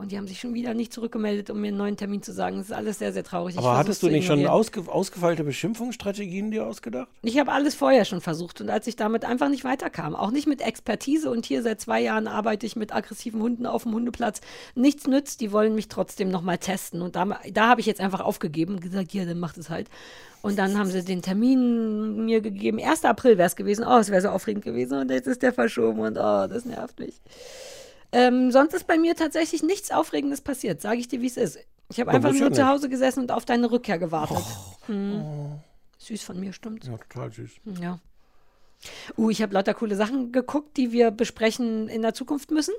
Und 0.00 0.12
die 0.12 0.16
haben 0.16 0.26
sich 0.26 0.40
schon 0.40 0.54
wieder 0.54 0.72
nicht 0.72 0.92
zurückgemeldet, 0.92 1.50
um 1.50 1.60
mir 1.60 1.68
einen 1.68 1.76
neuen 1.76 1.96
Termin 1.96 2.22
zu 2.22 2.32
sagen. 2.32 2.56
Das 2.56 2.66
ist 2.66 2.72
alles 2.72 2.98
sehr, 2.98 3.12
sehr 3.12 3.22
traurig. 3.22 3.58
Aber 3.58 3.76
hattest 3.76 4.02
du 4.02 4.08
nicht 4.08 4.26
schon 4.26 4.46
ausge, 4.46 4.90
ausgefeilte 4.90 5.44
Beschimpfungsstrategien 5.44 6.50
dir 6.50 6.66
ausgedacht? 6.66 7.08
Ich 7.22 7.38
habe 7.38 7.52
alles 7.52 7.74
vorher 7.74 8.06
schon 8.06 8.22
versucht 8.22 8.60
und 8.62 8.70
als 8.70 8.86
ich 8.86 8.96
damit 8.96 9.26
einfach 9.26 9.50
nicht 9.50 9.62
weiterkam, 9.62 10.16
auch 10.16 10.30
nicht 10.30 10.46
mit 10.46 10.62
Expertise 10.62 11.30
und 11.30 11.44
hier 11.44 11.62
seit 11.62 11.80
zwei 11.80 12.00
Jahren 12.00 12.28
arbeite 12.28 12.64
ich 12.64 12.76
mit 12.76 12.94
aggressiven 12.94 13.42
Hunden 13.42 13.66
auf 13.66 13.82
dem 13.82 13.92
Hundeplatz, 13.92 14.40
nichts 14.74 15.06
nützt, 15.06 15.42
die 15.42 15.52
wollen 15.52 15.74
mich 15.74 15.88
trotzdem 15.88 16.30
nochmal 16.30 16.58
testen 16.58 17.02
und 17.02 17.14
da, 17.14 17.38
da 17.52 17.68
habe 17.68 17.80
ich 17.80 17.86
jetzt 17.86 18.00
einfach 18.00 18.20
aufgegeben 18.20 18.74
und 18.74 18.80
gesagt, 18.80 19.12
ja, 19.12 19.26
dann 19.26 19.38
macht 19.38 19.58
es 19.58 19.68
halt. 19.68 19.88
Und 20.42 20.58
dann 20.58 20.78
haben 20.78 20.88
sie 20.90 21.04
den 21.04 21.20
Termin 21.20 22.24
mir 22.24 22.40
gegeben, 22.40 22.80
1. 22.82 23.04
April 23.04 23.36
wäre 23.36 23.46
es 23.46 23.56
gewesen, 23.56 23.84
oh, 23.86 23.98
es 23.98 24.08
wäre 24.08 24.22
so 24.22 24.28
aufregend 24.30 24.64
gewesen 24.64 24.98
und 24.98 25.10
jetzt 25.10 25.26
ist 25.26 25.42
der 25.42 25.52
verschoben 25.52 26.00
und 26.00 26.16
oh, 26.16 26.46
das 26.46 26.64
nervt 26.64 26.98
mich. 26.98 27.20
Ähm, 28.12 28.50
sonst 28.50 28.74
ist 28.74 28.86
bei 28.86 28.98
mir 28.98 29.14
tatsächlich 29.14 29.62
nichts 29.62 29.90
Aufregendes 29.90 30.40
passiert, 30.40 30.80
sage 30.80 30.98
ich 30.98 31.08
dir, 31.08 31.20
wie 31.20 31.26
es 31.26 31.36
ist. 31.36 31.58
Ich 31.90 32.00
habe 32.00 32.10
einfach 32.10 32.32
nur 32.32 32.40
ja 32.40 32.52
zu. 32.52 32.66
Hause 32.68 32.88
gesessen 32.88 33.20
und 33.20 33.32
auf 33.32 33.44
deine 33.44 33.70
Rückkehr 33.70 33.98
gewartet. 33.98 34.38
Hm. 34.86 35.22
Süß 35.98 36.22
von 36.22 36.38
mir, 36.40 36.52
stimmt's? 36.52 36.86
Ja, 36.86 36.96
total 36.96 37.32
süß. 37.32 37.50
Ja. 37.80 37.98
Uh, 39.18 39.28
ich 39.28 39.42
habe 39.42 39.52
lauter 39.52 39.74
coole 39.74 39.94
Sachen 39.94 40.32
geguckt, 40.32 40.78
die 40.78 40.90
wir 40.90 41.10
besprechen 41.10 41.88
in 41.88 42.00
der 42.00 42.14
Zukunft 42.14 42.50
müssen. 42.50 42.72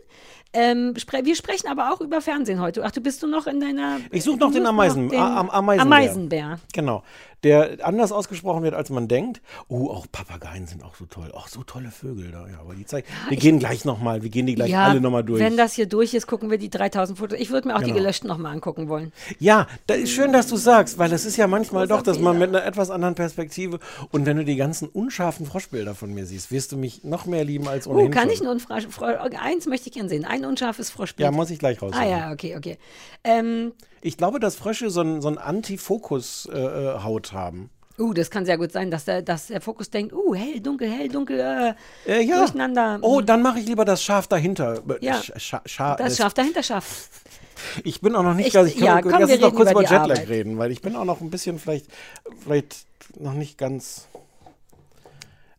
Ähm, 0.52 0.96
spre 0.98 1.24
wir 1.26 1.36
sprechen 1.36 1.68
aber 1.68 1.94
auch 1.94 2.02
über 2.02 2.22
Fernsehen 2.22 2.60
heute. 2.60 2.84
Ach, 2.84 2.90
du 2.92 3.02
bist 3.02 3.22
du 3.22 3.28
noch 3.28 3.46
in 3.46 3.60
deiner. 3.60 4.00
Ich 4.12 4.24
suche 4.24 4.38
noch 4.40 4.52
den 4.52 4.66
Ameisen, 4.66 5.10
den 5.10 5.20
A- 5.20 5.40
am- 5.40 5.50
Ameisenbär. 5.52 5.86
Ameisenbär. 5.98 6.60
Genau. 6.74 7.04
Der 7.44 7.80
anders 7.82 8.12
ausgesprochen 8.12 8.62
wird, 8.62 8.76
als 8.76 8.92
man 8.92 9.08
denkt. 9.08 9.42
Oh, 9.68 9.90
auch 9.90 10.06
Papageien 10.12 10.68
sind 10.68 10.84
auch 10.84 10.94
so 10.96 11.06
toll. 11.06 11.32
Auch 11.34 11.48
so 11.48 11.64
tolle 11.64 11.90
Vögel 11.90 12.32
da. 12.32 12.48
Ja, 12.48 12.60
aber 12.60 12.76
die 12.76 12.86
zeigen. 12.86 13.08
Wir 13.30 13.38
gehen 13.38 13.58
gleich 13.58 13.84
nochmal, 13.84 14.22
wir 14.22 14.30
gehen 14.30 14.46
die 14.46 14.54
gleich 14.54 14.78
alle 14.78 15.02
nochmal 15.02 15.24
durch. 15.24 15.40
Wenn 15.42 15.58
das 15.58 15.74
hier 15.74 15.88
durch 15.88 16.14
ist, 16.14 16.28
gucken 16.28 16.52
wir 16.52 16.60
die 16.60 16.70
3000 16.70 17.18
Fotos. 17.18 17.40
Ich 17.40 17.50
würde 17.50 17.68
mir 17.68 17.76
auch 17.76 17.80
die 17.80 17.86
Genau. 17.86 17.96
gelöschten 17.98 18.28
nochmal 18.28 18.54
angucken 18.54 18.90
wollen. 18.90 19.12
Ja, 19.40 19.68
da 19.88 19.96
ist 19.96 20.12
schön, 20.12 20.34
dass 20.34 20.48
du 20.48 20.56
sagst, 20.56 20.98
weil 21.00 21.10
das 21.10 21.26
ist 21.26 21.36
ja 21.38 21.48
manchmal 21.48 21.88
doch, 21.88 22.04
dass 22.04 22.20
man 22.20 22.38
mit 22.38 22.50
einer 22.50 22.64
etwas 22.64 22.92
anderen 22.92 23.16
Perspektive 23.16 23.80
und 24.12 24.26
wenn 24.28 24.38
du 24.38 24.46
die 24.46 24.56
ganzen 24.56 24.88
unscharfen 24.88 25.46
Froschbilder 25.48 25.96
von 25.96 26.14
mir 26.14 26.26
siehst, 26.28 26.52
wirst 26.52 26.72
du 26.72 26.78
mich 26.78 27.04
noch 27.04 27.26
mehr 27.26 27.44
lieben 27.44 27.68
als 27.68 27.88
Oh, 27.88 27.92
ohnehin 27.94 28.12
kann 28.12 28.24
schon. 28.26 28.32
ich 28.34 28.42
nur 28.44 28.52
ein 28.52 28.60
Frosch, 28.60 28.88
Frosch, 28.90 29.16
eins 29.42 29.66
möchte 29.66 29.90
ich 29.90 29.96
gern 29.96 30.10
sehen. 30.10 30.26
Ein 30.26 30.46
unscharfes 30.46 30.92
Froschbild. 30.92 31.26
Ja, 31.26 31.32
muss 31.32 31.50
ich 31.50 31.58
gleich 31.60 31.82
raus. 31.82 31.94
ah 31.96 32.06
ja, 32.06 32.32
okay, 32.32 32.56
okay. 32.56 32.78
Ähm, 33.24 33.72
Ich 34.02 34.18
glaube, 34.18 34.40
dass 34.40 34.56
Frösche 34.56 34.90
so 34.90 35.02
ein, 35.02 35.22
so 35.22 35.28
ein 35.30 35.38
Antifokus-Haut 35.38 37.34
haben. 37.34 37.70
uh, 38.00 38.14
das 38.14 38.32
kann 38.32 38.46
sehr 38.46 38.58
gut 38.58 38.72
sein, 38.72 38.90
dass 38.90 39.06
der, 39.06 39.22
dass 39.22 39.48
der 39.48 39.62
Fokus 39.62 39.90
denkt, 39.92 40.14
uh, 40.14 40.34
hell, 40.34 40.60
dunkel, 40.60 40.90
hell, 40.90 41.08
dunkel, 41.08 41.40
äh, 41.40 41.74
Äh, 42.12 42.24
ja. 42.24 42.40
durcheinander. 42.40 42.98
Oh, 43.02 43.22
dann 43.22 43.42
mache 43.44 43.60
ich 43.60 43.68
lieber 43.68 43.86
das 43.86 44.02
Scharf 44.04 44.28
dahinter. 44.28 44.78
Äh, 44.90 45.06
Ja. 45.06 45.16
Sch- 45.18 45.38
Scha 45.40 45.62
Scha 45.66 45.96
das 45.98 46.18
Schaf 46.18 46.34
dahinter 46.34 46.64
Schaf. 46.64 47.10
Ich 47.84 48.02
bin 48.02 48.16
auch 48.16 48.24
noch 48.24 48.34
nicht 48.34 48.48
Ich- 48.48 48.54
ganz. 48.54 48.70
Ich 48.72 48.78
kann, 48.78 48.86
ja, 48.86 49.02
komm, 49.04 49.12
lass 49.12 49.32
uns 49.32 49.40
noch 49.42 49.54
kurz 49.54 49.70
über 49.70 49.82
über 49.82 49.82
Jetlag 49.82 50.00
Arbeit. 50.02 50.30
reden, 50.30 50.58
weil 50.58 50.72
ich 50.72 50.82
bin 50.82 50.96
auch 50.96 51.06
noch 51.06 51.22
ein 51.22 51.30
bisschen 51.30 51.60
vielleicht, 51.60 51.86
vielleicht 52.44 52.88
noch 53.20 53.34
nicht 53.34 53.58
ganz. 53.60 54.08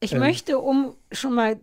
Ich 0.01 0.13
Ähm. 0.15 0.19
möchte, 0.19 0.59
um 0.59 0.97
schon 1.13 1.33
mal 1.35 1.61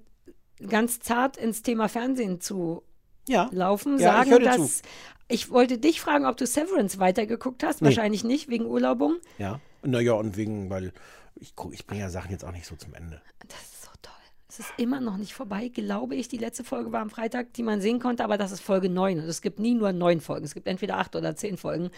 ganz 0.66 1.00
zart 1.02 1.36
ins 1.36 1.62
Thema 1.62 1.90
Fernsehen 1.90 2.40
zu 2.40 2.84
Ja. 3.28 3.50
laufen, 3.52 4.00
Ja, 4.00 4.24
sagen, 4.24 4.44
dass 4.46 4.78
zu. 4.78 4.84
Ich 5.30 5.52
wollte 5.52 5.78
dich 5.78 6.02
fragen, 6.02 6.26
ob 6.26 6.38
du 6.38 6.46
Severance 6.46 7.00
weitergeguckt 7.00 7.64
hast. 7.64 7.82
Nee. 7.82 7.88
Wahrscheinlich 7.88 8.24
nicht, 8.24 8.50
wegen 8.50 8.66
Urlaubung. 8.66 9.18
Ja. 9.38 9.60
Naja, 9.84 10.14
und 10.14 10.36
wegen, 10.36 10.70
weil 10.70 10.92
ich, 11.36 11.54
ich 11.72 11.88
bringe 11.88 12.02
ja 12.02 12.10
Sachen 12.10 12.32
jetzt 12.32 12.44
auch 12.44 12.52
nicht 12.52 12.66
so 12.66 12.76
zum 12.76 12.94
Ende. 12.96 13.22
Das 13.48 13.62
ist 13.62 13.84
so 13.84 13.92
toll. 14.02 14.14
Es 14.50 14.60
ist 14.60 14.74
immer 14.78 15.00
noch 15.00 15.18
nicht 15.18 15.34
vorbei, 15.34 15.70
glaube 15.70 16.16
ich. 16.16 16.28
Die 16.28 16.38
letzte 16.38 16.64
Folge 16.64 16.92
war 16.92 17.02
am 17.02 17.12
Freitag, 17.12 17.54
die 17.54 17.64
man 17.64 17.80
sehen 17.80 18.00
konnte, 18.00 18.24
aber 18.24 18.38
das 18.38 18.52
ist 18.52 18.62
Folge 18.62 18.90
9. 18.90 19.20
Und 19.20 19.26
es 19.26 19.42
gibt 19.42 19.60
nie 19.60 19.76
nur 19.76 19.94
neun 19.94 20.20
Folgen. 20.20 20.46
Es 20.46 20.56
gibt 20.56 20.68
entweder 20.68 20.98
acht 20.98 21.16
oder 21.16 21.36
zehn 21.36 21.56
Folgen. 21.56 21.92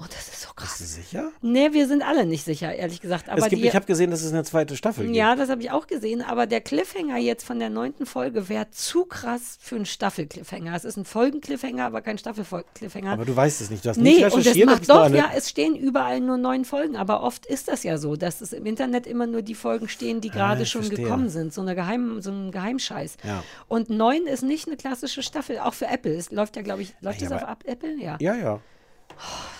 Und 0.00 0.10
das 0.14 0.28
ist 0.28 0.40
so 0.40 0.48
krass. 0.56 0.78
Bist 0.78 0.96
du 0.96 1.02
sicher? 1.02 1.30
Nee, 1.42 1.72
wir 1.74 1.86
sind 1.86 2.02
alle 2.02 2.24
nicht 2.24 2.42
sicher, 2.42 2.74
ehrlich 2.74 3.02
gesagt. 3.02 3.28
Aber 3.28 3.48
gibt, 3.50 3.62
die, 3.62 3.68
ich 3.68 3.74
habe 3.74 3.84
gesehen, 3.84 4.10
dass 4.10 4.22
es 4.22 4.32
eine 4.32 4.44
zweite 4.44 4.74
Staffel 4.74 5.04
gibt. 5.04 5.14
Ja, 5.14 5.36
das 5.36 5.50
habe 5.50 5.60
ich 5.60 5.70
auch 5.70 5.86
gesehen, 5.86 6.22
aber 6.22 6.46
der 6.46 6.62
Cliffhanger 6.62 7.18
jetzt 7.18 7.44
von 7.44 7.58
der 7.58 7.68
neunten 7.68 8.06
Folge 8.06 8.48
wäre 8.48 8.70
zu 8.70 9.04
krass 9.04 9.58
für 9.60 9.76
einen 9.76 9.84
Staffel-Cliffhanger. 9.84 10.74
Es 10.74 10.86
ist 10.86 10.96
ein 10.96 11.04
Folgen-Cliffhanger, 11.04 11.84
aber 11.84 12.00
kein 12.00 12.16
Staffel-Cliffhanger. 12.16 13.12
Aber 13.12 13.26
du 13.26 13.36
weißt 13.36 13.60
es 13.60 13.68
nicht. 13.68 13.84
Du 13.84 13.90
hast 13.90 13.98
Nee, 13.98 14.14
nicht 14.14 14.24
und 14.24 14.30
das 14.30 14.36
recherchiert. 14.38 14.66
macht 14.66 14.88
doch, 14.88 15.02
eine- 15.02 15.18
ja, 15.18 15.30
es 15.36 15.50
stehen 15.50 15.76
überall 15.76 16.20
nur 16.20 16.38
neun 16.38 16.64
Folgen, 16.64 16.96
aber 16.96 17.22
oft 17.22 17.44
ist 17.44 17.68
das 17.68 17.82
ja 17.82 17.98
so, 17.98 18.16
dass 18.16 18.40
es 18.40 18.54
im 18.54 18.64
Internet 18.64 19.06
immer 19.06 19.26
nur 19.26 19.42
die 19.42 19.54
Folgen 19.54 19.86
stehen, 19.90 20.22
die 20.22 20.30
gerade 20.30 20.62
Ah, 20.62 20.64
schon 20.64 20.82
verstehe. 20.82 21.04
gekommen 21.04 21.28
sind. 21.28 21.52
So, 21.52 21.60
eine 21.60 21.74
Geheim, 21.74 22.22
so 22.22 22.30
ein 22.30 22.52
Geheimscheiß. 22.52 23.18
Ja. 23.22 23.44
Und 23.68 23.90
neun 23.90 24.26
ist 24.26 24.42
nicht 24.42 24.66
eine 24.66 24.78
klassische 24.78 25.22
Staffel, 25.22 25.58
auch 25.58 25.74
für 25.74 25.88
Apple. 25.88 26.14
Es 26.14 26.30
läuft 26.30 26.56
ja, 26.56 26.62
glaube 26.62 26.80
ich, 26.80 26.94
läuft 27.02 27.20
Ja, 27.20 27.28
das 27.28 27.36
auf 27.36 27.42
aber- 27.42 27.52
Ab- 27.52 27.64
Apple? 27.66 27.96
Ja. 28.00 28.16
Ja, 28.18 28.34
ja. 28.34 28.60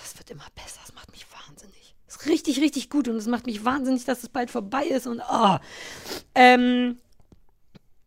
wird 0.21 0.29
immer 0.29 0.45
besser, 0.53 0.79
es 0.85 0.93
macht 0.93 1.11
mich 1.11 1.25
wahnsinnig. 1.47 1.95
Es 2.07 2.17
ist 2.17 2.25
richtig, 2.27 2.61
richtig 2.61 2.91
gut 2.91 3.07
und 3.07 3.15
es 3.15 3.25
macht 3.25 3.47
mich 3.47 3.65
wahnsinnig, 3.65 4.05
dass 4.05 4.21
es 4.21 4.29
bald 4.29 4.51
vorbei 4.51 4.85
ist 4.85 5.07
und 5.07 5.19
oh. 5.31 5.57
Ähm, 6.35 6.99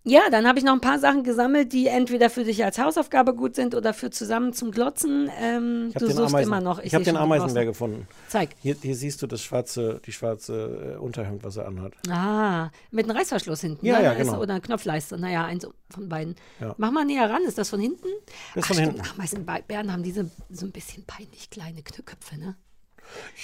ja, 0.06 0.20
dann 0.30 0.46
habe 0.46 0.58
ich 0.58 0.64
noch 0.64 0.74
ein 0.74 0.80
paar 0.80 0.98
Sachen 0.98 1.24
gesammelt, 1.24 1.72
die 1.72 1.86
entweder 1.86 2.28
für 2.28 2.44
dich 2.44 2.62
als 2.64 2.78
Hausaufgabe 2.78 3.34
gut 3.34 3.54
sind 3.56 3.74
oder 3.74 3.94
für 3.94 4.10
zusammen 4.10 4.52
zum 4.52 4.70
Glotzen. 4.70 5.30
Ähm, 5.40 5.86
Ich 5.88 5.94
du 5.94 6.00
habe 6.00 6.06
den, 6.08 6.16
suchst 6.16 6.34
Ameisen, 6.34 6.52
immer 6.52 6.60
noch. 6.60 6.78
ich 6.80 6.94
hab 6.94 7.00
seh 7.04 7.10
den 7.10 7.16
Ameisenbär 7.16 7.64
gefunden. 7.64 8.06
Zeig. 8.28 8.50
Hier, 8.60 8.76
hier 8.80 8.94
siehst 8.94 9.22
du 9.22 9.26
das 9.26 9.42
schwarze, 9.42 10.00
die 10.04 10.12
schwarze 10.12 10.94
äh, 10.94 10.98
Unterhemd, 10.98 11.42
was 11.42 11.56
er 11.56 11.66
anhat. 11.66 11.94
Ah, 12.10 12.70
mit 12.90 13.08
einem 13.08 13.16
Reißverschluss 13.16 13.62
hinten. 13.62 13.84
Ja, 13.86 13.98
ne? 13.98 14.04
ja, 14.04 14.14
genau. 14.14 14.40
Oder 14.40 14.52
eine 14.54 14.60
Knopfleiste. 14.60 15.16
Naja, 15.18 15.44
eins 15.46 15.66
von 15.90 16.08
beiden. 16.08 16.34
Ja. 16.60 16.74
Mach 16.76 16.90
mal 16.90 17.04
näher 17.04 17.30
ran. 17.30 17.42
Ist 17.44 17.56
das 17.56 17.70
von 17.70 17.80
hinten? 17.80 18.08
Das 18.54 18.64
ist 18.66 18.70
Ach, 18.70 18.74
von 18.74 18.76
stimmt. 18.76 18.92
hinten. 19.04 19.10
Ameisenbären 19.14 19.92
haben 19.92 20.02
diese 20.02 20.30
so 20.50 20.66
ein 20.66 20.72
bisschen 20.72 21.04
peinlich 21.06 21.48
kleine 21.50 21.82
Köpfe, 21.82 22.38
ne? 22.38 22.56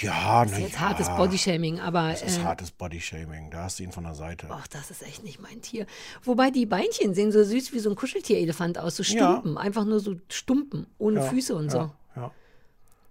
Ja, 0.01 0.45
Das 0.45 0.53
ist 0.55 0.59
jetzt 0.59 0.73
ja. 0.75 0.81
hartes 0.81 1.09
Bodyshaming, 1.09 1.81
aber. 1.81 2.11
Das 2.11 2.23
ist 2.23 2.39
äh, 2.39 2.43
hartes 2.43 2.71
Bodyshaming. 2.71 3.51
Da 3.51 3.65
hast 3.65 3.79
du 3.79 3.83
ihn 3.83 3.93
von 3.93 4.05
der 4.05 4.15
Seite. 4.15 4.47
Ach, 4.51 4.67
das 4.69 4.91
ist 4.91 5.03
echt 5.03 5.25
nicht 5.25 5.41
mein 5.41 5.61
Tier. 5.63 5.87
Wobei 6.25 6.51
die 6.51 6.67
Beinchen 6.67 7.15
sehen 7.15 7.33
so 7.33 7.43
süß 7.45 7.73
wie 7.73 7.79
so 7.79 7.91
ein 7.91 7.97
Kuscheltierelefant 7.97 8.79
aus, 8.79 8.97
so 8.97 9.03
Ja. 9.03 9.11
Stumpen. 9.41 9.59
Einfach 9.59 9.85
nur 9.85 10.01
so 10.01 10.17
Stumpen, 10.29 10.87
ohne 10.99 11.21
Ja, 11.21 11.27
Füße 11.27 11.55
und 11.55 11.71
so. 11.71 11.79
Ja, 11.79 11.95
ja. 12.17 12.31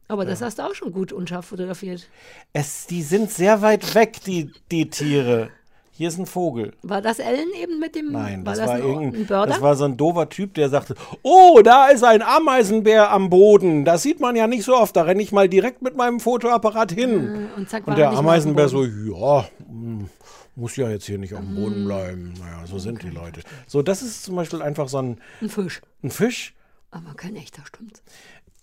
Aber 0.08 0.26
das 0.26 0.42
hast 0.42 0.58
du 0.60 0.64
auch 0.64 0.74
schon 0.74 0.92
gut 0.92 1.12
unscharf 1.14 1.46
fotografiert. 1.46 2.08
Es, 2.52 2.88
die 2.88 3.04
sind 3.04 3.30
sehr 3.32 3.62
weit 3.62 3.94
weg, 3.94 4.20
die, 4.26 4.52
die 4.72 4.90
Tiere. 4.90 5.52
Hier 6.00 6.08
ist 6.08 6.18
ein 6.18 6.26
Vogel. 6.26 6.72
War 6.82 7.02
das 7.02 7.20
Ellen 7.20 7.50
eben 7.62 7.78
mit 7.78 7.94
dem. 7.94 8.14
Nein, 8.14 8.46
war 8.46 8.54
das, 8.54 8.60
das 8.60 8.68
war 8.70 8.76
ein, 8.76 8.82
irgendein, 8.84 9.28
das 9.28 9.62
war 9.62 9.76
so 9.76 9.84
ein 9.84 9.98
doofer 9.98 10.30
Typ, 10.30 10.54
der 10.54 10.70
sagte, 10.70 10.96
oh, 11.24 11.60
da 11.62 11.88
ist 11.90 12.06
ein 12.06 12.22
Ameisenbär 12.22 13.12
am 13.12 13.30
Boden. 13.30 13.84
Das 13.84 14.02
sieht 14.04 14.22
man 14.22 14.38
ja 14.38 14.48
nicht 14.48 14.64
so 14.64 14.78
oft. 14.78 14.96
Da 14.96 15.02
renne 15.02 15.22
ich 15.22 15.34
mal 15.34 15.50
direkt 15.50 15.82
mit 15.82 15.98
meinem 15.98 16.22
Fotoapparat 16.22 16.94
hin. 16.94 17.50
und 17.58 17.70
zack, 17.70 17.86
Und 17.86 17.98
der 17.98 18.06
er 18.12 18.18
Ameisenbär 18.18 18.70
so, 18.70 18.86
ja, 18.86 19.46
hm, 19.68 20.10
muss 20.56 20.78
ja 20.78 20.90
jetzt 20.90 21.06
hier 21.06 21.18
nicht 21.18 21.34
auf 21.34 21.42
dem 21.42 21.56
Boden 21.56 21.84
bleiben. 21.84 22.34
Naja, 22.40 22.66
so 22.66 22.80
sind 22.80 23.04
die 23.04 23.10
Leute. 23.10 23.42
So, 23.68 23.82
das 23.82 24.02
ist 24.02 24.24
zum 24.24 24.38
Beispiel 24.38 24.62
einfach 24.62 24.88
so 24.88 25.00
ein, 25.00 25.18
Ein 25.42 25.50
Fisch. 25.50 25.82
ein 26.02 26.12
Fisch, 26.12 26.56
Aber 26.92 27.14
kein 27.14 27.36
echter, 27.36 27.62
stimmt's. 27.66 28.02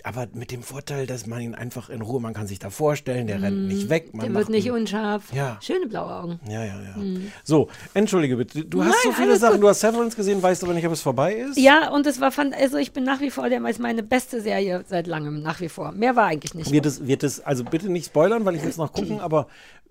Aber 0.06 0.28
mit 0.34 0.52
dem 0.52 0.62
Vorteil, 0.62 1.04
dass 1.06 1.26
man 1.26 1.40
ihn 1.40 1.54
einfach 1.56 1.90
in 1.90 2.00
Ruhe, 2.00 2.20
man 2.20 2.32
kann 2.32 2.46
sich 2.46 2.60
da 2.60 2.70
vorstellen, 2.70 3.26
der 3.26 3.42
rennt 3.42 3.66
nicht 3.66 3.88
weg. 3.90 4.14
Man 4.14 4.26
Der 4.26 4.34
wird 4.34 4.48
nicht 4.48 4.66
ihn- 4.66 4.72
unscharf. 4.72 5.32
Ja. 5.32 5.58
Schöne 5.60 5.86
blaue 5.86 6.14
Augen. 6.14 6.40
Ja, 6.48 6.64
ja, 6.64 6.80
ja. 6.80 6.94
So, 7.42 7.68
entschuldige 7.92 8.36
bitte. 8.36 8.64
Du 8.64 8.82
hast 8.84 8.90
Nein, 8.90 8.96
so 9.02 9.12
viele 9.12 9.36
Sachen, 9.36 9.54
gut. 9.54 9.64
du 9.64 9.68
hast 9.68 9.80
Severance 9.80 10.14
gesehen, 10.16 10.40
weißt 10.40 10.62
aber 10.62 10.74
nicht, 10.74 10.86
ob 10.86 10.92
es 10.92 11.02
vorbei 11.02 11.34
ist? 11.34 11.58
Ja, 11.58 11.90
und 11.90 12.06
es 12.06 12.20
war, 12.20 12.30
fand, 12.30 12.54
also 12.54 12.76
ich 12.76 12.92
bin 12.92 13.02
nach 13.02 13.20
wie 13.20 13.30
vor, 13.30 13.48
der 13.48 13.60
ist 13.66 13.80
meine 13.80 14.04
beste 14.04 14.40
Serie 14.40 14.84
seit 14.88 15.08
langem, 15.08 15.42
nach 15.42 15.60
wie 15.60 15.68
vor. 15.68 15.90
Mehr 15.90 16.14
war 16.14 16.26
eigentlich 16.26 16.54
nicht. 16.54 16.70
Wird 16.70 16.86
es, 16.86 17.04
wird 17.08 17.24
es, 17.24 17.40
also 17.40 17.64
bitte 17.64 17.90
nicht 17.90 18.06
spoilern, 18.06 18.44
weil 18.44 18.54
ich 18.54 18.62
will 18.62 18.70
es 18.70 18.76
noch 18.76 18.92
gucken, 18.92 19.18
aber 19.18 19.48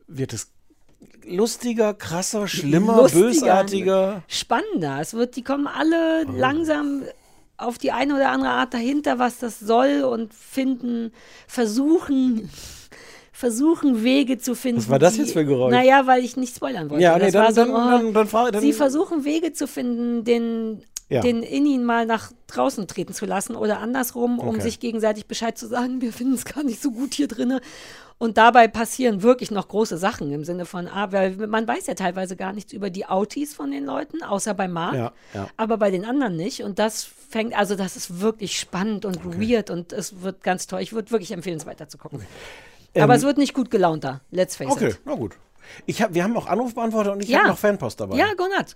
wird 0.08 0.32
es 0.32 0.50
lustiger, 1.28 1.94
krasser, 1.94 2.48
schlimmer, 2.48 2.98
Lustiger, 3.02 3.26
bösartiger? 3.28 4.24
Spannender. 4.28 5.00
Es 5.02 5.14
wird, 5.14 5.36
die 5.36 5.44
kommen 5.44 5.68
alle 5.68 6.24
langsam 6.24 7.04
auf 7.58 7.78
die 7.78 7.92
eine 7.92 8.16
oder 8.16 8.30
andere 8.30 8.52
Art 8.52 8.74
dahinter, 8.74 9.20
was 9.20 9.40
das 9.40 9.60
soll 9.60 10.04
und 10.04 10.34
finden, 10.34 11.12
versuchen, 11.48 12.50
versuchen 13.32 14.04
Wege 14.04 14.38
zu 14.38 14.56
finden. 14.56 14.82
Was 14.82 14.90
war 14.90 15.00
das 15.00 15.14
die- 15.16 15.22
jetzt 15.22 15.34
für 15.34 15.40
ein 15.42 15.48
Geräusch? 15.48 15.72
Naja, 15.72 16.06
weil 16.08 16.24
ich 16.24 16.38
nicht 16.38 16.56
spoilern 16.56 16.90
wollte. 16.90 17.04
Ja, 17.04 17.18
nee, 17.18 17.32
dann, 17.32 17.54
so, 17.54 17.62
dann, 17.66 17.70
oh, 17.72 17.74
dann, 17.78 18.14
dann, 18.14 18.28
frage- 18.28 18.52
dann 18.52 18.62
Sie 18.62 18.74
versuchen 18.74 19.26
Wege 19.26 19.54
zu 19.54 19.68
finden, 19.68 20.24
den, 20.24 20.84
Ja. 21.10 21.22
den 21.22 21.44
in 21.44 21.66
ihn 21.66 21.84
mal 21.84 22.06
nach 22.06 22.32
draußen 22.48 22.88
treten 22.88 23.14
zu 23.14 23.26
lassen 23.26 23.56
oder 23.56 23.80
andersrum, 23.80 24.40
um 24.40 24.50
Okay. 24.50 24.62
sich 24.62 24.80
gegenseitig 24.80 25.26
Bescheid 25.28 25.58
zu 25.58 25.68
sagen, 25.68 26.02
wir 26.02 26.14
finden 26.14 26.34
es 26.34 26.46
gar 26.46 26.64
nicht 26.64 26.82
so 26.82 26.92
gut 26.92 27.14
hier 27.14 27.28
drinne. 27.28 27.62
Und 28.18 28.38
dabei 28.38 28.70
passieren 28.70 29.24
wirklich 29.24 29.52
noch 29.52 29.68
große 29.68 29.98
Sachen 29.98 30.32
im 30.32 30.46
Sinne 30.46 30.66
von, 30.66 30.88
ah, 30.88 31.12
weil 31.12 31.36
man 31.48 31.68
weiß 31.68 31.88
ja 31.88 31.96
teilweise 31.96 32.38
gar 32.38 32.54
nichts 32.54 32.72
über 32.72 32.90
die 32.90 33.06
Autis 33.06 33.54
von 33.54 33.72
den 33.72 33.84
Leuten, 33.84 34.24
außer 34.24 34.54
bei 34.54 34.70
Mark, 34.70 34.96
Ja, 34.96 35.12
ja. 35.34 35.50
aber 35.58 35.76
bei 35.78 35.92
den 35.92 36.06
anderen 36.06 36.38
nicht. 36.38 36.64
Und 36.64 36.80
das 36.80 37.04
fängt, 37.30 37.58
also 37.58 37.76
das 37.76 37.96
ist 37.96 38.20
wirklich 38.22 38.58
spannend 38.60 39.06
und 39.06 39.26
weird 39.40 39.70
und 39.70 39.92
es 39.94 40.22
wird 40.22 40.44
ganz 40.44 40.68
toll. 40.68 40.82
Ich 40.82 40.94
würde 40.94 41.12
wirklich 41.12 41.32
empfehlen, 41.32 41.58
es 41.58 41.66
weiter 41.66 41.88
zu 41.88 41.98
gucken. 41.98 42.22
Aber 42.98 43.16
es 43.16 43.24
wird 43.24 43.38
nicht 43.38 43.54
gut 43.54 43.70
gelaunter, 43.72 44.22
let's 44.32 44.56
face 44.56 44.68
Ähm, 44.68 44.74
Okay, 44.74 44.88
it. 44.90 45.00
na 45.06 45.16
gut. 45.16 45.36
Ich 45.86 46.02
hab, 46.02 46.14
wir 46.14 46.24
haben 46.24 46.38
auch 46.38 46.46
Anrufbeantworter 46.48 47.12
und 47.14 47.24
ich 47.24 47.30
Ja. 47.30 47.40
habe 47.40 47.50
noch 47.50 47.58
Fanpost 47.58 48.00
dabei. 48.00 48.16
Ja, 48.18 48.34
Gonat. 48.36 48.76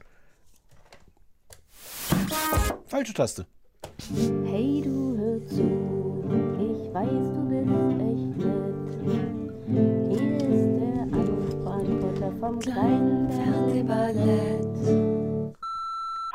Falsche 2.88 3.14
Taste. 3.14 3.46
Hey, 4.46 4.82
du 4.84 5.16
hör 5.18 5.48
zu, 5.48 5.64
ich 6.60 6.94
weiß, 6.94 7.10
du 7.36 7.42
bist 7.50 7.70
echt 8.02 8.38
nett. 9.08 9.30
Hier 10.10 10.38
ist 10.38 10.80
der 10.80 11.02
Anrufbeantworter 11.20 12.32
vom 12.40 12.60
kleinen 12.60 13.32
Fernsehballett. 13.32 14.49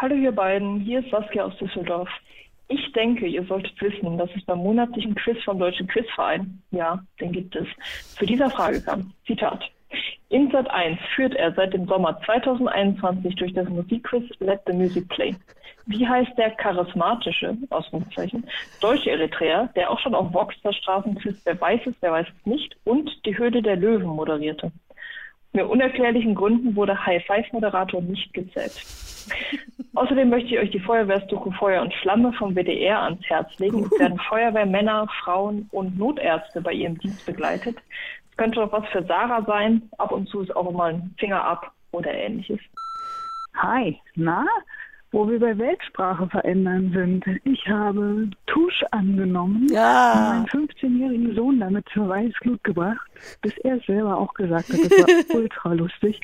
Hallo 0.04 0.16
ihr 0.16 0.32
beiden, 0.32 0.80
hier 0.80 0.98
ist 0.98 1.08
Saskia 1.08 1.46
aus 1.46 1.56
Düsseldorf. 1.56 2.10
Ich 2.68 2.92
denke, 2.92 3.26
ihr 3.26 3.42
solltet 3.44 3.80
wissen, 3.80 4.18
dass 4.18 4.28
es 4.36 4.44
beim 4.44 4.58
monatlichen 4.58 5.14
Quiz 5.14 5.42
vom 5.42 5.58
Deutschen 5.58 5.86
Quizverein, 5.86 6.62
ja, 6.72 7.02
den 7.22 7.32
gibt 7.32 7.56
es, 7.56 7.66
zu 8.18 8.26
dieser 8.26 8.50
Frage 8.50 8.82
kam. 8.82 9.14
Zitat. 9.26 9.64
In 10.28 10.50
Sat 10.50 10.70
1 10.70 10.98
führt 11.14 11.34
er 11.36 11.54
seit 11.54 11.72
dem 11.72 11.86
Sommer 11.86 12.20
2021 12.26 13.34
durch 13.36 13.54
das 13.54 13.66
Musikquiz 13.70 14.24
Let 14.40 14.60
the 14.66 14.74
Music 14.74 15.08
Play. 15.08 15.34
Wie 15.86 16.06
heißt 16.06 16.36
der 16.36 16.50
charismatische, 16.50 17.56
Ausrufezeichen, 17.70 18.44
deutsche 18.82 19.10
Eritreer, 19.10 19.70
der 19.74 19.90
auch 19.90 20.00
schon 20.00 20.14
auf 20.14 20.34
Vox 20.34 20.54
das 20.64 20.76
Straßenquiz 20.76 21.40
Wer 21.46 21.58
weiß 21.58 21.80
es, 21.86 21.94
wer 22.02 22.12
weiß 22.12 22.26
es 22.28 22.46
nicht 22.46 22.76
und 22.84 23.10
die 23.24 23.38
Höhle 23.38 23.62
der 23.62 23.76
Löwen 23.76 24.08
moderierte? 24.08 24.70
Mir 25.54 25.66
unerklärlichen 25.66 26.34
Gründen 26.34 26.76
wurde 26.76 27.06
High-Five-Moderator 27.06 28.02
nicht 28.02 28.34
gezählt. 28.34 28.84
Außerdem 29.94 30.28
möchte 30.28 30.48
ich 30.54 30.58
euch 30.58 30.70
die 30.70 30.80
Feuerwehrsdoku 30.80 31.50
Feuer 31.52 31.82
und 31.82 31.94
Flamme 31.94 32.32
vom 32.32 32.54
WDR 32.54 33.00
ans 33.02 33.22
Herz 33.28 33.56
legen. 33.58 33.84
Es 33.84 33.98
werden 33.98 34.18
Feuerwehrmänner, 34.28 35.06
Frauen 35.22 35.68
und 35.70 35.96
Notärzte 35.98 36.60
bei 36.60 36.72
ihrem 36.72 36.98
Dienst 36.98 37.24
begleitet. 37.26 37.76
Es 38.30 38.36
könnte 38.36 38.56
doch 38.60 38.72
was 38.72 38.86
für 38.88 39.04
Sarah 39.04 39.42
sein. 39.44 39.82
Ab 39.98 40.10
und 40.10 40.28
zu 40.28 40.40
ist 40.40 40.54
auch 40.56 40.70
mal 40.72 40.94
ein 40.94 41.14
Finger 41.18 41.42
ab 41.44 41.70
oder 41.92 42.12
ähnliches. 42.12 42.58
Hi, 43.56 43.96
na? 44.16 44.44
Wo 45.12 45.28
wir 45.28 45.38
bei 45.38 45.56
Weltsprache 45.56 46.26
verändern 46.28 46.90
sind. 46.92 47.24
Ich 47.44 47.64
habe 47.68 48.28
Tusch 48.46 48.82
angenommen 48.90 49.68
Ja. 49.70 50.12
und 50.12 50.28
meinen 50.28 50.46
15-jährigen 50.66 51.36
Sohn 51.36 51.60
damit 51.60 51.88
zur 51.90 52.08
Weißglut 52.08 52.64
gebracht, 52.64 53.06
bis 53.40 53.56
er 53.58 53.76
es 53.76 53.86
selber 53.86 54.16
auch 54.18 54.34
gesagt 54.34 54.70
hat. 54.70 54.80
Das 54.80 54.90
war 55.30 55.36
ultra 55.36 55.72
lustig. 55.74 56.20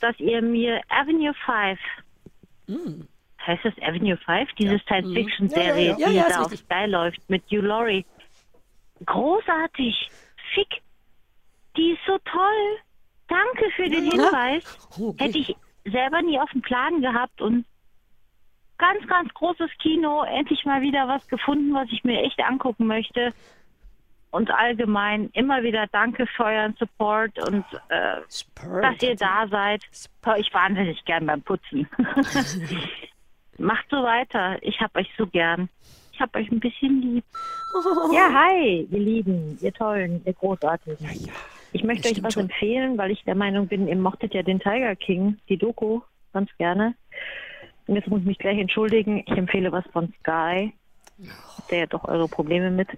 dass 0.00 0.18
ihr 0.18 0.40
mir 0.40 0.80
Avenue 0.88 1.34
5, 1.44 1.78
heißt 3.46 3.64
das 3.64 3.74
Avenue 3.82 4.16
5? 4.16 4.52
Diese 4.58 4.78
Science-Fiction-Serie, 4.80 5.96
Ja, 5.98 5.98
ja, 5.98 5.98
ja. 5.98 6.08
die 6.08 6.14
Ja, 6.16 6.22
ist 6.26 6.36
da 6.36 6.42
auf. 6.42 6.52
Sky 6.56 6.86
läuft 6.86 7.30
mit 7.30 7.42
Hugh 7.50 7.62
Laurie. 7.66 8.04
Großartig. 9.04 10.10
Fick. 10.54 10.82
Die 11.76 11.90
ist 11.92 12.00
so 12.06 12.18
toll. 12.24 12.78
Danke 13.28 13.70
für 13.74 13.88
den 13.88 14.10
Hinweis. 14.10 14.88
Okay. 14.98 15.24
Hätte 15.24 15.38
ich 15.38 15.56
selber 15.84 16.22
nie 16.22 16.38
auf 16.38 16.50
dem 16.50 16.62
Plan 16.62 17.00
gehabt 17.02 17.40
und 17.40 17.64
ganz, 18.78 19.06
ganz 19.08 19.32
großes 19.34 19.70
Kino. 19.82 20.22
Endlich 20.24 20.64
mal 20.64 20.80
wieder 20.80 21.06
was 21.08 21.26
gefunden, 21.28 21.74
was 21.74 21.88
ich 21.90 22.04
mir 22.04 22.22
echt 22.22 22.40
angucken 22.40 22.86
möchte. 22.86 23.32
Und 24.36 24.50
allgemein 24.50 25.30
immer 25.32 25.62
wieder 25.62 25.86
danke 25.92 26.26
für 26.26 26.44
euren 26.44 26.74
Support 26.78 27.38
und 27.48 27.64
äh, 27.88 28.20
dass 28.82 29.02
ihr 29.02 29.16
da 29.16 29.46
seid. 29.48 29.82
Ich 30.36 30.52
wahnsinnig 30.52 31.02
gern 31.06 31.24
beim 31.24 31.40
Putzen. 31.40 31.88
Macht 33.58 33.86
so 33.90 33.96
weiter. 34.02 34.58
Ich 34.60 34.78
hab 34.78 34.94
euch 34.94 35.10
so 35.16 35.26
gern. 35.26 35.70
Ich 36.12 36.20
hab 36.20 36.36
euch 36.36 36.50
ein 36.50 36.60
bisschen 36.60 37.00
lieb. 37.00 37.24
Ja, 38.12 38.30
hi, 38.30 38.86
ihr 38.90 38.98
Lieben, 38.98 39.58
ihr 39.62 39.72
Tollen, 39.72 40.20
ihr 40.26 40.34
Großartigen. 40.34 41.30
Ich 41.72 41.82
möchte 41.82 42.10
euch 42.10 42.22
was 42.22 42.36
empfehlen, 42.36 42.98
weil 42.98 43.12
ich 43.12 43.24
der 43.24 43.36
Meinung 43.36 43.68
bin, 43.68 43.88
ihr 43.88 43.96
mochtet 43.96 44.34
ja 44.34 44.42
den 44.42 44.60
Tiger 44.60 44.94
King, 44.96 45.38
die 45.48 45.56
Doku, 45.56 46.02
ganz 46.34 46.50
gerne. 46.58 46.94
Und 47.86 47.94
jetzt 47.94 48.08
muss 48.08 48.20
ich 48.20 48.26
mich 48.26 48.38
gleich 48.38 48.58
entschuldigen. 48.58 49.24
Ich 49.26 49.36
empfehle 49.36 49.72
was 49.72 49.84
von 49.94 50.12
Sky. 50.20 50.74
Habt 51.56 51.72
ihr 51.72 51.78
ja 51.78 51.86
doch 51.86 52.04
eure 52.04 52.28
Probleme 52.28 52.70
mit. 52.70 52.88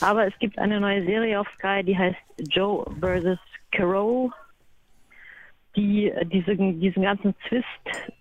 Aber 0.00 0.26
es 0.26 0.38
gibt 0.38 0.58
eine 0.58 0.80
neue 0.80 1.04
Serie 1.04 1.40
auf 1.40 1.48
Sky, 1.58 1.82
die 1.82 1.96
heißt 1.96 2.18
Joe 2.50 2.84
vs. 3.00 3.38
Carol 3.72 4.30
die 5.76 6.10
äh, 6.10 6.24
diese, 6.24 6.56
diesen 6.56 7.02
ganzen 7.02 7.34
Zwist 7.48 7.66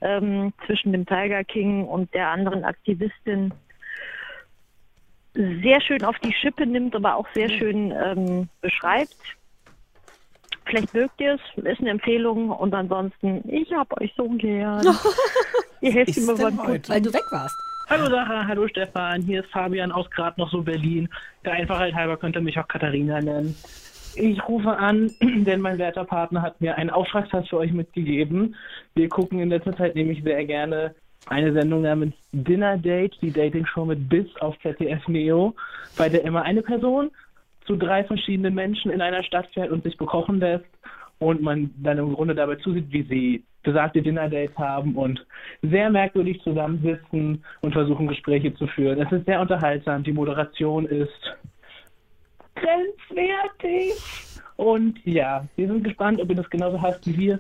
ähm, 0.02 0.54
zwischen 0.66 0.92
dem 0.92 1.06
Tiger 1.06 1.44
King 1.44 1.86
und 1.86 2.14
der 2.14 2.30
anderen 2.30 2.64
Aktivistin 2.64 3.54
sehr 5.34 5.82
schön 5.82 6.04
auf 6.04 6.18
die 6.20 6.34
Schippe 6.34 6.66
nimmt, 6.66 6.96
aber 6.96 7.16
auch 7.16 7.28
sehr 7.34 7.50
schön 7.50 7.92
ähm, 7.92 8.50
beschreibt. 8.62 9.16
Vielleicht 10.66 10.94
mögt 10.94 11.20
ihr 11.20 11.34
es, 11.34 11.64
ist 11.66 11.82
eine 11.82 11.90
Empfehlung 11.90 12.52
und 12.52 12.74
ansonsten, 12.74 13.44
ich 13.50 13.72
hab 13.74 14.00
euch 14.00 14.14
so 14.16 14.30
gern. 14.30 14.86
ihr 15.82 15.92
helft 15.92 16.18
mir 16.18 16.36
beim. 16.36 16.58
Weil 16.58 17.02
du 17.02 17.14
weg 17.14 17.24
warst. 17.32 17.56
Hallo 17.90 18.10
Sarah, 18.10 18.48
hallo 18.48 18.68
Stefan, 18.70 19.22
hier 19.24 19.42
ist 19.42 19.52
Fabian 19.52 19.92
aus 19.92 20.10
gerade 20.10 20.40
noch 20.40 20.50
so 20.50 20.62
Berlin. 20.62 21.10
Der 21.44 21.54
Einfachheit 21.54 21.94
halber 21.94 22.16
könnte 22.16 22.40
mich 22.40 22.58
auch 22.58 22.68
Katharina 22.68 23.20
nennen. 23.20 23.56
Ich 24.16 24.48
rufe 24.48 24.78
an, 24.78 25.12
denn 25.22 25.60
mein 25.60 25.78
werter 25.78 26.06
Partner 26.06 26.42
hat 26.42 26.62
mir 26.62 26.78
einen 26.78 26.90
Auftragstest 26.90 27.50
für 27.50 27.58
euch 27.58 27.74
mitgegeben. 27.74 28.56
Wir 28.96 29.10
gucken 29.10 29.40
in 29.40 29.50
letzter 29.50 29.76
Zeit 29.76 29.96
nämlich 29.96 30.24
sehr 30.24 30.46
gerne 30.46 30.96
eine 31.28 31.52
Sendung 31.54 31.82
namens 31.82 32.16
Dinner 32.32 32.78
Date, 32.78 33.18
die 33.22 33.32
Dating-Show 33.32 33.86
mit 33.86 34.08
Biss 34.08 34.28
auf 34.40 34.58
ZDF 34.62 35.06
Neo, 35.08 35.54
bei 35.98 36.08
der 36.08 36.24
immer 36.24 36.44
eine 36.44 36.62
Person 36.62 37.12
zu 37.66 37.76
drei 37.76 38.04
verschiedenen 38.06 38.56
Menschen 38.56 38.92
in 38.92 39.02
einer 39.02 39.24
Stadt 39.24 39.48
fährt 39.54 39.72
und 39.72 39.84
sich 39.84 39.98
bekochen 39.98 40.40
lässt 40.40 40.66
und 41.20 41.42
man 41.42 41.74
dann 41.78 41.98
im 41.98 42.14
Grunde 42.14 42.34
dabei 42.36 42.56
zusieht, 42.56 42.92
wie 42.92 43.04
sie 43.04 43.44
besagte 43.64 44.02
Dinner-Dates 44.02 44.58
haben 44.58 44.96
und 44.96 45.26
sehr 45.62 45.90
merkwürdig 45.90 46.42
zusammensitzen 46.44 47.44
und 47.62 47.74
versuchen, 47.74 48.08
Gespräche 48.08 48.54
zu 48.56 48.68
führen. 48.68 49.02
Es 49.02 49.12
ist 49.12 49.26
sehr 49.26 49.42
unterhaltsam. 49.42 50.04
Die 50.04 50.14
Moderation 50.14 50.86
ist 50.86 51.36
grenzwertig. 52.56 53.94
Und 54.58 55.00
ja, 55.06 55.44
wir 55.56 55.68
sind 55.68 55.84
gespannt, 55.84 56.22
ob 56.22 56.30
ihr 56.30 56.36
das 56.36 56.50
genauso 56.50 56.82
hasst 56.82 57.06
wie 57.08 57.18
wir. 57.18 57.40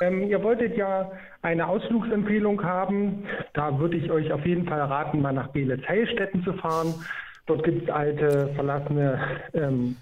Ähm, 0.00 0.28
ihr 0.28 0.42
wolltet 0.42 0.76
ja 0.76 1.10
eine 1.42 1.66
Ausflugsempfehlung 1.66 2.62
haben. 2.62 3.24
Da 3.54 3.78
würde 3.78 3.96
ich 3.96 4.10
euch 4.10 4.32
auf 4.32 4.46
jeden 4.46 4.66
Fall 4.66 4.80
raten, 4.80 5.20
mal 5.20 5.32
nach 5.32 5.48
Beelitz-Heilstätten 5.48 6.44
zu 6.44 6.52
fahren. 6.52 6.94
Dort 7.46 7.64
gibt 7.64 7.84
es 7.84 7.90
alte, 7.90 8.50
verlassene 8.54 9.18
ähm, 9.54 9.96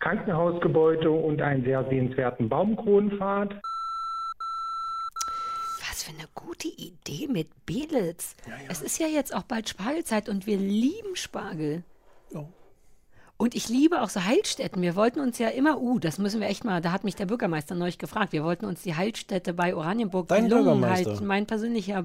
Krankenhausgebäude 0.00 1.10
und 1.10 1.40
einen 1.40 1.64
sehr 1.64 1.84
sehenswerten 1.84 2.48
Baumkronenpfad. 2.48 3.54
Gute 6.34 6.68
Idee 6.68 7.26
mit 7.28 7.48
Belitz. 7.66 8.34
Es 8.68 8.82
ist 8.82 8.98
ja 8.98 9.06
jetzt 9.06 9.34
auch 9.34 9.42
bald 9.44 9.68
Spargelzeit 9.68 10.28
und 10.28 10.46
wir 10.46 10.56
lieben 10.56 11.14
Spargel. 11.16 11.82
Ja. 12.32 12.44
Und 13.36 13.54
ich 13.56 13.68
liebe 13.68 14.00
auch 14.00 14.08
so 14.10 14.24
Heilstätten. 14.24 14.80
Wir 14.80 14.94
wollten 14.94 15.18
uns 15.20 15.38
ja 15.38 15.48
immer, 15.48 15.80
uh, 15.80 15.98
das 15.98 16.18
müssen 16.18 16.40
wir 16.40 16.48
echt 16.48 16.64
mal, 16.64 16.80
da 16.80 16.92
hat 16.92 17.02
mich 17.02 17.16
der 17.16 17.26
Bürgermeister 17.26 17.74
neulich 17.74 17.98
gefragt, 17.98 18.32
wir 18.32 18.44
wollten 18.44 18.64
uns 18.64 18.82
die 18.82 18.94
Heilstätte 18.94 19.52
bei 19.52 19.74
Oranienburg 19.74 20.28
Dein 20.28 20.48
Bürgermeister? 20.48 21.10
halten. 21.10 21.26
Mein 21.26 21.46
persönlicher 21.46 22.04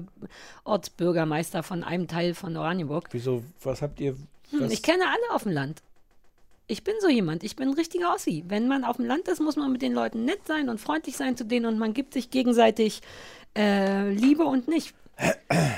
Ortsbürgermeister 0.64 1.62
von 1.62 1.84
einem 1.84 2.08
Teil 2.08 2.34
von 2.34 2.56
Oranienburg. 2.56 3.08
Wieso, 3.12 3.42
was 3.62 3.82
habt 3.82 4.00
ihr? 4.00 4.12
Hm, 4.50 4.60
was- 4.60 4.72
ich 4.72 4.82
kenne 4.82 5.04
alle 5.06 5.34
auf 5.34 5.44
dem 5.44 5.52
Land. 5.52 5.82
Ich 6.66 6.84
bin 6.84 6.94
so 7.00 7.08
jemand, 7.08 7.42
ich 7.42 7.56
bin 7.56 7.68
ein 7.68 7.74
richtiger 7.74 8.14
Ossi. 8.14 8.44
Wenn 8.46 8.68
man 8.68 8.84
auf 8.84 8.96
dem 8.96 9.04
Land 9.04 9.26
ist, 9.26 9.40
muss 9.40 9.56
man 9.56 9.72
mit 9.72 9.82
den 9.82 9.92
Leuten 9.92 10.24
nett 10.24 10.46
sein 10.46 10.68
und 10.68 10.78
freundlich 10.80 11.16
sein 11.16 11.36
zu 11.36 11.44
denen 11.44 11.66
und 11.66 11.78
man 11.78 11.94
gibt 11.94 12.12
sich 12.12 12.30
gegenseitig 12.30 13.00
äh, 13.56 14.10
Liebe 14.12 14.44
und 14.44 14.68
nicht. 14.68 14.94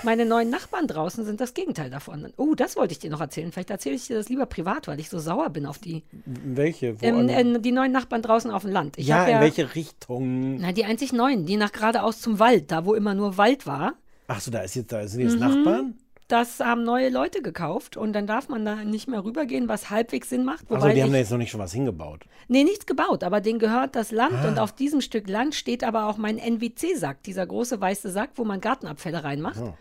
Meine 0.05 0.25
neuen 0.25 0.51
Nachbarn 0.51 0.87
draußen 0.87 1.25
sind 1.25 1.41
das 1.41 1.53
Gegenteil 1.53 1.91
davon. 1.91 2.33
Oh, 2.37 2.55
das 2.55 2.77
wollte 2.77 2.93
ich 2.93 3.01
dir 3.01 3.11
noch 3.11 3.21
erzählen. 3.21 3.51
Vielleicht 3.51 3.71
erzähle 3.71 3.97
ich 3.97 4.07
dir 4.07 4.17
das 4.17 4.29
lieber 4.29 4.47
privat, 4.47 4.87
weil 4.87 5.01
ich 5.01 5.09
so 5.11 5.19
sauer 5.19 5.51
bin 5.51 5.67
auf 5.67 5.79
die. 5.79 6.05
Welche? 6.25 6.97
Ähm, 7.03 7.29
äh, 7.29 7.59
die 7.59 7.73
neuen 7.73 7.91
Nachbarn 7.91 8.23
draußen 8.23 8.53
auf 8.53 8.63
dem 8.63 8.71
Land. 8.71 8.99
Ich 8.99 9.09
ja, 9.09 9.25
in 9.27 9.41
welche 9.41 9.75
Richtung? 9.75 10.59
Na, 10.59 10.71
die 10.71 10.85
einzig 10.85 11.13
neuen, 11.13 11.45
die 11.45 11.57
nach 11.57 11.73
geradeaus 11.73 12.21
zum 12.21 12.39
Wald, 12.39 12.71
da 12.71 12.85
wo 12.85 12.95
immer 12.95 13.15
nur 13.15 13.37
Wald 13.37 13.67
war. 13.67 13.95
Ach 14.29 14.41
so, 14.41 14.53
da 14.53 14.61
ist 14.61 14.77
jetzt, 14.77 14.93
da 14.93 15.07
sind 15.09 15.23
jetzt 15.23 15.35
Mhm. 15.35 15.41
Nachbarn? 15.41 15.95
Das 16.33 16.61
haben 16.61 16.83
neue 16.85 17.11
Leute 17.11 17.43
gekauft 17.43 17.97
und 17.99 18.15
dann 18.15 18.27
darf 18.27 18.49
man 18.49 18.65
da 18.65 18.77
nicht 18.77 19.07
mehr 19.07 19.23
rübergehen, 19.25 19.69
was 19.69 19.91
halbwegs 19.91 20.31
Sinn 20.31 20.45
macht. 20.45 20.63
Also 20.71 20.83
Wobei 20.83 20.95
die 20.95 21.03
haben 21.03 21.09
ich, 21.09 21.13
da 21.13 21.19
jetzt 21.19 21.31
noch 21.31 21.39
nicht 21.39 21.51
schon 21.51 21.61
was 21.61 21.73
hingebaut. 21.73 22.25
nee, 22.49 22.65
nichts 22.65 22.87
gebaut, 22.87 23.23
aber 23.23 23.41
denen 23.43 23.59
gehört 23.59 23.95
das 23.97 24.11
Land 24.13 24.35
Ah. 24.43 24.49
und 24.49 24.59
auf 24.59 24.73
diesem 24.73 25.01
Stück 25.03 25.29
Land 25.29 25.55
steht 25.55 25.85
aber 25.85 26.07
auch 26.09 26.17
mein 26.17 26.39
NWC-Sack, 26.39 27.23
dieser 27.25 27.47
große 27.47 27.81
weiße 27.81 28.11
Sack, 28.11 28.31
wo 28.37 28.45
man 28.45 28.61
Gartenabfälle 28.61 29.23
reinmacht. 29.25 29.61
Oh. 29.61 29.75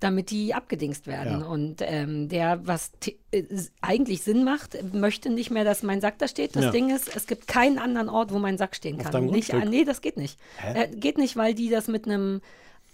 damit 0.00 0.30
die 0.30 0.54
abgedingst 0.54 1.08
werden. 1.08 1.40
Ja. 1.40 1.46
Und 1.48 1.78
ähm, 1.80 2.28
der, 2.28 2.64
was 2.64 2.92
äh, 3.32 3.42
eigentlich 3.80 4.22
Sinn 4.22 4.44
macht, 4.44 4.78
möchte 4.94 5.28
nicht 5.28 5.50
mehr, 5.50 5.64
dass 5.64 5.82
mein 5.82 6.00
Sack 6.00 6.18
da 6.18 6.28
steht. 6.28 6.54
Das 6.54 6.66
Ja. 6.66 6.70
Ding 6.70 6.94
ist, 6.94 7.16
es 7.16 7.26
gibt 7.26 7.48
keinen 7.48 7.80
anderen 7.80 8.08
Ort, 8.08 8.32
wo 8.32 8.38
mein 8.38 8.58
Sack 8.58 8.76
stehen 8.76 9.00
Auf 9.00 9.10
kann. 9.10 9.26
Nicht, 9.26 9.52
ah, 9.52 9.64
nee, 9.64 9.84
das 9.84 10.00
geht 10.00 10.16
nicht. 10.16 10.38
Äh, 10.72 10.86
geht 10.94 11.18
nicht, 11.18 11.36
weil 11.36 11.52
die 11.52 11.68
das 11.68 11.88
mit 11.88 12.06
einem 12.06 12.42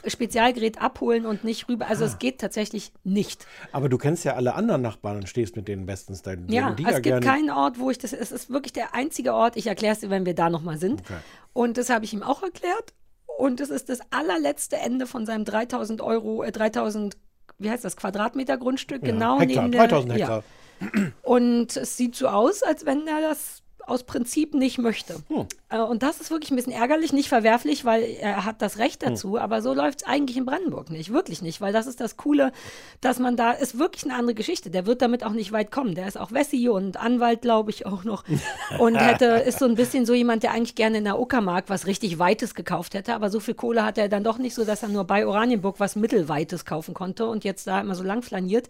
Spezialgerät 0.06 0.80
abholen 0.80 1.26
und 1.26 1.44
nicht 1.44 1.68
rüber. 1.68 1.86
Also 1.88 2.04
Ah. 2.04 2.08
es 2.08 2.18
geht 2.18 2.40
tatsächlich 2.40 2.92
nicht. 3.04 3.46
Aber 3.72 3.88
du 3.88 3.98
kennst 3.98 4.24
ja 4.24 4.34
alle 4.34 4.54
anderen 4.54 4.82
Nachbarn 4.82 5.16
und 5.16 5.28
stehst 5.28 5.56
mit 5.56 5.68
denen 5.68 5.86
bestens. 5.86 6.22
Da 6.22 6.32
Ja, 6.48 6.70
die 6.72 6.84
es 6.84 7.02
gibt 7.02 7.22
keinen 7.22 7.50
Ort, 7.50 7.78
wo 7.78 7.90
ich 7.90 7.98
das. 7.98 8.12
Es 8.12 8.32
ist 8.32 8.50
wirklich 8.50 8.72
der 8.72 8.94
einzige 8.94 9.34
Ort. 9.34 9.56
Ich 9.56 9.66
erkläre 9.66 9.94
es 9.94 10.00
dir, 10.00 10.10
wenn 10.10 10.26
wir 10.26 10.34
da 10.34 10.50
nochmal 10.50 10.78
sind. 10.78 11.00
Okay. 11.02 11.14
Und 11.52 11.78
das 11.78 11.90
habe 11.90 12.04
ich 12.04 12.12
ihm 12.12 12.22
auch 12.22 12.42
erklärt. 12.42 12.94
Und 13.38 13.60
es 13.60 13.70
ist 13.70 13.88
das 13.88 13.98
allerletzte 14.10 14.76
Ende 14.76 15.06
von 15.06 15.26
seinem 15.26 15.44
3000 15.44 16.00
Euro, 16.00 16.42
äh, 16.44 16.52
3000, 16.52 17.16
wie 17.58 17.70
heißt 17.70 17.84
das, 17.84 17.96
Quadratmeter 17.96 18.56
Grundstück, 18.58 19.02
Ja, 19.02 19.08
genau 19.10 19.40
Hektar, 19.40 19.62
neben 19.62 19.72
der. 19.72 19.80
3000 19.88 20.12
Hektar. 20.14 20.44
Ja. 20.80 20.88
Und 21.22 21.76
es 21.76 21.96
sieht 21.96 22.14
so 22.14 22.28
aus, 22.28 22.62
als 22.62 22.84
wenn 22.86 23.06
er 23.06 23.20
das 23.20 23.62
aus 23.86 24.04
Prinzip 24.04 24.54
nicht 24.54 24.78
möchte. 24.78 25.16
Hm. 25.28 25.46
Äh, 25.74 25.80
Und 25.80 26.02
das 26.02 26.20
ist 26.20 26.30
wirklich 26.30 26.50
ein 26.50 26.56
bisschen 26.56 26.72
ärgerlich, 26.72 27.12
nicht 27.12 27.28
verwerflich, 27.28 27.84
weil 27.84 28.02
er 28.02 28.44
hat 28.44 28.62
das 28.62 28.78
Recht 28.78 29.02
Hm. 29.02 29.10
dazu, 29.10 29.38
aber 29.38 29.60
so 29.62 29.74
läuft 29.74 30.02
es 30.02 30.06
eigentlich 30.06 30.36
in 30.36 30.46
Brandenburg 30.46 30.90
nicht, 30.90 31.12
wirklich 31.12 31.42
nicht, 31.42 31.60
weil 31.60 31.72
das 31.72 31.86
ist 31.86 32.00
das 32.00 32.16
Coole, 32.16 32.52
dass 33.00 33.18
man 33.18 33.36
da, 33.36 33.50
ist 33.52 33.78
wirklich 33.78 34.04
eine 34.04 34.14
andere 34.14 34.34
Geschichte, 34.34 34.70
der 34.70 34.86
wird 34.86 35.02
damit 35.02 35.24
auch 35.24 35.32
nicht 35.32 35.52
weit 35.52 35.70
kommen, 35.70 35.94
der 35.94 36.06
ist 36.06 36.18
auch 36.18 36.32
Wessi 36.32 36.68
und 36.68 36.96
Anwalt, 36.96 37.42
glaube 37.42 37.70
ich, 37.70 37.86
auch 37.86 38.04
noch 38.04 38.24
und 38.78 38.96
hätte, 38.96 39.26
ist 39.26 39.58
so 39.58 39.66
ein 39.66 39.74
bisschen 39.74 40.06
so 40.06 40.14
jemand, 40.14 40.42
der 40.42 40.52
eigentlich 40.52 40.74
gerne 40.74 40.98
in 40.98 41.04
der 41.04 41.18
Uckermark 41.18 41.64
was 41.68 41.86
richtig 41.86 42.18
Weites 42.18 42.54
gekauft 42.54 42.94
hätte, 42.94 43.14
aber 43.14 43.30
so 43.30 43.40
viel 43.40 43.54
Kohle 43.54 43.84
hat 43.84 43.98
er 43.98 44.08
dann 44.08 44.24
doch 44.24 44.38
nicht 44.38 44.54
so, 44.54 44.64
dass 44.64 44.82
er 44.82 44.88
nur 44.88 45.04
bei 45.04 45.26
Oranienburg 45.26 45.80
was 45.80 45.96
Mittelweites 45.96 46.64
kaufen 46.64 46.94
konnte 46.94 47.26
und 47.26 47.44
jetzt 47.44 47.66
da 47.66 47.80
immer 47.80 47.94
so 47.94 48.04
lang 48.04 48.22
flaniert 48.22 48.68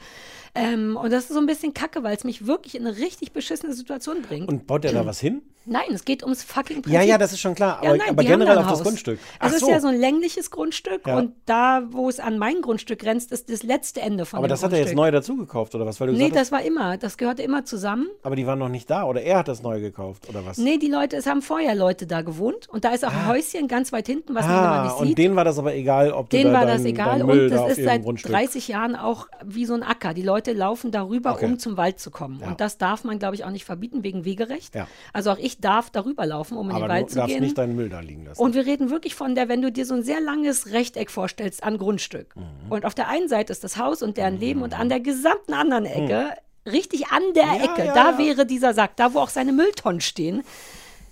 ähm, 0.55 0.97
und 0.97 1.13
das 1.13 1.25
ist 1.25 1.35
so 1.35 1.41
ein 1.41 1.47
bisschen 1.47 1.75
kacke, 1.75 2.03
weil 2.03 2.17
es 2.17 2.25
mich 2.25 2.47
wirklich 2.47 2.77
in 2.77 2.87
eine 2.87 2.97
richtig 2.97 3.33
beschissene 3.33 3.75
Situation 3.75 4.23
bringt. 4.23 4.49
Und 4.49 4.67
baut 4.67 4.85
der 4.85 4.93
da 4.93 5.05
was 5.05 5.19
hin? 5.19 5.43
Nein, 5.67 5.87
es 5.93 6.05
geht 6.05 6.23
ums 6.23 6.43
fucking 6.43 6.83
Prinzip. 6.83 6.93
Ja, 6.95 7.03
ja, 7.03 7.19
das 7.19 7.33
ist 7.33 7.41
schon 7.41 7.55
klar. 7.55 7.79
Aber, 7.79 7.97
nein, 7.97 8.09
aber 8.11 8.23
generell 8.25 8.55
da 8.57 8.61
auf 8.63 8.69
das. 8.71 8.83
Grundstück. 8.83 9.19
Es 9.19 9.37
Ach 9.41 9.53
ist 9.53 9.61
so. 9.61 9.71
ja 9.71 9.81
so 9.81 9.89
ein 9.89 9.99
längliches 9.99 10.51
Grundstück 10.51 11.07
Ja. 11.07 11.19
und 11.19 11.33
da, 11.47 11.83
wo 11.91 12.09
es 12.09 12.21
an 12.21 12.39
mein 12.39 12.61
Grundstück 12.63 12.99
grenzt, 13.01 13.33
ist 13.33 13.51
das 13.51 13.63
letzte 13.63 14.01
Ende 14.01 14.25
von 14.27 14.39
aber 14.39 14.47
dem 14.49 14.51
das 14.51 14.63
hat 14.63 14.73
er 14.73 14.79
jetzt 14.79 14.89
Grundstück. 14.89 14.97
neu 15.05 15.11
dazu 15.11 15.37
gekauft, 15.37 15.75
oder 15.75 15.87
was? 15.87 16.01
Weil 16.01 16.09
du 16.09 16.13
Nee, 16.15 16.31
das 16.31 16.53
war 16.53 16.63
immer, 16.63 16.97
das 16.97 17.17
gehörte 17.19 17.43
immer 17.43 17.65
zusammen. 17.65 18.09
aber 18.23 18.37
die 18.37 18.47
waren 18.47 18.59
noch 18.59 18.69
nicht 18.69 18.89
da, 18.91 19.05
oder 19.05 19.23
er 19.23 19.39
hat 19.39 19.49
das 19.49 19.63
neu 19.63 19.81
gekauft, 19.81 20.29
oder 20.29 20.45
was? 20.47 20.59
Nee, 20.59 20.79
die 20.79 20.89
Leute, 20.89 21.17
es 21.17 21.27
haben 21.27 21.43
vorher 21.43 21.75
Leute 21.75 22.07
da 22.07 22.23
gewohnt 22.23 22.69
und 22.69 22.85
da 22.85 22.91
ist 22.91 23.05
auch 23.05 23.13
ein 23.13 23.29
Häuschen 23.29 23.69
ganz 23.69 23.93
weit 23.93 24.07
hinten, 24.07 24.35
was 24.35 24.47
man 24.47 24.55
ah, 24.55 24.75
immer 24.77 24.85
nicht 24.85 25.01
und 25.01 25.07
sieht. 25.09 25.19
denen 25.19 25.37
war 25.37 25.45
das 25.45 25.59
aber 25.59 25.75
egal, 25.75 26.13
ob 26.13 26.31
du 26.31 26.37
Denen 26.37 26.53
da 26.53 26.59
war 26.61 26.67
dein, 26.67 26.77
das 26.79 26.87
egal 26.87 27.23
und 27.23 27.39
da 27.39 27.49
das 27.49 27.61
auf 27.61 27.71
ist 27.79 27.85
seit 27.85 28.03
Grundstück 28.03 28.31
30 28.33 28.69
Jahren 28.69 28.97
auch 28.97 29.27
wie 29.45 29.65
so 29.67 29.75
ein 29.75 29.83
Acker. 29.83 30.15
Die 30.15 30.23
Leute 30.23 30.53
laufen 30.53 30.91
darüber, 30.91 31.33
Okay. 31.33 31.47
um 31.47 31.59
zum 31.59 31.77
Wald 31.77 31.99
zu 32.01 32.11
kommen. 32.11 32.39
Ja. 32.41 32.49
Und 32.49 32.61
das 32.61 32.79
darf 32.79 33.05
man, 33.05 33.19
glaube 33.19 33.35
ich, 33.35 33.45
auch 33.45 33.51
nicht 33.51 33.65
verbieten 33.65 34.03
wegen 34.05 34.25
Wegerecht. 34.25 34.75
Ja. 34.75 34.87
Also 35.13 35.31
auch 35.31 35.39
ich 35.39 35.59
darf 35.61 35.91
darüber 35.91 36.27
laufen, 36.27 36.57
um 36.57 36.71
in 36.77 36.83
aber 36.83 36.87
den 36.87 36.97
Wald 36.97 37.07
du 37.07 37.09
zu 37.11 37.15
darfst 37.17 37.35
gehen. 37.35 37.43
nicht 37.43 37.59
deinen 37.59 37.77
Müll 37.77 37.89
da 37.89 38.01
liegen 38.01 38.25
lassen. 38.25 38.41
Und 38.43 38.55
wir 38.55 38.67
reden 38.67 38.91
wirklich 38.91 39.15
von 39.15 39.35
der, 39.35 39.49
wenn 39.49 39.63
du 39.63 39.71
dir 39.73 39.87
so 39.87 39.95
ein 39.95 40.03
sehr 40.03 40.21
langes 40.21 40.73
Rechteck 40.73 41.11
vorstellst 41.11 41.63
an 41.65 41.79
Grundstück. 41.79 42.35
Mhm. 42.37 42.43
Und 42.71 42.85
auf 42.85 42.95
der 42.95 43.09
einen 43.09 43.29
Seite 43.29 43.53
ist 43.53 43.65
das 43.65 43.77
Haus 43.79 44.03
und 44.03 44.17
deren 44.17 44.39
Leben 44.39 44.63
und 44.63 44.79
an 44.79 44.89
der 44.89 45.01
gesamten 45.01 45.55
anderen 45.55 45.87
Ecke, 45.87 46.31
richtig 46.71 47.07
an 47.09 47.23
der 47.35 47.47
Mhm. 47.47 47.55
Ja, 47.55 47.65
Ecke, 47.65 47.85
ja, 47.87 47.95
da 47.95 48.11
ja. 48.13 48.19
wäre 48.19 48.47
dieser 48.47 48.75
Sack, 48.75 48.97
da 48.97 49.15
wo 49.15 49.19
auch 49.21 49.29
seine 49.31 49.53
Mülltonnen 49.53 50.01
stehen. 50.01 50.43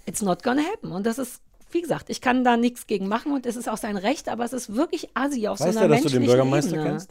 It's 0.06 0.22
not 0.22 0.42
gonna 0.42 0.62
happen. 0.62 0.92
Und 0.92 1.06
das 1.06 1.18
ist, 1.18 1.40
wie 1.70 1.80
gesagt, 1.80 2.10
ich 2.10 2.20
kann 2.20 2.42
da 2.44 2.56
nichts 2.56 2.86
gegen 2.86 3.06
machen 3.08 3.32
und 3.32 3.46
es 3.46 3.56
ist 3.56 3.68
auch 3.68 3.76
sein 3.76 3.96
Recht, 3.96 4.28
aber 4.28 4.44
es 4.44 4.52
ist 4.52 4.74
wirklich 4.74 5.08
assi 5.14 5.46
auf 5.48 5.60
weißt 5.60 5.74
so 5.74 5.78
du, 5.78 5.84
einer 5.84 5.94
dass 5.94 6.02
du 6.04 6.08
den 6.10 6.24
Bürgermeister 6.26 6.72
Ebene. 6.74 6.90
kennst? 6.90 7.10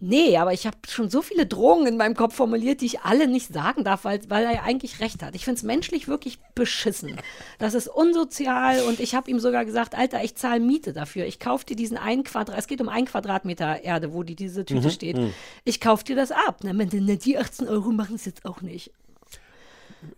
Nee, 0.00 0.36
aber 0.36 0.52
ich 0.52 0.64
habe 0.64 0.76
schon 0.88 1.10
so 1.10 1.22
viele 1.22 1.44
Drohungen 1.44 1.88
in 1.88 1.96
meinem 1.96 2.14
Kopf 2.14 2.34
formuliert, 2.36 2.80
die 2.80 2.86
ich 2.86 3.00
alle 3.00 3.26
nicht 3.26 3.52
sagen 3.52 3.82
darf, 3.82 4.04
weil, 4.04 4.20
weil 4.28 4.44
er 4.44 4.52
ja 4.52 4.62
eigentlich 4.62 5.00
recht 5.00 5.24
hat. 5.24 5.34
Ich 5.34 5.44
finde 5.44 5.58
es 5.58 5.64
menschlich 5.64 6.06
wirklich 6.06 6.38
beschissen. 6.54 7.16
Das 7.58 7.74
ist 7.74 7.88
unsozial 7.88 8.82
und 8.82 9.00
ich 9.00 9.16
habe 9.16 9.28
ihm 9.28 9.40
sogar 9.40 9.64
gesagt, 9.64 9.96
Alter, 9.96 10.22
ich 10.22 10.36
zahle 10.36 10.60
Miete 10.60 10.92
dafür. 10.92 11.26
Ich 11.26 11.40
kaufe 11.40 11.66
dir 11.66 11.74
diesen 11.74 11.96
einen 11.96 12.22
Quadrat, 12.22 12.56
es 12.58 12.68
geht 12.68 12.80
um 12.80 12.88
einen 12.88 13.06
Quadratmeter 13.06 13.82
Erde, 13.82 14.12
wo 14.14 14.22
die, 14.22 14.36
diese 14.36 14.64
Tüte 14.64 14.86
Mhm, 14.86 14.90
steht. 14.90 15.18
mhm. 15.18 15.34
Ich 15.64 15.80
kaufe 15.80 16.04
dir 16.04 16.14
das 16.14 16.30
ab. 16.30 16.60
Na, 16.62 16.72
die 16.72 17.36
18 17.38 17.66
Euro 17.66 17.90
machen 17.90 18.14
es 18.14 18.24
jetzt 18.24 18.44
auch 18.44 18.60
nicht. 18.60 18.92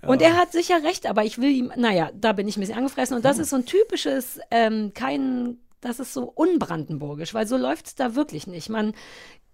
Und 0.06 0.20
er 0.20 0.36
hat 0.36 0.52
sicher 0.52 0.82
recht, 0.82 1.06
aber 1.06 1.24
ich 1.24 1.38
will 1.38 1.50
ihm, 1.50 1.72
naja, 1.76 2.10
da 2.14 2.32
bin 2.32 2.46
ich 2.48 2.56
ein 2.56 2.60
bisschen 2.60 2.76
angefressen. 2.76 3.16
Und 3.16 3.24
das 3.24 3.36
Hm. 3.36 3.42
ist 3.42 3.50
so 3.50 3.56
ein 3.56 3.64
typisches, 3.66 4.40
ähm, 4.50 4.92
kein, 4.94 5.58
das 5.80 6.00
ist 6.00 6.12
so 6.12 6.24
unbrandenburgisch, 6.24 7.32
weil 7.34 7.46
so 7.46 7.56
läuft 7.56 7.86
es 7.86 7.94
da 7.94 8.14
wirklich 8.14 8.46
nicht. 8.46 8.68
Man, 8.68 8.94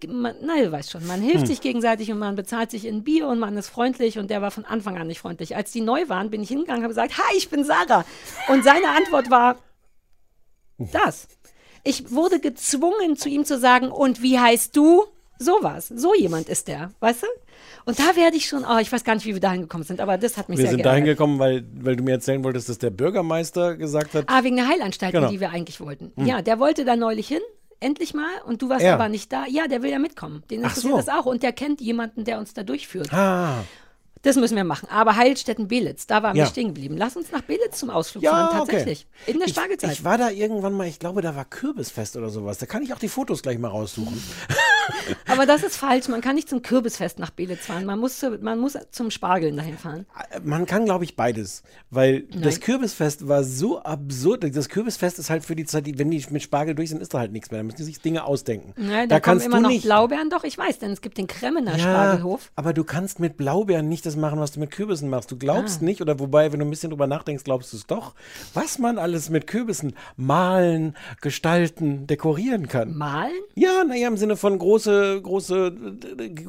man 0.06 0.34
na, 0.42 0.56
du 0.56 0.72
weißt 0.72 0.90
schon, 0.90 1.06
man 1.06 1.20
hilft 1.20 1.40
Hm. 1.42 1.46
sich 1.46 1.60
gegenseitig 1.60 2.10
und 2.10 2.18
man 2.18 2.34
bezahlt 2.34 2.70
sich 2.70 2.84
in 2.84 3.04
Bier 3.04 3.28
und 3.28 3.38
man 3.38 3.56
ist 3.56 3.68
freundlich 3.68 4.18
und 4.18 4.28
der 4.30 4.42
war 4.42 4.50
von 4.50 4.64
Anfang 4.64 4.98
an 4.98 5.06
nicht 5.06 5.20
freundlich. 5.20 5.56
Als 5.56 5.70
die 5.72 5.80
neu 5.80 6.08
waren, 6.08 6.30
bin 6.30 6.42
ich 6.42 6.48
hingegangen 6.48 6.80
und 6.80 6.84
habe 6.84 6.94
gesagt, 6.94 7.16
hi, 7.18 7.36
ich 7.36 7.48
bin 7.48 7.64
Sarah. 7.64 8.04
Und 8.48 8.64
seine 8.64 8.88
Antwort 8.88 9.30
war, 9.30 9.56
das. 10.78 11.28
Ich 11.84 12.10
wurde 12.10 12.40
gezwungen, 12.40 13.16
zu 13.16 13.28
ihm 13.28 13.44
zu 13.44 13.58
sagen, 13.58 13.90
und 13.90 14.20
wie 14.20 14.38
heißt 14.38 14.76
du? 14.76 15.04
Sowas. 15.38 15.88
So 15.94 16.14
jemand 16.14 16.48
ist 16.48 16.68
der, 16.68 16.90
weißt 17.00 17.22
du? 17.22 17.26
Und 17.84 17.98
da 17.98 18.16
werde 18.16 18.36
ich 18.36 18.46
schon, 18.48 18.64
oh, 18.64 18.78
ich 18.78 18.90
weiß 18.90 19.04
gar 19.04 19.14
nicht, 19.14 19.26
wie 19.26 19.34
wir 19.34 19.40
dahin 19.40 19.62
gekommen 19.62 19.84
sind, 19.84 20.00
aber 20.00 20.18
das 20.18 20.36
hat 20.36 20.48
mich 20.48 20.58
Wir 20.58 20.62
sehr 20.64 20.70
sind 20.72 20.78
geärgert. 20.78 20.92
dahin 20.92 21.04
gekommen, 21.04 21.38
weil, 21.38 21.64
weil 21.74 21.96
du 21.96 22.02
mir 22.02 22.12
erzählen 22.12 22.42
wolltest, 22.42 22.68
dass 22.68 22.78
der 22.78 22.90
Bürgermeister 22.90 23.76
gesagt 23.76 24.14
hat. 24.14 24.24
Ah, 24.28 24.42
wegen 24.44 24.56
der 24.56 24.68
Heilanstalt, 24.68 25.12
Genau. 25.12 25.28
die 25.30 25.40
wir 25.40 25.50
eigentlich 25.50 25.80
wollten. 25.80 26.12
Hm. 26.16 26.26
Ja, 26.26 26.42
der 26.42 26.58
wollte 26.58 26.84
da 26.84 26.96
neulich 26.96 27.28
hin, 27.28 27.40
endlich 27.80 28.14
mal, 28.14 28.30
und 28.46 28.62
du 28.62 28.68
warst 28.68 28.84
Er. 28.84 28.94
aber 28.94 29.08
nicht 29.08 29.32
da. 29.32 29.44
Ja, 29.48 29.68
der 29.68 29.82
will 29.82 29.90
ja 29.90 29.98
mitkommen. 29.98 30.42
Den 30.50 30.62
interessiert 30.62 30.90
so. 30.92 30.96
das 30.96 31.08
auch 31.08 31.26
und 31.26 31.42
der 31.42 31.52
kennt 31.52 31.80
jemanden, 31.80 32.24
der 32.24 32.38
uns 32.38 32.54
da 32.54 32.62
durchführt. 32.62 33.12
Ah, 33.12 33.58
Das 34.26 34.34
müssen 34.34 34.56
wir 34.56 34.64
machen. 34.64 34.88
Aber 34.90 35.14
Heilstätten-Belitz, 35.14 36.08
da 36.08 36.20
waren 36.22 36.36
Ja. 36.36 36.44
wir 36.44 36.48
stehen 36.50 36.66
geblieben. 36.68 36.96
Lass 36.96 37.16
uns 37.16 37.30
nach 37.30 37.42
Belitz 37.42 37.78
zum 37.78 37.90
Ausflug 37.90 38.24
Ja, 38.24 38.30
fahren, 38.32 38.60
okay. 38.62 38.72
tatsächlich. 38.72 39.06
In 39.26 39.38
der 39.38 39.46
ich, 39.46 39.54
Spargelzeit. 39.54 39.92
ich 39.92 40.02
war 40.04 40.18
da 40.18 40.30
irgendwann 40.30 40.72
mal, 40.72 40.88
ich 40.88 40.98
glaube, 40.98 41.22
da 41.22 41.36
war 41.36 41.44
Kürbisfest 41.44 42.16
oder 42.16 42.28
sowas. 42.28 42.58
Da 42.58 42.66
kann 42.66 42.82
ich 42.82 42.92
auch 42.92 42.98
die 42.98 43.08
Fotos 43.08 43.40
gleich 43.42 43.58
mal 43.58 43.68
raussuchen. 43.68 44.20
Aber 45.28 45.46
das 45.46 45.62
ist 45.62 45.76
falsch. 45.76 46.08
Man 46.08 46.20
kann 46.20 46.34
nicht 46.36 46.48
zum 46.48 46.62
Kürbisfest 46.62 47.18
nach 47.18 47.30
Belitz 47.30 47.66
fahren. 47.66 47.84
Man 47.84 47.98
muss, 47.98 48.18
zu, 48.18 48.30
man 48.40 48.58
muss 48.58 48.76
zum 48.90 49.10
Spargeln 49.10 49.56
dahin 49.56 49.78
fahren. 49.78 50.06
Man 50.42 50.66
kann, 50.66 50.84
glaube 50.84 51.04
ich, 51.04 51.16
beides. 51.16 51.62
Weil 51.90 52.22
das 52.22 52.54
Nein. 52.54 52.60
Kürbisfest 52.60 53.28
war 53.28 53.44
so 53.44 53.80
absurd. 53.82 54.44
Das 54.56 54.68
Kürbisfest 54.68 55.18
ist 55.18 55.30
halt 55.30 55.44
für 55.44 55.56
die 55.56 55.64
Zeit, 55.64 55.86
die- 55.86 55.98
wenn 55.98 56.10
die 56.10 56.24
mit 56.30 56.42
Spargel 56.42 56.74
durch 56.74 56.90
sind, 56.90 57.00
ist 57.00 57.14
da 57.14 57.18
halt 57.20 57.32
nichts 57.32 57.50
mehr. 57.50 57.60
Da 57.60 57.64
müssen 57.64 57.76
die 57.78 57.84
sich 57.84 58.00
Dinge 58.00 58.24
ausdenken. 58.24 58.74
Ja, 58.76 59.06
da, 59.06 59.20
kommen 59.20 59.22
kannst 59.22 59.46
immer 59.46 59.56
du 59.58 59.62
noch 59.62 59.68
nicht. 59.70 59.84
Blaubeeren. 59.84 60.30
Doch, 60.30 60.44
ich 60.44 60.56
weiß, 60.58 60.78
denn 60.78 60.90
es 60.92 61.00
gibt 61.00 61.18
den 61.18 61.26
Kremmener 61.26 61.72
Ja, 61.76 61.78
Spargelhof. 61.78 62.50
aber 62.56 62.72
du 62.72 62.84
kannst 62.84 63.20
mit 63.20 63.36
Blaubeeren 63.36 63.88
nicht 63.88 64.06
das 64.06 64.15
machen, 64.16 64.38
was 64.40 64.52
du 64.52 64.60
mit 64.60 64.70
Kürbissen 64.70 65.08
machst. 65.10 65.30
Du 65.30 65.36
glaubst 65.36 65.80
Ah. 65.82 65.84
nicht, 65.84 66.00
oder 66.00 66.18
wobei, 66.18 66.52
wenn 66.52 66.60
du 66.60 66.66
ein 66.66 66.70
bisschen 66.70 66.90
drüber 66.90 67.06
nachdenkst, 67.06 67.44
glaubst 67.44 67.72
du 67.72 67.76
es 67.76 67.86
doch, 67.86 68.14
was 68.54 68.78
man 68.78 68.98
alles 68.98 69.30
mit 69.30 69.46
Kürbissen 69.46 69.94
malen, 70.16 70.96
gestalten, 71.20 72.06
dekorieren 72.06 72.68
kann. 72.68 72.96
Malen? 72.96 73.32
Ja, 73.54 73.84
naja, 73.84 74.08
im 74.08 74.16
Sinne 74.16 74.36
von 74.36 74.58
große, 74.58 75.20
große 75.22 75.72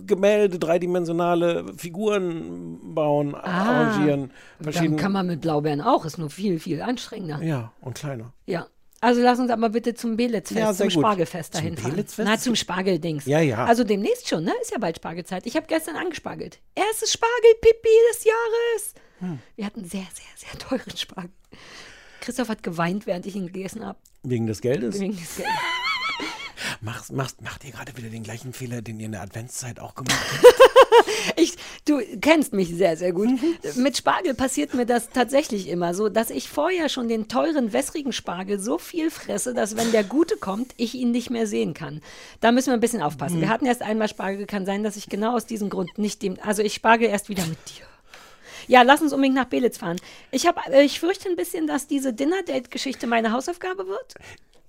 Gemälde, 0.05 0.59
dreidimensionale 0.59 1.65
Figuren 1.77 2.79
bauen, 2.93 3.35
arrangieren. 3.35 4.31
Ah, 4.31 4.33
Dann 4.59 4.63
Verschiedene. 4.73 4.95
kann 4.97 5.11
man 5.11 5.27
mit 5.27 5.41
Blaubeeren 5.41 5.81
auch. 5.81 6.05
Ist 6.05 6.17
nur 6.17 6.29
viel, 6.29 6.59
viel 6.59 6.81
anstrengender. 6.81 7.41
ja, 7.43 7.71
und 7.81 7.95
kleiner. 7.95 8.33
Ja. 8.45 8.67
Also 8.99 9.21
lass 9.21 9.37
uns 9.37 9.51
aber 9.51 9.69
bitte 9.69 9.93
zum 9.93 10.17
Belitz-Fest, 10.17 10.59
Ja, 10.59 10.73
zum 10.73 10.87
gut. 10.87 10.93
Spargelfest 10.93 11.53
Zum 11.53 11.61
dahin 11.61 11.77
fahren. 11.77 11.91
Belitz-Fest? 11.91 12.27
Na, 12.27 12.37
zum 12.39 12.55
Spargeldings. 12.55 13.25
Ja, 13.25 13.39
ja. 13.39 13.65
Also 13.65 13.83
demnächst 13.83 14.27
schon, 14.27 14.43
ne? 14.43 14.53
Ist 14.61 14.71
ja 14.71 14.79
bald 14.79 14.97
Spargelzeit. 14.97 15.45
Ich 15.45 15.55
habe 15.55 15.67
gestern 15.67 15.95
angespargelt. 15.95 16.59
Erstes 16.73 17.13
Spargelpipi 17.13 17.89
des 18.11 18.23
Jahres. 18.23 18.93
Hm. 19.19 19.39
Wir 19.55 19.65
hatten 19.65 19.83
sehr, 19.83 20.07
sehr, 20.13 20.25
sehr 20.35 20.59
teuren 20.59 20.97
Spargel. 20.97 21.31
Christoph 22.21 22.49
hat 22.49 22.63
geweint, 22.63 23.05
während 23.05 23.25
ich 23.25 23.35
ihn 23.35 23.47
gegessen 23.47 23.85
habe. 23.85 23.99
Wegen 24.23 24.47
des 24.47 24.61
Geldes? 24.61 24.99
Wegen 24.99 25.15
des 25.15 25.35
Geldes. 25.37 25.53
Machst, 26.81 27.11
machst, 27.11 27.41
macht 27.41 27.63
ihr 27.63 27.71
gerade 27.71 27.95
wieder 27.97 28.09
den 28.09 28.23
gleichen 28.23 28.53
Fehler, 28.53 28.81
den 28.81 28.99
ihr 28.99 29.07
in 29.07 29.11
der 29.13 29.21
Adventszeit 29.21 29.79
auch 29.79 29.95
gemacht 29.95 30.15
habt? 30.31 30.43
Ich, 31.35 31.53
du 31.85 31.99
kennst 32.21 32.53
mich 32.53 32.69
sehr, 32.69 32.97
sehr 32.97 33.13
gut. 33.13 33.29
Mit 33.75 33.97
Spargel 33.97 34.33
passiert 34.33 34.73
mir 34.73 34.85
das 34.85 35.09
tatsächlich 35.09 35.67
immer 35.67 35.93
so, 35.93 36.09
dass 36.09 36.29
ich 36.29 36.49
vorher 36.49 36.89
schon 36.89 37.07
den 37.07 37.27
teuren, 37.27 37.73
wässrigen 37.73 38.11
Spargel 38.11 38.59
so 38.59 38.77
viel 38.77 39.11
fresse, 39.11 39.53
dass 39.53 39.77
wenn 39.77 39.91
der 39.91 40.03
gute 40.03 40.37
kommt, 40.37 40.73
ich 40.77 40.95
ihn 40.95 41.11
nicht 41.11 41.29
mehr 41.29 41.45
sehen 41.45 41.73
kann. 41.73 42.01
Da 42.41 42.51
müssen 42.51 42.67
wir 42.67 42.73
ein 42.73 42.79
bisschen 42.79 43.01
aufpassen. 43.01 43.37
Mhm. 43.37 43.41
Wir 43.41 43.49
hatten 43.49 43.65
erst 43.65 43.81
einmal 43.81 44.07
Spargel, 44.07 44.45
kann 44.45 44.65
sein, 44.65 44.83
dass 44.83 44.95
ich 44.95 45.09
genau 45.09 45.35
aus 45.35 45.45
diesem 45.45 45.69
Grund 45.69 45.97
nicht 45.97 46.21
dem, 46.23 46.37
also 46.41 46.63
ich 46.63 46.73
spargel 46.73 47.07
erst 47.09 47.29
wieder 47.29 47.45
mit 47.45 47.59
dir. 47.69 47.85
Ja, 48.67 48.81
lass 48.81 49.01
uns 49.01 49.13
unbedingt 49.13 49.35
nach 49.35 49.45
Belitz 49.45 49.77
fahren. 49.77 49.97
Ich, 50.31 50.45
hab, 50.45 50.67
äh, 50.67 50.83
ich 50.83 50.99
fürchte 50.99 51.29
ein 51.29 51.37
bisschen, 51.37 51.67
dass 51.67 51.87
diese 51.87 52.13
Dinner-Date-Geschichte 52.13 53.07
meine 53.07 53.31
Hausaufgabe 53.31 53.87
wird. 53.87 54.15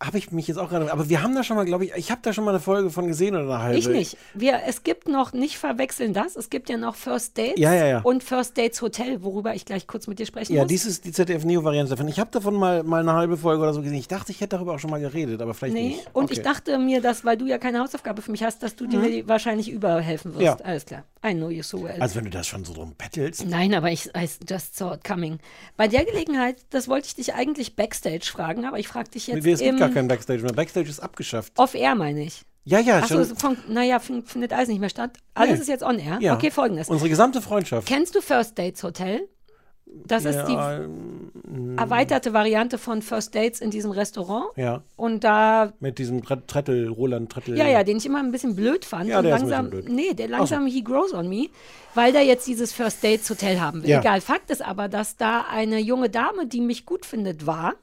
Habe 0.00 0.16
ich 0.18 0.30
mich 0.30 0.46
jetzt 0.46 0.58
auch 0.58 0.68
gerade. 0.68 0.92
Aber 0.92 1.08
wir 1.08 1.22
haben 1.22 1.34
da 1.34 1.42
schon 1.42 1.56
mal, 1.56 1.64
glaube 1.64 1.84
ich, 1.86 1.92
ich 1.96 2.10
habe 2.12 2.20
da 2.22 2.32
schon 2.32 2.44
mal 2.44 2.52
eine 2.52 2.60
Folge 2.60 2.88
von 2.90 3.08
gesehen 3.08 3.34
oder 3.34 3.44
eine 3.54 3.62
halbe. 3.64 3.78
Ich 3.78 3.88
nicht. 3.88 4.16
Wir, 4.32 4.60
es 4.64 4.84
gibt 4.84 5.08
noch, 5.08 5.32
nicht 5.32 5.58
verwechseln 5.58 6.12
das, 6.12 6.36
es 6.36 6.50
gibt 6.50 6.68
ja 6.68 6.76
noch 6.76 6.94
First 6.94 7.36
Dates 7.36 7.54
Ja, 7.58 7.74
ja, 7.74 7.86
ja. 7.86 8.00
und 8.02 8.22
First 8.22 8.56
Dates 8.56 8.80
Hotel, 8.80 9.24
worüber 9.24 9.56
ich 9.56 9.64
gleich 9.64 9.88
kurz 9.88 10.06
mit 10.06 10.20
dir 10.20 10.26
sprechen 10.26 10.54
Ja, 10.54 10.62
muss. 10.62 10.68
dies 10.68 10.86
ist 10.86 11.04
die 11.04 11.10
ZDF-Neo-Variante 11.10 11.90
davon. 11.90 12.06
Ich 12.06 12.20
habe 12.20 12.30
davon 12.30 12.54
mal, 12.54 12.84
mal 12.84 13.00
eine 13.00 13.12
halbe 13.14 13.36
Folge 13.36 13.60
oder 13.62 13.72
so 13.74 13.82
gesehen. 13.82 13.98
Ich 13.98 14.06
dachte, 14.06 14.30
ich 14.30 14.40
hätte 14.40 14.50
darüber 14.56 14.74
auch 14.74 14.78
schon 14.78 14.90
mal 14.90 15.00
geredet, 15.00 15.42
aber 15.42 15.52
vielleicht 15.52 15.74
Nee, 15.74 15.88
nicht. 15.88 16.10
und 16.12 16.30
ich 16.30 16.42
dachte 16.42 16.78
mir, 16.78 17.00
dass, 17.00 17.24
weil 17.24 17.36
du 17.36 17.46
ja 17.46 17.58
keine 17.58 17.80
Hausaufgabe 17.80 18.22
für 18.22 18.30
mich 18.30 18.44
hast, 18.44 18.62
dass 18.62 18.76
du 18.76 18.86
dir 18.86 19.00
Mhm. 19.00 19.28
wahrscheinlich 19.28 19.68
überhelfen 19.68 20.32
wirst. 20.34 20.42
Ja. 20.44 20.56
Alles 20.64 20.86
klar. 20.86 21.02
I 21.26 21.34
know 21.34 21.48
you 21.50 21.64
so 21.64 21.82
well. 21.82 21.96
Also, 22.00 22.14
wenn 22.14 22.24
du 22.24 22.30
das 22.30 22.46
schon 22.46 22.64
so 22.64 22.72
drum 22.72 22.94
bettelst. 22.96 23.44
Nein, 23.44 23.74
aber 23.74 23.90
ich 23.90 24.06
I 24.16 24.28
just 24.48 24.76
saw 24.76 24.94
it 24.94 25.02
coming. 25.02 25.40
Bei 25.76 25.88
der 25.88 26.04
Gelegenheit, 26.04 26.58
das 26.70 26.86
wollte 26.86 27.08
ich 27.08 27.16
dich 27.16 27.34
eigentlich 27.34 27.74
Backstage 27.74 28.20
fragen, 28.30 28.64
aber 28.64 28.78
ich 28.78 28.86
frage 28.86 29.10
dich 29.10 29.26
jetzt 29.26 29.44
Nee, 29.44 29.54
im 29.68 29.78
gar 29.88 29.94
kein 29.94 30.08
Backstage 30.08 30.42
mehr. 30.42 30.52
Backstage 30.52 30.88
ist 30.88 31.00
abgeschafft. 31.00 31.52
Off-Air, 31.58 31.94
meine 31.94 32.22
ich. 32.22 32.42
Ja, 32.64 32.80
ja, 32.80 32.98
Achso, 32.98 33.24
schon. 33.24 33.36
von, 33.36 33.56
naja, 33.68 33.98
fin- 33.98 34.24
findet 34.24 34.52
alles 34.52 34.68
nicht 34.68 34.80
mehr 34.80 34.90
statt. 34.90 35.18
Alles 35.34 35.54
Nee. 35.54 35.60
ist 35.62 35.68
jetzt 35.68 35.82
on-air. 35.82 36.18
Ja. 36.20 36.34
Okay, 36.34 36.50
folgendes. 36.50 36.88
Unsere 36.88 37.08
gesamte 37.08 37.40
Freundschaft. 37.40 37.88
Kennst 37.88 38.14
du 38.14 38.20
First 38.20 38.58
Dates 38.58 38.82
Hotel? 38.82 39.26
Das 40.04 40.26
ist 40.26 40.44
die 40.46 40.52
ja, 40.52 40.80
ähm, 40.82 41.30
erweiterte 41.78 42.34
Variante 42.34 42.76
von 42.76 43.00
First 43.00 43.34
Dates 43.34 43.62
in 43.62 43.70
diesem 43.70 43.90
Restaurant. 43.90 44.48
Ja. 44.56 44.82
Und 44.96 45.24
da 45.24 45.72
Mit 45.80 45.98
diesem 45.98 46.22
Tre- 46.22 46.42
Trettel, 46.46 46.88
Roland 46.88 47.32
Trettel. 47.32 47.56
Ja, 47.56 47.66
ja, 47.66 47.82
den 47.84 47.96
ich 47.96 48.04
immer 48.04 48.18
ein 48.18 48.30
bisschen 48.30 48.54
blöd 48.54 48.84
fand. 48.84 49.08
Ja, 49.08 49.22
der 49.22 49.36
ist 49.36 49.42
ein 49.44 49.48
langsam, 49.48 49.70
blöd. 49.70 49.88
nee, 49.88 50.12
der 50.12 50.26
Ach 50.26 50.30
so. 50.30 50.36
langsam 50.56 50.66
he 50.66 50.82
grows 50.82 51.14
on 51.14 51.26
me, 51.26 51.46
weil 51.94 52.12
der 52.12 52.22
jetzt 52.26 52.46
dieses 52.46 52.74
First 52.74 53.02
Dates 53.02 53.30
Hotel 53.30 53.60
haben 53.62 53.82
will. 53.82 53.88
Ja. 53.88 54.00
Egal, 54.00 54.20
Fakt 54.20 54.50
ist 54.50 54.60
aber, 54.60 54.88
dass 54.88 55.16
da 55.16 55.46
eine 55.50 55.78
junge 55.78 56.10
Dame, 56.10 56.44
die 56.46 56.60
mich 56.60 56.84
gut 56.84 57.06
findet, 57.06 57.46
war. 57.46 57.74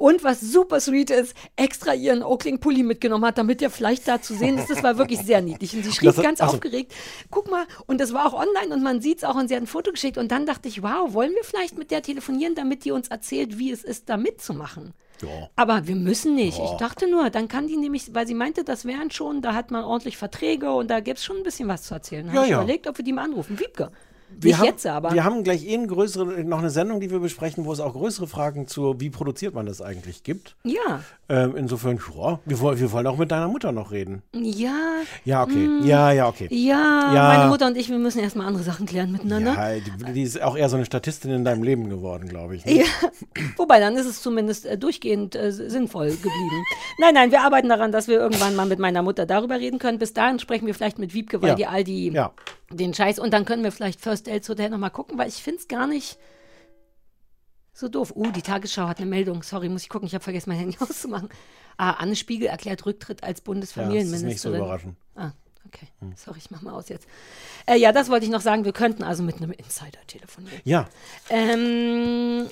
Und 0.00 0.24
was 0.24 0.40
super 0.40 0.80
sweet 0.80 1.10
ist, 1.10 1.34
extra 1.56 1.92
ihren 1.92 2.22
Oakling-Pulli 2.22 2.82
mitgenommen 2.82 3.26
hat, 3.26 3.36
damit 3.36 3.60
der 3.60 3.68
vielleicht 3.68 4.08
da 4.08 4.22
zu 4.22 4.32
sehen 4.34 4.56
ist. 4.56 4.70
Das 4.70 4.82
war 4.82 4.96
wirklich 4.96 5.20
sehr 5.20 5.42
niedlich. 5.42 5.76
Und 5.76 5.84
sie 5.84 5.92
schrieb 5.92 6.14
Das 6.14 6.22
ganz 6.22 6.40
ach 6.40 6.48
so. 6.48 6.54
aufgeregt, 6.54 6.94
guck 7.30 7.50
mal, 7.50 7.66
und 7.86 8.00
das 8.00 8.14
war 8.14 8.24
auch 8.26 8.32
online 8.32 8.72
und 8.74 8.82
man 8.82 9.02
sieht 9.02 9.18
es 9.18 9.24
auch 9.24 9.34
und 9.34 9.48
sie 9.48 9.54
hat 9.54 9.62
ein 9.62 9.66
Foto 9.66 9.90
geschickt. 9.90 10.16
Und 10.16 10.32
dann 10.32 10.46
dachte 10.46 10.68
ich, 10.68 10.82
wow, 10.82 11.12
wollen 11.12 11.32
wir 11.34 11.44
vielleicht 11.44 11.76
mit 11.76 11.90
der 11.90 12.00
telefonieren, 12.00 12.54
damit 12.54 12.86
die 12.86 12.92
uns 12.92 13.08
erzählt, 13.08 13.58
wie 13.58 13.70
es 13.72 13.84
ist, 13.84 14.08
da 14.08 14.16
mitzumachen. 14.16 14.94
Ja. 15.20 15.50
Aber 15.54 15.86
wir 15.86 15.96
müssen 15.96 16.34
nicht. 16.34 16.58
Ich 16.58 16.70
Ja. 16.70 16.76
dachte 16.78 17.06
nur, 17.06 17.28
dann 17.28 17.46
kann 17.48 17.66
die 17.68 17.76
nämlich, 17.76 18.14
weil 18.14 18.26
sie 18.26 18.32
meinte, 18.32 18.64
das 18.64 18.86
wären 18.86 19.10
schon, 19.10 19.42
da 19.42 19.52
hat 19.52 19.70
man 19.70 19.84
ordentlich 19.84 20.16
Verträge 20.16 20.72
und 20.72 20.90
da 20.90 21.00
gibt 21.00 21.18
es 21.18 21.24
schon 21.26 21.36
ein 21.36 21.42
bisschen 21.42 21.68
was 21.68 21.82
zu 21.82 21.92
erzählen. 21.92 22.26
Da 22.26 22.32
Ja, 22.32 22.38
hab 22.38 22.44
ich 22.46 22.50
ja. 22.52 22.62
überlegt, 22.62 22.86
ob 22.88 22.96
wir 22.96 23.04
die 23.04 23.12
mal 23.12 23.24
anrufen. 23.24 23.60
Wiebke. 23.60 23.90
Wir 24.38 24.50
nicht 24.52 24.58
haben, 24.58 24.66
jetzt, 24.66 24.86
aber. 24.86 25.12
Wir 25.12 25.24
haben 25.24 25.42
gleich 25.44 25.66
eh 25.66 25.74
eine 25.74 25.86
größere, 25.86 26.44
noch 26.44 26.58
eine 26.60 26.70
Sendung, 26.70 27.00
die 27.00 27.10
wir 27.10 27.18
besprechen, 27.20 27.64
wo 27.64 27.72
es 27.72 27.80
auch 27.80 27.92
größere 27.92 28.26
Fragen 28.26 28.66
zu, 28.66 28.98
wie 29.00 29.10
produziert 29.10 29.54
man 29.54 29.66
das 29.66 29.82
eigentlich 29.82 30.22
gibt. 30.22 30.56
ja. 30.64 31.00
Ähm, 31.32 31.54
insofern, 31.56 31.96
ja, 32.18 32.40
wir, 32.44 32.58
wollen- 32.58 32.80
wir 32.80 32.90
wollen 32.90 33.06
auch 33.06 33.16
mit 33.16 33.30
deiner 33.30 33.46
Mutter 33.46 33.70
noch 33.70 33.92
reden. 33.92 34.22
Ja. 34.34 34.74
Ja, 35.24 35.44
okay. 35.44 35.54
mm, 35.68 35.84
Ja, 35.86 36.10
ja, 36.10 36.26
okay. 36.26 36.48
Ja, 36.50 37.14
Ja. 37.14 37.28
meine 37.38 37.48
Mutter 37.50 37.68
und 37.68 37.76
ich, 37.76 37.88
wir 37.88 37.98
müssen 37.98 38.18
erstmal 38.18 38.48
andere 38.48 38.64
Sachen 38.64 38.84
klären 38.84 39.12
miteinander. 39.12 39.54
Ja, 39.54 39.78
die, 39.78 40.12
die 40.12 40.22
ist 40.24 40.42
auch 40.42 40.56
eher 40.56 40.68
so 40.68 40.74
eine 40.74 40.86
Statistin 40.86 41.30
in 41.30 41.44
deinem 41.44 41.62
Leben 41.62 41.88
geworden, 41.88 42.28
glaube 42.28 42.56
ich. 42.56 42.64
ne? 42.66 42.78
Ja. 42.78 42.84
Wobei, 43.56 43.78
dann 43.78 43.94
ist 43.94 44.06
es 44.06 44.20
zumindest 44.22 44.66
äh, 44.66 44.76
durchgehend 44.76 45.36
äh, 45.36 45.52
sinnvoll 45.52 46.08
geblieben. 46.10 46.64
nein, 46.98 47.14
nein, 47.14 47.30
wir 47.30 47.42
arbeiten 47.42 47.68
daran, 47.68 47.92
dass 47.92 48.08
wir 48.08 48.18
irgendwann 48.18 48.56
mal 48.56 48.66
mit 48.66 48.80
meiner 48.80 49.02
Mutter 49.02 49.24
darüber 49.24 49.60
reden 49.60 49.78
können. 49.78 49.98
Bis 50.00 50.12
dahin 50.12 50.40
sprechen 50.40 50.66
wir 50.66 50.74
vielleicht 50.74 50.98
mit 50.98 51.14
Wiebke, 51.14 51.40
weil 51.42 51.50
Ja. 51.50 51.54
die 51.54 51.66
all 51.66 51.84
die 51.84 52.08
Ja. 52.08 52.32
Den 52.72 52.94
Scheiß 52.94 53.18
und 53.18 53.32
dann 53.32 53.44
können 53.44 53.64
wir 53.64 53.72
vielleicht 53.72 54.00
First 54.00 54.26
Dates 54.26 54.48
Hotel 54.48 54.70
nochmal 54.70 54.90
gucken, 54.90 55.18
weil 55.18 55.28
ich 55.28 55.42
finde 55.42 55.60
es 55.60 55.68
gar 55.68 55.86
nicht 55.86 56.18
so 57.72 57.88
doof. 57.88 58.12
Uh, 58.14 58.30
die 58.30 58.42
Tagesschau 58.42 58.86
hat 58.88 58.98
eine 58.98 59.06
Meldung. 59.06 59.42
Sorry, 59.42 59.68
muss 59.68 59.82
ich 59.82 59.88
gucken. 59.88 60.06
Ich 60.06 60.14
habe 60.14 60.22
vergessen, 60.22 60.50
mein 60.50 60.58
Handy 60.58 60.76
auszumachen. 60.80 61.28
Ah, 61.76 61.92
Anne 61.92 62.14
Spiegel 62.14 62.48
erklärt 62.48 62.84
Rücktritt 62.84 63.22
als 63.24 63.40
Bundesfamilienministerin. 63.40 64.22
Ja, 64.22 64.34
das 64.34 64.38
ist 64.38 64.44
nicht 64.44 64.52
so 64.52 64.54
überraschend. 64.54 64.96
Ah, 65.14 65.32
okay. 65.66 65.86
Sorry, 66.16 66.38
ich 66.38 66.50
mach 66.50 66.62
mal 66.62 66.74
aus 66.74 66.88
jetzt. 66.88 67.06
Äh, 67.66 67.76
ja, 67.76 67.92
das 67.92 68.10
wollte 68.10 68.26
ich 68.26 68.30
noch 68.30 68.42
sagen. 68.42 68.64
Wir 68.64 68.72
könnten 68.72 69.02
also 69.02 69.22
mit 69.22 69.36
einem 69.36 69.52
Insider 69.52 69.98
telefonieren. 70.06 70.60
Ja, 70.64 70.88
Ähm, 71.30 72.48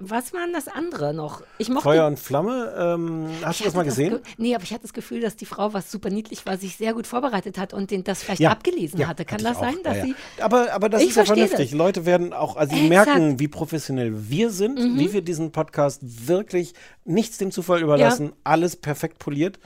was 0.00 0.32
war 0.32 0.40
denn 0.44 0.52
das 0.54 0.66
andere 0.68 1.14
noch? 1.14 1.42
Ich 1.58 1.68
mochte 1.68 1.82
Feuer 1.84 2.06
und 2.06 2.18
Flamme. 2.18 2.74
Ähm, 2.76 3.28
hast 3.44 3.60
du 3.60 3.64
das 3.64 3.74
mal 3.74 3.84
gesehen? 3.84 4.10
Ge- 4.14 4.20
Nee, 4.38 4.54
aber 4.54 4.64
ich 4.64 4.72
hatte 4.72 4.82
das 4.82 4.92
Gefühl, 4.92 5.20
dass 5.20 5.36
die 5.36 5.46
Frau, 5.46 5.72
was 5.74 5.90
super 5.90 6.10
niedlich 6.10 6.46
war, 6.46 6.56
sich 6.56 6.76
sehr 6.76 6.94
gut 6.94 7.06
vorbereitet 7.06 7.58
hat 7.58 7.74
und 7.74 7.90
den 7.90 8.02
das 8.04 8.22
vielleicht 8.22 8.40
Ja, 8.40 8.50
abgelesen 8.50 8.98
ja, 8.98 9.08
hatte. 9.08 9.24
Kann 9.24 9.38
hatte 9.44 9.44
das 9.50 9.58
sein, 9.58 9.76
dass 9.84 9.96
Ja, 9.98 10.04
sie. 10.04 10.14
Aber, 10.40 10.72
aber 10.72 10.88
das 10.88 11.02
ist 11.02 11.16
ja 11.16 11.24
vernünftig. 11.24 11.70
das. 11.70 11.78
Leute 11.78 12.06
werden 12.06 12.32
auch, 12.32 12.56
also 12.56 12.74
sie 12.74 12.86
Exakt. 12.86 13.06
merken, 13.14 13.38
wie 13.38 13.48
professionell 13.48 14.30
wir 14.30 14.50
sind, 14.50 14.78
Mhm. 14.78 14.98
wie 14.98 15.12
wir 15.12 15.22
diesen 15.22 15.52
Podcast 15.52 16.00
wirklich 16.26 16.74
nichts 17.04 17.38
dem 17.38 17.50
Zufall 17.50 17.82
überlassen, 17.82 18.32
alles 18.44 18.76
perfekt 18.76 19.18
poliert. 19.18 19.58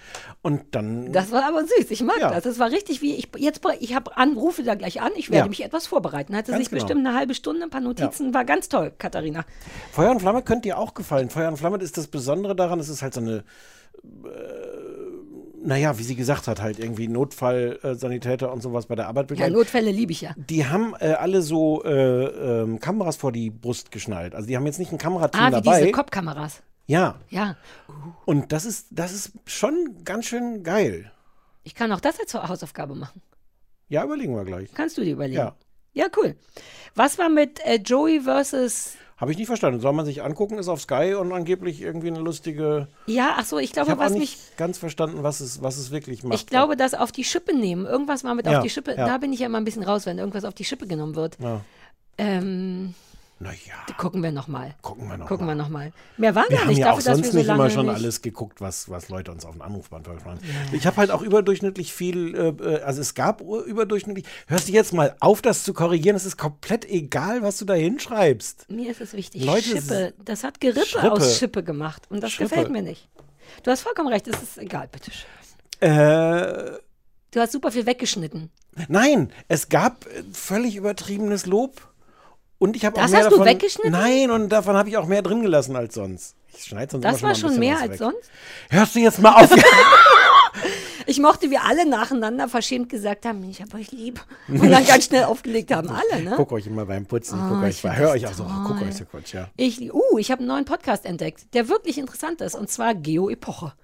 Und 0.43 0.75
dann. 0.75 1.13
Das 1.13 1.31
war 1.31 1.47
aber 1.47 1.63
süß. 1.65 1.91
Ich 1.91 2.03
mag 2.03 2.19
das. 2.21 2.45
Das 2.45 2.59
war 2.59 2.71
richtig 2.71 3.03
wie 3.03 3.15
ich 3.15 3.29
jetzt. 3.39 3.61
Ich 3.81 3.95
habe 3.95 4.17
Anrufe 4.17 4.63
da 4.63 4.75
gleich 4.75 5.01
an. 5.01 5.13
Ich 5.17 5.31
werde 5.31 5.49
mich 5.49 5.63
etwas 5.65 5.87
vorbereiten. 5.87 6.35
Hatte 6.37 6.53
Ganz 6.53 6.63
sich 6.65 6.71
genau. 6.71 6.83
bestimmt 6.83 7.07
eine 7.07 7.17
halbe 7.17 7.35
Stunde, 7.35 7.63
ein 7.65 7.71
paar 7.71 7.81
Notizen. 7.81 8.33
War 8.35 8.45
ganz 8.45 8.69
toll, 8.69 8.93
Katharina. 8.99 9.45
Feuer 9.93 10.11
und 10.11 10.24
Flamme 10.25 10.43
könnte 10.43 10.63
dir 10.63 10.79
auch 10.79 10.95
gefallen. 10.95 11.31
Feuer 11.31 11.49
und 11.49 11.57
Flamme 11.57 11.79
ist 11.79 11.97
das 11.97 12.07
Besondere 12.09 12.57
daran, 12.57 12.81
es 12.81 12.89
ist 12.89 13.03
halt 13.03 13.15
so 13.15 13.21
eine, 13.21 13.45
äh, 14.25 15.67
naja, 15.67 15.99
wie 15.99 16.03
sie 16.03 16.15
gesagt 16.15 16.47
hat, 16.47 16.61
halt 16.61 16.79
irgendwie 16.79 17.09
Notfallsanitäter 17.09 18.53
und 18.53 18.63
sowas 18.63 18.87
bei 18.87 18.95
der 18.97 19.07
Arbeit 19.09 19.25
Ja, 19.25 19.29
begleiten. 19.29 19.53
Notfälle 19.55 19.91
liebe 19.91 20.13
ich 20.13 20.21
ja. 20.21 20.35
die 20.37 20.67
haben 20.67 20.95
äh, 21.01 21.13
alle 21.13 21.41
so 21.43 21.83
äh, 21.85 22.25
ähm, 22.25 22.81
Kameras 22.81 23.17
vor 23.17 23.33
die 23.33 23.51
Brust 23.51 23.91
geschnallt. 23.91 24.35
Also 24.35 24.47
die 24.47 24.57
haben 24.57 24.67
jetzt 24.67 24.79
nicht 24.79 24.93
ein 24.93 24.99
Kamerateam 24.99 25.41
Ah, 25.43 25.47
wie 25.49 25.51
dabei. 25.53 25.81
diese 25.81 25.93
Kopfkameras. 25.93 26.63
ja, 26.87 27.15
Ja. 27.31 27.57
und 28.27 28.53
das 28.53 28.65
ist, 28.67 28.89
das 28.91 29.13
ist 29.13 29.33
schon 29.47 30.05
ganz 30.05 30.27
schön 30.27 30.63
geil. 30.65 31.11
Ich 31.63 31.75
kann 31.75 31.91
auch 31.93 32.01
das 32.01 32.21
als 32.21 32.35
Hausaufgabe 32.35 32.95
machen. 32.95 33.23
Ja, 33.89 34.05
überlegen 34.05 34.35
wir 34.37 34.45
gleich. 34.45 34.69
Kannst 34.75 34.99
du 34.99 35.03
dir 35.03 35.13
überlegen? 35.13 35.39
Ja. 35.39 35.55
Ja, 35.95 36.07
cool. 36.17 36.35
Was 36.95 37.19
war 37.19 37.29
mit 37.29 37.65
äh, 37.65 37.77
Joey 37.77 38.21
versus. 38.21 38.95
Habe 39.17 39.31
ich 39.31 39.39
nicht 39.39 39.47
verstanden. 39.47 39.81
Soll 39.81 39.93
man 39.93 40.05
sich 40.05 40.23
angucken, 40.23 40.59
ist 40.59 40.69
auf 40.69 40.81
Sky 40.81 41.15
und 41.15 41.33
angeblich 41.33 41.81
irgendwie 41.81 42.09
eine 42.09 42.19
lustige. 42.19 42.89
Ja, 43.07 43.37
ach 43.39 43.45
so, 43.45 43.59
ich 43.59 43.67
Ich 43.67 43.73
glaube, 43.73 43.93
auch 43.95 43.99
was 43.99 44.13
nicht 44.13 44.21
mich. 44.39 44.57
ganz 44.57 44.77
verstanden, 44.79 45.23
was 45.23 45.41
es, 45.41 45.63
was 45.63 45.77
es 45.77 45.91
wirklich 45.93 46.25
macht. 46.25 46.35
Ich 46.35 46.47
glaube, 46.47 46.77
das 46.77 46.95
auf 46.95 47.13
die 47.13 47.23
Schippe 47.25 47.55
nehmen. 47.57 47.87
Irgendwas 47.87 48.25
mal 48.25 48.35
mit 48.35 48.47
Ja, 48.47 48.59
auf 48.59 48.65
die 48.65 48.71
Schippe. 48.71 48.95
ja. 48.97 49.07
Da 49.07 49.19
bin 49.19 49.33
ich 49.33 49.39
ja 49.41 49.47
immer 49.47 49.59
ein 49.59 49.65
bisschen 49.65 49.85
raus, 49.85 50.05
wenn 50.07 50.19
irgendwas 50.19 50.45
auf 50.45 50.55
die 50.55 50.65
Schippe 50.65 50.87
genommen 50.89 51.15
wird. 51.15 51.37
Ja. 51.41 51.61
Ähm, 52.19 52.95
Naja, 53.41 53.57
gucken 53.99 54.23
wir 54.23 54.31
nochmal. 54.33 54.75
gucken 54.81 55.09
wir 55.09 55.17
noch. 55.19 55.27
Gucken 55.27 55.47
mal. 55.47 55.57
wir 55.57 55.63
nochmal. 55.63 55.93
Mehr 56.17 56.35
war 56.35 56.45
Wir 56.45 56.51
gar 56.51 56.61
haben 56.61 56.69
nicht 56.69 56.79
ja 56.79 56.87
dafür, 56.87 56.95
auch 56.95 56.97
dass 56.99 57.07
wir 57.07 57.15
sonst 57.25 57.33
so 57.33 57.39
nicht 57.39 57.49
immer 57.49 57.69
schon 57.69 57.87
nicht. 57.87 57.95
alles 57.97 58.23
geguckt, 58.23 58.61
was, 58.61 58.89
was 58.89 59.09
Leute 59.09 59.33
uns 59.33 59.45
auf 59.45 59.53
den 59.55 59.63
Anrufbeantworter 59.63 60.21
fragen. 60.21 60.41
Ich 60.73 60.87
habe 60.87 60.97
halt 60.99 61.11
auch 61.11 61.21
überdurchschnittlich 61.21 61.93
viel, 61.93 62.35
äh, 62.35 62.49
äh, 62.49 62.83
also 62.83 63.01
es 63.01 63.15
gab 63.15 63.41
ur- 63.43 63.65
überdurchschnittlich. 63.65 64.25
Hörst 64.47 64.69
du 64.69 64.73
jetzt 64.73 64.93
mal 64.93 65.17
auf, 65.21 65.43
das 65.43 65.65
zu 65.65 65.75
korrigieren? 65.75 66.17
Es 66.17 66.25
ist 66.25 66.37
komplett 66.39 66.85
egal, 66.89 67.43
was 67.43 67.59
du 67.59 67.65
da 67.65 67.75
hinschreibst. 67.75 68.71
Mir 68.71 68.91
ist 68.91 69.01
es 69.01 69.13
wichtig. 69.15 69.45
Leute, 69.45 69.63
Schippe. 69.69 70.15
Das 70.25 70.45
hat 70.45 70.61
Gerippe 70.61 70.87
Schrippe. 70.87 71.13
aus 71.13 71.37
Schippe 71.37 71.63
gemacht. 71.65 72.05
Und 72.11 72.23
das 72.23 72.33
Schrippe. 72.33 72.51
gefällt 72.51 72.71
mir 72.71 72.83
nicht. 72.83 73.09
Du 73.65 73.71
hast 73.71 73.81
vollkommen 73.83 74.09
recht. 74.09 74.27
Es 74.29 74.41
ist 74.43 74.59
egal, 74.59 74.89
bitteschön. 74.89 75.27
Äh, 75.81 76.79
Du 77.31 77.41
hast 77.41 77.51
super 77.51 77.73
viel 77.73 77.85
weggeschnitten. 77.85 78.51
nein, 78.87 79.33
es 79.49 79.69
gab 79.69 80.07
äh, 80.07 80.23
völlig 80.33 80.77
übertriebenes 80.77 81.47
Lob. 81.47 81.81
Und 82.65 82.77
ich 82.77 82.85
habe 82.87 82.97
auch 82.97 83.03
Das 83.03 83.11
mehr 83.11 83.25
hast 83.25 83.31
du 83.31 83.45
weggeschnitten? 83.45 83.93
Nein, 83.93 84.31
und 84.31 84.49
davon 84.49 84.75
habe 84.75 84.89
ich 84.89 84.97
auch 84.97 85.07
mehr 85.07 85.21
drin 85.21 85.43
gelassen 85.43 85.77
als 85.77 85.95
sonst. 85.95 86.35
Ich 86.57 86.65
schneide 86.65 86.93
sonst 86.93 87.05
Das 87.05 87.19
immer 87.19 87.29
war 87.29 87.35
schon, 87.35 87.51
schon 87.51 87.51
mal 87.51 87.55
ein 87.57 87.61
mehr 87.61 87.79
als 87.79 87.91
weg. 87.91 87.99
sonst. 87.99 88.31
Hörst 88.71 88.95
du 88.95 89.01
jetzt 89.01 89.21
mal 89.21 89.45
auf? 89.45 89.51
Ich 91.07 91.21
mochte, 91.21 91.51
wie 91.51 91.59
alle 91.59 91.87
nacheinander 91.87 92.49
verschämt 92.49 92.89
gesagt 92.89 93.27
haben, 93.27 93.45
ich 93.45 93.61
hab 93.61 93.75
euch 93.75 93.93
lieb. 93.93 94.25
Und 94.49 94.71
dann 94.71 94.87
ganz 94.87 95.05
schnell 95.05 95.25
aufgelegt 95.25 95.71
haben, 95.71 95.91
alle, 95.91 96.23
ne? 96.23 96.33
Guck 96.37 96.53
euch 96.53 96.67
immer 96.67 96.87
beim 96.87 97.05
Putzen, 97.05 97.39
Oh, 97.39 97.49
guck 97.51 97.59
ich 97.59 97.69
euch, 97.69 97.81
find 97.83 97.97
hör 97.97 98.07
das 98.07 98.15
euch 98.15 98.27
auch 98.29 98.33
so, 98.33 98.47
guck 98.67 98.81
euch 98.81 98.95
so 98.97 99.05
Quatsch, 99.05 99.35
ja. 99.35 99.49
Ich, 99.57 99.93
uh, 99.93 100.17
ich 100.19 100.31
habe 100.31 100.39
einen 100.39 100.49
neuen 100.49 100.65
Podcast 100.65 101.05
entdeckt, 101.05 101.53
der 101.53 101.69
wirklich 101.69 101.99
interessant 101.99 102.41
ist, 102.41 102.55
und 102.55 102.71
zwar 102.71 102.95
Geo-Epoche. 102.95 103.75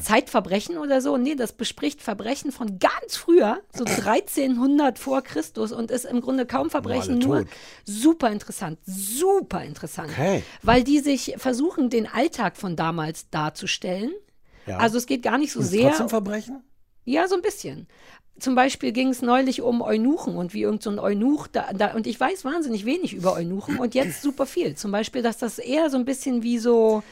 Zeitverbrechen 0.00 0.78
oder 0.78 1.00
so. 1.00 1.16
Nee, 1.16 1.34
das 1.34 1.52
bespricht 1.52 2.02
Verbrechen 2.02 2.52
von 2.52 2.78
ganz 2.78 3.16
früher, 3.16 3.60
so 3.72 3.84
1300 3.86 4.98
vor 4.98 5.22
Christus 5.22 5.72
und 5.72 5.90
ist 5.90 6.04
im 6.04 6.20
Grunde 6.20 6.46
kaum 6.46 6.70
Verbrechen, 6.70 7.18
nur 7.18 7.40
tot. 7.40 7.48
super 7.84 8.30
interessant, 8.30 8.78
super 8.86 9.62
interessant. 9.64 10.10
Okay. 10.10 10.42
Weil 10.62 10.84
die 10.84 11.00
sich 11.00 11.34
versuchen, 11.38 11.90
den 11.90 12.06
Alltag 12.06 12.56
von 12.56 12.76
damals 12.76 13.30
darzustellen. 13.30 14.12
Ja. 14.66 14.78
Also 14.78 14.98
es 14.98 15.06
geht 15.06 15.22
gar 15.22 15.38
nicht 15.38 15.52
so 15.52 15.60
Und 15.60 15.66
sehr. 15.66 15.88
trotzdem 15.88 16.08
Verbrechen? 16.08 16.62
Ja, 17.04 17.28
so 17.28 17.34
ein 17.34 17.42
bisschen. 17.42 17.86
Zum 18.38 18.54
Beispiel 18.56 18.90
ging 18.92 19.10
es 19.10 19.22
neulich 19.22 19.62
um 19.62 19.80
Eunuchen 19.80 20.36
und 20.36 20.54
wie 20.54 20.62
irgend 20.62 20.82
so 20.82 20.90
Eunuch 21.00 21.46
da, 21.46 21.72
da, 21.72 21.94
und 21.94 22.06
ich 22.06 22.18
weiß 22.18 22.44
wahnsinnig 22.44 22.84
wenig 22.84 23.12
über 23.12 23.34
Eunuchen 23.34 23.78
und 23.78 23.94
jetzt 23.94 24.22
super 24.22 24.44
viel. 24.46 24.74
Zum 24.74 24.90
Beispiel, 24.90 25.22
dass 25.22 25.38
das 25.38 25.58
eher 25.60 25.88
so 25.88 25.98
ein 25.98 26.04
bisschen 26.04 26.42
wie 26.42 26.58
so, 26.58 27.04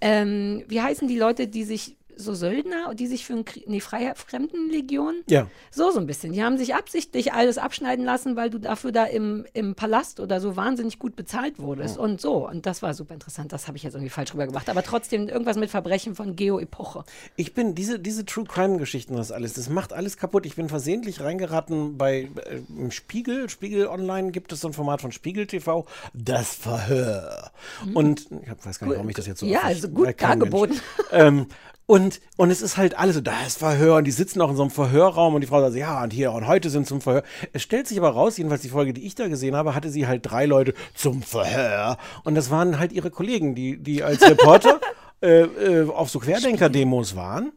ähm, 0.00 0.62
wie 0.68 0.80
heißen 0.80 1.08
die 1.08 1.18
Leute, 1.18 1.48
die 1.48 1.64
sich, 1.64 1.96
so 2.16 2.34
Söldner, 2.34 2.94
die 2.94 3.06
sich 3.06 3.24
für 3.26 3.34
ein, 3.34 3.44
Krie- 3.44 3.64
nee, 3.66 3.80
Freie 3.80 4.14
Fremdenlegion? 4.14 5.22
Ja. 5.28 5.46
So, 5.70 5.90
so 5.90 6.00
ein 6.00 6.06
bisschen. 6.06 6.32
Die 6.32 6.42
haben 6.42 6.58
sich 6.58 6.74
absichtlich 6.74 7.32
alles 7.32 7.58
abschneiden 7.58 8.04
lassen, 8.04 8.36
weil 8.36 8.50
du 8.50 8.58
dafür 8.58 8.92
da 8.92 9.04
im, 9.04 9.46
im 9.52 9.74
Palast 9.74 10.20
oder 10.20 10.40
so 10.40 10.56
wahnsinnig 10.56 10.98
gut 10.98 11.16
bezahlt 11.16 11.58
wurdest 11.58 11.98
Oh. 11.98 12.02
und 12.02 12.20
so. 12.20 12.48
Und 12.48 12.66
das 12.66 12.82
war 12.82 12.94
super 12.94 13.14
interessant. 13.14 13.52
Das 13.52 13.66
habe 13.68 13.76
ich 13.76 13.82
jetzt 13.82 13.94
irgendwie 13.94 14.10
falsch 14.10 14.32
rüber 14.34 14.46
gemacht. 14.46 14.68
Aber 14.68 14.82
trotzdem 14.82 15.28
irgendwas 15.28 15.56
mit 15.56 15.70
Verbrechen 15.70 16.14
von 16.14 16.36
Geo-Epoche. 16.36 17.04
Ich 17.36 17.54
bin, 17.54 17.74
diese, 17.74 17.98
diese 17.98 18.24
True 18.24 18.44
Crime-Geschichten, 18.44 19.16
das 19.16 19.32
alles, 19.32 19.54
das 19.54 19.68
macht 19.68 19.92
alles 19.92 20.16
kaputt. 20.16 20.46
Ich 20.46 20.56
bin 20.56 20.68
versehentlich 20.68 21.20
reingeraten 21.20 21.96
bei 21.98 22.28
äh, 22.46 22.60
im 22.68 22.90
Spiegel, 22.90 23.48
Spiegel 23.50 23.86
Online 23.86 24.30
gibt 24.30 24.52
es 24.52 24.60
so 24.60 24.68
ein 24.68 24.72
Format 24.72 25.00
von 25.00 25.12
Spiegel 25.12 25.46
TV, 25.46 25.86
das 26.14 26.54
Verhör. 26.54 27.50
Und 27.94 28.22
ich 28.30 28.66
weiß 28.66 28.78
gar 28.78 28.86
nicht, 28.86 28.96
warum 28.96 29.08
ich 29.08 29.16
das 29.16 29.26
jetzt 29.26 29.40
so 29.40 29.46
Mhm. 29.46 29.52
Ja, 29.52 29.60
also 29.62 29.88
gut 29.88 30.20
dargeboten. 30.20 30.80
ähm, 31.12 31.46
und, 31.90 32.20
und 32.36 32.52
es 32.52 32.62
ist 32.62 32.76
halt 32.76 32.96
alles 32.96 33.16
so, 33.16 33.20
das 33.20 33.56
Verhör 33.56 33.96
und 33.96 34.04
die 34.04 34.12
sitzen 34.12 34.40
auch 34.40 34.50
in 34.50 34.54
so 34.54 34.62
einem 34.62 34.70
Verhörraum 34.70 35.34
und 35.34 35.40
die 35.40 35.48
Frau 35.48 35.60
sagt, 35.60 35.74
ja, 35.74 36.04
und 36.04 36.12
hier, 36.12 36.30
und 36.30 36.46
heute 36.46 36.70
sind 36.70 36.86
zum 36.86 37.00
Verhör. 37.00 37.24
Es 37.52 37.62
stellt 37.62 37.88
sich 37.88 37.98
aber 37.98 38.10
raus, 38.10 38.38
jedenfalls 38.38 38.62
die 38.62 38.68
Folge, 38.68 38.92
die 38.92 39.04
ich 39.04 39.16
da 39.16 39.26
gesehen 39.26 39.56
habe, 39.56 39.74
hatte 39.74 39.90
sie 39.90 40.06
halt 40.06 40.20
drei 40.22 40.46
Leute 40.46 40.74
zum 40.94 41.20
Verhör. 41.20 41.98
Und 42.22 42.36
das 42.36 42.48
waren 42.48 42.78
halt 42.78 42.92
ihre 42.92 43.10
Kollegen, 43.10 43.56
die, 43.56 43.76
die 43.76 44.04
als 44.04 44.22
Reporter 44.22 44.78
äh, 45.20 45.40
äh, 45.40 45.90
auf 45.90 46.10
so 46.10 46.20
Querdenker-Demos 46.20 47.16
waren. 47.16 47.50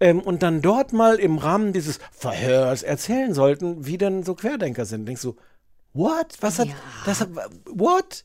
Ähm, 0.00 0.22
und 0.22 0.42
dann 0.42 0.60
dort 0.60 0.92
mal 0.92 1.14
im 1.14 1.38
Rahmen 1.38 1.72
dieses 1.72 2.00
Verhörs 2.10 2.82
erzählen 2.82 3.32
sollten, 3.32 3.86
wie 3.86 3.96
denn 3.96 4.24
so 4.24 4.34
Querdenker 4.34 4.86
sind. 4.86 5.06
Denkst 5.06 5.22
du, 5.22 5.36
what? 5.92 6.36
Was 6.40 6.58
hat, 6.58 6.66
das 7.06 7.20
hat, 7.20 7.28
what? 7.64 8.24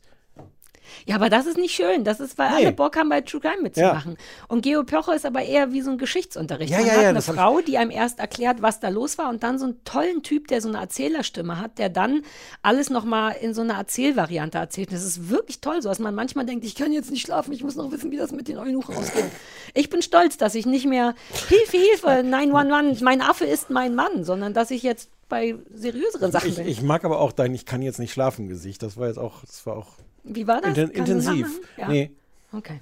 Ja, 1.05 1.15
aber 1.15 1.29
das 1.29 1.45
ist 1.45 1.57
nicht 1.57 1.73
schön. 1.73 2.03
Das 2.03 2.19
ist, 2.19 2.37
weil 2.37 2.49
Nee. 2.51 2.55
alle 2.65 2.71
Bock 2.73 2.95
haben, 2.97 3.09
bei 3.09 3.21
True 3.21 3.41
Crime 3.41 3.61
mitzumachen. 3.61 4.17
Und 4.47 4.61
Geo 4.61 4.83
Poche 4.83 5.13
ist 5.13 5.25
aber 5.25 5.41
eher 5.43 5.71
wie 5.73 5.81
so 5.81 5.91
ein 5.91 5.97
Geschichtsunterricht. 5.97 6.71
Ja, 6.71 6.77
Man 6.79 6.87
ja, 6.87 6.93
hat 6.93 7.01
ja, 7.03 7.09
eine 7.09 7.21
Frau, 7.21 7.61
die 7.61 7.77
einem 7.77 7.91
erst 7.91 8.19
erklärt, 8.19 8.61
was 8.61 8.79
da 8.79 8.89
los 8.89 9.17
war 9.17 9.29
und 9.29 9.43
dann 9.43 9.57
so 9.59 9.65
einen 9.65 9.83
tollen 9.85 10.23
Typ, 10.23 10.47
der 10.47 10.61
so 10.61 10.69
eine 10.69 10.79
Erzählerstimme 10.79 11.59
hat, 11.59 11.77
der 11.79 11.89
dann 11.89 12.21
alles 12.61 12.89
nochmal 12.89 13.35
in 13.41 13.53
so 13.53 13.61
einer 13.61 13.75
Erzählvariante 13.75 14.57
erzählt. 14.57 14.91
Das 14.91 15.03
ist 15.03 15.29
wirklich 15.29 15.61
toll, 15.61 15.81
so 15.81 15.89
dass 15.89 15.99
man 15.99 16.13
manchmal 16.15 16.45
denkt, 16.45 16.65
ich 16.65 16.75
kann 16.75 16.91
jetzt 16.91 17.11
nicht 17.11 17.25
schlafen, 17.25 17.53
ich 17.53 17.63
muss 17.63 17.75
noch 17.75 17.91
wissen, 17.91 18.11
wie 18.11 18.17
das 18.17 18.31
mit 18.31 18.47
den 18.47 18.57
Eunuchen 18.57 18.95
ausgeht. 18.95 19.25
Ich 19.73 19.89
bin 19.89 20.01
stolz, 20.01 20.37
dass 20.37 20.55
ich 20.55 20.65
nicht 20.65 20.85
mehr 20.85 21.15
Hilfe, 21.49 21.77
Hilfe, 21.77 22.23
911, 22.23 23.01
mein 23.01 23.21
Affe 23.21 23.45
ist 23.45 23.69
mein 23.69 23.95
Mann, 23.95 24.23
sondern 24.23 24.53
dass 24.53 24.71
ich 24.71 24.83
jetzt 24.83 25.09
bei 25.29 25.55
seriöseren 25.73 26.31
Sachen 26.31 26.49
Ich, 26.49 26.55
bin. 26.57 26.67
ich 26.67 26.81
mag 26.81 27.03
aber 27.05 27.19
auch 27.19 27.31
dein 27.31 27.53
Ich 27.55 27.65
kann 27.65 27.81
jetzt 27.81 27.97
nicht 27.99 28.11
schlafen 28.13 28.47
Gesicht. 28.47 28.83
Das 28.83 28.97
war 28.97 29.07
jetzt 29.07 29.17
auch, 29.17 29.41
das 29.41 29.65
war 29.65 29.77
auch 29.77 29.87
Wie 30.23 30.47
war 30.47 30.61
das? 30.61 30.77
inten 30.77 30.93
Kann 30.93 31.05
intensiv. 31.07 31.59
Ja. 31.77 31.87
Nee. 31.87 32.11
Okay. 32.51 32.79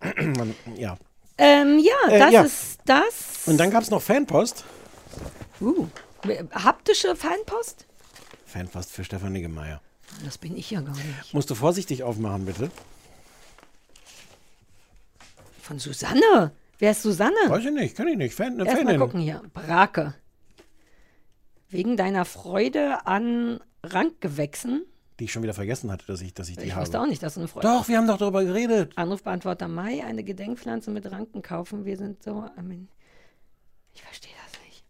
Man, 0.36 0.54
ja. 0.76 0.96
Ähm, 1.38 1.78
ja, 1.78 2.10
Äh, 2.10 2.18
das 2.18 2.32
ja. 2.32 2.42
ist 2.42 2.78
das. 2.84 3.46
Und 3.46 3.58
dann 3.58 3.70
gab 3.70 3.82
es 3.82 3.90
noch 3.90 4.02
Fanpost. 4.02 4.64
Uh, 5.60 5.86
haptische 6.52 7.14
Fanpost? 7.16 7.86
Fanpost 8.46 8.92
für 8.92 9.04
Stefan 9.04 9.32
Niggemeier. 9.32 9.80
Das 10.24 10.38
bin 10.38 10.56
ich 10.56 10.70
ja 10.70 10.80
gar 10.80 10.94
nicht. 10.94 11.32
Musst 11.34 11.50
du 11.50 11.54
vorsichtig 11.54 12.02
aufmachen, 12.02 12.44
bitte. 12.46 12.70
Von 15.62 15.78
Susanne. 15.78 16.52
Wer 16.78 16.90
ist 16.92 17.02
Susanne? 17.02 17.34
Weiß 17.48 17.64
ich 17.64 17.72
nicht, 17.72 17.96
kann 17.96 18.06
ich 18.08 18.16
nicht. 18.16 18.34
Fan, 18.34 18.52
eine 18.54 18.64
Erst 18.64 18.76
mal 18.76 18.84
Fanin. 18.84 19.00
gucken 19.00 19.20
hier. 19.20 19.42
Brake. 19.52 20.14
Wegen 21.70 21.96
deiner 21.96 22.24
Freude 22.24 23.06
an 23.06 23.60
Rankgewächsen. 23.82 24.84
Die 25.18 25.24
ich 25.24 25.32
schon 25.32 25.42
wieder 25.42 25.54
vergessen 25.54 25.90
hatte, 25.90 26.04
dass 26.06 26.20
ich, 26.20 26.34
dass 26.34 26.48
ich 26.48 26.56
die 26.58 26.64
Ich 26.64 26.72
habe. 26.72 26.82
wusste 26.82 27.00
auch 27.00 27.06
nicht, 27.06 27.22
dass 27.22 27.34
du 27.34 27.40
eine 27.40 27.48
Freude 27.48 27.66
Doch, 27.68 27.88
wir 27.88 27.96
haben 27.96 28.06
doch 28.06 28.18
darüber 28.18 28.44
geredet. 28.44 28.92
Anrufbeantworter 28.96 29.66
Mai, 29.68 30.04
eine 30.04 30.22
Gedenkpflanze 30.24 30.90
mit 30.90 31.10
Ranken 31.10 31.40
kaufen. 31.42 31.84
Wir 31.86 31.96
sind 31.96 32.22
so. 32.22 32.44
I 32.58 32.62
mean, 32.62 32.88
ich 33.94 34.02
verstehe 34.02 34.32
das 34.44 34.60
nicht. 34.66 34.84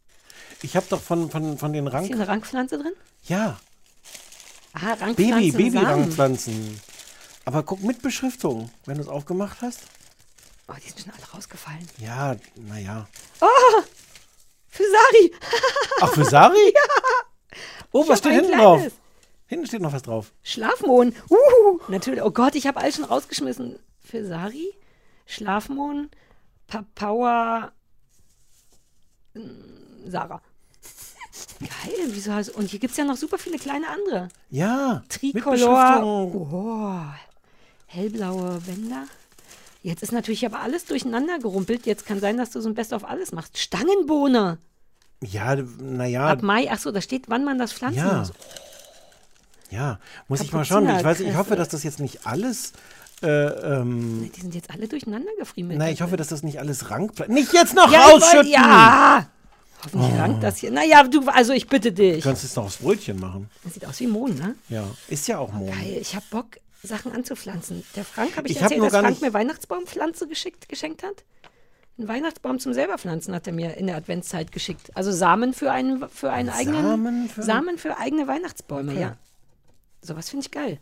Ich 0.63 0.77
habe 0.77 0.87
doch 0.91 1.01
von, 1.01 1.31
von, 1.31 1.57
von 1.59 1.73
den 1.73 1.87
Ist 1.87 1.93
Rank... 1.93 2.07
hier 2.09 2.17
eine 2.17 2.27
Rankpflanze 2.29 2.79
drin? 2.79 2.93
Ja, 3.25 3.59
Ah, 4.73 4.93
Rankpflanzen. 4.93 5.17
Baby. 5.17 5.53
Baby-Rankpflanzen. 5.71 6.81
Aber 7.47 7.63
guck 7.63 7.83
mit 7.83 8.03
Beschriftung, 8.03 8.71
wenn 8.85 8.97
du 8.97 9.03
es 9.03 9.09
aufgemacht 9.09 9.63
hast. 9.63 9.81
Oh, 10.69 10.75
die 10.85 10.89
sind 10.91 11.01
schon 11.01 11.13
alle 11.13 11.25
rausgefallen. 11.33 11.87
Ja, 11.99 12.37
naja. 12.57 13.09
Oh! 13.41 13.47
Für 14.69 14.83
Sari! 14.83 15.33
Ach, 16.03 16.13
für 16.13 16.25
Sari? 16.27 16.75
ja! 16.75 16.81
Oh, 17.93 18.03
Ich 18.05 18.09
was 18.11 18.19
steht 18.19 18.33
hinten 18.33 18.59
drauf? 18.59 18.83
Hinten 19.47 19.67
steht 19.67 19.81
noch 19.81 19.93
was 19.93 20.03
drauf. 20.03 20.33
Schlafmohn. 20.43 21.15
Uh, 21.31 21.79
natürlich. 21.89 22.23
Oh 22.23 22.31
Gott, 22.31 22.55
ich 22.55 22.67
habe 22.67 22.81
alles 22.81 22.97
schon 22.97 23.05
rausgeschmissen. 23.05 23.79
Für 24.01 24.25
Sari, 24.25 24.75
Schlafmohn, 25.27 26.11
Papauer, 26.67 27.73
mm, 29.35 30.09
Sarah. 30.09 30.41
Geil, 31.61 32.07
wieso 32.09 32.33
hast 32.33 32.51
Und 32.51 32.71
hier 32.71 32.79
gibt 32.79 32.93
es 32.93 32.97
ja 32.97 33.05
noch 33.05 33.17
super 33.17 33.39
viele 33.39 33.59
kleine 33.59 33.89
andere. 33.89 34.29
Ja, 34.51 35.03
Tricolor. 35.09 36.03
Oh, 36.05 37.01
hellblaue 37.87 38.61
Bänder. 38.67 39.05
Jetzt 39.83 40.03
ist 40.03 40.13
natürlich 40.13 40.45
aber 40.45 40.61
alles 40.61 40.85
durcheinander 40.87 41.39
gerumpelt. 41.39 41.87
Jetzt 41.87 42.07
kann 42.07 42.21
sein, 42.21 42.37
dass 42.37 42.51
du 42.51 42.61
so 42.61 42.69
ein 42.69 42.75
Best 42.75 42.93
of 42.93 43.05
alles 43.05 43.33
machst. 43.33 43.57
Stangenbohne. 43.59 44.59
Ja, 45.23 45.57
naja. 45.57 46.27
Ab 46.27 46.43
Mai. 46.43 46.71
Achso, 46.71 46.91
da 46.91 47.01
steht, 47.01 47.29
wann 47.29 47.45
man 47.45 47.59
das 47.59 47.73
pflanzen 47.73 47.99
Ja. 47.99 48.19
muss. 48.19 48.33
Ja, 49.71 49.99
muss 50.29 50.41
ich 50.41 50.53
mal 50.53 50.65
schauen. 50.65 50.89
Ich 50.89 51.05
weiß, 51.05 51.21
ich 51.21 51.37
hoffe, 51.37 51.57
dass 51.57 51.69
das 51.69 51.83
jetzt 51.83 52.01
nicht 52.01 52.27
alles. 52.27 52.73
Äh, 53.23 53.29
ähm, 53.29 54.31
Die 54.37 54.41
sind 54.43 54.55
jetzt 54.55 54.71
alle 54.71 54.87
durcheinander 54.89 55.31
gefriemelt. 55.39 55.79
nein, 55.79 55.93
ich 55.95 56.03
hoffe, 56.03 56.17
dass 56.17 56.29
das 56.29 56.43
nicht 56.43 56.59
alles 56.61 56.91
Rank. 56.91 57.29
Nicht 57.29 57.53
jetzt 57.55 57.75
noch 57.75 57.91
Ja, 57.91 58.01
rausschütten! 58.09 58.51
ja! 58.51 59.27
Hoffentlich 59.85 60.13
Oh. 60.15 60.19
rankt 60.21 60.43
das 60.43 60.59
hier. 60.59 60.71
Naja, 60.71 61.03
du, 61.05 61.27
also 61.29 61.53
ich 61.53 61.67
bitte 61.69 61.93
Du 61.93 62.03
dich. 62.03 62.23
kannst 62.25 62.45
es 62.45 62.55
noch 62.57 62.65
aufs 62.65 62.77
Brötchen 62.79 63.19
machen. 63.21 63.49
Das 63.65 63.75
sieht 63.75 63.87
aus 63.87 64.01
wie 64.01 64.07
Mohn, 64.07 64.35
ne? 64.35 64.55
Ja, 64.69 64.85
ist 65.09 65.29
ja 65.29 65.39
auch 65.39 65.53
Mohn. 65.53 65.69
Geil, 65.71 65.99
ich 66.01 66.15
habe 66.15 66.25
Bock, 66.31 66.47
Sachen 66.83 67.13
anzupflanzen. 67.13 67.85
Der 67.95 68.05
Frank, 68.05 68.37
habe 68.37 68.49
ich, 68.49 68.53
Ich 68.53 68.59
hab 68.59 68.65
erzählt, 68.65 68.81
nur 68.81 68.91
dass 68.91 69.01
Frank 69.01 69.21
mir 69.23 69.33
Weihnachtsbaumpflanze 69.33 70.29
geschickt, 70.29 70.69
geschenkt 70.69 71.03
hat? 71.03 71.25
Einen 71.99 72.09
Weihnachtsbaum 72.09 72.59
zum 72.59 72.75
selber 72.75 72.99
pflanzen 72.99 73.35
hat 73.35 73.47
er 73.47 73.55
mir 73.55 73.77
in 73.79 73.87
der 73.87 73.97
Adventszeit 73.97 74.53
geschickt. 74.53 74.91
Also 74.95 75.13
Samen 75.13 75.55
für 75.55 75.71
einen, 75.73 76.07
für 76.11 76.31
einen 76.31 76.51
eigenen. 76.51 76.83
Samen 76.85 77.29
für- 77.31 77.43
Samen 77.43 77.79
für 77.79 77.97
eigene 77.99 78.27
Weihnachtsbäume, 78.27 78.93
Okay. 78.93 79.01
ja. 79.01 79.17
Sowas 80.07 80.31
finde 80.31 80.45
ich 80.47 80.51
geil. 80.51 80.79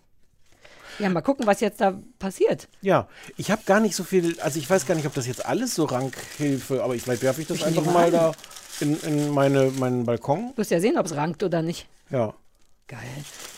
Ja, 1.00 1.08
mal 1.08 1.22
gucken, 1.22 1.46
was 1.46 1.60
jetzt 1.60 1.80
da 1.80 1.98
passiert. 2.20 2.68
Ja, 2.80 3.08
ich 3.36 3.50
habe 3.50 3.62
gar 3.66 3.80
nicht 3.80 3.96
so 3.96 4.04
viel, 4.04 4.38
also 4.40 4.60
ich 4.60 4.70
weiß 4.70 4.86
gar 4.86 4.94
nicht, 4.94 5.06
ob 5.06 5.14
das 5.14 5.26
jetzt 5.26 5.44
alles 5.44 5.74
so 5.74 5.86
Rankhilfe, 5.86 6.84
aber 6.84 6.94
ich, 6.94 7.02
vielleicht 7.02 7.22
werfe 7.22 7.40
ich 7.40 7.48
das 7.48 7.56
Ich 7.58 7.66
einfach 7.66 7.84
mal 7.86 8.06
an. 8.06 8.12
da 8.12 8.32
in, 8.80 9.00
in 9.00 9.30
meine, 9.30 9.70
meinen 9.72 10.04
Balkon. 10.04 10.50
Du 10.52 10.58
wirst 10.58 10.70
ja 10.70 10.78
sehen, 10.80 10.96
ob 10.96 11.06
es 11.06 11.16
rankt 11.16 11.42
oder 11.42 11.62
nicht. 11.62 11.88
Ja. 12.10 12.32
Geil. 12.86 13.00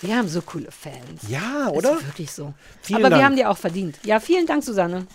Wir 0.02 0.16
haben 0.16 0.28
so 0.28 0.40
coole 0.40 0.70
Fans. 0.70 1.28
Ja, 1.28 1.66
Ist 1.68 1.76
oder? 1.76 2.00
wirklich 2.06 2.30
so. 2.30 2.54
Vielen 2.80 3.00
Aber 3.00 3.10
Dank. 3.10 3.20
wir 3.20 3.26
haben 3.26 3.36
die 3.36 3.44
auch 3.44 3.58
verdient. 3.58 3.98
Ja, 4.04 4.20
vielen 4.20 4.46
Dank, 4.46 4.62
Susanne. 4.64 5.06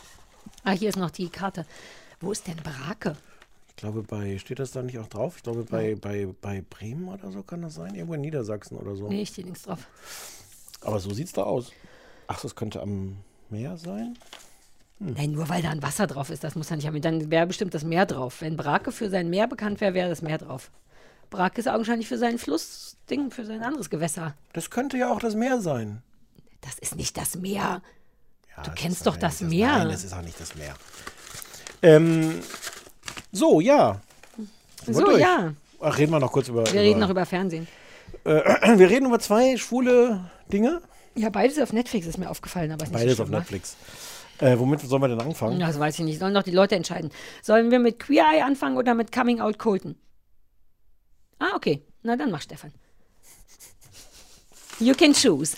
Ah, 0.63 0.71
hier 0.71 0.89
ist 0.89 0.97
noch 0.97 1.11
die 1.11 1.29
Karte. 1.29 1.65
Wo 2.19 2.31
ist 2.31 2.45
denn 2.45 2.57
Brake? 2.57 3.15
Ich 3.69 3.75
glaube, 3.77 4.03
bei, 4.03 4.37
steht 4.37 4.59
das 4.59 4.71
da 4.71 4.83
nicht 4.83 4.99
auch 4.99 5.07
drauf? 5.07 5.35
Ich 5.37 5.43
glaube, 5.43 5.63
bei, 5.63 5.95
bei, 5.95 6.27
bei 6.41 6.61
Bremen 6.69 7.07
oder 7.07 7.31
so 7.31 7.41
kann 7.41 7.63
das 7.63 7.73
sein. 7.75 7.95
Irgendwo 7.95 8.13
in 8.13 8.21
Niedersachsen 8.21 8.77
oder 8.77 8.95
so. 8.95 9.07
Nee, 9.07 9.25
steht 9.25 9.45
nichts 9.47 9.63
drauf. 9.63 9.79
Aber 10.81 10.99
so 10.99 11.13
sieht's 11.13 11.33
da 11.33 11.43
aus. 11.43 11.71
Ach, 12.27 12.39
das 12.41 12.55
könnte 12.55 12.81
am 12.81 13.17
Meer 13.49 13.77
sein? 13.77 14.17
Nein, 14.99 15.31
nur 15.31 15.49
weil 15.49 15.61
da 15.61 15.69
ein 15.71 15.81
Wasser 15.81 16.05
drauf 16.05 16.29
ist, 16.29 16.43
das 16.43 16.55
muss 16.55 16.69
ja 16.69 16.75
nicht 16.75 16.85
haben. 16.85 17.01
Dann 17.01 17.31
wäre 17.31 17.47
bestimmt 17.47 17.73
das 17.73 17.83
Meer 17.83 18.05
drauf. 18.05 18.41
Wenn 18.41 18.55
Brake 18.55 18.91
für 18.91 19.09
sein 19.09 19.29
Meer 19.29 19.47
bekannt 19.47 19.81
wäre, 19.81 19.93
wäre 19.93 20.09
das 20.09 20.21
Meer 20.21 20.37
drauf. 20.37 20.69
Brake 21.31 21.59
ist 21.59 21.67
augenscheinlich 21.67 22.07
für 22.07 22.17
sein 22.17 22.37
Flussding, 22.37 23.31
für 23.31 23.45
sein 23.45 23.63
anderes 23.63 23.89
Gewässer. 23.89 24.35
Das 24.53 24.69
könnte 24.69 24.97
ja 24.97 25.11
auch 25.11 25.19
das 25.19 25.33
Meer 25.33 25.59
sein. 25.61 26.03
Das 26.61 26.77
ist 26.77 26.95
nicht 26.95 27.17
das 27.17 27.35
Meer. 27.35 27.81
Ja, 28.55 28.63
du 28.63 28.69
das 28.69 28.75
kennst 28.75 29.07
doch 29.07 29.17
das 29.17 29.41
nicht 29.41 29.49
Meer. 29.49 29.77
Nein, 29.79 29.89
das 29.89 30.03
ist 30.03 30.13
auch 30.13 30.21
nicht 30.21 30.39
das 30.39 30.55
Meer. 30.55 30.75
Ähm, 31.81 32.39
so, 33.31 33.59
ja. 33.59 33.99
Sind 34.85 34.95
So, 34.95 35.17
ja. 35.17 35.53
Ach, 35.79 35.97
reden 35.97 36.11
wir 36.11 36.19
noch 36.19 36.31
kurz 36.31 36.47
über. 36.47 36.71
Wir 36.71 36.81
reden 36.81 36.99
noch 36.99 37.09
über 37.09 37.25
Fernsehen. 37.25 37.67
Äh, 38.23 38.41
wir 38.77 38.89
reden 38.89 39.07
über 39.07 39.19
zwei 39.19 39.57
schwule 39.57 40.29
Dinge. 40.51 40.81
Ja, 41.15 41.29
beides 41.29 41.59
auf 41.59 41.73
Netflix 41.73 42.05
ist 42.07 42.17
mir 42.17 42.29
aufgefallen, 42.29 42.71
aber 42.71 42.83
ist 42.85 42.93
Beides 42.93 43.17
so 43.17 43.23
auf? 43.23 43.29
Netflix. 43.29 43.75
Äh, 44.39 44.57
womit 44.57 44.79
sollen 44.81 45.01
wir 45.01 45.07
denn 45.09 45.19
anfangen? 45.21 45.59
Ja, 45.59 45.67
Das 45.67 45.79
weiß 45.79 45.99
ich 45.99 46.05
nicht. 46.05 46.19
Sollen 46.19 46.33
doch 46.33 46.43
die 46.43 46.51
Leute 46.51 46.75
entscheiden. 46.75 47.11
Sollen 47.41 47.69
wir 47.71 47.79
mit 47.79 47.99
Queer 47.99 48.25
Eye 48.33 48.41
anfangen 48.43 48.77
oder 48.77 48.93
mit 48.95 49.11
Coming 49.11 49.39
Out 49.41 49.59
Colton? 49.59 49.95
Ah, 51.39 51.55
okay. 51.55 51.83
Na, 52.03 52.15
dann 52.15 52.31
mach 52.31 52.41
Stefan. 52.41 52.71
You 54.79 54.93
can 54.95 55.13
choose. 55.13 55.55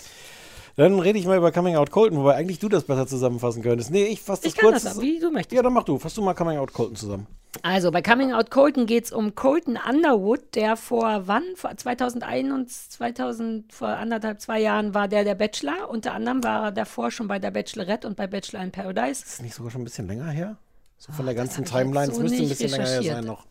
Dann 0.76 0.98
rede 0.98 1.18
ich 1.18 1.26
mal 1.26 1.36
über 1.38 1.52
Coming 1.52 1.76
Out 1.76 1.90
Colton, 1.92 2.18
wobei 2.18 2.34
eigentlich 2.34 2.58
du 2.58 2.68
das 2.68 2.84
besser 2.84 3.06
zusammenfassen 3.06 3.62
könntest. 3.62 3.90
Nee, 3.92 4.06
ich 4.06 4.20
fasse 4.20 4.42
das 4.42 4.52
Ich 4.52 4.58
kann 4.58 4.70
kurz. 4.72 4.82
das, 4.82 5.00
wie 5.00 5.20
du 5.20 5.30
möchtest. 5.30 5.52
ja, 5.52 5.62
dann 5.62 5.72
mach 5.72 5.84
du. 5.84 5.98
Fass 5.98 6.14
du 6.14 6.22
mal 6.22 6.34
Coming 6.34 6.58
Out 6.58 6.72
Colton 6.72 6.96
zusammen. 6.96 7.26
Also 7.62 7.92
bei 7.92 8.02
Coming 8.02 8.32
Out 8.32 8.50
Colton 8.50 8.86
geht 8.86 9.04
es 9.04 9.12
um 9.12 9.36
Colton 9.36 9.78
Underwood, 9.88 10.40
der 10.56 10.76
vor 10.76 11.22
wann? 11.28 11.44
Vor 11.54 11.76
2001 11.76 12.52
und 12.52 12.68
2000, 12.70 13.72
vor 13.72 13.86
anderthalb, 13.88 14.40
zwei 14.40 14.60
Jahren 14.60 14.92
war 14.94 15.06
der 15.06 15.22
der 15.22 15.36
Bachelor. 15.36 15.88
Unter 15.88 16.14
anderem 16.14 16.42
war 16.42 16.64
er 16.64 16.72
davor 16.72 17.12
schon 17.12 17.28
bei 17.28 17.38
der 17.38 17.52
Bachelorette 17.52 18.08
und 18.08 18.16
bei 18.16 18.26
Bachelor 18.26 18.62
in 18.64 18.72
Paradise. 18.72 19.22
Ist 19.24 19.42
nicht 19.42 19.54
sogar 19.54 19.70
schon 19.70 19.82
ein 19.82 19.84
bisschen 19.84 20.08
länger 20.08 20.26
her? 20.30 20.56
So 20.98 21.12
von 21.12 21.28
Ah, 21.28 21.32
der 21.32 21.44
das 21.44 21.54
ganzen 21.54 21.64
Timeline. 21.64 22.10
Es 22.10 22.16
so 22.16 22.22
müsste 22.22 22.42
ein 22.42 22.48
bisschen 22.48 22.70
länger 22.70 22.86
her 22.88 23.02
sein 23.02 23.24
noch. 23.24 23.46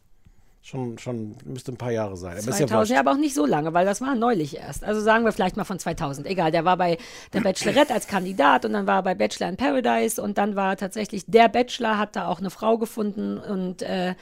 Schon, 0.66 0.98
schon, 0.98 1.36
müsste 1.44 1.74
ein 1.74 1.78
paar 1.78 1.92
Jahre 1.92 2.16
sein. 2.16 2.32
Aber 2.32 2.40
ist 2.40 2.46
ja 2.48 2.68
2000, 2.68 2.72
wurscht. 2.80 2.92
ja, 2.92 3.00
aber 3.02 3.12
auch 3.12 3.18
nicht 3.18 3.36
so 3.36 3.46
lange, 3.46 3.74
weil 3.74 3.86
das 3.86 4.00
war 4.00 4.16
neulich 4.16 4.56
erst. 4.56 4.86
Also 4.86 5.02
sagen 5.02 5.26
wir 5.26 5.34
vielleicht 5.34 5.58
mal 5.58 5.66
von 5.66 5.78
2000. 5.78 6.26
Egal, 6.26 6.52
der 6.52 6.64
war 6.64 6.78
bei 6.78 6.98
der 7.34 7.42
Bachelorette 7.42 7.94
als 7.94 8.08
Kandidat 8.08 8.64
und 8.64 8.72
dann 8.72 8.88
war 8.88 9.00
er 9.00 9.04
bei 9.04 9.14
Bachelor 9.14 9.50
in 9.50 9.58
Paradise 9.58 10.22
und 10.22 10.38
dann 10.38 10.56
war 10.56 10.78
tatsächlich 10.78 11.26
der 11.28 11.50
Bachelor, 11.50 11.98
hat 11.98 12.16
da 12.16 12.28
auch 12.28 12.40
eine 12.40 12.50
Frau 12.50 12.78
gefunden 12.78 13.40
und 13.40 13.82
äh, 13.82 14.16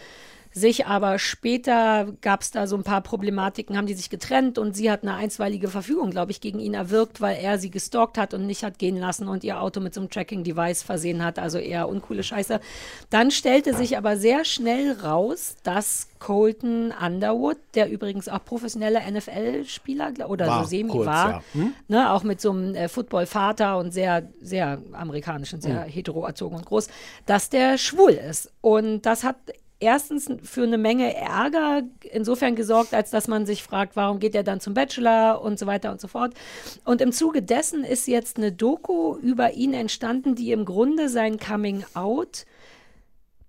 sich 0.54 0.86
aber 0.86 1.18
später 1.20 2.08
gab 2.22 2.42
es 2.42 2.52
da 2.52 2.68
so 2.68 2.76
ein 2.76 2.84
paar 2.84 3.02
Problematiken, 3.02 3.78
haben 3.78 3.88
die 3.88 3.94
sich 3.94 4.10
getrennt 4.10 4.58
und 4.58 4.76
sie 4.76 4.92
hat 4.92 5.04
eine 5.04 5.16
einstweilige 5.16 5.70
Verfügung, 5.70 6.12
glaube 6.12 6.32
ich, 6.32 6.42
gegen 6.42 6.60
ihn 6.60 6.74
erwirkt, 6.74 7.22
weil 7.22 7.38
er 7.42 7.58
sie 7.58 7.72
gestalkt 7.72 8.18
hat 8.18 8.34
und 8.34 8.46
nicht 8.46 8.64
hat 8.64 8.78
gehen 8.78 8.98
lassen 8.98 9.28
und 9.28 9.44
ihr 9.44 9.62
Auto 9.62 9.80
mit 9.80 9.94
so 9.94 10.02
einem 10.02 10.10
Tracking-Device 10.10 10.84
versehen 10.84 11.24
hat, 11.24 11.40
also 11.40 11.58
eher 11.58 11.88
uncoole 11.88 12.24
Scheiße. 12.24 12.60
Dann 13.10 13.32
stellte 13.32 13.74
sich 13.74 13.98
aber 13.98 14.18
sehr 14.18 14.44
schnell 14.46 14.92
raus, 14.92 15.56
dass 15.64 16.08
Colton 16.20 16.94
Underwood, 17.04 17.58
der 17.74 17.90
übrigens 17.90 18.30
auch 18.30 18.46
professioneller 18.46 19.02
NFL-Spieler 19.10 20.30
oder 20.30 20.48
War 20.48 20.64
so 20.64 20.70
semi 20.70 20.92
kurz, 20.92 21.08
war, 21.08 21.32
ja. 21.32 21.44
Hm? 21.54 21.74
ne, 21.88 22.12
auch 22.12 22.24
mit 22.24 22.40
so 22.40 22.52
einem 22.52 22.76
äh, 22.76 22.88
Football-Vater 22.88 23.78
und 23.78 23.92
sehr, 23.92 24.28
sehr 24.40 24.80
amerikanisch 24.94 25.54
und 25.54 25.62
sehr 25.62 25.84
Hm. 25.84 25.92
hetero 25.92 26.26
erzogen 26.26 26.56
und 26.58 26.66
groß, 26.66 26.90
dass 27.26 27.50
der 27.50 27.78
schwul 27.78 28.12
ist. 28.12 28.52
Und 28.62 29.06
das 29.06 29.24
hat 29.24 29.38
erstens 29.82 30.30
für 30.44 30.64
eine 30.64 30.78
Menge 30.78 31.14
Ärger 31.16 31.84
insofern 32.12 32.56
gesorgt, 32.56 32.94
als 32.94 33.10
dass 33.10 33.28
man 33.28 33.46
sich 33.46 33.64
fragt, 33.64 33.96
warum 33.96 34.20
geht 34.20 34.36
er 34.36 34.44
dann 34.44 34.60
zum 34.60 34.74
Bachelor 34.74 35.42
und 35.42 35.60
so 35.60 35.66
weiter 35.66 35.92
und 35.92 36.00
so 36.00 36.08
fort. 36.08 36.34
Und 36.86 37.02
im 37.02 37.12
Zuge 37.12 37.42
dessen 37.42 37.84
ist 37.84 38.08
jetzt 38.08 38.38
eine 38.38 38.52
Doku 38.52 39.18
über 39.18 39.54
ihn 39.54 39.74
entstanden, 39.74 40.36
die 40.36 40.52
im 40.52 40.66
Grunde 40.66 41.10
sein 41.10 41.38
Coming 41.38 41.84
Out 41.94 42.46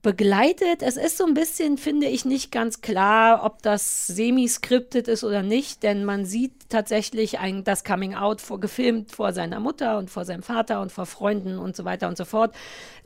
begleitet. 0.03 0.83
Es 0.83 0.97
ist 0.97 1.17
so 1.17 1.25
ein 1.25 1.35
bisschen, 1.35 1.79
finde 1.79 2.07
ich, 2.09 2.25
nicht 2.25 2.51
ganz 2.51 2.81
klar, 2.81 3.45
ob 3.45 3.63
das 3.63 4.09
semi-skriptet 4.09 5.07
ist 5.07 5.23
oder 5.23 5.43
nicht, 5.43 5.83
denn 5.85 6.05
man 6.05 6.25
sieht 6.25 6.53
tatsächlich 6.69 7.39
ein, 7.39 7.63
das 7.63 7.85
Coming 7.85 8.15
Out 8.15 8.41
vor, 8.41 8.59
gefilmt 8.59 9.13
vor 9.13 9.33
seiner 9.33 9.61
Mutter 9.61 9.99
und 9.99 10.11
vor 10.11 10.25
seinem 10.25 10.43
Vater 10.43 10.81
und 10.81 10.91
vor 10.91 11.07
Freunden 11.07 11.59
und 11.59 11.77
so 11.77 11.85
weiter 11.85 12.09
und 12.09 12.17
so 12.17 12.25
fort. 12.25 12.55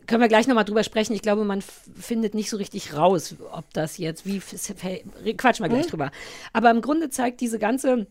Können 0.06 0.22
wir 0.22 0.28
gleich 0.28 0.46
nochmal 0.46 0.64
drüber 0.64 0.84
sprechen. 0.84 1.14
Ich 1.14 1.22
glaube, 1.22 1.44
man 1.44 1.62
findet 1.98 2.34
nicht 2.34 2.48
so 2.48 2.56
richtig 2.56 2.94
raus, 2.96 3.34
ob 3.52 3.64
das 3.74 3.98
jetzt, 3.98 4.24
wie, 4.24 4.40
quatschen 5.34 5.64
wir 5.64 5.68
gleich 5.68 5.86
Mhm. 5.86 5.90
drüber. 5.90 6.10
Aber 6.52 6.70
im 6.70 6.80
Grunde 6.80 7.10
zeigt 7.10 7.40
diese 7.40 7.58
ganze 7.58 8.06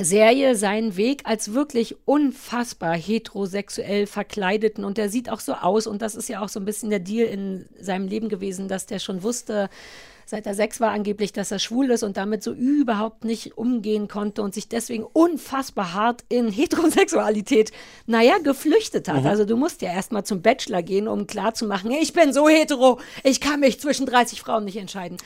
Serie 0.00 0.56
seinen 0.56 0.96
Weg 0.96 1.22
als 1.24 1.54
wirklich 1.54 1.96
unfassbar 2.04 2.96
heterosexuell 2.96 4.06
verkleideten. 4.06 4.84
Und 4.84 4.98
der 4.98 5.08
sieht 5.08 5.30
auch 5.30 5.40
so 5.40 5.54
aus. 5.54 5.86
Und 5.86 6.02
das 6.02 6.16
ist 6.16 6.28
ja 6.28 6.42
auch 6.42 6.48
so 6.48 6.58
ein 6.58 6.64
bisschen 6.64 6.90
der 6.90 6.98
Deal 6.98 7.28
in 7.28 7.66
seinem 7.80 8.08
Leben 8.08 8.28
gewesen, 8.28 8.66
dass 8.66 8.86
der 8.86 8.98
schon 8.98 9.22
wusste, 9.22 9.70
seit 10.26 10.46
er 10.46 10.54
sechs 10.54 10.80
war 10.80 10.90
angeblich, 10.90 11.32
dass 11.32 11.50
er 11.50 11.58
schwul 11.58 11.90
ist 11.90 12.02
und 12.02 12.16
damit 12.16 12.42
so 12.42 12.52
überhaupt 12.52 13.24
nicht 13.24 13.58
umgehen 13.58 14.08
konnte 14.08 14.42
und 14.42 14.54
sich 14.54 14.68
deswegen 14.68 15.04
unfassbar 15.04 15.94
hart 15.94 16.24
in 16.28 16.50
Heterosexualität, 16.50 17.72
naja, 18.06 18.38
geflüchtet 18.38 19.08
hat. 19.08 19.22
Mhm. 19.22 19.26
Also 19.26 19.44
du 19.44 19.56
musst 19.56 19.82
ja 19.82 19.92
erstmal 19.92 20.24
zum 20.24 20.42
Bachelor 20.42 20.82
gehen, 20.82 21.08
um 21.08 21.26
klarzumachen, 21.26 21.90
ich 21.90 22.12
bin 22.12 22.32
so 22.32 22.48
hetero, 22.48 23.00
ich 23.22 23.40
kann 23.40 23.60
mich 23.60 23.80
zwischen 23.80 24.06
30 24.06 24.40
Frauen 24.40 24.64
nicht 24.64 24.76
entscheiden. 24.76 25.18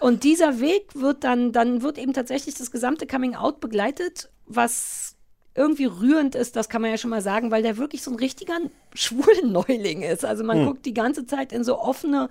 Und 0.00 0.24
dieser 0.24 0.60
Weg 0.60 0.94
wird 0.94 1.24
dann, 1.24 1.52
dann 1.52 1.82
wird 1.82 1.98
eben 1.98 2.12
tatsächlich 2.12 2.54
das 2.54 2.70
gesamte 2.70 3.06
Coming 3.06 3.34
Out 3.34 3.60
begleitet, 3.60 4.30
was 4.46 5.15
irgendwie 5.56 5.86
rührend 5.86 6.34
ist, 6.34 6.54
das 6.56 6.68
kann 6.68 6.82
man 6.82 6.90
ja 6.90 6.98
schon 6.98 7.10
mal 7.10 7.22
sagen, 7.22 7.50
weil 7.50 7.62
der 7.62 7.76
wirklich 7.78 8.02
so 8.02 8.10
ein 8.10 8.16
richtiger 8.16 8.54
schwulen 8.94 9.52
Neuling 9.52 10.02
ist. 10.02 10.24
Also 10.24 10.44
man 10.44 10.58
Hm. 10.58 10.66
guckt 10.66 10.86
die 10.86 10.94
ganze 10.94 11.26
Zeit 11.26 11.52
in 11.52 11.64
so 11.64 11.78
offene 11.78 12.28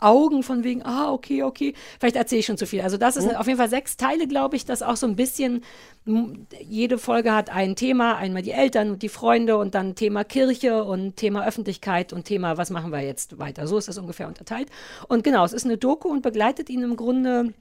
Augen 0.00 0.42
von 0.42 0.64
wegen, 0.64 0.82
ah, 0.84 1.12
okay, 1.12 1.42
okay. 1.42 1.74
Vielleicht 2.00 2.16
erzähle 2.16 2.40
ich 2.40 2.46
schon 2.46 2.58
zu 2.58 2.66
viel. 2.66 2.82
Also 2.82 2.96
das 2.96 3.16
ist 3.16 3.28
Hm. 3.28 3.36
auf 3.36 3.46
jeden 3.46 3.58
Fall 3.58 3.70
sechs 3.70 3.96
Teile, 3.96 4.26
glaube 4.26 4.56
ich, 4.56 4.64
das 4.64 4.82
auch 4.82 4.96
so 4.96 5.06
ein 5.06 5.16
bisschen, 5.16 5.62
jede 6.60 6.98
Folge 6.98 7.32
hat 7.32 7.48
ein 7.50 7.76
Thema, 7.76 8.16
einmal 8.16 8.42
die 8.42 8.50
Eltern 8.50 8.90
und 8.90 9.02
die 9.02 9.08
Freunde 9.08 9.56
und 9.56 9.74
dann 9.74 9.94
Thema 9.94 10.24
Kirche 10.24 10.84
und 10.84 11.16
Thema 11.16 11.46
Öffentlichkeit 11.46 12.12
und 12.12 12.24
Thema, 12.24 12.56
was 12.58 12.70
machen 12.70 12.90
wir 12.92 13.00
jetzt 13.00 13.38
weiter. 13.38 13.66
So 13.66 13.78
ist 13.78 13.88
das 13.88 13.98
ungefähr 13.98 14.28
unterteilt. 14.28 14.68
Und 15.08 15.24
genau, 15.24 15.44
es 15.44 15.52
ist 15.52 15.64
eine 15.64 15.78
Doku 15.78 16.08
und 16.08 16.22
begleitet 16.22 16.68
ihn 16.70 16.82
im 16.82 16.96
Grunde, 16.96 17.54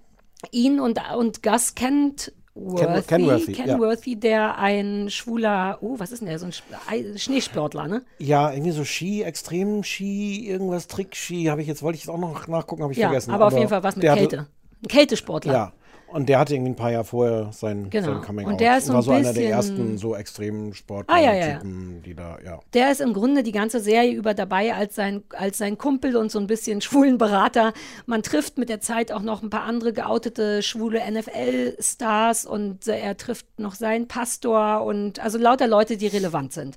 ihn 0.51 0.80
und, 0.80 0.99
und 1.16 1.41
Gus 1.43 1.76
kennt 1.76 2.34
Worthy, 2.55 3.01
Kenworthy, 3.07 3.51
Ken 3.53 3.67
ja. 3.67 4.15
Der 4.19 4.57
ein 4.59 5.09
schwuler, 5.09 5.79
oh, 5.81 5.95
was 5.97 6.11
ist 6.11 6.19
denn 6.19 6.27
der, 6.27 6.37
so 6.37 6.45
ein 6.45 6.51
Sch- 6.51 6.61
Ei- 6.87 7.17
Schneesportler, 7.17 7.87
ne? 7.87 8.03
Ja, 8.19 8.51
irgendwie 8.51 8.71
so 8.71 8.83
Ski, 8.85 9.23
Extrem-Ski, 9.23 10.47
irgendwas 10.47 10.87
Trick-Ski, 10.87 11.45
habe 11.45 11.61
ich 11.61 11.67
jetzt, 11.67 11.81
wollte 11.81 11.95
ich 11.97 12.03
jetzt 12.03 12.13
auch 12.13 12.19
noch 12.19 12.47
nachgucken, 12.47 12.83
habe 12.83 12.93
ich 12.93 12.99
ja, 12.99 13.07
vergessen. 13.07 13.31
aber, 13.31 13.47
auf 13.47 13.53
jeden 13.53 13.69
Fall 13.69 13.81
was 13.83 13.95
mit 13.95 14.07
hatte- 14.07 14.19
Kälte. 14.19 14.47
Ein 14.83 14.87
Kältesportler. 14.87 15.53
Ja, 15.53 15.73
und 16.14 16.30
der 16.30 16.39
hatte 16.39 16.53
irgendwie 16.55 16.72
ein 16.72 16.76
paar 16.76 16.91
Jahre 16.91 17.03
vorher 17.05 17.49
sein, 17.51 17.89
Genau. 17.89 18.07
sein 18.14 18.22
Coming 18.22 18.45
Und 18.47 18.53
Out. 18.53 18.59
der 18.61 18.78
ist 18.78 18.86
so 18.88 18.93
war 18.93 19.01
so 19.03 19.11
einer 19.11 19.34
der 19.34 19.49
ersten 19.49 19.97
so 19.97 20.16
extremen 20.16 20.74
Sportler, 20.74 21.14
Ah, 21.14 21.20
ja, 21.20 21.34
ja, 21.34 21.47
ja. 21.47 21.59
Die 21.64 22.14
da, 22.16 22.38
ja. 22.45 22.59
Der 22.74 22.91
ist 22.91 23.01
im 23.01 23.14
Grunde 23.14 23.43
die 23.43 23.51
ganze 23.51 23.80
Serie 23.80 24.11
über 24.14 24.34
dabei 24.34 24.74
als 24.74 24.95
sein, 24.95 25.24
als 25.36 25.57
sein 25.57 25.78
Kumpel 25.78 26.16
und 26.16 26.32
so 26.32 26.39
ein 26.39 26.47
bisschen 26.47 26.82
schwulen 26.82 27.18
Berater. 27.18 27.74
Man 28.05 28.24
trifft 28.24 28.57
mit 28.57 28.70
der 28.70 28.80
Zeit 28.80 29.11
auch 29.11 29.22
noch 29.22 29.43
ein 29.43 29.49
paar 29.49 29.64
andere 29.64 29.91
geoutete 29.93 30.61
schwule 30.61 31.01
NFL-Stars 31.11 32.45
und 32.45 32.88
äh, 32.88 32.99
er 32.99 33.18
trifft 33.18 33.45
noch 33.59 33.76
seinen 33.76 34.07
Pastor 34.07 34.84
und 34.84 35.20
also 35.20 35.38
lauter 35.38 35.68
Leute, 35.68 35.97
die 35.97 36.07
relevant 36.07 36.53
sind. 36.53 36.76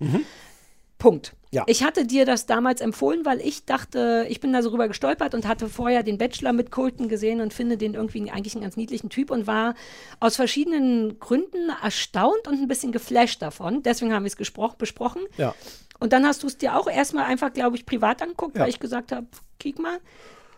Punkt. 0.98 1.34
Ja. 1.52 1.64
Ich 1.66 1.84
hatte 1.84 2.06
dir 2.06 2.24
das 2.26 2.46
damals 2.46 2.80
empfohlen, 2.80 3.24
weil 3.24 3.40
ich 3.40 3.64
dachte, 3.64 4.26
ich 4.28 4.40
bin 4.40 4.52
da 4.52 4.62
so 4.62 4.70
rüber 4.70 4.88
gestolpert 4.88 5.34
und 5.34 5.46
hatte 5.46 5.68
vorher 5.68 6.02
den 6.02 6.18
Bachelor 6.18 6.52
mit 6.52 6.70
Colton 6.70 7.08
gesehen 7.08 7.40
und 7.40 7.54
finde 7.54 7.76
den 7.76 7.94
irgendwie 7.94 8.30
eigentlich 8.30 8.54
einen 8.54 8.62
ganz 8.62 8.76
niedlichen 8.76 9.08
Typ 9.10 9.30
und 9.30 9.46
war 9.46 9.74
aus 10.20 10.36
verschiedenen 10.36 11.18
Gründen 11.18 11.70
erstaunt 11.82 12.46
und 12.48 12.60
ein 12.60 12.68
bisschen 12.68 12.92
geflasht 12.92 13.40
davon. 13.42 13.82
Deswegen 13.82 14.12
haben 14.12 14.24
wir 14.24 14.28
es 14.28 14.36
besprochen. 14.76 15.22
Ja. 15.38 15.54
Und 15.98 16.12
dann 16.12 16.26
hast 16.26 16.42
du 16.42 16.46
es 16.46 16.58
dir 16.58 16.76
auch 16.76 16.88
erstmal 16.88 17.24
einfach, 17.24 17.52
glaube 17.52 17.76
ich, 17.76 17.86
privat 17.86 18.20
angeguckt, 18.22 18.56
Ja. 18.56 18.62
weil 18.62 18.68
ich 18.68 18.80
gesagt 18.80 19.12
habe, 19.12 19.26
kick 19.58 19.78
mal, 19.78 19.98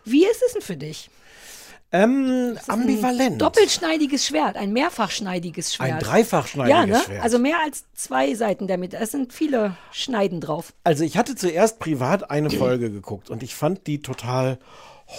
wie 0.03 0.25
ist 0.25 0.41
es 0.45 0.53
denn 0.53 0.61
für 0.61 0.75
dich? 0.77 1.09
Ähm, 1.91 2.57
ambivalent. 2.67 3.33
Ein 3.33 3.37
doppelschneidiges 3.39 4.27
Schwert, 4.27 4.57
ein 4.57 4.73
mehrfachschneidiges 4.73 5.73
Schwert. 5.73 5.93
Ein 5.93 5.99
dreifachschneidiges 5.99 6.77
ja, 6.77 6.85
ne? 6.85 7.03
Schwert. 7.03 7.23
Also 7.23 7.39
mehr 7.39 7.57
als 7.63 7.85
zwei 7.95 8.35
Seiten 8.35 8.67
damit. 8.67 8.93
Es 8.93 9.11
sind 9.11 9.33
viele 9.33 9.75
Schneiden 9.91 10.39
drauf. 10.39 10.73
Also 10.83 11.03
ich 11.03 11.17
hatte 11.17 11.35
zuerst 11.35 11.79
privat 11.79 12.29
eine 12.29 12.51
Folge 12.51 12.91
geguckt 12.91 13.29
und 13.31 13.41
ich 13.41 13.55
fand 13.55 13.87
die 13.87 14.01
total 14.01 14.59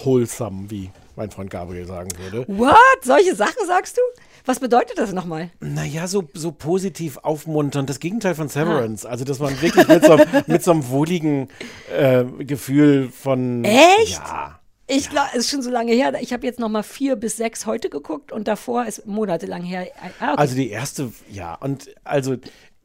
wholesome, 0.04 0.70
wie 0.70 0.90
mein 1.16 1.32
Freund 1.32 1.50
Gabriel 1.50 1.86
sagen 1.86 2.10
würde. 2.18 2.46
What? 2.46 2.76
Solche 3.02 3.34
Sachen 3.34 3.66
sagst 3.66 3.96
du? 3.96 4.00
Was 4.46 4.60
bedeutet 4.60 4.96
das 4.96 5.12
nochmal? 5.12 5.50
Naja, 5.60 6.06
so, 6.06 6.24
so 6.34 6.52
positiv 6.52 7.18
aufmunternd. 7.18 7.90
Das 7.90 7.98
Gegenteil 7.98 8.34
von 8.34 8.48
Severance. 8.48 9.04
Also, 9.04 9.24
dass 9.24 9.38
man 9.38 9.60
wirklich 9.60 9.86
mit 9.88 10.04
so, 10.04 10.18
mit 10.46 10.62
so 10.62 10.70
einem 10.70 10.88
wohligen 10.88 11.48
äh, 11.94 12.24
Gefühl 12.44 13.10
von. 13.10 13.64
Echt? 13.64 14.18
Ja. 14.18 14.59
Ich 14.92 15.08
glaube, 15.08 15.28
es 15.32 15.44
ist 15.44 15.50
schon 15.50 15.62
so 15.62 15.70
lange 15.70 15.92
her. 15.92 16.12
Ich 16.20 16.32
habe 16.32 16.44
jetzt 16.44 16.58
noch 16.58 16.68
mal 16.68 16.82
vier 16.82 17.14
bis 17.14 17.36
sechs 17.36 17.64
heute 17.64 17.90
geguckt 17.90 18.32
und 18.32 18.48
davor 18.48 18.86
ist 18.86 19.06
monatelang 19.06 19.62
her. 19.62 19.86
Ah, 20.18 20.32
okay. 20.32 20.40
Also 20.40 20.56
die 20.56 20.70
erste, 20.70 21.12
ja. 21.30 21.54
Und 21.54 21.94
also 22.02 22.36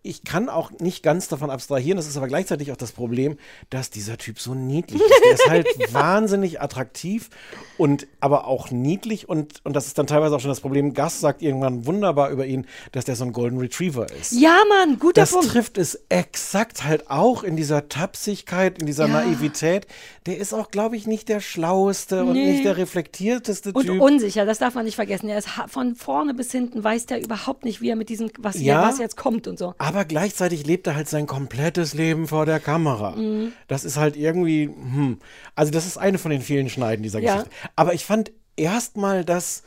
ich 0.06 0.24
kann 0.24 0.50
auch 0.50 0.72
nicht 0.80 1.04
ganz 1.04 1.28
davon 1.28 1.50
abstrahieren, 1.50 1.98
das 1.98 2.08
ist 2.08 2.16
aber 2.18 2.28
gleichzeitig 2.28 2.72
auch 2.72 2.78
das 2.78 2.92
Problem, 2.92 3.38
dass 3.70 3.90
dieser 3.90 4.18
Typ 4.18 4.40
so 4.40 4.54
niedlich 4.54 5.02
ist. 5.02 5.22
Der 5.26 5.34
ist 5.34 5.50
halt 5.50 5.68
wahnsinnig 5.94 6.62
attraktiv 6.62 7.30
und 7.78 8.08
aber 8.20 8.48
auch 8.48 8.72
niedlich 8.72 9.28
und, 9.28 9.62
und 9.66 9.76
das 9.76 9.88
ist 9.88 9.98
dann 9.98 10.08
teilweise 10.08 10.36
auch 10.36 10.40
schon 10.40 10.50
das 10.50 10.62
Problem. 10.62 10.94
Gus 10.94 11.20
sagt 11.20 11.42
irgendwann 11.42 11.86
wunderbar 11.86 12.30
über 12.30 12.46
ihn, 12.46 12.66
dass 12.92 13.06
der 13.06 13.16
so 13.16 13.26
ein 13.26 13.34
Golden 13.34 13.58
Retriever 13.60 14.08
ist. 14.12 14.32
Ja, 14.34 14.58
Mann, 14.70 15.00
guter 15.00 15.22
Das 15.22 15.32
Punkt. 15.32 15.50
trifft 15.50 15.78
es 15.78 16.00
exakt 16.10 16.84
halt 16.84 17.10
auch 17.10 17.44
in 17.44 17.56
dieser 17.56 17.90
Tapsigkeit, 17.90 18.80
in 18.80 18.86
dieser 18.86 19.08
Ja. 19.08 19.14
Naivität. 19.26 19.88
Der 20.26 20.38
ist 20.38 20.54
auch, 20.54 20.72
glaube 20.72 20.96
ich, 20.98 21.06
nicht 21.08 21.30
der 21.30 21.40
schlaueste 21.40 22.24
und 22.24 22.34
Nee. 22.34 22.52
nicht 22.54 22.66
der 22.66 22.78
reflektierteste 22.78 23.72
Und 23.74 23.86
Typ. 23.86 24.02
unsicher, 24.02 24.46
das 24.46 24.58
darf 24.60 24.74
man 24.76 24.86
nicht 24.86 24.96
vergessen. 24.96 25.30
Er 25.30 25.38
ist 25.38 25.50
von 25.68 25.96
vorne 25.96 26.34
bis 26.34 26.52
hinten, 26.52 26.84
weiß 26.84 27.06
der 27.06 27.24
überhaupt 27.24 27.64
nicht, 27.66 27.82
wie 27.82 27.90
er 27.90 27.96
mit 27.96 28.10
diesem, 28.10 28.30
was, 28.40 28.56
hier, 28.56 28.74
Ja. 28.74 28.88
was 28.88 28.98
jetzt 29.00 29.16
kommt 29.18 29.48
und 29.48 29.58
so. 29.60 29.74
Aber 29.78 29.95
gleichzeitig 30.04 30.66
lebt 30.66 30.88
er 30.88 30.96
halt 30.96 31.08
sein 31.08 31.28
komplettes 31.28 31.94
Leben 31.94 32.28
vor 32.28 32.46
der 32.46 32.60
Kamera. 32.60 33.12
Mhm. 33.16 33.54
Das 33.68 33.86
ist 33.86 33.96
halt 33.98 34.18
irgendwie, 34.18 34.66
hm. 34.66 35.20
Also, 35.56 35.72
das 35.72 35.86
ist 35.86 35.98
eine 35.98 36.18
von 36.18 36.32
den 36.32 36.42
vielen 36.42 36.70
Schneiden 36.70 37.04
dieser 37.04 37.20
Ja. 37.20 37.36
Geschichte. 37.36 37.56
Aber 37.76 37.94
ich 37.94 38.06
fand 38.06 38.32
erstmal 38.58 39.24
das 39.24 39.64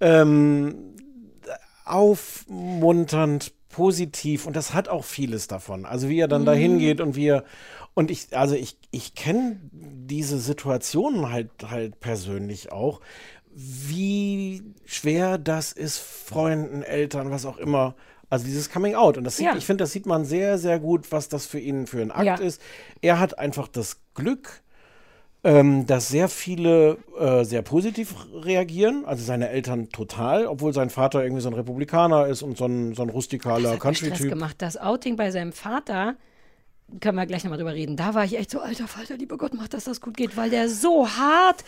ähm, 0.00 0.94
aufmunternd, 1.84 3.52
positiv 3.68 4.46
und 4.46 4.54
das 4.54 4.74
hat 4.74 4.88
auch 4.88 5.04
vieles 5.04 5.48
davon. 5.48 5.86
Also, 5.86 6.08
wie 6.08 6.18
er 6.20 6.28
dann 6.28 6.42
Mhm. 6.42 6.46
da 6.46 6.52
hingeht 6.52 7.00
und 7.00 7.16
wie 7.16 7.28
er. 7.28 7.44
Und 7.94 8.10
ich, 8.10 8.36
also 8.36 8.54
ich, 8.54 8.76
ich 8.90 9.14
kenne 9.14 9.58
diese 9.72 10.38
Situationen 10.38 11.30
halt 11.30 11.50
halt 11.68 12.00
persönlich 12.00 12.70
auch, 12.72 13.00
wie 13.54 14.62
schwer 14.86 15.36
das 15.38 15.72
ist, 15.72 15.98
Freunden, 15.98 16.82
Eltern, 16.82 17.30
was 17.30 17.44
auch 17.46 17.58
immer. 17.58 17.94
Also 18.32 18.46
dieses 18.46 18.70
Coming 18.70 18.94
Out. 18.94 19.18
Und 19.18 19.24
das 19.24 19.36
sieht, 19.36 19.44
Ja. 19.46 19.56
ich 19.56 19.66
finde, 19.66 19.84
das 19.84 19.92
sieht 19.92 20.06
man 20.06 20.24
sehr, 20.24 20.56
sehr 20.56 20.78
gut, 20.78 21.12
was 21.12 21.28
das 21.28 21.44
für 21.44 21.58
ihn 21.60 21.86
für 21.86 22.00
ein 22.00 22.10
Akt 22.10 22.24
Ja. 22.24 22.34
ist. 22.36 22.62
Er 23.02 23.20
hat 23.20 23.38
einfach 23.38 23.68
das 23.68 23.98
Glück, 24.14 24.62
ähm, 25.44 25.86
dass 25.86 26.08
sehr 26.08 26.28
viele 26.28 26.96
äh, 27.20 27.44
sehr 27.44 27.60
positiv 27.60 28.14
reagieren. 28.32 29.04
Also 29.04 29.22
seine 29.22 29.50
Eltern 29.50 29.90
total, 29.90 30.46
obwohl 30.46 30.72
sein 30.72 30.88
Vater 30.88 31.22
irgendwie 31.22 31.42
so 31.42 31.50
ein 31.50 31.54
Republikaner 31.54 32.26
ist 32.26 32.40
und 32.42 32.56
so 32.56 32.64
ein, 32.64 32.94
so 32.94 33.02
ein 33.02 33.10
rustikaler 33.10 33.76
Country-Typ. 33.76 34.30
gemacht. 34.30 34.56
Das 34.58 34.78
Outing 34.78 35.16
bei 35.16 35.30
seinem 35.30 35.52
Vater, 35.52 36.14
können 37.00 37.16
wir 37.16 37.26
gleich 37.26 37.42
nochmal 37.44 37.58
drüber 37.58 37.74
reden. 37.74 37.96
Da 37.96 38.14
war 38.14 38.24
ich 38.24 38.38
echt 38.38 38.50
so, 38.50 38.60
alter 38.60 38.86
Falter, 38.86 39.16
lieber 39.16 39.36
Gott, 39.36 39.52
mach, 39.54 39.68
dass 39.68 39.84
das 39.84 40.00
gut 40.00 40.16
geht, 40.16 40.36
weil 40.36 40.50
der 40.50 40.68
so 40.68 41.08
hart, 41.08 41.64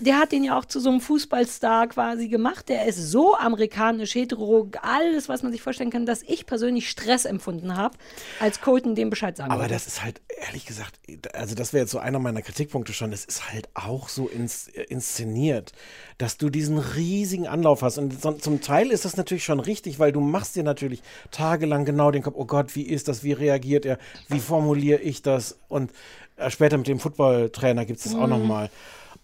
der 0.00 0.18
hat 0.18 0.32
den 0.32 0.44
ja 0.44 0.58
auch 0.58 0.64
zu 0.64 0.80
so 0.80 0.90
einem 0.90 1.00
Fußballstar 1.00 1.88
quasi 1.88 2.28
gemacht. 2.28 2.68
Der 2.68 2.86
ist 2.86 2.96
so 3.10 3.34
amerikanisch, 3.36 4.14
hetero, 4.14 4.68
alles, 4.82 5.28
was 5.28 5.42
man 5.42 5.50
sich 5.52 5.62
vorstellen 5.62 5.90
kann, 5.90 6.06
dass 6.06 6.22
ich 6.22 6.46
persönlich 6.46 6.88
Stress 6.90 7.24
empfunden 7.24 7.76
habe, 7.76 7.96
als 8.40 8.60
Colton 8.60 8.94
dem 8.94 9.10
Bescheid 9.10 9.36
sagen 9.36 9.50
Aber 9.50 9.62
wollte. 9.62 9.74
das 9.74 9.86
ist 9.86 10.02
halt, 10.04 10.20
ehrlich 10.46 10.66
gesagt, 10.66 10.98
also 11.32 11.54
das 11.54 11.72
wäre 11.72 11.82
jetzt 11.82 11.90
so 11.90 11.98
einer 11.98 12.18
meiner 12.18 12.42
Kritikpunkte 12.42 12.92
schon, 12.92 13.12
es 13.12 13.24
ist 13.24 13.50
halt 13.50 13.68
auch 13.74 14.08
so 14.08 14.28
ins, 14.28 14.68
äh, 14.68 14.82
inszeniert, 14.82 15.72
dass 16.18 16.36
du 16.36 16.50
diesen 16.50 16.78
riesigen 16.78 17.46
Anlauf 17.46 17.82
hast. 17.82 17.98
Und 17.98 18.20
so, 18.20 18.32
zum 18.32 18.60
Teil 18.60 18.90
ist 18.90 19.04
das 19.04 19.16
natürlich 19.16 19.44
schon 19.44 19.60
richtig, 19.60 19.98
weil 19.98 20.12
du 20.12 20.20
machst 20.20 20.54
dir 20.56 20.62
natürlich 20.64 21.02
tagelang 21.30 21.84
genau 21.84 22.10
den 22.10 22.22
Kopf, 22.22 22.34
oh 22.36 22.44
Gott, 22.44 22.76
wie 22.76 22.82
ist 22.82 23.08
das, 23.08 23.24
wie 23.24 23.32
reagiert 23.32 23.86
er, 23.86 23.98
wie 24.28 24.40
formuliere 24.40 25.00
ich 25.00 25.22
das? 25.22 25.58
Und 25.68 25.90
äh, 26.36 26.50
später 26.50 26.76
mit 26.78 26.86
dem 26.88 27.00
Footballtrainer 27.00 27.84
gibt 27.84 27.98
es 27.98 28.04
das 28.04 28.14
auch 28.14 28.24
Mhm. 28.24 28.30
nochmal. 28.30 28.70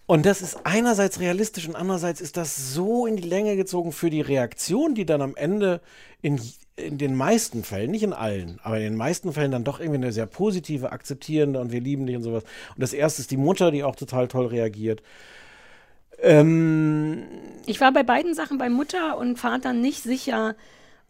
Und 0.07 0.25
das 0.25 0.41
ist 0.41 0.59
einerseits 0.65 1.19
realistisch 1.19 1.67
und 1.67 1.75
andererseits 1.75 2.21
ist 2.21 2.37
das 2.37 2.73
so 2.73 3.07
in 3.07 3.15
die 3.15 3.27
Länge 3.27 3.55
gezogen 3.55 3.91
für 3.91 4.11
die 4.11 4.21
Reaktion, 4.21 4.93
die 4.93 5.05
dann 5.05 5.21
am 5.21 5.35
Ende 5.35 5.81
in, 6.21 6.39
in 6.75 6.99
den 6.99 7.15
meisten 7.15 7.63
Fällen, 7.63 7.89
nicht 7.89 8.03
in 8.03 8.13
allen, 8.13 8.59
aber 8.61 8.77
in 8.77 8.83
den 8.83 8.97
meisten 8.97 9.33
Fällen 9.33 9.51
dann 9.51 9.63
doch 9.63 9.79
irgendwie 9.79 9.97
eine 9.97 10.11
sehr 10.11 10.27
positive, 10.27 10.91
akzeptierende 10.91 11.59
und 11.59 11.71
wir 11.71 11.81
lieben 11.81 12.05
dich 12.05 12.15
und 12.15 12.23
sowas. 12.23 12.43
Und 12.43 12.81
das 12.83 12.93
erste 12.93 13.21
ist 13.21 13.31
die 13.31 13.37
Mutter, 13.37 13.71
die 13.71 13.83
auch 13.83 13.95
total 13.95 14.27
toll 14.27 14.45
reagiert. 14.47 15.01
Ähm, 16.21 17.23
Ich 17.65 17.81
war 17.81 17.91
bei 17.91 18.03
beiden 18.03 18.35
Sachen, 18.35 18.59
bei 18.59 18.69
Mutter 18.69 19.17
und 19.17 19.37
Vater, 19.37 19.73
nicht 19.73 20.03
sicher, 20.03 20.55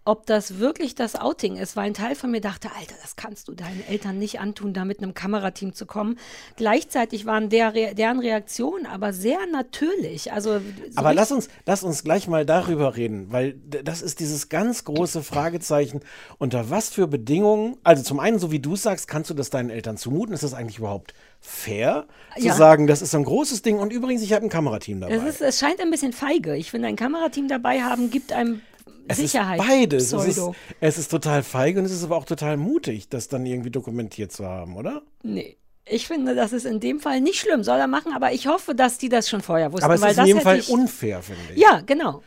ob 0.05 0.27
das 0.27 0.59
wirklich 0.59 0.93
das 0.93 1.15
Outing 1.15 1.57
ist, 1.57 1.75
weil 1.75 1.85
ein 1.87 1.93
Teil 1.95 2.13
von 2.15 2.29
mir 2.29 2.39
dachte, 2.39 2.69
Alter, 2.77 2.93
das 3.01 3.15
kannst 3.15 3.47
du 3.47 3.53
deinen 3.53 3.83
Eltern 3.87 4.19
nicht 4.19 4.39
antun, 4.39 4.73
da 4.73 4.85
mit 4.85 4.99
einem 4.99 5.15
Kamerateam 5.15 5.73
zu 5.73 5.87
kommen. 5.87 6.17
Gleichzeitig 6.57 7.25
waren 7.25 7.49
der, 7.49 7.73
Re- 7.73 7.95
deren 7.95 8.19
Reaktionen 8.19 8.85
aber 8.85 9.13
sehr 9.13 9.39
natürlich. 9.51 10.31
Also, 10.31 10.59
so 10.59 10.63
Aber 10.95 11.13
lass 11.15 11.31
uns, 11.31 11.49
lass 11.65 11.83
uns 11.83 12.03
gleich 12.03 12.27
mal 12.27 12.45
darüber 12.45 12.95
reden, 12.95 13.31
weil 13.31 13.53
das 13.53 14.03
ist 14.03 14.19
dieses 14.19 14.47
ganz 14.49 14.83
große 14.83 15.23
Fragezeichen, 15.23 16.01
unter 16.37 16.69
was 16.69 16.89
für 16.89 17.07
Bedingungen, 17.07 17.77
also 17.83 18.03
zum 18.03 18.19
einen, 18.19 18.37
so 18.37 18.51
wie 18.51 18.59
du 18.59 18.75
sagst, 18.75 19.07
kannst 19.07 19.31
du 19.31 19.33
das 19.33 19.49
deinen 19.49 19.71
Eltern 19.71 19.97
zumuten? 19.97 20.35
Ist 20.35 20.43
das 20.43 20.53
eigentlich 20.53 20.77
überhaupt 20.77 21.15
fair, 21.41 22.05
zu 22.37 22.45
Ja. 22.45 22.53
sagen, 22.53 22.85
das 22.85 23.01
ist 23.01 23.11
so 23.11 23.17
ein 23.17 23.23
großes 23.23 23.63
Ding 23.63 23.79
und 23.79 23.91
übrigens, 23.91 24.21
ich 24.21 24.33
habe 24.33 24.45
ein 24.45 24.49
Kamerateam 24.49 25.01
dabei? 25.01 25.15
es, 25.15 25.23
ist, 25.23 25.41
es 25.41 25.59
scheint 25.59 25.79
ein 25.79 25.89
bisschen 25.89 26.13
feige. 26.13 26.55
Ich 26.55 26.69
finde, 26.69 26.87
ein 26.87 26.95
Kamerateam 26.95 27.47
dabei 27.47 27.81
haben 27.81 28.11
gibt 28.11 28.31
einem 28.31 28.61
Es 29.07 29.17
Sicherheit. 29.17 29.59
ist 29.59 29.67
beides. 29.67 30.13
Es 30.13 30.37
ist, 30.37 30.41
es 30.79 30.97
ist 30.97 31.11
total 31.11 31.43
feige 31.43 31.79
und 31.79 31.85
es 31.85 31.91
ist 31.91 32.03
aber 32.03 32.17
auch 32.17 32.25
total 32.25 32.57
mutig, 32.57 33.09
das 33.09 33.27
dann 33.27 33.45
irgendwie 33.45 33.71
dokumentiert 33.71 34.31
zu 34.31 34.45
haben, 34.45 34.75
oder? 34.75 35.01
Nee. 35.23 35.57
Ich 35.87 36.07
finde, 36.07 36.33
das 36.33 36.51
ist 36.51 36.65
in 36.65 36.79
dem 36.79 36.99
Fall 36.99 37.21
nicht 37.21 37.39
schlimm, 37.39 37.63
soll 37.63 37.77
er 37.77 37.85
machen, 37.85 38.11
aber 38.15 38.31
ich 38.31 38.47
hoffe, 38.47 38.73
dass 38.73 38.97
die 38.97 39.07
das 39.07 39.29
schon 39.29 39.41
vorher 39.41 39.71
wussten. 39.71 39.85
Aber 39.85 39.93
es 39.93 40.01
weil 40.01 40.11
ist 40.13 40.17
in 40.17 40.25
jedem 40.25 40.41
Fall 40.41 40.57
ich, 40.57 40.69
unfair, 40.69 41.21
finde 41.21 41.41
ich. 41.53 41.61
Ja, 41.61 41.81
genau. 41.85 42.23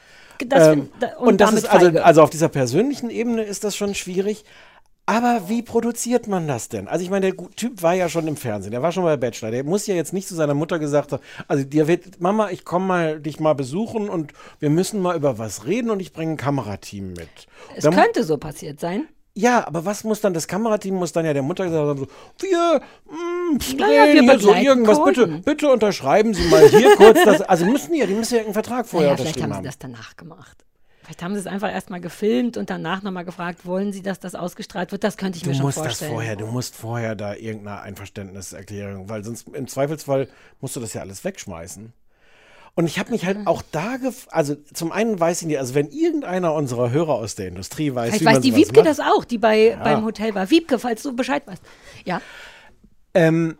Das 0.47 0.68
Ähm, 0.68 0.74
find, 0.74 0.91
da, 1.01 1.16
und, 1.16 1.29
und 1.29 1.41
das 1.41 1.53
ist 1.53 1.68
also, 1.68 1.89
also 1.99 2.22
auf 2.22 2.31
dieser 2.31 2.49
persönlichen 2.49 3.11
Ebene 3.11 3.43
ist 3.43 3.64
das 3.64 3.74
schon 3.76 3.97
schwierig. 3.97 4.45
Aber 5.09 5.48
wie 5.48 5.62
produziert 5.62 6.28
man 6.28 6.46
das 6.46 6.68
denn? 6.68 6.86
Also 6.86 7.02
ich 7.02 7.09
meine, 7.11 7.32
der 7.32 7.50
Typ 7.56 7.82
war 7.82 7.94
ja 7.94 8.11
schon 8.11 8.28
im 8.28 8.36
Fernsehen, 8.36 8.72
der 8.72 8.82
war 8.82 8.92
schon 8.92 9.04
bei 9.04 9.16
Bachelor. 9.16 9.50
Der 9.50 9.64
muss 9.64 9.86
ja 9.86 9.94
jetzt 9.94 10.12
nicht 10.12 10.28
zu 10.28 10.34
seiner 10.34 10.52
Mutter 10.52 10.78
gesagt 10.78 11.12
haben, 11.12 11.22
also 11.46 11.64
dir 11.64 11.88
wird, 11.88 12.20
Mama, 12.20 12.50
ich 12.50 12.64
komme 12.66 12.84
mal 12.84 13.18
dich 13.20 13.40
mal 13.40 13.54
besuchen 13.54 14.11
und 14.11 14.34
wir 14.61 14.68
müssen 14.68 15.00
mal 15.00 15.16
über 15.16 15.38
was 15.38 15.64
reden 15.66 15.88
und 15.90 16.00
ich 16.00 16.12
bringe 16.12 16.32
ein 16.32 16.36
Kamerateam 16.36 17.14
mit. 17.14 17.28
es 17.74 17.84
Dann- 17.84 17.94
könnte 17.94 18.22
so 18.22 18.36
passiert 18.36 18.80
sein. 18.80 19.09
Ja, 19.34 19.66
aber 19.66 19.84
was 19.86 20.04
muss 20.04 20.20
dann, 20.20 20.34
das 20.34 20.46
Kamerateam 20.46 20.96
muss 20.96 21.12
dann 21.12 21.24
ja 21.24 21.32
der 21.32 21.42
Mutter 21.42 21.64
gesagt 21.64 21.86
haben, 21.86 21.98
so, 22.00 22.06
wir, 22.46 22.80
mh, 23.11 23.59
Naja, 23.78 24.04
drehen 24.12 24.26
wir 24.26 24.32
hier 24.34 24.40
so 24.40 24.52
irgendwas, 24.54 24.98
bitte, 25.02 25.20
Colton. 25.22 25.42
bitte 25.42 25.70
unterschreiben 25.72 26.34
Sie 26.34 26.42
mal 26.48 26.68
hier 26.68 26.96
kurz 26.96 27.22
das, 27.24 27.40
also 27.42 27.64
müssen 27.64 27.92
die 27.94 28.00
ja, 28.00 28.06
die 28.06 28.14
müssen 28.14 28.34
ja 28.34 28.40
irgendeinen 28.40 28.64
Vertrag 28.64 28.86
vorher 28.86 29.11
Naja, 29.12 29.16
vielleicht 29.16 29.36
unterschrieben 29.36 29.54
haben 29.54 29.62
sie 29.62 29.68
haben. 29.68 29.74
das 29.74 29.78
danach 29.78 30.16
gemacht. 30.16 30.64
Vielleicht 31.09 31.22
haben 31.22 31.32
sie 31.32 31.40
es 31.40 31.46
einfach 31.46 31.72
erstmal 31.72 32.02
gefilmt 32.02 32.59
und 32.59 32.68
danach 32.68 33.02
nochmal 33.02 33.24
gefragt, 33.24 33.64
wollen 33.64 33.94
sie, 33.94 34.02
dass 34.02 34.20
das 34.20 34.34
ausgestrahlt 34.34 34.92
wird? 34.92 35.04
Das 35.04 35.16
könnte 35.16 35.38
ich 35.38 35.42
Du 35.42 35.48
mir 35.48 35.54
schon 35.54 35.64
musst 35.64 35.78
das 35.78 35.86
vorstellen. 35.86 36.12
vorher, 36.12 36.36
du 36.36 36.46
musst 36.48 36.76
vorher 36.76 37.16
da 37.16 37.34
irgendeine 37.34 37.80
Einverständniserklärung, 37.80 39.09
weil 39.09 39.24
sonst 39.24 39.48
im 39.48 39.68
Zweifelsfall 39.68 40.28
musst 40.61 40.76
du 40.76 40.80
das 40.80 40.92
ja 40.92 41.00
alles 41.00 41.24
wegschmeißen. 41.24 41.94
Und 42.74 42.86
ich 42.86 42.98
habe 42.98 43.11
mich 43.12 43.24
halt 43.24 43.46
auch 43.46 43.62
da, 43.72 43.96
gef 43.96 44.26
also 44.30 44.54
zum 44.74 44.92
einen 44.92 45.18
weiß 45.18 45.40
ich 45.40 45.46
nicht, 45.48 45.59
also 45.59 45.74
wenn 45.74 45.88
irgendeiner 45.88 46.52
unserer 46.52 46.90
Hörer 46.90 47.14
aus 47.14 47.36
der 47.36 47.48
Industrie 47.48 47.94
weiß, 47.94 48.11
Vielleicht 48.11 48.20
wie 48.20 48.26
weiß 48.26 48.40
die 48.40 48.54
Wiebke 48.54 48.80
macht, 48.80 48.86
das 48.90 49.00
auch, 49.00 49.24
die 49.24 49.38
bei, 49.38 49.68
Ja. 49.70 49.82
beim 49.82 50.04
Hotel 50.04 50.34
war. 50.34 50.50
Wiebke, 50.50 50.78
falls 50.78 51.02
du 51.02 51.16
Bescheid 51.16 51.46
weißt. 51.46 51.62
Ja. 52.04 52.20
Ähm, 53.14 53.56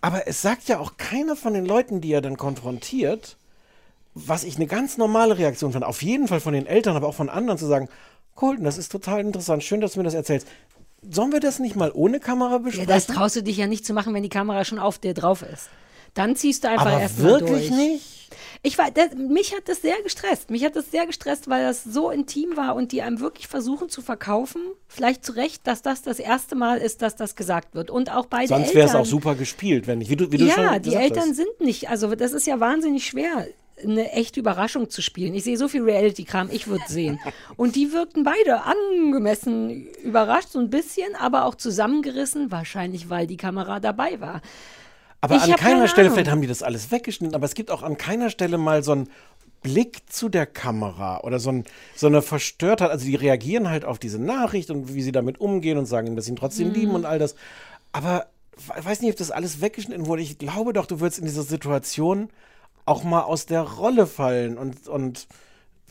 aber 0.00 0.26
es 0.26 0.42
sagt 0.42 0.66
ja 0.66 0.80
auch 0.80 0.96
keiner 0.96 1.36
von 1.36 1.54
den 1.54 1.66
Leuten, 1.66 2.00
die 2.00 2.12
er 2.12 2.20
dann 2.20 2.36
konfrontiert, 2.36 3.36
was 4.14 4.44
ich 4.44 4.56
eine 4.56 4.66
ganz 4.66 4.96
normale 4.96 5.36
Reaktion 5.38 5.72
fand, 5.72 5.84
auf 5.84 6.02
jeden 6.02 6.28
Fall 6.28 6.40
von 6.40 6.54
den 6.54 6.66
Eltern, 6.66 6.96
aber 6.96 7.08
auch 7.08 7.14
von 7.14 7.28
anderen 7.28 7.58
zu 7.58 7.66
sagen, 7.66 7.88
Colton, 8.34 8.64
das 8.64 8.78
ist 8.78 8.90
total 8.90 9.20
interessant, 9.20 9.62
schön, 9.62 9.80
dass 9.80 9.92
du 9.92 10.00
mir 10.00 10.04
das 10.04 10.14
erzählst. 10.14 10.46
Sollen 11.08 11.32
wir 11.32 11.40
das 11.40 11.58
nicht 11.58 11.76
mal 11.76 11.90
ohne 11.92 12.20
Kamera 12.20 12.52
ja, 12.52 12.58
besprechen? 12.58 12.88
das 12.88 13.06
traust 13.06 13.36
du 13.36 13.42
dich 13.42 13.56
ja 13.56 13.66
nicht 13.66 13.84
zu 13.84 13.92
machen, 13.92 14.14
wenn 14.14 14.22
die 14.22 14.28
Kamera 14.28 14.64
schon 14.64 14.78
auf 14.78 14.98
dir 14.98 15.14
drauf 15.14 15.42
ist. 15.42 15.68
Dann 16.14 16.36
ziehst 16.36 16.64
du 16.64 16.68
einfach 16.68 16.86
aber 16.86 17.00
erst 17.00 17.18
mal 17.18 17.40
wirklich 17.40 17.68
durch. 17.68 17.70
nicht? 17.70 18.30
Ich 18.62 18.78
war, 18.78 18.90
das, 18.90 19.14
mich 19.14 19.54
hat 19.54 19.68
das 19.68 19.82
sehr 19.82 20.00
gestresst. 20.02 20.50
Mich 20.50 20.64
hat 20.64 20.74
das 20.74 20.90
sehr 20.90 21.06
gestresst, 21.06 21.50
weil 21.50 21.64
das 21.64 21.84
so 21.84 22.10
intim 22.10 22.56
war 22.56 22.74
und 22.74 22.92
die 22.92 23.02
einem 23.02 23.20
wirklich 23.20 23.46
versuchen 23.46 23.90
zu 23.90 24.00
verkaufen, 24.00 24.62
vielleicht 24.88 25.24
zu 25.24 25.32
Recht, 25.32 25.66
dass 25.66 25.82
das 25.82 26.02
das 26.02 26.18
erste 26.18 26.54
Mal 26.54 26.78
ist, 26.78 27.02
dass 27.02 27.14
das 27.16 27.36
gesagt 27.36 27.74
wird. 27.74 27.90
Und 27.90 28.10
auch 28.10 28.26
beide 28.26 28.48
Sonst 28.48 28.74
wäre 28.74 28.88
es 28.88 28.94
auch 28.94 29.04
super 29.04 29.34
gespielt, 29.34 29.86
wenn 29.86 29.98
nicht, 29.98 30.10
wie 30.10 30.16
du, 30.16 30.32
wie 30.32 30.38
du 30.38 30.48
schon 30.48 30.64
ja, 30.64 30.78
die 30.78 30.90
gesagt 30.90 31.04
Eltern 31.04 31.28
hast. 31.28 31.36
sind 31.36 31.60
nicht, 31.60 31.90
also 31.90 32.14
das 32.14 32.32
ist 32.32 32.46
ja 32.46 32.58
wahnsinnig 32.58 33.06
schwer, 33.06 33.46
eine 33.82 34.12
echte 34.12 34.40
Überraschung 34.40 34.88
zu 34.90 35.02
spielen. 35.02 35.34
Ich 35.34 35.44
sehe 35.44 35.56
so 35.56 35.68
viel 35.68 35.82
Reality-Kram, 35.82 36.48
ich 36.50 36.68
würde 36.68 36.84
sehen. 36.86 37.18
Und 37.56 37.74
die 37.76 37.92
wirkten 37.92 38.22
beide 38.24 38.62
angemessen 38.62 39.86
überrascht, 40.04 40.50
so 40.50 40.58
ein 40.60 40.70
bisschen, 40.70 41.14
aber 41.16 41.44
auch 41.44 41.54
zusammengerissen, 41.54 42.50
wahrscheinlich 42.50 43.10
weil 43.10 43.26
die 43.26 43.36
Kamera 43.36 43.80
dabei 43.80 44.20
war. 44.20 44.40
Aber 45.20 45.36
Ich 45.36 45.42
an 45.42 45.50
keiner 45.52 45.56
keine 45.56 45.88
Stelle, 45.88 46.06
Ahnung. 46.08 46.14
vielleicht 46.16 46.30
haben 46.30 46.42
die 46.42 46.46
das 46.48 46.62
alles 46.62 46.90
weggeschnitten, 46.90 47.34
aber 47.34 47.46
es 47.46 47.54
gibt 47.54 47.70
auch 47.70 47.82
an 47.82 47.96
keiner 47.96 48.30
Stelle 48.30 48.58
mal 48.58 48.82
so 48.84 48.92
einen 48.92 49.08
Blick 49.62 50.02
zu 50.10 50.28
der 50.28 50.44
Kamera 50.46 51.20
oder 51.22 51.38
so, 51.38 51.50
ein, 51.50 51.64
so 51.96 52.06
eine 52.06 52.20
Verstörtheit. 52.20 52.90
Also 52.90 53.06
die 53.06 53.14
reagieren 53.14 53.70
halt 53.70 53.84
auf 53.86 53.98
diese 53.98 54.18
Nachricht 54.18 54.70
und 54.70 54.94
wie 54.94 55.00
sie 55.02 55.12
damit 55.12 55.40
umgehen 55.40 55.78
und 55.78 55.86
sagen, 55.86 56.14
dass 56.16 56.26
sie 56.26 56.32
ihn 56.32 56.36
trotzdem 56.36 56.68
Mhm. 56.68 56.74
lieben 56.74 56.94
und 56.94 57.06
all 57.06 57.18
das. 57.18 57.34
Aber 57.92 58.26
ich 58.78 58.84
weiß 58.84 59.00
nicht, 59.00 59.10
ob 59.12 59.16
das 59.16 59.30
alles 59.30 59.62
weggeschnitten 59.62 60.06
wurde. 60.06 60.20
Ich 60.22 60.38
glaube 60.38 60.74
doch, 60.74 60.84
du 60.86 61.00
würdest 61.00 61.18
in 61.18 61.24
dieser 61.24 61.42
Situation 61.42 62.28
auch 62.86 63.02
mal 63.04 63.22
aus 63.22 63.46
der 63.46 63.62
Rolle 63.62 64.06
fallen 64.06 64.58
und, 64.58 64.88
und 64.88 65.26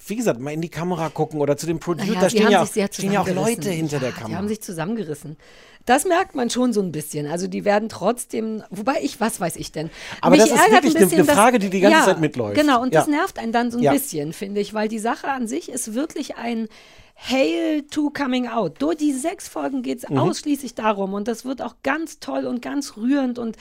wie 0.05 0.15
gesagt, 0.17 0.39
mal 0.39 0.51
in 0.51 0.59
die 0.61 0.69
Kamera 0.69 1.07
gucken 1.09 1.39
oder 1.39 1.55
zu 1.55 1.65
dem 1.65 1.79
Producer. 1.79 2.07
Naja, 2.09 2.21
da 2.21 2.29
stehen 2.29 2.49
ja, 2.51 2.65
stehen 2.91 3.11
ja 3.13 3.21
auch. 3.21 3.27
Leute 3.29 3.69
hinter 3.69 3.99
der 3.99 4.09
Ja, 4.09 4.15
Die 4.15 4.21
Kamera. 4.21 4.37
haben 4.37 4.47
sich 4.49 4.61
zusammengerissen. 4.61 5.37
Das 5.85 6.05
merkt 6.05 6.35
man 6.35 6.49
schon 6.49 6.71
so 6.73 6.81
ein 6.81 6.91
bisschen. 6.91 7.25
Also 7.27 7.47
die 7.47 7.63
werden 7.65 7.87
trotzdem, 7.89 8.63
wobei 8.69 8.99
ich, 9.01 9.19
was 9.21 9.39
weiß 9.39 9.55
ich 9.55 9.71
denn? 9.71 9.89
Aber 10.21 10.31
Mich 10.35 10.41
das 10.41 10.51
ist 10.51 10.57
wirklich 10.71 10.95
ein 10.95 10.97
eine- 10.97 11.05
bisschen, 11.07 11.21
eine 11.29 11.31
Frage, 11.37 11.59
die 11.59 11.69
die 11.69 11.79
ganze 11.79 11.97
ja, 11.99 12.05
Zeit 12.05 12.19
mitläuft. 12.19 12.55
Genau, 12.59 12.81
und 12.81 12.93
das 12.93 13.07
Ja. 13.07 13.11
nervt 13.13 13.39
einen 13.39 13.51
dann 13.53 13.71
so 13.71 13.77
ein 13.77 13.83
Ja. 13.83 13.91
bisschen, 13.93 14.33
finde 14.33 14.59
ich, 14.61 14.73
weil 14.73 14.87
die 14.89 14.99
Sache 14.99 15.29
an 15.29 15.47
sich 15.47 15.69
ist 15.69 15.93
wirklich 15.93 16.35
ein 16.37 16.67
Hail 17.15 17.83
to 17.83 18.09
Coming 18.09 18.47
Out. 18.47 18.81
Durch 18.81 18.97
die 18.97 19.13
sechs 19.13 19.47
Folgen 19.47 19.83
geht 19.83 19.99
es 20.03 20.09
Mhm. 20.09 20.17
ausschließlich 20.17 20.75
darum 20.75 21.13
und 21.13 21.27
das 21.29 21.45
wird 21.45 21.61
auch 21.61 21.75
ganz 21.83 22.19
toll 22.19 22.45
und 22.45 22.61
ganz 22.61 22.97
rührend 22.97 23.39
und 23.39 23.55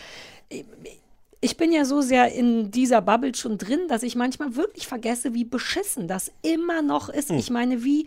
ich 1.45 1.57
bin 1.57 1.73
ja 1.73 1.85
so 1.85 2.01
sehr 2.01 2.33
in 2.33 2.71
dieser 2.71 3.03
Bubble 3.03 3.35
schon 3.35 3.59
drin, 3.59 3.81
dass 3.89 4.05
ich 4.05 4.15
manchmal 4.15 4.55
wirklich 4.57 4.87
vergesse, 4.87 5.35
wie 5.35 5.45
beschissen 5.45 6.07
das 6.09 6.31
immer 6.43 6.81
noch 6.83 7.09
ist. 7.09 7.31
Hm. 7.31 7.37
Ich 7.39 7.51
meine, 7.51 7.83
wie 7.85 8.07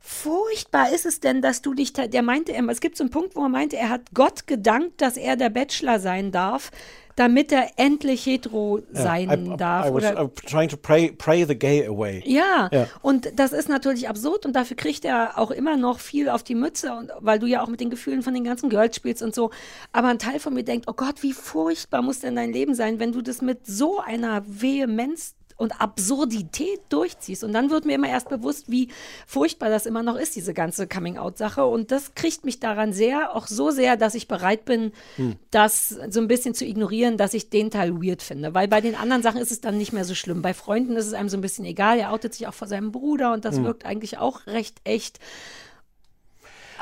furchtbar 0.00 0.90
ist 0.92 1.06
es 1.06 1.20
denn, 1.20 1.42
dass 1.42 1.62
du 1.62 1.74
dich, 1.74 1.92
der 1.92 2.22
meinte, 2.22 2.52
er- 2.52 2.66
es 2.68 2.80
gibt 2.80 2.96
so 2.96 3.04
einen 3.04 3.10
Punkt, 3.10 3.36
wo 3.36 3.42
er 3.42 3.48
meinte, 3.50 3.76
er 3.76 3.90
hat 3.90 4.14
Gott 4.14 4.46
gedankt, 4.46 5.00
dass 5.02 5.16
er 5.16 5.36
der 5.36 5.50
Bachelor 5.50 6.00
sein 6.00 6.32
darf, 6.32 6.70
damit 7.16 7.52
er 7.52 7.70
endlich 7.76 8.24
hetero 8.26 8.80
sein 8.92 9.28
Ja, 9.28 9.54
I, 9.54 9.56
darf. 9.56 9.86
I 9.86 9.94
was 9.94 10.04
oder, 10.04 10.24
uh, 10.24 10.28
trying 10.46 10.68
to 10.68 10.76
pray, 10.76 11.12
pray 11.12 11.44
the 11.46 11.58
gay 11.58 11.86
away. 11.86 12.22
ja, 12.26 12.68
Ja. 12.72 12.86
und 13.02 13.38
das 13.38 13.52
ist 13.52 13.68
natürlich 13.68 14.08
absurd 14.08 14.46
und 14.46 14.54
dafür 14.54 14.76
kriegt 14.76 15.04
er 15.04 15.38
auch 15.38 15.50
immer 15.50 15.76
noch 15.76 15.98
viel 16.00 16.28
auf 16.28 16.42
die 16.42 16.54
Mütze, 16.54 16.92
und, 16.94 17.10
weil 17.20 17.38
du 17.38 17.46
ja 17.46 17.62
auch 17.62 17.68
mit 17.68 17.80
den 17.80 17.90
Gefühlen 17.90 18.22
von 18.22 18.34
den 18.34 18.44
ganzen 18.44 18.70
Girls 18.70 18.96
spielst 18.96 19.22
und 19.22 19.34
so. 19.34 19.50
Aber 19.92 20.08
ein 20.08 20.18
Teil 20.18 20.38
von 20.40 20.54
mir 20.54 20.64
denkt, 20.64 20.86
oh 20.88 20.94
Gott, 20.94 21.22
wie 21.22 21.32
furchtbar 21.32 22.02
muss 22.02 22.20
denn 22.20 22.36
dein 22.36 22.52
Leben 22.52 22.74
sein, 22.74 22.98
wenn 22.98 23.12
du 23.12 23.22
das 23.22 23.42
mit 23.42 23.66
so 23.66 24.00
einer 24.00 24.42
Vehemenz 24.46 25.34
und 25.62 25.80
Absurdität 25.80 26.80
durchziehst. 26.90 27.44
Und 27.44 27.52
dann 27.52 27.70
wird 27.70 27.84
mir 27.86 27.94
immer 27.94 28.08
erst 28.08 28.28
bewusst, 28.28 28.70
wie 28.70 28.88
furchtbar 29.26 29.70
das 29.70 29.86
immer 29.86 30.02
noch 30.02 30.16
ist, 30.16 30.36
diese 30.36 30.52
ganze 30.52 30.86
Coming-out-Sache. 30.86 31.64
Und 31.64 31.90
das 31.92 32.14
kriegt 32.14 32.44
mich 32.44 32.60
daran 32.60 32.92
sehr, 32.92 33.34
auch 33.34 33.46
so 33.46 33.70
sehr, 33.70 33.96
dass 33.96 34.14
ich 34.14 34.28
bereit 34.28 34.64
bin, 34.64 34.92
Hm. 35.16 35.36
das 35.50 35.88
so 36.10 36.20
ein 36.20 36.28
bisschen 36.28 36.54
zu 36.54 36.64
ignorieren, 36.66 37.16
dass 37.16 37.32
ich 37.34 37.48
den 37.48 37.70
Teil 37.70 37.94
weird 38.02 38.22
finde. 38.22 38.54
Weil 38.54 38.68
bei 38.68 38.80
den 38.80 38.94
anderen 38.96 39.22
Sachen 39.22 39.40
ist 39.40 39.52
es 39.52 39.60
dann 39.60 39.78
nicht 39.78 39.92
mehr 39.92 40.04
so 40.04 40.14
schlimm. 40.14 40.42
Bei 40.42 40.52
Freunden 40.54 40.96
ist 40.96 41.06
es 41.06 41.14
einem 41.14 41.28
so 41.28 41.36
ein 41.36 41.40
bisschen 41.42 41.64
egal. 41.64 41.98
Er 41.98 42.12
outet 42.12 42.34
sich 42.34 42.46
auch 42.46 42.54
vor 42.54 42.68
seinem 42.68 42.92
Bruder 42.92 43.32
und 43.32 43.44
das 43.44 43.56
Hm. 43.56 43.64
wirkt 43.64 43.86
eigentlich 43.86 44.18
auch 44.18 44.46
recht 44.46 44.80
echt. 44.84 45.20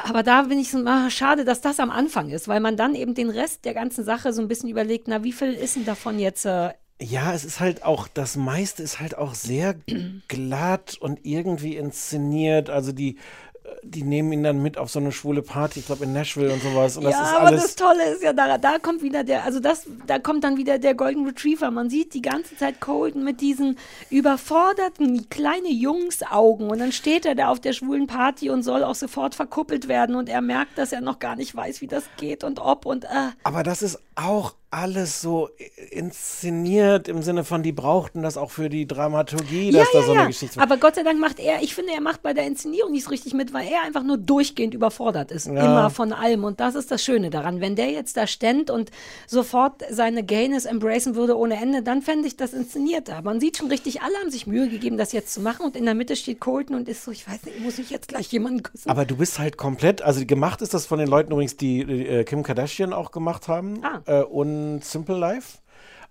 Aber 0.02 0.22
da 0.22 0.42
bin 0.42 0.58
ich 0.58 0.70
so, 0.70 0.78
ah, 0.86 1.10
schade, 1.10 1.44
dass 1.44 1.60
das 1.60 1.78
am 1.78 1.90
Anfang 1.90 2.30
ist, 2.30 2.48
weil 2.48 2.60
man 2.60 2.76
dann 2.76 2.94
eben 2.94 3.14
den 3.14 3.28
Rest 3.28 3.66
der 3.66 3.74
ganzen 3.74 4.02
Sache 4.04 4.32
so 4.32 4.40
ein 4.40 4.48
bisschen 4.48 4.70
überlegt, 4.70 5.08
na, 5.08 5.22
wie 5.24 5.32
viel 5.32 5.52
ist 5.52 5.76
denn 5.76 5.84
davon 5.84 6.18
jetzt 6.18 6.46
äh, 6.46 6.70
Ja, 7.00 7.32
es 7.32 7.44
ist 7.44 7.60
halt 7.60 7.82
auch, 7.82 8.08
das 8.08 8.36
meiste 8.36 8.82
ist 8.82 9.00
halt 9.00 9.16
auch 9.16 9.34
sehr 9.34 9.74
glatt 10.28 10.98
und 11.00 11.20
irgendwie 11.24 11.76
inszeniert. 11.76 12.68
Also 12.68 12.92
die, 12.92 13.16
äh, 13.64 13.68
die 13.82 14.02
nehmen 14.02 14.32
ihn 14.32 14.42
dann 14.42 14.62
mit 14.62 14.76
auf 14.76 14.90
so 14.90 14.98
eine 14.98 15.10
schwule 15.10 15.40
Party, 15.40 15.80
ich 15.80 15.86
glaube 15.86 16.04
in 16.04 16.12
Nashville 16.12 16.52
und 16.52 16.62
sowas. 16.62 16.98
Und 16.98 17.04
das 17.04 17.14
ja, 17.14 17.22
ist 17.22 17.30
aber 17.30 17.46
alles. 17.46 17.62
das 17.62 17.76
Tolle 17.76 18.04
ist 18.10 18.22
ja, 18.22 18.34
da, 18.34 18.58
da 18.58 18.78
kommt 18.78 19.02
wieder 19.02 19.24
der, 19.24 19.44
also 19.44 19.60
das, 19.60 19.86
da 20.06 20.18
kommt 20.18 20.44
dann 20.44 20.58
wieder 20.58 20.78
der 20.78 20.94
Golden 20.94 21.24
Retriever. 21.24 21.70
Man 21.70 21.88
sieht 21.88 22.12
die 22.12 22.20
ganze 22.20 22.54
Zeit 22.58 22.80
Colton 22.80 23.24
mit 23.24 23.40
diesen 23.40 23.78
überforderten 24.10 25.30
kleine 25.30 25.70
Jungsaugen 25.70 26.68
und 26.70 26.80
dann 26.80 26.92
steht 26.92 27.24
er 27.24 27.34
da 27.34 27.48
auf 27.48 27.60
der 27.60 27.72
schwulen 27.72 28.08
Party 28.08 28.50
und 28.50 28.62
soll 28.62 28.84
auch 28.84 28.94
sofort 28.94 29.34
verkuppelt 29.34 29.88
werden 29.88 30.16
und 30.16 30.28
er 30.28 30.42
merkt, 30.42 30.76
dass 30.76 30.92
er 30.92 31.00
noch 31.00 31.18
gar 31.18 31.36
nicht 31.36 31.56
weiß, 31.56 31.80
wie 31.80 31.86
das 31.86 32.04
geht 32.18 32.44
und 32.44 32.60
ob 32.60 32.84
und 32.84 33.04
äh. 33.04 33.30
Aber 33.42 33.62
das 33.62 33.80
ist 33.80 33.98
auch 34.16 34.52
alles 34.70 35.20
so 35.20 35.48
inszeniert 35.90 37.08
im 37.08 37.22
Sinne 37.22 37.44
von, 37.44 37.62
die 37.62 37.72
brauchten 37.72 38.22
das 38.22 38.36
auch 38.36 38.50
für 38.50 38.68
die 38.68 38.86
Dramaturgie, 38.86 39.72
dass 39.72 39.90
da 39.92 40.02
so 40.02 40.12
eine 40.12 40.28
Geschichte 40.28 40.60
Aber 40.60 40.76
Gott 40.76 40.94
sei 40.94 41.02
Dank 41.02 41.18
macht 41.20 41.40
er, 41.40 41.62
ich 41.62 41.74
finde, 41.74 41.92
er 41.92 42.00
macht 42.00 42.22
bei 42.22 42.32
der 42.34 42.46
Inszenierung 42.46 42.92
nicht 42.92 43.10
richtig 43.10 43.34
mit, 43.34 43.52
weil 43.52 43.66
er 43.66 43.82
einfach 43.84 44.02
nur 44.04 44.16
durchgehend 44.16 44.74
überfordert 44.74 45.32
ist. 45.32 45.46
Ja. 45.46 45.52
Immer 45.64 45.90
von 45.90 46.12
allem. 46.12 46.44
Und 46.44 46.60
das 46.60 46.74
ist 46.74 46.90
das 46.90 47.02
Schöne 47.02 47.30
daran. 47.30 47.60
Wenn 47.60 47.74
der 47.74 47.90
jetzt 47.90 48.16
da 48.16 48.26
ständ 48.26 48.70
und 48.70 48.90
sofort 49.26 49.82
seine 49.90 50.22
Gayness 50.22 50.66
embracen 50.66 51.14
würde 51.16 51.36
ohne 51.36 51.60
Ende, 51.60 51.82
dann 51.82 52.02
fände 52.02 52.28
ich 52.28 52.36
das 52.36 52.52
inszeniert. 52.52 53.10
Man 53.24 53.40
sieht 53.40 53.56
schon 53.56 53.68
richtig, 53.68 54.02
alle 54.02 54.14
haben 54.22 54.30
sich 54.30 54.46
Mühe 54.46 54.68
gegeben, 54.68 54.96
das 54.98 55.12
jetzt 55.12 55.34
zu 55.34 55.40
machen. 55.40 55.66
Und 55.66 55.76
in 55.76 55.84
der 55.84 55.94
Mitte 55.94 56.14
steht 56.14 56.38
Colton 56.40 56.76
und 56.76 56.88
ist 56.88 57.04
so, 57.04 57.10
ich 57.10 57.26
weiß 57.28 57.44
nicht, 57.44 57.60
muss 57.60 57.78
ich 57.78 57.90
jetzt 57.90 58.08
gleich 58.08 58.30
jemanden 58.32 58.62
küssen? 58.62 58.88
Aber 58.88 59.04
du 59.04 59.16
bist 59.16 59.38
halt 59.38 59.56
komplett, 59.56 60.02
also 60.02 60.24
gemacht 60.24 60.62
ist 60.62 60.74
das 60.74 60.86
von 60.86 60.98
den 60.98 61.08
Leuten 61.08 61.32
übrigens, 61.32 61.56
die 61.56 61.80
äh, 61.80 62.24
Kim 62.24 62.42
Kardashian 62.42 62.92
auch 62.92 63.10
gemacht 63.10 63.48
haben 63.48 63.80
Ah. 63.82 64.00
äh, 64.06 64.22
und 64.22 64.59
Simple 64.82 65.16
Life. 65.16 65.58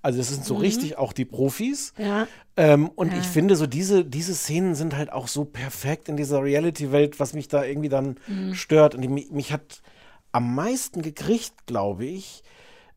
Also 0.02 0.18
das 0.20 0.30
sind 0.30 0.46
so 0.46 0.56
Mhm. 0.56 0.62
richtig 0.62 0.98
auch 0.98 1.12
die 1.14 1.26
Profis. 1.26 1.94
Ja. 1.98 2.28
Ähm, 2.56 2.90
und 2.90 3.12
Ja. 3.14 3.20
ich 3.20 3.28
finde 3.28 3.56
so 3.56 3.68
diese, 3.68 4.06
diese 4.06 4.34
Szenen 4.36 4.76
sind 4.76 4.96
halt 4.96 5.12
auch 5.12 5.28
so 5.28 5.46
perfekt 5.46 6.10
in 6.10 6.18
dieser 6.18 6.42
Reality-Welt, 6.44 7.20
was 7.20 7.34
mich 7.34 7.48
da 7.48 7.64
irgendwie 7.64 7.90
dann 7.90 8.18
Mhm. 8.28 8.54
stört. 8.54 8.96
Und 8.96 9.02
die, 9.02 9.08
mich 9.10 9.52
hat 9.52 9.82
am 10.32 10.56
meisten 10.56 11.02
gekriegt, 11.02 11.54
glaube 11.66 12.06
ich, 12.06 12.44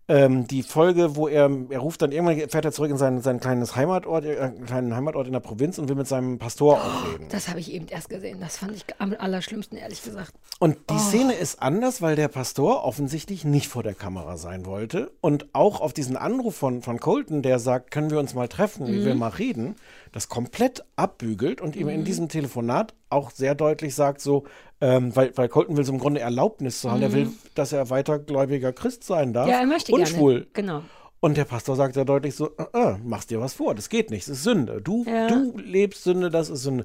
ähm, 0.09 0.47
die 0.49 0.63
Folge, 0.63 1.15
wo 1.17 1.29
er, 1.29 1.49
er 1.71 1.79
ruft 1.79 2.03
dann 2.03 2.11
irgendwann, 2.13 2.49
fährt 2.51 2.65
er 2.65 2.73
zurück 2.73 2.91
in 2.91 2.97
sein, 2.99 3.23
sein 3.23 3.39
kleines 3.41 3.77
Heimatort, 3.77 4.25
äh, 4.25 4.51
kleinen 4.67 4.95
Heimatort 4.97 5.27
in 5.29 5.33
der 5.33 5.41
Provinz 5.41 5.79
und 5.79 5.89
will 5.89 5.95
mit 5.97 6.09
seinem 6.09 6.39
Pastor 6.39 6.79
auch 6.83 7.13
reden. 7.13 7.29
Das 7.31 7.49
habe 7.49 7.61
ich 7.61 7.73
eben 7.73 7.87
erst 7.89 8.09
gesehen. 8.09 8.39
Das 8.41 8.59
fand 8.59 8.75
ich 8.75 8.85
am 8.99 9.15
allerschlimmsten, 9.17 9.79
ehrlich 9.79 10.03
gesagt. 10.03 10.33
Und 10.59 10.77
die 10.91 10.95
Oh. 10.95 10.99
Szene 10.99 11.35
ist 11.35 11.63
anders, 11.63 12.03
weil 12.03 12.17
der 12.17 12.29
Pastor 12.29 12.85
offensichtlich 12.85 13.45
nicht 13.45 13.69
vor 13.69 13.83
der 13.83 13.95
Kamera 13.95 14.37
sein 14.37 14.67
wollte. 14.67 15.13
Und 15.21 15.47
auch 15.55 15.81
auf 15.81 15.93
diesen 15.93 16.17
Anruf 16.17 16.57
von, 16.57 16.83
von 16.83 16.99
Colton, 16.99 17.43
der 17.43 17.59
sagt, 17.59 17.91
können 17.91 18.11
wir 18.11 18.19
uns 18.19 18.35
mal 18.35 18.49
treffen, 18.49 18.87
wie 18.89 18.99
Mhm. 18.99 19.05
wir 19.05 19.15
mal 19.15 19.29
reden, 19.29 19.77
das 20.13 20.29
komplett 20.29 20.85
abbügelt 20.97 21.61
und 21.61 21.75
ihm 21.75 21.89
in 21.89 22.01
Mhm. 22.01 22.05
diesem 22.05 22.29
Telefonat 22.29 22.95
auch 23.09 23.31
sehr 23.31 23.55
deutlich 23.55 23.95
sagt, 23.95 24.21
so, 24.21 24.45
ähm, 24.81 25.15
weil, 25.17 25.37
weil 25.37 25.49
Colton 25.49 25.77
will 25.77 25.85
so 25.85 25.93
im 25.93 25.99
Grunde 25.99 26.21
Erlaubnis 26.21 26.81
zu 26.81 26.91
haben, 26.91 27.03
er 27.03 27.09
Mhm. 27.09 27.13
will, 27.15 27.29
dass 27.55 27.73
er 27.73 27.89
weitergläubiger 27.91 28.73
Christ 28.73 29.05
sein 29.05 29.33
darf. 29.33 29.49
Ja, 29.49 29.61
er 29.61 29.67
möchte 29.67 29.93
und 29.93 29.99
gerne. 30.03 30.15
schwul. 30.15 30.47
Genau. 30.53 30.83
Und 31.21 31.37
der 31.37 31.45
Pastor 31.45 31.77
sagt 31.77 31.97
ja 31.97 32.05
deutlich 32.05 32.35
so, 32.35 32.51
äh, 32.57 32.65
äh, 32.73 32.97
machst 33.03 33.31
dir 33.31 33.41
was 33.41 33.55
vor, 33.55 33.75
das 33.75 33.89
geht 33.89 34.11
nicht, 34.11 34.29
das 34.29 34.39
ist 34.39 34.43
Sünde. 34.43 34.81
Du, 34.83 35.05
Ja. 35.05 35.29
du 35.29 35.57
lebst 35.57 36.03
Sünde, 36.05 36.31
das 36.31 36.51
ist 36.51 36.63
Sünde. 36.63 36.85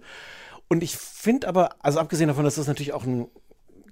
Und 0.69 0.83
ich 0.83 0.95
finde 0.95 1.47
aber, 1.47 1.69
also 1.79 1.99
abgesehen 1.99 2.27
davon, 2.27 2.43
dass 2.45 2.55
das 2.55 2.67
natürlich 2.67 2.93
auch 2.93 3.03
ein 3.05 3.27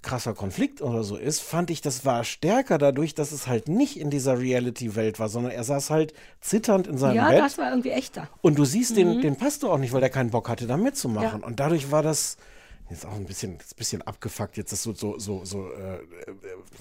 krasser 0.06 0.34
Konflikt 0.34 0.82
oder 0.82 1.04
so 1.04 1.18
ist, 1.18 1.42
fand 1.42 1.70
ich, 1.70 1.82
das 1.82 2.06
war 2.06 2.24
stärker 2.24 2.78
dadurch, 2.78 3.14
dass 3.16 3.34
es 3.34 3.48
halt 3.48 3.68
nicht 3.68 4.00
in 4.00 4.10
dieser 4.10 4.40
Reality-Welt 4.40 5.20
war, 5.20 5.28
sondern 5.28 5.52
er 5.52 5.64
saß 5.66 5.90
halt 5.90 6.14
zitternd 6.40 6.88
in 6.88 6.98
seinem 6.98 7.18
Ja, 7.18 7.30
Bett. 7.30 7.40
das 7.40 7.58
war 7.58 7.70
irgendwie 7.70 7.90
echter. 7.92 8.30
Und 8.42 8.58
du 8.58 8.64
siehst 8.66 8.96
den, 8.96 9.18
Mhm. 9.18 9.22
den 9.22 9.36
Pastor 9.36 9.74
auch 9.74 9.78
nicht, 9.78 9.92
weil 9.92 10.00
der 10.02 10.10
keinen 10.10 10.30
Bock 10.30 10.48
hatte, 10.48 10.68
da 10.68 10.78
mitzumachen. 10.78 11.42
Ja. 11.42 11.46
Und 11.48 11.60
dadurch 11.60 11.92
war 11.92 12.04
das 12.04 12.38
jetzt 12.90 13.06
auch 13.06 13.16
ein 13.16 13.26
bisschen, 13.26 13.54
ein 13.54 13.58
bisschen 13.76 14.04
abgefuckt, 14.04 14.58
jetzt 14.58 14.72
das 14.72 14.84
so, 14.84 14.94
so, 14.94 15.18
so, 15.18 15.44
so 15.44 15.70
äh, 15.72 15.96
äh, 15.96 16.02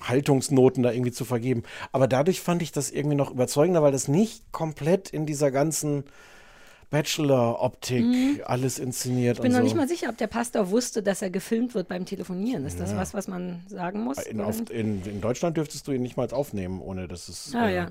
Haltungsnoten 0.02 0.82
da 0.82 0.92
irgendwie 0.92 1.12
zu 1.12 1.24
vergeben. 1.24 1.62
Aber 1.92 2.06
dadurch 2.06 2.40
fand 2.40 2.62
ich 2.62 2.72
das 2.72 2.90
irgendwie 2.90 3.16
noch 3.16 3.30
überzeugender, 3.30 3.82
weil 3.82 3.92
das 3.92 4.06
nicht 4.08 4.52
komplett 4.52 5.10
in 5.10 5.26
dieser 5.26 5.50
ganzen 5.50 6.04
Bachelor-Optik 6.94 8.04
Mhm. 8.04 8.40
alles 8.44 8.78
inszeniert 8.78 9.36
Ich 9.38 9.42
bin 9.42 9.52
noch 9.52 9.58
so. 9.58 9.64
nicht 9.64 9.76
mal 9.76 9.88
sicher, 9.88 10.08
ob 10.08 10.16
der 10.16 10.26
Pastor 10.28 10.70
wusste, 10.70 11.02
dass 11.02 11.22
er 11.22 11.30
gefilmt 11.30 11.74
wird 11.74 11.88
beim 11.88 12.06
Telefonieren. 12.06 12.64
Ist 12.66 12.78
das 12.80 12.92
Ja. 12.92 12.96
was, 12.96 13.14
was 13.14 13.28
man 13.28 13.62
sagen 13.68 14.00
muss? 14.04 14.18
in, 14.18 14.40
auf, 14.40 14.70
in, 14.70 15.02
in 15.04 15.20
Deutschland 15.20 15.56
dürftest 15.56 15.86
du 15.88 15.92
ihn 15.92 16.02
nicht 16.02 16.16
mal 16.16 16.28
aufnehmen, 16.30 16.80
ohne 16.80 17.08
dass 17.08 17.28
es. 17.28 17.52
Ah, 17.54 17.68
äh, 17.68 17.74
ja. 17.74 17.90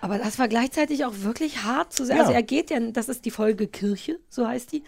Aber 0.00 0.18
das 0.18 0.38
war 0.38 0.48
gleichzeitig 0.48 1.04
auch 1.04 1.14
wirklich 1.20 1.62
hart 1.64 1.92
zu 1.92 2.04
sehen. 2.04 2.16
Ja. 2.16 2.22
Also 2.22 2.34
er 2.34 2.42
geht 2.42 2.70
ja, 2.70 2.78
das 2.78 3.08
ist 3.08 3.24
die 3.24 3.30
Folge 3.30 3.66
Kirche, 3.66 4.18
so 4.28 4.46
heißt 4.46 4.72
die, 4.72 4.82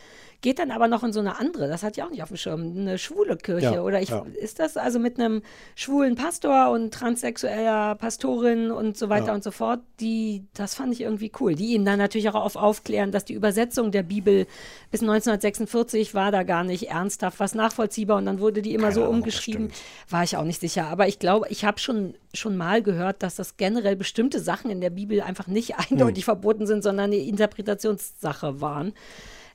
geht 0.46 0.60
dann 0.60 0.70
aber 0.70 0.86
noch 0.86 1.02
in 1.02 1.12
so 1.12 1.18
eine 1.18 1.40
andere, 1.40 1.66
das 1.66 1.82
hat 1.82 1.96
ja 1.96 2.06
auch 2.06 2.10
nicht 2.10 2.22
auf 2.22 2.28
dem 2.28 2.36
Schirm, 2.36 2.60
eine 2.78 2.98
schwule 2.98 3.36
Kirche. 3.36 3.74
Ja, 3.74 3.82
Oder 3.82 4.00
ich, 4.00 4.10
ja. 4.10 4.24
ist 4.40 4.60
das 4.60 4.76
also 4.76 5.00
mit 5.00 5.18
einem 5.18 5.42
schwulen 5.74 6.14
Pastor 6.14 6.70
und 6.70 6.94
transsexueller 6.94 7.96
Pastorin 7.96 8.70
und 8.70 8.96
so 8.96 9.08
weiter 9.08 9.26
Ja. 9.26 9.34
und 9.34 9.42
so 9.42 9.50
fort, 9.50 9.80
die, 9.98 10.44
das 10.54 10.76
fand 10.76 10.92
ich 10.92 11.00
irgendwie 11.00 11.32
cool. 11.40 11.56
Die 11.56 11.74
ihn 11.74 11.84
dann 11.84 11.98
natürlich 11.98 12.28
auch 12.28 12.36
auf 12.36 12.54
aufklären, 12.54 13.10
dass 13.10 13.24
die 13.24 13.34
Übersetzung 13.34 13.90
der 13.90 14.04
Bibel 14.04 14.46
bis 14.92 15.00
1946 15.00 16.14
war 16.14 16.30
da 16.30 16.44
gar 16.44 16.62
nicht 16.62 16.90
ernsthaft 16.90 17.40
was 17.40 17.56
nachvollziehbar 17.56 18.16
und 18.16 18.26
dann 18.26 18.38
wurde 18.38 18.62
die 18.62 18.72
immer 18.72 18.84
Keine 18.84 18.94
so 18.94 19.02
Ahnung, 19.02 19.16
umgeschrieben. 19.16 19.72
War 20.10 20.22
ich 20.22 20.36
auch 20.36 20.44
nicht 20.44 20.60
sicher. 20.60 20.86
Aber 20.86 21.08
ich 21.08 21.18
glaube, 21.18 21.46
ich 21.48 21.64
habe 21.64 21.80
schon, 21.80 22.14
schon 22.32 22.56
mal 22.56 22.84
gehört, 22.84 23.24
dass 23.24 23.34
das 23.34 23.56
generell 23.56 23.96
bestimmte 23.96 24.38
Sachen 24.38 24.70
in 24.70 24.80
der 24.80 24.90
Bibel 24.90 25.22
einfach 25.22 25.48
nicht 25.48 25.74
eindeutig 25.90 26.24
verboten 26.24 26.68
sind, 26.68 26.84
sondern 26.84 27.06
eine 27.06 27.16
Interpretationssache 27.16 28.60
waren. 28.60 28.92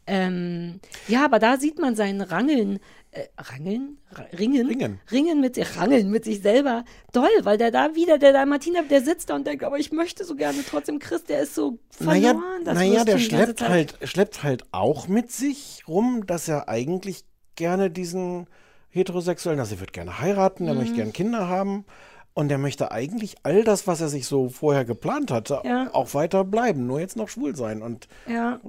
Ähm, 0.08 0.80
ja, 1.08 1.24
aber 1.26 1.40
da 1.40 1.58
sieht 1.58 1.80
man 1.80 1.96
sein 1.96 2.22
Rangeln, 2.22 2.80
äh, 3.12 3.26
Rangeln? 3.38 3.98
Ra 4.12 4.24
Ringen? 4.38 4.68
Ringen. 4.68 5.00
Ringen 5.12 5.40
mit 5.42 5.56
sich, 5.56 5.78
Rangeln 5.78 6.10
mit 6.10 6.26
sich 6.26 6.42
selber. 6.42 6.84
Doll, 7.14 7.30
weil 7.44 7.58
der 7.58 7.72
da 7.72 7.94
wieder, 7.96 8.18
der 8.18 8.34
da 8.34 8.46
Martina, 8.46 8.82
der 8.82 9.02
sitzt 9.02 9.30
da 9.30 9.36
und 9.36 9.46
denkt, 9.46 9.64
aber 9.64 9.78
ich 9.78 9.92
möchte 9.92 10.24
so 10.26 10.36
gerne 10.36 10.60
trotzdem 10.68 11.00
Christ, 11.00 11.30
der 11.30 11.42
ist 11.42 11.56
so 11.56 11.78
verloren. 11.92 12.42
Naja, 12.64 12.74
naja 12.74 13.06
der 13.06 13.20
schleppt 13.20 13.62
halt, 13.62 13.98
schleppt 14.04 14.44
halt 14.44 14.64
auch 14.72 15.08
mit 15.08 15.32
sich 15.32 15.84
rum, 15.88 16.26
dass 16.26 16.48
er 16.48 16.68
eigentlich 16.68 17.24
gerne 17.56 17.90
diesen 17.92 18.48
Heterosexuellen, 18.90 19.60
also 19.60 19.76
er 19.76 19.82
wird 19.82 19.94
gerne 19.94 20.20
heiraten, 20.20 20.68
er 20.68 20.74
Mhm. 20.74 20.80
möchte 20.80 20.96
gerne 20.96 21.12
Kinder 21.12 21.48
haben 21.48 21.86
und 22.34 22.52
er 22.52 22.58
möchte 22.58 22.92
eigentlich 22.92 23.36
all 23.44 23.64
das, 23.64 23.88
was 23.88 24.02
er 24.02 24.08
sich 24.10 24.26
so 24.26 24.50
vorher 24.50 24.84
geplant 24.84 25.32
hatte, 25.32 25.62
Ja. 25.64 25.90
auch 25.94 26.14
weiter 26.14 26.44
bleiben, 26.44 26.88
nur 26.88 27.00
jetzt 27.00 27.16
noch 27.16 27.30
schwul 27.30 27.56
sein. 27.56 27.82
Und 27.82 28.08
Ja. 28.28 28.60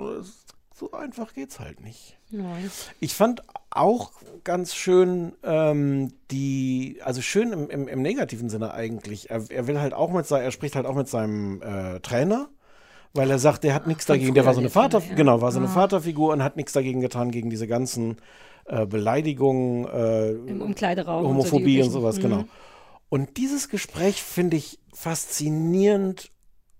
So 0.75 0.93
einfach 0.93 1.35
geht's 1.35 1.61
halt 1.61 1.81
nicht. 1.81 2.17
Nein. 2.31 2.71
Ich 3.01 3.15
fand 3.15 3.43
auch 3.71 4.11
ganz 4.45 4.75
schön 4.75 5.33
ähm, 5.43 6.13
die, 6.31 6.99
also 7.05 7.21
schön 7.23 7.53
im, 7.53 7.71
im, 7.71 7.89
im 7.89 8.03
negativen 8.03 8.49
Sinne 8.49 8.73
eigentlich. 8.75 9.31
Er, 9.31 9.45
er 9.51 9.67
will 9.67 9.79
halt 9.81 9.93
auch 9.95 10.11
mit 10.11 10.31
er 10.31 10.51
spricht 10.51 10.75
halt 10.77 10.87
auch 10.87 10.95
mit 10.95 11.09
seinem 11.09 11.61
äh, 11.63 12.01
Trainer, 12.01 12.49
weil 13.15 13.31
er 13.31 13.39
sagt, 13.39 13.65
der 13.65 13.75
hat 13.75 13.87
nichts 13.87 14.07
dagegen. 14.07 14.35
Der 14.35 14.47
war 14.47 14.55
so 14.55 14.61
eine 14.61 14.71
Vater, 14.71 15.01
ja. 15.07 15.15
genau, 15.15 15.41
war 15.41 15.53
so 15.53 15.59
eine 15.59 15.69
Ah. 15.69 15.73
Vaterfigur 15.73 16.33
und 16.33 16.43
hat 16.43 16.57
nichts 16.57 16.73
dagegen 16.73 17.01
getan 17.01 17.31
gegen 17.31 17.51
diese 17.51 17.67
ganzen 17.67 18.17
äh, 18.65 18.87
Beleidigungen, 18.87 19.85
äh, 19.87 20.31
Im 20.31 20.63
Umkleideraum. 20.63 21.27
und 21.27 21.43
so 21.43 21.53
Homophobie 21.53 21.83
und 21.83 21.91
sowas, 21.91 22.17
Mhm. 22.19 22.23
genau. 22.23 22.45
Und 23.11 23.37
dieses 23.37 23.69
Gespräch 23.69 24.23
finde 24.23 24.57
ich 24.57 24.79
faszinierend. 24.95 26.31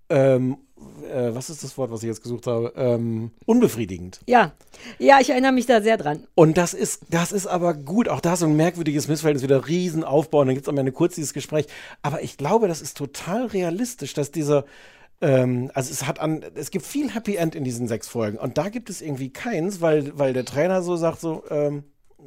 Ähm, 0.09 0.57
äh, 1.03 1.33
was 1.35 1.49
ist 1.49 1.63
das 1.63 1.77
Wort, 1.77 1.91
was 1.91 2.03
ich 2.03 2.07
jetzt 2.07 2.23
gesucht 2.23 2.47
habe? 2.47 2.73
Ähm, 2.75 3.31
unbefriedigend. 3.45 4.21
Ja, 4.27 4.53
ja, 4.99 5.19
ich 5.19 5.29
erinnere 5.29 5.51
mich 5.51 5.65
da 5.65 5.81
sehr 5.81 5.97
dran. 5.97 6.25
Und 6.35 6.57
das 6.57 6.73
ist, 6.73 7.01
das 7.09 7.31
ist 7.31 7.47
aber 7.47 7.73
gut. 7.73 8.09
Auch 8.09 8.21
da 8.21 8.35
so 8.35 8.45
ein 8.45 8.55
merkwürdiges 8.55 9.07
Missverhältnis, 9.07 9.43
wieder 9.43 9.67
Riesenaufbau. 9.67 10.41
Und 10.41 10.47
dann 10.47 10.55
gibt 10.55 10.67
es 10.67 10.69
am 10.69 10.77
Ende 10.77 10.91
kurz 10.91 11.15
dieses 11.15 11.33
Gespräch. 11.33 11.67
Aber 12.01 12.21
ich 12.21 12.37
glaube, 12.37 12.67
das 12.67 12.81
ist 12.81 12.97
total 12.97 13.45
realistisch, 13.47 14.13
dass 14.13 14.31
dieser. 14.31 14.65
Ähm, 15.21 15.71
also 15.73 15.91
es 15.91 16.05
hat 16.05 16.19
an, 16.19 16.43
es 16.55 16.71
gibt 16.71 16.85
viel 16.85 17.13
Happy 17.13 17.35
End 17.35 17.55
in 17.55 17.63
diesen 17.63 17.87
sechs 17.87 18.07
Folgen. 18.07 18.37
Und 18.37 18.57
da 18.57 18.69
gibt 18.69 18.89
es 18.89 19.01
irgendwie 19.01 19.29
keins, 19.31 19.81
weil, 19.81 20.17
weil 20.17 20.33
der 20.33 20.45
Trainer 20.45 20.81
so 20.81 20.95
sagt: 20.95 21.21
so, 21.21 21.43
ähm, 21.49 21.83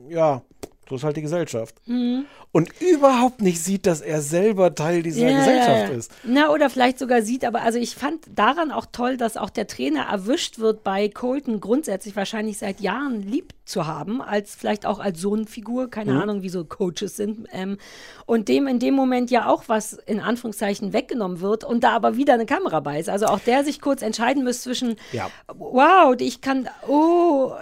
ja, 0.09 0.43
so 0.89 0.97
ist 0.97 1.05
halt 1.05 1.17
die 1.17 1.23
Gesellschaft. 1.23 1.75
Mhm. 1.87 2.27
Und 2.53 2.71
überhaupt 2.81 3.43
nicht 3.43 3.63
sieht, 3.63 3.87
dass 3.87 4.01
er 4.01 4.23
selber 4.23 4.75
Teil 4.75 5.03
dieser 5.03 5.29
Ja, 5.29 5.39
Gesellschaft 5.39 5.93
ist. 5.93 6.13
Na, 6.25 6.51
oder 6.51 6.71
vielleicht 6.71 6.99
sogar 6.99 7.23
sieht, 7.23 7.45
aber 7.45 7.63
also 7.63 7.79
ich 7.79 7.95
fand 7.97 8.21
daran 8.35 8.71
auch 8.71 8.87
toll, 8.91 9.17
dass 9.17 9.37
auch 9.37 9.51
der 9.51 9.67
Trainer 9.67 10.05
erwischt 10.11 10.59
wird, 10.59 10.83
bei 10.85 11.09
Colton 11.09 11.61
grundsätzlich 11.61 12.17
wahrscheinlich 12.17 12.59
seit 12.59 12.81
Jahren 12.81 13.21
lieb 13.23 13.53
zu 13.67 13.87
haben, 13.87 14.23
als 14.23 14.55
vielleicht 14.55 14.87
auch 14.87 15.01
als 15.01 15.21
Sohnfigur, 15.21 15.91
keine 15.91 16.13
Mhm. 16.15 16.21
Ahnung, 16.21 16.43
wie 16.43 16.49
so 16.49 16.65
Coaches 16.65 17.17
sind. 17.17 17.49
Ähm, 17.53 17.79
und 18.25 18.49
dem 18.49 18.69
in 18.69 18.79
dem 18.79 18.95
Moment 18.95 19.31
ja 19.31 19.49
auch 19.49 19.65
was 19.67 19.95
in 19.95 20.21
Anführungszeichen 20.21 20.93
weggenommen 20.93 21.41
wird 21.41 21.65
und 21.65 21.83
da 21.83 21.91
aber 21.91 22.17
wieder 22.17 22.35
eine 22.35 22.47
Kamera 22.47 22.79
bei 22.81 23.01
ist. 23.01 23.09
Also 23.09 23.27
auch 23.27 23.41
der 23.41 23.65
sich 23.65 23.81
kurz 23.81 24.03
entscheiden 24.03 24.45
muss 24.45 24.63
zwischen, 24.63 24.97
Ja. 25.13 25.29
wow, 25.59 26.15
ich 26.19 26.41
kann, 26.41 26.69
oh, 26.89 27.53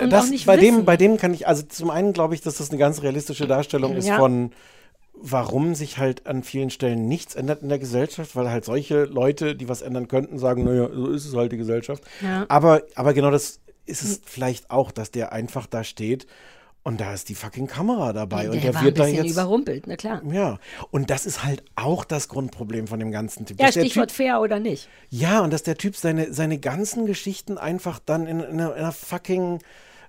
und 0.00 0.10
das, 0.10 0.24
auch 0.26 0.30
nicht 0.30 0.46
bei, 0.46 0.56
wissen. 0.60 0.76
dem, 0.78 0.84
bei 0.86 0.96
dem 0.96 1.18
kann 1.18 1.34
ich, 1.34 1.46
also 1.46 1.62
zum 1.62 1.90
einen 1.90 2.14
glaube 2.14 2.34
ich, 2.34 2.40
dass 2.40 2.56
das 2.56 2.69
eine 2.70 2.78
ganz 2.78 3.02
realistische 3.02 3.46
Darstellung 3.46 3.94
ist 3.96 4.06
Ja. 4.08 4.16
von, 4.18 4.52
warum 5.14 5.74
sich 5.74 5.98
halt 5.98 6.26
an 6.26 6.42
vielen 6.42 6.70
Stellen 6.70 7.06
nichts 7.06 7.34
ändert 7.34 7.62
in 7.62 7.68
der 7.68 7.78
Gesellschaft, 7.78 8.36
weil 8.36 8.50
halt 8.50 8.64
solche 8.64 9.04
Leute, 9.04 9.54
die 9.54 9.68
was 9.68 9.82
ändern 9.82 10.08
könnten, 10.08 10.38
sagen, 10.38 10.64
naja, 10.64 10.88
so 10.92 11.08
ist 11.10 11.26
es 11.26 11.34
halt 11.34 11.52
die 11.52 11.56
Gesellschaft. 11.58 12.02
Ja. 12.22 12.46
Aber, 12.48 12.82
aber 12.94 13.12
genau 13.12 13.30
das 13.30 13.60
ist 13.86 14.02
es 14.02 14.20
vielleicht 14.24 14.70
auch, 14.70 14.92
dass 14.92 15.10
der 15.10 15.32
einfach 15.32 15.66
da 15.66 15.84
steht 15.84 16.26
und 16.82 16.98
da 17.00 17.12
ist 17.12 17.28
die 17.28 17.34
fucking 17.34 17.66
Kamera 17.66 18.14
dabei 18.14 18.48
und 18.50 18.62
der, 18.64 18.72
war 18.72 18.80
ein 18.80 18.86
wird 18.86 18.98
da 18.98 19.06
jetzt. 19.06 19.30
überrumpelt, 19.32 19.84
na 19.86 19.96
klar. 19.96 20.22
Ja, 20.32 20.58
und 20.90 21.10
das 21.10 21.26
ist 21.26 21.44
halt 21.44 21.62
auch 21.76 22.04
das 22.04 22.28
Grundproblem 22.28 22.86
von 22.86 22.98
dem 23.00 23.10
ganzen 23.10 23.44
Typ. 23.44 23.60
Ja, 23.60 23.66
der 23.70 23.80
Stichwort 23.80 24.08
typ, 24.08 24.16
fair 24.16 24.40
oder 24.40 24.58
nicht. 24.60 24.88
ja, 25.10 25.40
und 25.42 25.52
dass 25.52 25.62
der 25.62 25.76
Typ 25.76 25.96
seine, 25.96 26.32
seine 26.32 26.58
ganzen 26.58 27.04
Geschichten 27.04 27.58
einfach 27.58 27.98
dann 27.98 28.26
in, 28.26 28.40
in, 28.40 28.60
einer, 28.60 28.74
in 28.74 28.78
einer 28.82 28.92
fucking 28.92 29.58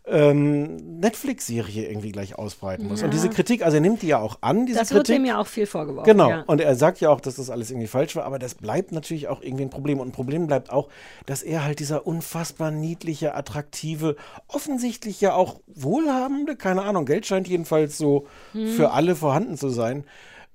ähm, 0.05 0.99
Netflix-Serie 0.99 1.87
irgendwie 1.87 2.11
gleich 2.11 2.35
ausbreiten 2.37 2.87
muss. 2.87 3.01
Ja. 3.01 3.05
Und 3.05 3.13
diese 3.13 3.29
Kritik, 3.29 3.63
also 3.63 3.77
er 3.77 3.81
nimmt 3.81 4.01
die 4.01 4.07
ja 4.07 4.19
auch 4.19 4.39
an, 4.41 4.65
diese 4.65 4.79
Das 4.79 4.91
wird 4.91 5.05
Kritik. 5.05 5.21
dem 5.21 5.25
ja 5.25 5.39
auch 5.39 5.45
viel 5.47 5.67
vorgeworfen. 5.67 6.09
Genau. 6.11 6.29
Ja. 6.29 6.41
Und 6.47 6.59
er 6.59 6.75
sagt 6.75 6.99
ja 7.01 7.09
auch, 7.09 7.21
dass 7.21 7.35
das 7.35 7.49
alles 7.51 7.69
irgendwie 7.69 7.87
falsch 7.87 8.15
war, 8.15 8.25
aber 8.25 8.39
das 8.39 8.55
bleibt 8.55 8.91
natürlich 8.91 9.27
auch 9.27 9.41
irgendwie 9.41 9.63
ein 9.63 9.69
Problem. 9.69 9.99
Und 9.99 10.09
ein 10.09 10.11
Problem 10.11 10.47
bleibt 10.47 10.71
auch, 10.71 10.89
dass 11.27 11.43
er 11.43 11.63
halt 11.63 11.79
dieser 11.79 12.07
unfassbar 12.07 12.71
niedliche, 12.71 13.35
attraktive, 13.35 14.15
offensichtlich 14.47 15.21
ja 15.21 15.33
auch 15.35 15.61
wohlhabende, 15.67 16.55
keine 16.55 16.81
Ahnung, 16.81 17.05
Geld 17.05 17.25
scheint 17.27 17.47
jedenfalls 17.47 17.97
so 17.97 18.25
Hm. 18.53 18.67
für 18.69 18.91
alle 18.91 19.15
vorhanden 19.15 19.55
zu 19.57 19.69
sein. 19.69 20.03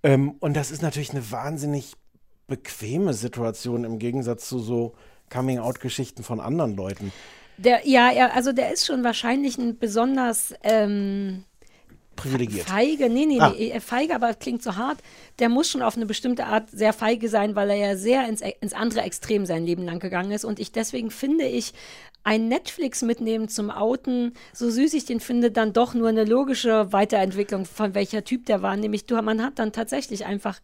Ähm, 0.03 0.35
und 0.41 0.55
das 0.57 0.71
ist 0.73 0.83
natürlich 0.83 1.11
eine 1.11 1.31
wahnsinnig 1.31 1.95
bequeme 2.49 3.15
Situation 3.15 3.85
im 3.85 3.99
Gegensatz 3.99 4.49
zu 4.49 4.59
so 4.59 4.95
Coming-out-Geschichten 5.33 6.23
von 6.23 6.41
anderen 6.41 6.77
Leuten. 6.77 7.13
Der, 7.59 7.87
ja, 7.87 8.11
er, 8.11 8.35
also 8.35 8.53
der 8.53 8.73
ist 8.73 8.87
schon 8.87 9.03
wahrscheinlich 9.05 9.57
ein 9.59 9.79
besonders 9.79 10.55
ähm, 10.63 11.45
Privilegiert. 12.17 12.67
feige, 12.69 13.09
nee, 13.11 13.27
nee, 13.27 13.39
Ah. 13.41 13.55
nee, 13.57 13.71
äh, 13.71 13.81
feige, 13.81 14.15
aber 14.15 14.35
klingt 14.35 14.63
so 14.63 14.77
hart. 14.77 14.99
Der 15.39 15.49
muss 15.49 15.71
schon 15.71 15.83
auf 15.83 15.97
eine 15.97 16.07
bestimmte 16.07 16.47
Art 16.47 16.71
sehr 16.71 16.93
feige 16.93 17.29
sein, 17.29 17.55
weil 17.55 17.71
er 17.71 17.77
ja 17.77 17.97
sehr 17.97 18.29
ins, 18.29 18.43
ins 18.61 18.73
andere 18.73 19.03
Extrem 19.03 19.47
sein 19.47 19.65
Leben 19.67 19.85
lang 19.85 20.01
gegangen 20.01 20.31
ist. 20.33 20.45
Und 20.45 20.59
ich 20.59 20.73
deswegen 20.73 21.11
finde 21.11 21.45
ich, 21.45 21.73
ein 22.25 22.49
Netflix 22.49 23.03
mitnehmen 23.03 23.49
zum 23.49 23.71
Outen, 23.71 24.33
so 24.53 24.69
süß 24.69 24.95
ich 24.95 25.05
den 25.05 25.21
finde, 25.21 25.51
dann 25.53 25.73
doch 25.73 25.95
nur 25.95 26.09
eine 26.09 26.25
logische 26.25 26.93
Weiterentwicklung 26.93 27.67
von 27.67 27.95
welcher 27.95 28.25
Typ 28.25 28.47
der 28.47 28.63
war. 28.63 28.77
Nämlich, 28.77 29.07
du, 29.07 29.15
man 29.23 29.43
hat 29.43 29.59
dann 29.59 29.73
tatsächlich 29.73 30.27
einfach 30.27 30.59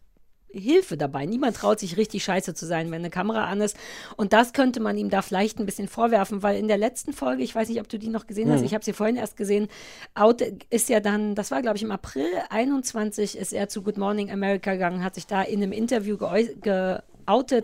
Hilfe 0.53 0.95
dabei. 0.97 1.25
Niemand 1.25 1.57
traut 1.57 1.79
sich 1.79 1.97
richtig 1.97 2.23
scheiße 2.23 2.53
zu 2.53 2.65
sein, 2.65 2.91
wenn 2.91 3.01
eine 3.01 3.09
Kamera 3.09 3.45
an 3.45 3.59
ist. 3.61 3.75
Und 4.17 4.31
das 4.33 4.53
könnte 4.53 4.79
man 4.79 4.97
ihm 4.97 5.09
da 5.09 5.21
vielleicht 5.21 5.59
ein 5.59 5.65
bisschen 5.65 5.87
vorwerfen, 5.87 6.43
weil 6.43 6.57
in 6.57 6.67
der 6.67 6.77
letzten 6.77 7.11
Folge, 7.11 7.43
ich 7.43 7.53
weiß 7.55 7.69
nicht, 7.69 7.81
ob 7.81 7.89
du 7.89 7.97
die 7.99 8.09
noch 8.09 8.27
gesehen 8.27 8.51
hast, 8.51 8.59
Mhm. 8.61 8.65
ich 8.67 8.73
habe 8.73 8.85
sie 8.85 8.93
vorhin 8.93 9.15
erst 9.15 9.35
gesehen, 9.35 9.67
Out 10.15 10.41
ist 10.69 10.89
ja 10.89 10.99
dann, 10.99 11.35
das 11.35 11.51
war 11.51 11.61
glaube 11.61 11.77
ich 11.77 11.83
im 11.83 11.91
April 11.91 12.27
21, 12.49 13.37
ist 13.37 13.51
er 13.53 13.67
zu 13.67 13.81
Good 13.81 13.97
Morning 13.97 14.31
America 14.31 14.73
gegangen, 14.73 15.03
hat 15.03 15.15
sich 15.15 15.27
da 15.27 15.41
in 15.41 15.61
einem 15.63 15.71
Interview 15.71 16.15
geäu- 16.17 16.53
geoutet 16.61 17.03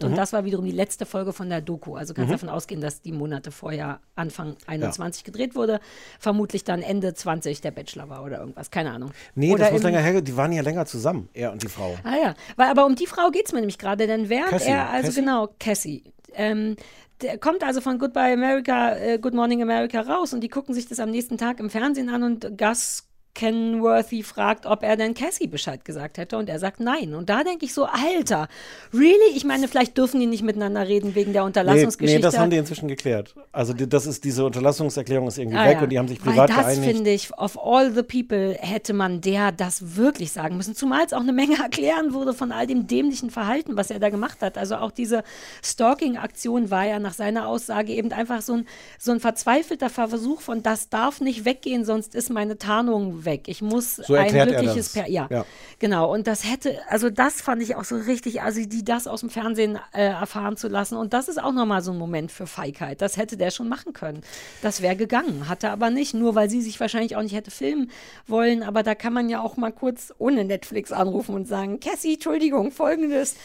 und 0.03 0.11
Mhm. 0.11 0.15
das 0.15 0.33
war 0.33 0.45
wiederum 0.45 0.65
die 0.65 0.71
letzte 0.71 1.05
Folge 1.05 1.33
von 1.33 1.49
der 1.49 1.61
Doku. 1.61 1.95
Also 1.95 2.13
kannst 2.13 2.29
Mhm. 2.29 2.33
davon 2.33 2.49
ausgehen, 2.49 2.81
dass 2.81 3.01
die 3.01 3.11
Monate 3.11 3.51
vorher 3.51 3.99
Anfang 4.15 4.55
21 4.67 5.23
gedreht 5.23 5.55
wurde, 5.55 5.79
vermutlich 6.19 6.63
dann 6.63 6.81
Ende 6.81 7.13
20 7.13 7.61
der 7.61 7.71
Bachelor 7.71 8.09
war 8.09 8.23
oder 8.23 8.39
irgendwas, 8.39 8.71
keine 8.71 8.91
Ahnung. 8.91 9.11
Nee, 9.35 9.51
oder 9.53 9.65
das 9.65 9.71
muss 9.73 9.83
länger 9.83 9.99
her, 9.99 10.21
die 10.21 10.35
waren 10.37 10.51
ja 10.51 10.61
länger 10.61 10.85
zusammen, 10.85 11.29
er 11.33 11.51
und 11.51 11.63
die 11.63 11.67
Frau. 11.69 11.95
Ah 12.03 12.15
ja, 12.21 12.33
weil, 12.55 12.69
aber 12.69 12.85
um 12.85 12.95
die 12.95 13.07
Frau 13.07 13.29
geht 13.31 13.45
es 13.47 13.51
mir 13.53 13.59
nämlich 13.59 13.77
gerade, 13.77 14.07
denn 14.07 14.29
während 14.29 14.49
Cassie, 14.51 14.69
er, 14.69 14.89
also 14.89 15.07
Cassie? 15.07 15.19
genau, 15.21 15.49
Cassie, 15.59 16.03
ähm, 16.33 16.75
der 17.21 17.37
kommt 17.37 17.63
also 17.63 17.81
von 17.81 17.99
Goodbye 17.99 18.31
America, 18.33 18.95
äh, 18.95 19.19
Good 19.19 19.33
Morning 19.33 19.61
America 19.61 19.99
raus 20.01 20.33
und 20.33 20.39
die 20.41 20.47
gucken 20.47 20.73
sich 20.73 20.87
das 20.87 20.99
am 20.99 21.11
nächsten 21.11 21.37
Tag 21.37 21.59
im 21.59 21.69
Fernsehen 21.69 22.09
an 22.09 22.23
und 22.23 22.57
Gus 22.57 23.08
Kenworthy 23.35 24.23
fragt, 24.23 24.65
ob 24.65 24.83
er 24.83 24.97
denn 24.97 25.13
Cassie 25.13 25.47
Bescheid 25.47 25.85
gesagt 25.85 26.17
hätte 26.17 26.37
und 26.37 26.49
er 26.49 26.59
sagt 26.59 26.79
nein. 26.79 27.13
Und 27.13 27.29
da 27.29 27.43
denke 27.43 27.65
ich 27.65 27.73
so, 27.73 27.85
Alter, 27.85 28.47
really? 28.93 29.15
Ich 29.35 29.45
meine, 29.45 29.67
vielleicht 29.67 29.97
dürfen 29.97 30.19
die 30.19 30.25
nicht 30.25 30.43
miteinander 30.43 30.87
reden 30.87 31.15
wegen 31.15 31.31
der 31.31 31.43
Nee, 31.43 31.47
Unterlassungsgeschichte. 31.47 32.17
nee, 32.19 32.21
das 32.21 32.37
haben 32.37 32.49
die 32.49 32.57
inzwischen 32.57 32.87
geklärt. 32.87 33.35
Also 33.51 33.73
die, 33.73 33.87
das 33.87 34.05
ist, 34.05 34.23
diese 34.25 34.45
Unterlassungserklärung 34.45 35.27
ist 35.27 35.37
irgendwie 35.37 35.57
Ah, 35.57 35.65
weg 35.67 35.77
ja. 35.77 35.83
und 35.83 35.89
die 35.89 35.99
haben 35.99 36.07
sich 36.07 36.19
Weil 36.25 36.33
privat 36.33 36.49
das 36.49 36.57
geeinigt. 36.57 36.85
finde 36.95 37.09
ich, 37.11 37.37
of 37.37 37.57
all 37.63 37.91
the 37.93 38.03
people 38.03 38.55
hätte 38.59 38.93
man 38.93 39.21
der 39.21 39.51
das 39.51 39.95
wirklich 39.95 40.31
sagen 40.31 40.57
müssen. 40.57 40.75
Zumal 40.75 41.05
es 41.05 41.13
auch 41.13 41.21
eine 41.21 41.31
Menge 41.33 41.57
erklären 41.61 42.13
wurde 42.13 42.33
von 42.33 42.51
all 42.51 42.67
dem 42.67 42.87
dämlichen 42.87 43.29
Verhalten, 43.29 43.77
was 43.77 43.89
er 43.89 43.99
da 43.99 44.09
gemacht 44.09 44.41
hat. 44.41 44.57
Also 44.57 44.75
auch 44.75 44.91
diese 44.91 45.23
Stalking-Aktion 45.63 46.69
war 46.71 46.85
ja 46.85 46.99
nach 46.99 47.13
seiner 47.13 47.47
Aussage 47.47 47.93
eben 47.93 48.11
einfach 48.11 48.41
so 48.41 48.53
ein, 48.53 48.67
so 48.97 49.11
ein 49.11 49.19
verzweifelter 49.19 49.89
Versuch 49.89 50.41
von, 50.41 50.61
das 50.61 50.89
darf 50.89 51.21
nicht 51.21 51.45
weggehen, 51.45 51.85
sonst 51.85 52.15
ist 52.15 52.29
meine 52.29 52.57
Tarnung 52.57 53.18
weg. 53.25 53.43
Ich 53.47 53.61
muss 53.61 53.95
So 53.97 54.15
ein 54.15 54.29
glückliches. 54.31 54.93
Per 54.93 55.07
ja, 55.09 55.27
Ja. 55.29 55.45
genau. 55.79 56.11
Und 56.13 56.27
das 56.27 56.43
hätte, 56.49 56.77
also 56.89 57.09
das 57.09 57.41
fand 57.41 57.61
ich 57.61 57.75
auch 57.75 57.83
so 57.83 57.95
richtig, 57.95 58.41
also 58.41 58.63
die 58.65 58.83
das 58.83 59.07
aus 59.07 59.21
dem 59.21 59.29
Fernsehen 59.29 59.79
äh, 59.93 60.05
erfahren 60.05 60.57
zu 60.57 60.67
lassen. 60.67 60.95
Und 60.97 61.13
das 61.13 61.27
ist 61.27 61.41
auch 61.41 61.51
nochmal 61.53 61.81
so 61.81 61.91
ein 61.91 61.97
Moment 61.97 62.31
für 62.31 62.47
Feigheit. 62.47 63.01
Das 63.01 63.17
hätte 63.17 63.37
der 63.37 63.51
schon 63.51 63.69
machen 63.69 63.93
können. 63.93 64.21
Das 64.61 64.81
wäre 64.81 64.95
gegangen, 64.95 65.47
hatte 65.49 65.69
aber 65.69 65.89
nicht, 65.89 66.13
nur 66.13 66.35
weil 66.35 66.49
sie 66.49 66.61
sich 66.61 66.79
wahrscheinlich 66.79 67.15
auch 67.15 67.21
nicht 67.21 67.35
hätte 67.35 67.51
filmen 67.51 67.91
wollen. 68.27 68.63
Aber 68.63 68.83
da 68.83 68.95
kann 68.95 69.13
man 69.13 69.29
ja 69.29 69.41
auch 69.41 69.57
mal 69.57 69.71
kurz 69.71 70.13
ohne 70.17 70.45
Netflix 70.45 70.91
anrufen 70.91 71.35
und 71.35 71.47
sagen, 71.47 71.79
Cassie, 71.79 72.13
Entschuldigung, 72.15 72.71
folgendes. 72.71 73.35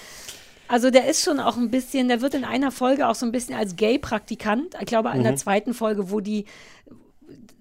Also 0.66 0.90
der 0.90 1.06
ist 1.08 1.22
schon 1.22 1.40
auch 1.40 1.58
ein 1.58 1.70
bisschen, 1.70 2.08
der 2.08 2.22
wird 2.22 2.32
in 2.32 2.42
einer 2.44 2.70
Folge 2.70 3.06
auch 3.06 3.14
so 3.14 3.26
ein 3.26 3.32
bisschen 3.32 3.54
als 3.54 3.76
Gay-Praktikant, 3.76 4.74
ich 4.80 4.86
glaube 4.86 5.10
in 5.14 5.22
der 5.22 5.32
Mhm. 5.32 5.36
zweiten 5.36 5.74
Folge, 5.74 6.10
wo 6.10 6.20
die 6.20 6.46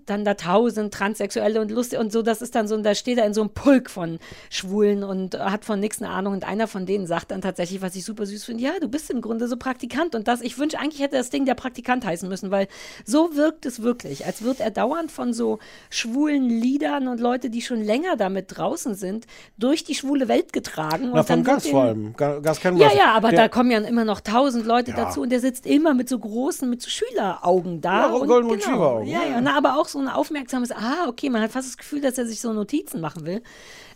dann 0.06 0.26
da 0.26 0.34
tausend 0.34 0.94
Transsexuelle 0.94 1.62
und 1.62 1.72
lustig 1.72 2.00
und 2.00 2.12
so, 2.12 2.22
das 2.22 2.42
ist 2.42 2.56
dann 2.56 2.68
so, 2.68 2.78
da 2.78 2.96
steht 2.96 3.18
er 3.18 3.26
in 3.26 3.34
so 3.34 3.42
einem 3.42 3.50
Pulk 3.52 3.90
von 3.90 4.20
Schwulen 4.50 5.04
und 5.04 5.38
hat 5.40 5.66
von 5.66 5.80
nichts 5.80 6.02
eine 6.02 6.12
Ahnung 6.12 6.34
und 6.34 6.44
einer 6.48 6.68
von 6.68 6.86
denen 6.86 7.08
sagt 7.08 7.32
dann 7.32 7.42
tatsächlich, 7.42 7.82
was 7.82 7.96
ich 7.96 8.06
super 8.06 8.26
süß 8.26 8.44
finde, 8.44 8.64
ja, 8.64 8.72
du 8.80 8.88
bist 8.88 9.10
im 9.10 9.22
Grunde 9.22 9.48
so 9.48 9.58
Praktikant 9.58 10.16
und 10.16 10.28
das, 10.28 10.42
ich 10.42 10.58
wünsche, 10.58 10.80
eigentlich 10.80 11.02
hätte 11.02 11.16
das 11.18 11.30
Ding 11.30 11.46
der 11.46 11.56
Praktikant 11.56 12.06
heißen 12.06 12.28
müssen, 12.28 12.52
weil 12.52 12.68
so 13.06 13.36
wirkt 13.36 13.66
es 13.66 13.82
wirklich, 13.82 14.26
als 14.26 14.42
wird 14.44 14.60
er 14.60 14.72
dauernd 14.72 15.12
von 15.12 15.34
so 15.34 15.60
schwulen 15.90 16.50
Liedern 16.50 17.08
und 17.08 17.20
Leute, 17.20 17.50
die 17.50 17.62
schon 17.62 17.82
länger 17.84 18.16
damit 18.18 18.58
draußen 18.58 18.96
sind, 18.96 19.26
durch 19.58 19.84
die 19.84 19.96
schwule 19.96 20.28
Welt 20.28 20.54
getragen. 20.54 21.12
Na, 21.14 21.22
und 21.22 21.30
wird 21.30 21.44
Gas 21.46 21.68
vor 21.68 21.84
allem. 21.84 22.14
Ga- 22.16 22.40
Gas 22.40 22.60
kennen 22.60 22.78
ja, 22.78 22.92
ja, 22.94 23.12
aber 23.14 23.32
da 23.32 23.48
kommen 23.48 23.72
ja 23.72 23.80
immer 23.80 24.06
noch 24.06 24.22
tausend 24.22 24.66
Leute 24.66 24.92
Ja. 24.92 24.98
dazu 24.98 25.22
und 25.22 25.30
der 25.32 25.40
sitzt 25.40 25.66
immer 25.66 25.94
mit 25.94 26.10
so 26.10 26.20
großen, 26.20 26.70
mit 26.70 26.82
so 26.82 26.90
Schüleraugen 26.90 27.82
da. 27.82 28.08
Ja, 28.08 28.14
und 28.14 28.28
Golden 28.28 28.50
genau, 28.50 28.60
Retriever-Augen, 28.62 29.08
Ja, 29.08 29.20
ja. 29.24 29.30
ja, 29.32 29.42
na, 29.42 29.58
aber 29.58 29.78
auch 29.80 29.88
so 29.94 30.00
ein 30.00 30.10
aufmerksames, 30.10 30.72
ah, 30.72 31.08
okay, 31.08 31.30
man 31.30 31.42
hat 31.42 31.52
fast 31.52 31.70
das 31.70 31.78
Gefühl, 31.78 32.02
dass 32.02 32.18
er 32.18 32.26
sich 32.26 32.42
so 32.42 32.52
Notizen 32.54 33.00
machen 33.02 33.26
will. 33.26 33.42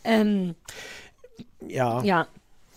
Ähm, 0.05 0.55
Ja. 1.67 2.01
ja, 2.03 2.27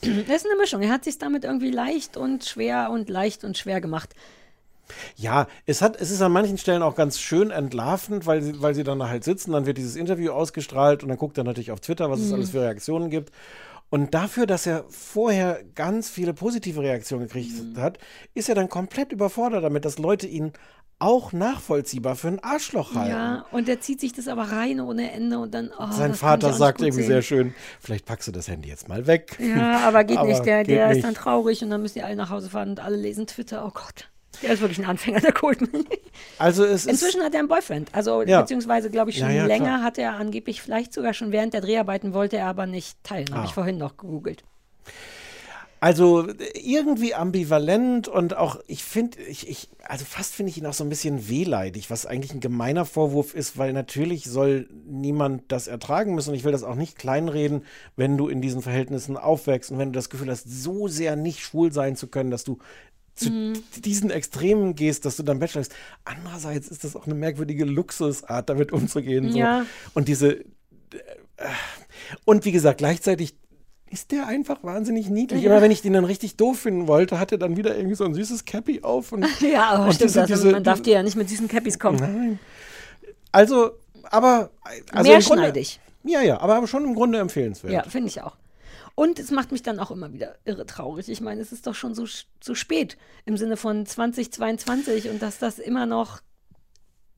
das 0.02 0.42
ist 0.42 0.46
eine 0.46 0.56
Mischung. 0.58 0.82
Er 0.82 0.90
hat 0.90 1.04
sich 1.04 1.18
damit 1.18 1.44
irgendwie 1.44 1.70
leicht 1.70 2.16
und 2.16 2.44
schwer 2.44 2.90
und 2.90 3.08
leicht 3.08 3.44
und 3.44 3.56
schwer 3.58 3.80
gemacht. 3.80 4.14
Ja, 5.14 5.46
es, 5.66 5.82
hat, 5.82 6.00
es 6.00 6.10
ist 6.10 6.20
an 6.20 6.32
manchen 6.32 6.58
Stellen 6.58 6.82
auch 6.82 6.96
ganz 6.96 7.20
schön 7.20 7.50
entlarvend, 7.50 8.26
weil 8.26 8.42
sie, 8.42 8.60
weil 8.60 8.74
sie 8.74 8.82
dann 8.82 8.98
da 8.98 9.08
halt 9.08 9.22
sitzen, 9.22 9.52
dann 9.52 9.64
wird 9.66 9.78
dieses 9.78 9.94
Interview 9.94 10.32
ausgestrahlt 10.32 11.02
und 11.04 11.10
dann 11.10 11.18
guckt 11.18 11.38
er 11.38 11.44
natürlich 11.44 11.70
auf 11.70 11.80
Twitter, 11.80 12.10
was 12.10 12.20
es 12.20 12.28
Mhm. 12.28 12.34
alles 12.34 12.50
für 12.50 12.62
Reaktionen 12.62 13.08
gibt. 13.10 13.30
Und 13.90 14.14
dafür, 14.14 14.46
dass 14.46 14.66
er 14.66 14.84
vorher 14.88 15.62
ganz 15.74 16.08
viele 16.10 16.32
positive 16.32 16.80
Reaktionen 16.80 17.24
gekriegt 17.26 17.52
Mhm. 17.52 17.80
hat, 17.80 17.98
ist 18.34 18.48
er 18.48 18.54
dann 18.54 18.68
komplett 18.68 19.12
überfordert 19.12 19.62
damit, 19.62 19.84
dass 19.84 19.98
Leute 19.98 20.26
ihn 20.26 20.52
auch 21.00 21.32
nachvollziehbar 21.32 22.14
für 22.14 22.28
ein 22.28 22.38
Arschloch 22.44 22.94
halten. 22.94 23.10
Ja, 23.10 23.44
und 23.50 23.68
er 23.68 23.80
zieht 23.80 24.00
sich 24.00 24.12
das 24.12 24.28
aber 24.28 24.44
rein 24.52 24.80
ohne 24.80 25.10
Ende 25.12 25.38
und 25.38 25.52
dann. 25.52 25.70
Oh, 25.78 25.90
Sein 25.90 26.14
Vater 26.14 26.52
sagt 26.52 26.80
irgendwie 26.80 27.02
sehen. 27.02 27.08
sehr 27.08 27.22
schön, 27.22 27.54
vielleicht 27.80 28.04
packst 28.06 28.28
du 28.28 28.32
das 28.32 28.46
Handy 28.48 28.68
jetzt 28.68 28.88
mal 28.88 29.06
weg. 29.06 29.36
Ja, 29.40 29.80
aber 29.88 30.04
geht 30.04 30.22
nicht. 30.24 30.44
Der, 30.44 30.62
geht 30.64 30.76
der 30.76 30.88
nicht. 30.88 30.98
ist 30.98 31.04
dann 31.04 31.14
traurig 31.14 31.62
und 31.64 31.70
dann 31.70 31.82
müssen 31.82 31.94
die 31.94 32.02
alle 32.02 32.16
nach 32.16 32.30
Hause 32.30 32.48
fahren 32.50 32.70
und 32.70 32.80
alle 32.80 32.96
lesen 32.96 33.26
Twitter. 33.26 33.64
Oh 33.66 33.70
Gott. 33.72 34.08
Der 34.42 34.52
ist 34.52 34.60
wirklich 34.60 34.78
ein 34.78 34.84
Anfänger, 34.86 35.20
der 35.20 35.32
Colton. 35.32 35.68
Also 36.38 36.64
es 36.64 36.86
Inzwischen 36.86 37.22
hat 37.22 37.32
er 37.34 37.40
einen 37.40 37.48
Boyfriend. 37.48 37.88
Also, 37.92 38.22
Ja. 38.22 38.40
beziehungsweise, 38.42 38.90
glaube 38.90 39.10
ich, 39.10 39.18
schon 39.18 39.28
Ja, 39.28 39.34
ja, 39.36 39.46
länger 39.46 39.64
klar. 39.66 39.82
hat 39.82 39.98
er 39.98 40.14
angeblich, 40.14 40.60
vielleicht 40.62 40.92
sogar 40.92 41.14
schon 41.14 41.32
während 41.32 41.52
der 41.54 41.60
Dreharbeiten, 41.62 42.12
wollte 42.14 42.36
er 42.36 42.46
aber 42.46 42.66
nicht 42.66 43.02
teilen. 43.02 43.28
Habe 43.30 43.40
Ah. 43.40 43.44
ich 43.46 43.52
vorhin 43.54 43.78
noch 43.78 43.96
gegoogelt. 43.96 44.44
Also 45.80 46.28
irgendwie 46.54 47.14
ambivalent 47.14 48.06
und 48.06 48.36
auch, 48.36 48.60
ich 48.66 48.84
finde, 48.84 49.18
ich, 49.22 49.48
ich, 49.48 49.68
also 49.82 50.04
fast 50.04 50.34
finde 50.34 50.50
ich 50.50 50.58
ihn 50.58 50.66
auch 50.66 50.74
so 50.74 50.84
ein 50.84 50.90
bisschen 50.90 51.28
wehleidig, 51.28 51.88
was 51.88 52.04
eigentlich 52.04 52.34
ein 52.34 52.40
gemeiner 52.40 52.84
Vorwurf 52.84 53.34
ist, 53.34 53.56
weil 53.56 53.72
natürlich 53.72 54.24
soll 54.24 54.68
niemand 54.86 55.50
das 55.50 55.68
ertragen 55.68 56.14
müssen 56.14 56.30
und 56.30 56.36
ich 56.36 56.44
will 56.44 56.52
das 56.52 56.64
auch 56.64 56.74
nicht 56.74 56.98
kleinreden, 56.98 57.64
wenn 57.96 58.18
du 58.18 58.28
in 58.28 58.42
diesen 58.42 58.60
Verhältnissen 58.60 59.16
aufwächst 59.16 59.70
und 59.70 59.78
wenn 59.78 59.92
du 59.92 59.96
das 59.96 60.10
Gefühl 60.10 60.30
hast, 60.30 60.44
so 60.50 60.86
sehr 60.86 61.16
nicht 61.16 61.40
schwul 61.40 61.72
sein 61.72 61.96
zu 61.96 62.08
können, 62.08 62.30
dass 62.30 62.44
du 62.44 62.58
zu 63.14 63.30
Mhm. 63.30 63.62
diesen 63.76 64.10
Extremen 64.10 64.74
gehst, 64.74 65.04
dass 65.04 65.16
du 65.16 65.22
dann 65.22 65.38
Bachelor 65.40 65.62
bist. 65.62 65.74
Andererseits 66.04 66.68
ist 66.68 66.84
das 66.84 66.94
auch 66.94 67.06
eine 67.06 67.14
merkwürdige 67.14 67.64
Luxusart, 67.64 68.48
damit 68.48 68.72
umzugehen. 68.72 69.32
So. 69.32 69.38
Ja. 69.38 69.66
Und 69.94 70.08
diese, 70.08 70.40
äh, 70.40 70.44
und 72.24 72.44
wie 72.44 72.52
gesagt, 72.52 72.78
gleichzeitig 72.78 73.34
ist 73.90 74.12
der 74.12 74.26
einfach 74.26 74.62
wahnsinnig 74.64 75.10
niedlich. 75.10 75.42
Ja. 75.42 75.50
Immer 75.50 75.60
wenn 75.62 75.70
ich 75.70 75.82
den 75.82 75.92
dann 75.92 76.04
richtig 76.04 76.36
doof 76.36 76.60
finden 76.60 76.86
wollte, 76.86 77.18
hat 77.18 77.32
er 77.32 77.38
dann 77.38 77.56
wieder 77.56 77.76
irgendwie 77.76 77.96
so 77.96 78.04
ein 78.04 78.14
süßes 78.14 78.44
Cappy 78.44 78.82
auf. 78.82 79.12
Und, 79.12 79.26
Ja, 79.40 79.70
aber 79.70 79.86
und 79.86 79.94
stimmt 79.94 80.10
diese- 80.10 80.20
das. 80.20 80.28
diese- 80.28 80.50
man 80.52 80.64
darf 80.64 80.80
dir 80.82 80.94
ja 80.94 81.02
nicht 81.02 81.16
mit 81.16 81.28
diesen 81.30 81.48
Cappies 81.48 81.78
kommen. 81.78 81.98
Nein. 81.98 82.38
Also, 83.32 83.72
aber. 84.04 84.50
Also 84.92 85.10
Mehrschneidig. 85.10 85.80
Grunde, 86.02 86.14
ja, 86.14 86.22
ja, 86.22 86.40
aber, 86.40 86.66
schon 86.66 86.84
im 86.84 86.94
Grunde 86.94 87.18
empfehlenswert. 87.18 87.72
Ja, 87.72 87.82
finde 87.84 88.08
ich 88.08 88.22
auch. 88.22 88.36
Und 88.94 89.18
es 89.18 89.30
macht 89.30 89.52
mich 89.52 89.62
dann 89.62 89.78
auch 89.78 89.90
immer 89.90 90.12
wieder 90.12 90.36
irre 90.44 90.66
traurig. 90.66 91.08
Ich 91.08 91.20
meine, 91.20 91.40
es 91.40 91.52
ist 91.52 91.66
doch 91.66 91.74
schon 91.74 91.94
so, 91.94 92.06
so 92.42 92.54
spät 92.54 92.96
im 93.24 93.36
Sinne 93.36 93.56
von 93.56 93.86
2022 93.86 95.08
und 95.10 95.22
dass 95.22 95.38
das 95.38 95.58
immer 95.58 95.86
noch 95.86 96.20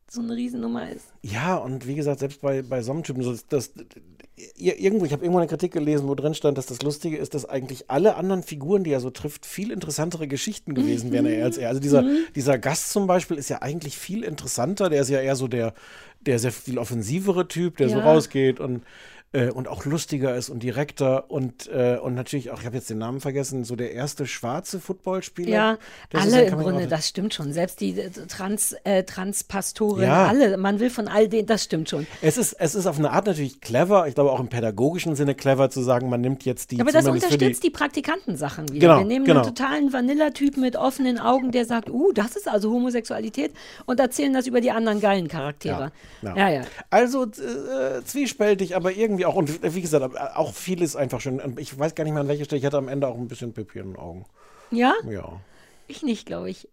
so 0.09 0.21
eine 0.21 0.37
Riesennummer 0.37 0.91
ist. 0.91 1.07
Ja, 1.23 1.57
und 1.57 1.87
wie 1.87 1.95
gesagt, 1.95 2.21
selbst 2.21 2.43
bei, 2.43 2.61
bei 2.63 2.83
so 2.83 2.93
das, 2.93 3.47
das, 3.49 3.71
ir- 3.75 3.87
irgendwo, 4.57 5.05
ich 5.05 5.13
habe 5.13 5.23
irgendwo 5.23 5.39
eine 5.39 5.47
Kritik 5.49 5.73
gelesen, 5.73 6.09
wo 6.09 6.15
drin 6.15 6.35
stand, 6.35 6.57
dass 6.57 6.67
das 6.67 6.81
Lustige 6.83 7.17
ist, 7.17 7.35
dass 7.35 7.45
eigentlich 7.45 7.91
alle 7.91 8.17
anderen 8.17 8.43
Figuren, 8.43 8.83
die 8.83 8.91
er 8.91 9.01
so 9.01 9.11
trifft, 9.11 9.45
viel 9.45 9.71
interessantere 9.71 10.27
Geschichten 10.27 10.75
gewesen 10.75 11.13
wären 11.13 11.27
Mhm. 11.27 11.43
als 11.43 11.59
er. 11.59 11.69
Also 11.69 11.81
dieser, 11.81 12.05
dieser 12.35 12.59
Gast 12.59 12.91
zum 12.91 13.07
Beispiel 13.07 13.37
ist 13.37 13.51
ja 13.51 13.61
eigentlich 13.61 13.97
viel 13.99 14.25
interessanter. 14.25 14.89
Der 14.89 15.03
ist 15.03 15.11
ja 15.11 15.21
eher 15.21 15.37
so 15.37 15.49
der, 15.49 15.75
der 16.23 16.39
sehr 16.39 16.53
viel 16.53 16.79
offensivere 16.79 17.47
Typ, 17.47 17.77
der 17.77 17.89
so 17.91 17.99
Ja. 17.99 18.05
rausgeht 18.05 18.59
und 18.59 18.83
äh, 19.33 19.51
und 19.51 19.69
auch 19.69 19.85
lustiger 19.85 20.37
ist 20.37 20.51
und 20.51 20.63
direkter 20.63 21.31
und, 21.31 21.69
äh, 21.69 21.97
und 21.97 22.15
natürlich 22.15 22.51
auch, 22.51 22.61
ich 22.61 22.67
habe 22.67 22.77
jetzt 22.77 22.91
den 22.91 22.99
Namen 22.99 23.21
vergessen, 23.21 23.65
so 23.65 23.77
der 23.77 23.93
erste 23.93 24.27
schwarze 24.27 24.81
Footballspieler. 24.81 25.51
Ja, 25.51 25.79
so 26.13 26.19
alle 26.19 26.45
im 26.45 26.59
Grunde, 26.59 26.87
das 26.87 27.09
stimmt 27.09 27.35
schon. 27.35 27.53
Selbst 27.53 27.81
die 27.81 27.99
äh, 27.99 28.11
Trans, 28.11 28.75
äh, 28.85 29.05
Transpastorin, 29.05 30.05
Ja. 30.05 30.27
alle. 30.27 30.57
Man 30.57 30.81
will 30.81 30.91
von 30.91 31.09
all 31.09 31.29
denen, 31.29 31.47
das 31.47 31.65
stimmt 31.65 31.89
schon. 31.89 32.07
Es 32.21 32.37
ist, 32.37 32.53
es 32.55 32.75
ist 32.75 32.87
auf 32.87 32.99
eine 32.99 33.11
Art 33.11 33.27
natürlich 33.27 33.61
clever, 33.61 34.07
ich 34.07 34.15
glaube 34.15 34.31
auch 34.31 34.41
im 34.41 34.49
pädagogischen 34.49 35.17
Sinne 35.17 35.35
clever 35.35 35.71
zu 35.71 35.83
sagen, 35.83 36.09
man 36.11 36.21
nimmt 36.21 36.45
jetzt 36.45 36.71
die 36.71 36.81
Aber 36.81 36.93
das 36.93 37.07
unterstützt 37.07 37.63
die, 37.65 37.71
Praktikantensachen 37.71 38.69
wieder. 38.71 38.89
Genau, 38.89 38.99
Wir 38.99 39.07
nehmen 39.07 39.25
genau. 39.25 39.41
einen 39.41 39.55
totalen 39.55 39.93
Vanilla-Typ 39.93 40.57
mit 40.57 40.77
offenen 40.77 41.19
Augen, 41.19 41.53
der 41.53 41.65
sagt, 41.65 41.89
uh, 41.91 42.13
das 42.13 42.37
ist 42.37 42.49
also 42.49 42.71
Homosexualität 42.71 43.53
und 43.87 43.99
erzählen 43.99 44.33
das 44.33 44.47
über 44.47 44.61
die 44.61 44.71
anderen 44.71 45.01
geilen 45.01 45.29
Charaktere. 45.29 45.91
Ja. 46.21 46.37
Ja, 46.37 46.49
ja. 46.51 46.63
Also 46.91 47.25
äh, 47.25 48.03
zwiespältig, 48.05 48.77
aber 48.77 48.93
irgendwie 48.93 49.22
auch, 49.27 49.35
und 49.35 49.63
wie 49.75 49.81
gesagt, 49.83 50.17
auch 50.37 50.53
vieles 50.55 50.97
einfach 50.97 51.21
schon. 51.21 51.41
und 51.41 51.59
Ich 51.61 51.79
weiß 51.79 51.95
gar 51.95 52.05
nicht 52.05 52.13
mehr 52.13 52.23
an 52.23 52.29
welcher 52.29 52.45
Stelle, 52.45 52.59
ich 52.61 52.67
hatte 52.67 52.79
am 52.79 52.89
Ende 52.89 53.07
auch 53.09 53.17
ein 53.17 53.29
bisschen 53.29 53.53
Pipi 53.53 53.79
in 53.79 53.93
den 53.93 53.97
Augen. 53.97 54.25
Ja? 54.71 54.95
Ja. 55.09 55.41
Ich 55.89 56.03
nicht, 56.03 56.27
glaube 56.27 56.51
ich. 56.51 56.69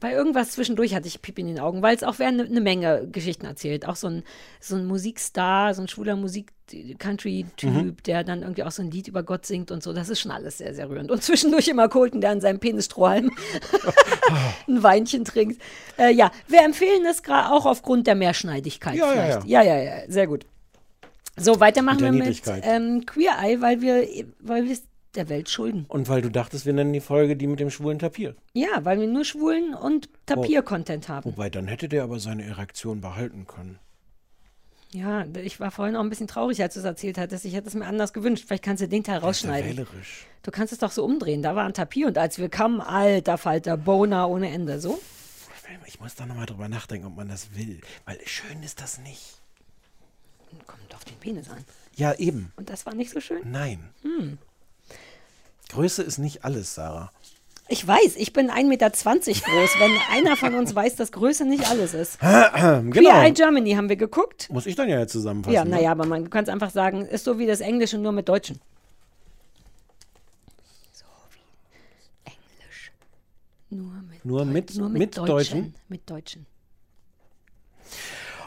Bei 0.00 0.12
irgendwas 0.12 0.52
zwischendurch 0.52 0.94
hatte 0.94 1.06
ich 1.06 1.20
Pipi 1.20 1.42
in 1.42 1.48
den 1.48 1.60
Augen, 1.60 1.82
weil 1.82 1.94
es 1.94 2.02
auch 2.02 2.18
eine 2.18 2.48
ne 2.48 2.60
Menge 2.62 3.06
Geschichten 3.12 3.44
erzählt. 3.44 3.86
Auch 3.86 3.94
so 3.96 4.06
ein, 4.08 4.24
so 4.58 4.74
ein 4.74 4.86
Musikstar, 4.86 5.74
so 5.74 5.82
ein 5.82 5.88
schwuler 5.88 6.16
Musik-Country-Typ, 6.16 7.70
Mhm. 7.70 7.96
der 8.06 8.24
dann 8.24 8.42
irgendwie 8.42 8.62
auch 8.62 8.70
so 8.70 8.82
ein 8.82 8.90
Lied 8.90 9.08
über 9.08 9.22
Gott 9.22 9.44
singt 9.44 9.70
und 9.70 9.82
so. 9.82 9.92
Das 9.92 10.08
ist 10.08 10.20
schon 10.20 10.30
alles 10.30 10.58
sehr, 10.58 10.74
sehr 10.74 10.88
rührend. 10.88 11.10
Und 11.10 11.22
zwischendurch 11.22 11.68
immer 11.68 11.88
Colton, 11.90 12.20
der 12.22 12.30
an 12.30 12.40
seinem 12.40 12.58
Penisstrohhalm 12.58 13.30
ein 14.66 14.82
Weinchen 14.82 15.24
trinkt. 15.24 15.60
Äh, 15.98 16.12
ja, 16.12 16.30
wir 16.48 16.62
empfehlen 16.62 17.04
es 17.04 17.22
gerade 17.22 17.52
auch 17.52 17.66
aufgrund 17.66 18.06
der 18.06 18.14
Mehrschneidigkeit 18.14 18.94
Ja, 18.96 19.06
ja, 19.06 19.12
vielleicht. 19.12 19.46
Ja, 19.46 19.62
ja, 19.62 19.76
ja, 19.82 19.92
sehr 20.08 20.26
gut. 20.26 20.46
So, 21.36 21.60
weitermachen 21.60 22.00
wir 22.00 22.12
mit 22.12 22.42
ähm, 22.62 23.06
Queer 23.06 23.38
Eye, 23.40 23.60
weil 23.60 23.80
wir, 23.80 24.06
weil 24.40 24.64
wir 24.64 24.72
es 24.72 24.82
der 25.14 25.28
Welt 25.28 25.48
schulden. 25.50 25.84
Und 25.88 26.08
weil 26.08 26.22
du 26.22 26.30
dachtest, 26.30 26.66
wir 26.66 26.72
nennen 26.72 26.92
die 26.92 27.00
Folge 27.00 27.36
die 27.36 27.46
mit 27.46 27.60
dem 27.60 27.70
schwulen 27.70 27.98
Tapir. 27.98 28.34
Ja, 28.54 28.84
weil 28.84 29.00
wir 29.00 29.06
nur 29.06 29.24
Schwulen 29.24 29.74
und 29.74 30.08
Tapir-Content 30.26 31.08
haben. 31.08 31.30
Wobei, 31.30 31.50
dann 31.50 31.68
hätte 31.68 31.88
der 31.88 32.02
aber 32.02 32.18
seine 32.18 32.44
Erektion 32.44 33.00
behalten 33.00 33.46
können. 33.46 33.78
Ja, 34.94 35.24
ich 35.42 35.58
war 35.58 35.70
vorhin 35.70 35.96
auch 35.96 36.02
ein 36.02 36.10
bisschen 36.10 36.28
traurig, 36.28 36.62
als 36.62 36.74
du 36.74 36.80
es 36.80 36.84
erzählt 36.84 37.16
hattest. 37.16 37.46
Ich 37.46 37.54
hätte 37.54 37.68
es 37.68 37.74
mir 37.74 37.86
anders 37.86 38.12
gewünscht. 38.12 38.44
Vielleicht 38.46 38.64
kannst 38.64 38.82
du 38.82 38.88
den 38.88 39.04
Teil 39.04 39.18
rausschneiden. 39.18 39.70
Wählerisch. 39.70 40.26
Du 40.42 40.50
kannst 40.50 40.72
es 40.72 40.80
doch 40.80 40.90
so 40.90 41.02
umdrehen. 41.02 41.42
Da 41.42 41.56
war 41.56 41.64
ein 41.64 41.72
Tapir 41.72 42.06
und 42.06 42.18
als 42.18 42.38
wir 42.38 42.50
kamen, 42.50 42.82
alter 42.82 43.38
Falter, 43.38 43.78
Boner 43.78 44.28
ohne 44.28 44.50
Ende. 44.50 44.80
So? 44.80 45.00
Ich 45.86 45.98
muss 45.98 46.14
da 46.14 46.26
nochmal 46.26 46.44
drüber 46.44 46.68
nachdenken, 46.68 47.06
ob 47.06 47.16
man 47.16 47.28
das 47.28 47.54
will. 47.54 47.80
Weil 48.04 48.18
schön 48.26 48.62
ist 48.62 48.82
das 48.82 48.98
nicht. 48.98 49.41
Kommt 50.66 50.94
auf 50.94 51.04
den 51.04 51.16
Penis 51.16 51.48
an. 51.50 51.64
Ja, 51.96 52.14
eben. 52.14 52.52
Und 52.56 52.70
das 52.70 52.86
war 52.86 52.94
nicht 52.94 53.10
so 53.10 53.20
schön? 53.20 53.40
Nein. 53.44 53.90
Hm. 54.02 54.38
Größe 55.70 56.02
ist 56.02 56.18
nicht 56.18 56.44
alles, 56.44 56.74
Sarah. 56.74 57.10
Ich 57.68 57.86
weiß, 57.86 58.16
ich 58.16 58.32
bin 58.34 58.50
1,20 58.50 58.64
Meter 58.64 58.90
groß. 58.90 59.70
Wenn 59.78 59.92
einer 60.10 60.36
von 60.36 60.54
uns 60.54 60.74
weiß, 60.74 60.96
dass 60.96 61.12
Größe 61.12 61.46
nicht 61.46 61.70
alles 61.70 61.94
ist. 61.94 62.20
genau. 62.20 62.90
Queer 62.90 63.22
Eye 63.22 63.32
Germany 63.32 63.72
haben 63.72 63.88
wir 63.88 63.96
geguckt. 63.96 64.50
Muss 64.50 64.66
ich 64.66 64.74
dann 64.74 64.88
ja 64.88 64.98
jetzt 64.98 65.12
zusammenfassen. 65.12 65.54
Ja, 65.54 65.64
ne? 65.64 65.70
naja, 65.70 65.92
aber 65.92 66.04
man 66.04 66.28
kann 66.28 66.44
es 66.44 66.50
einfach 66.50 66.70
sagen, 66.70 67.06
ist 67.06 67.24
so 67.24 67.38
wie 67.38 67.46
das 67.46 67.60
Englische, 67.60 67.96
nur 67.96 68.12
mit 68.12 68.28
Deutschen. 68.28 68.60
So 70.92 71.04
wie 71.30 72.30
Englisch. 72.30 72.92
Nur 73.70 73.94
mit, 74.02 74.24
Nur 74.24 74.44
mit, 74.44 74.74
nur 74.74 74.88
mit, 74.90 75.16
Deutschen. 75.16 75.26
Deutschen. 75.26 75.74
Mit 75.88 76.10
Deutschen. 76.10 76.46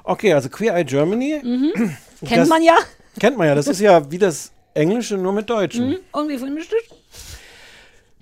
Okay, 0.05 0.33
also 0.33 0.49
Queer 0.49 0.75
Eye 0.75 0.83
Germany. 0.85 1.39
Mhm. 1.43 1.97
Das 2.21 2.29
Kennt 2.29 2.49
man 2.49 2.63
ja. 2.63 2.77
Kennt 3.19 3.37
man 3.37 3.47
ja. 3.47 3.55
Das 3.55 3.67
ist 3.67 3.81
ja 3.81 4.09
wie 4.09 4.17
das 4.17 4.51
Englische, 4.73 5.17
nur 5.17 5.33
mit 5.33 5.49
Deutschen. 5.49 5.89
Mhm. 5.89 5.97
Und 6.13 6.29
wie 6.29 6.37
findest 6.37 6.71
du 6.71 6.75
es? 6.77 6.95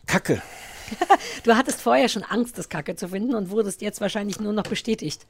Kacke. 0.08 0.42
Du 1.44 1.56
hattest 1.56 1.82
vorher 1.82 2.08
schon 2.10 2.24
Angst, 2.24 2.58
das 2.58 2.70
Kacke 2.70 2.96
zu 2.96 3.08
finden 3.08 3.34
und 3.36 3.50
wurdest 3.50 3.82
jetzt 3.82 4.00
wahrscheinlich 4.02 4.40
nur 4.40 4.54
noch 4.54 4.64
bestätigt. 4.64 5.26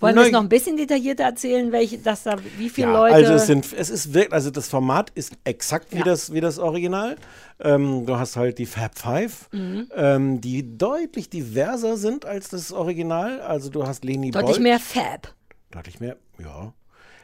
Wollen 0.00 0.16
wir 0.16 0.22
es 0.22 0.32
noch 0.32 0.40
ein 0.40 0.48
bisschen 0.48 0.76
detaillierter 0.76 1.22
erzählen, 1.24 1.70
welche, 1.72 1.98
dass 1.98 2.24
da, 2.24 2.36
wie 2.58 2.68
viele 2.68 2.88
Ja, 2.88 2.92
Leute. 2.98 3.14
also 3.14 3.32
es 3.34 3.46
sind, 3.46 3.72
es 3.72 3.88
ist 3.88 4.12
wirklich, 4.12 4.32
also 4.32 4.50
das 4.50 4.68
Format 4.68 5.10
ist 5.14 5.32
exakt 5.44 5.92
wie, 5.92 5.98
Ja. 5.98 6.04
das, 6.04 6.32
wie 6.32 6.40
das 6.40 6.58
Original. 6.58 7.16
Ähm, 7.60 8.04
du 8.06 8.16
hast 8.18 8.36
halt 8.36 8.58
die 8.58 8.66
Fab 8.66 8.98
Five, 8.98 9.48
Mhm. 9.52 9.88
ähm, 9.94 10.40
die 10.40 10.76
deutlich 10.76 11.30
diverser 11.30 11.96
sind 11.96 12.24
als 12.26 12.48
das 12.48 12.72
Original. 12.72 13.40
Also 13.40 13.70
du 13.70 13.86
hast 13.86 14.04
Leni 14.04 14.30
deutlich 14.30 14.52
Bold. 14.56 14.62
mehr 14.62 14.80
Fab. 14.80 15.32
Deutlich 15.72 15.98
mehr, 16.00 16.16
ja. 16.38 16.72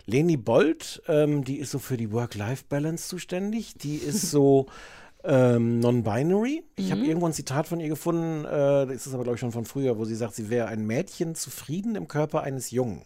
Leni 0.07 0.37
Bold, 0.37 1.03
ähm, 1.07 1.45
die 1.45 1.59
ist 1.59 1.71
so 1.71 1.79
für 1.79 1.97
die 1.97 2.11
Work-Life-Balance 2.13 3.09
zuständig. 3.09 3.75
Die 3.75 3.97
ist 3.97 4.31
so 4.31 4.67
ähm, 5.25 5.81
non-binary. 5.81 6.65
Ich 6.77 6.91
habe 6.91 7.03
Mhm. 7.03 7.07
irgendwo 7.09 7.27
ein 7.27 7.33
Zitat 7.35 7.67
von 7.69 7.79
ihr 7.79 7.89
gefunden, 7.89 8.45
äh, 8.47 8.87
das 8.87 9.07
ist 9.07 9.13
aber, 9.15 9.25
glaube 9.25 9.35
ich, 9.37 9.41
schon 9.41 9.53
von 9.53 9.67
früher, 9.67 9.99
wo 9.99 10.05
sie 10.07 10.15
sagt, 10.15 10.35
sie 10.35 10.49
wäre 10.49 10.69
ein 10.69 10.87
Mädchen 10.87 11.35
zufrieden 11.35 11.95
im 11.95 12.09
Körper 12.09 12.43
eines 12.43 12.71
Jungen. 12.71 13.03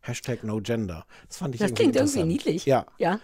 Hashtag 0.00 0.44
no 0.44 0.60
gender. 0.60 1.04
Das 1.28 1.38
fand 1.38 1.54
ich 1.54 1.60
Das 1.60 1.70
irgendwie 1.72 1.82
klingt 1.90 1.96
irgendwie 1.96 2.24
niedlich. 2.24 2.64
Ja. 2.64 2.86
Ja, 2.96 3.20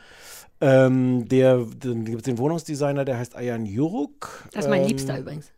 Ähm, 0.61 1.27
der, 1.29 1.59
den, 1.59 2.05
gibt's 2.05 2.25
den 2.25 2.39
Wohnungsdesigner, 2.39 3.05
der 3.05 3.19
heißt 3.19 3.35
Ayan 3.35 3.65
Juruk. 3.67 4.47
das 4.53 4.65
ist 4.67 4.71
mein 4.71 4.83
ähm, 4.83 4.89
Liebster 4.89 5.19
übrigens. 5.19 5.51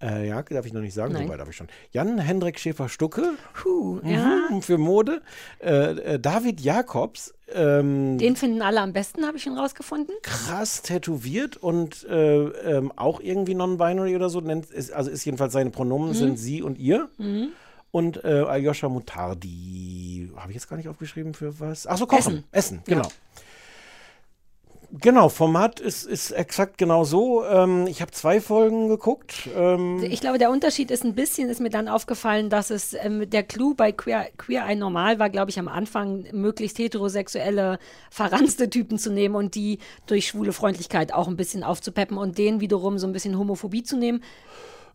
Äh, 0.00 0.28
ja, 0.28 0.42
darf 0.42 0.64
ich 0.64 0.72
noch 0.72 0.80
nicht 0.80 0.94
sagen, 0.94 1.12
Nein. 1.12 1.24
wobei 1.26 1.36
darf 1.36 1.48
ich 1.48 1.56
schon. 1.56 1.66
Jan 1.90 2.18
Hendrik 2.18 2.58
Schäfer-Stucke. 2.60 3.32
Puh, 3.54 3.98
Mhm, 4.02 4.08
ja. 4.10 4.48
Für 4.60 4.78
Mode. 4.78 5.22
Äh, 5.60 6.14
äh, 6.14 6.18
David 6.20 6.60
Jakobs 6.60 7.34
ähm, 7.52 8.18
Den 8.18 8.36
finden 8.36 8.62
alle 8.62 8.80
am 8.80 8.92
besten, 8.92 9.26
habe 9.26 9.38
ich 9.38 9.42
schon 9.42 9.58
rausgefunden. 9.58 10.14
krass 10.22 10.82
tätowiert 10.82 11.56
und 11.56 12.04
äh, 12.04 12.44
ähm, 12.44 12.92
auch 12.94 13.20
irgendwie 13.20 13.54
non-binary 13.54 14.14
oder 14.14 14.28
so. 14.30 14.40
Nennt, 14.40 14.66
ist, 14.70 14.92
also 14.92 15.10
ist 15.10 15.24
jedenfalls 15.24 15.52
seine 15.52 15.70
Pronomen 15.70 16.10
Mhm. 16.10 16.14
sind 16.14 16.36
sie 16.38 16.62
und 16.62 16.78
ihr. 16.78 17.08
Mhm. 17.18 17.48
Und 17.90 18.22
äh, 18.22 18.42
Aljoscha 18.46 18.88
Mutardi, 18.88 20.30
habe 20.36 20.50
ich 20.50 20.56
jetzt 20.56 20.68
gar 20.68 20.76
nicht 20.76 20.88
aufgeschrieben 20.88 21.32
für 21.34 21.58
was? 21.58 21.86
Ach 21.86 21.96
so, 21.96 22.06
Kochen. 22.06 22.44
Essen. 22.52 22.80
Essen, 22.80 22.82
Ja. 22.86 23.02
Genau. 24.90 25.28
Format 25.28 25.80
ist, 25.80 26.04
ist 26.04 26.30
exakt 26.30 26.78
genau 26.78 27.04
so. 27.04 27.44
Ähm, 27.44 27.86
ich 27.86 28.00
habe 28.00 28.10
zwei 28.10 28.40
Folgen 28.40 28.88
geguckt. 28.88 29.48
Ähm, 29.56 30.02
Ich 30.02 30.20
glaube, 30.20 30.38
der 30.38 30.50
Unterschied 30.50 30.90
ist 30.90 31.04
ein 31.04 31.14
bisschen, 31.14 31.48
ist 31.48 31.60
mir 31.60 31.70
dann 31.70 31.88
aufgefallen, 31.88 32.50
dass 32.50 32.70
es 32.70 32.94
ähm, 32.94 33.28
der 33.28 33.42
Clou 33.42 33.74
bei 33.74 33.92
Queer, 33.92 34.28
Queer 34.36 34.66
Eye 34.66 34.76
Normal 34.76 35.18
war, 35.18 35.30
glaube 35.30 35.50
ich, 35.50 35.58
am 35.58 35.68
Anfang 35.68 36.24
möglichst 36.32 36.78
heterosexuelle, 36.78 37.78
verranzte 38.10 38.70
Typen 38.70 38.98
zu 38.98 39.10
nehmen 39.10 39.34
und 39.34 39.54
die 39.54 39.78
durch 40.06 40.28
schwule 40.28 40.52
Freundlichkeit 40.52 41.12
auch 41.12 41.28
ein 41.28 41.36
bisschen 41.36 41.62
aufzupeppen 41.62 42.16
und 42.16 42.38
denen 42.38 42.60
wiederum 42.60 42.98
so 42.98 43.06
ein 43.06 43.12
bisschen 43.12 43.38
Homophobie 43.38 43.82
zu 43.82 43.96
nehmen. 43.96 44.22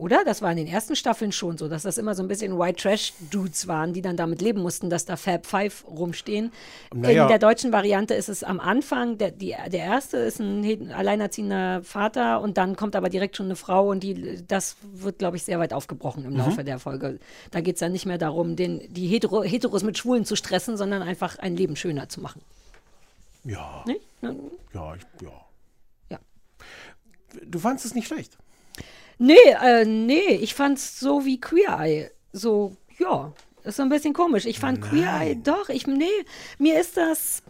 Oder? 0.04 0.26
Das 0.26 0.42
war 0.42 0.52
in 0.52 0.58
den 0.58 0.68
ersten 0.68 0.98
Staffeln 0.98 1.32
schon 1.32 1.58
so, 1.58 1.70
dass 1.70 1.84
das 1.84 1.98
immer 1.98 2.14
so 2.14 2.22
ein 2.24 2.28
bisschen 2.28 2.60
White 2.60 2.82
Trash 2.82 3.14
Dudes 3.32 3.68
waren, 3.70 3.94
die 3.94 4.02
dann 4.02 4.18
damit 4.18 4.42
leben 4.42 4.62
mussten, 4.62 4.90
dass 4.90 5.06
da 5.06 5.16
Fab 5.16 5.46
Five 5.46 5.86
rumstehen. 5.88 6.52
Naja. 6.94 7.24
In 7.24 7.30
der 7.30 7.40
deutschen 7.40 7.72
Variante 7.72 8.14
ist 8.14 8.28
es 8.28 8.44
am 8.44 8.60
Anfang, 8.60 9.18
der, 9.18 9.32
die, 9.32 9.56
der 9.72 9.80
erste 9.80 10.18
ist 10.18 10.40
ein 10.42 10.62
he- 10.62 10.92
alleinerziehender 10.94 11.84
Vater 11.84 12.42
und 12.42 12.58
dann 12.58 12.76
kommt 12.76 12.98
aber 12.98 13.08
direkt 13.08 13.38
schon 13.38 13.46
eine 13.46 13.56
Frau 13.56 13.90
und 13.90 14.02
die, 14.04 14.44
das 14.46 14.76
wird, 14.82 15.20
glaube 15.20 15.38
ich, 15.38 15.44
sehr 15.44 15.60
weit 15.60 15.72
aufgebrochen 15.74 16.26
im 16.26 16.32
Mhm. 16.34 16.38
Laufe 16.40 16.64
der 16.66 16.80
Folge. 16.80 17.20
Da 17.52 17.62
geht 17.62 17.76
es 17.76 17.80
dann 17.80 17.94
nicht 17.94 18.06
mehr 18.06 18.18
darum, 18.18 18.58
den, 18.58 18.82
die 18.94 19.08
Hetero, 19.08 19.42
Heteros 19.44 19.84
mit 19.84 19.98
Schwulen 19.98 20.26
zu 20.26 20.36
stressen, 20.36 20.76
sondern 20.76 21.02
einfach 21.02 21.40
ein 21.40 21.56
Leben 21.56 21.78
schöner 21.78 22.10
zu 22.10 22.20
machen. 22.20 22.42
ja, 23.46 23.86
Ne? 23.86 23.96
ja, 24.74 24.96
ich, 24.96 25.02
ja. 25.22 25.30
Ja. 26.10 26.20
Du 27.46 27.60
fandest 27.60 27.86
es 27.86 27.96
nicht 27.96 28.08
schlecht. 28.08 28.38
Nee, 29.18 29.36
äh, 29.62 29.86
nee, 29.86 30.36
ich 30.42 30.54
fand's 30.54 31.00
so 31.00 31.26
wie 31.26 31.40
Queer 31.40 31.80
Eye. 31.80 32.12
So, 32.32 32.76
ja, 33.00 33.32
ist 33.64 33.78
so 33.78 33.84
ein 33.84 33.90
bisschen 33.90 34.14
komisch. 34.14 34.46
Ich 34.46 34.60
fand 34.60 34.82
Queer 34.82 35.22
Eye, 35.22 35.36
doch, 35.36 35.70
ich, 35.70 35.88
nee, 35.88 36.06
mir 36.58 36.80
ist 36.80 36.98
das. 36.98 37.44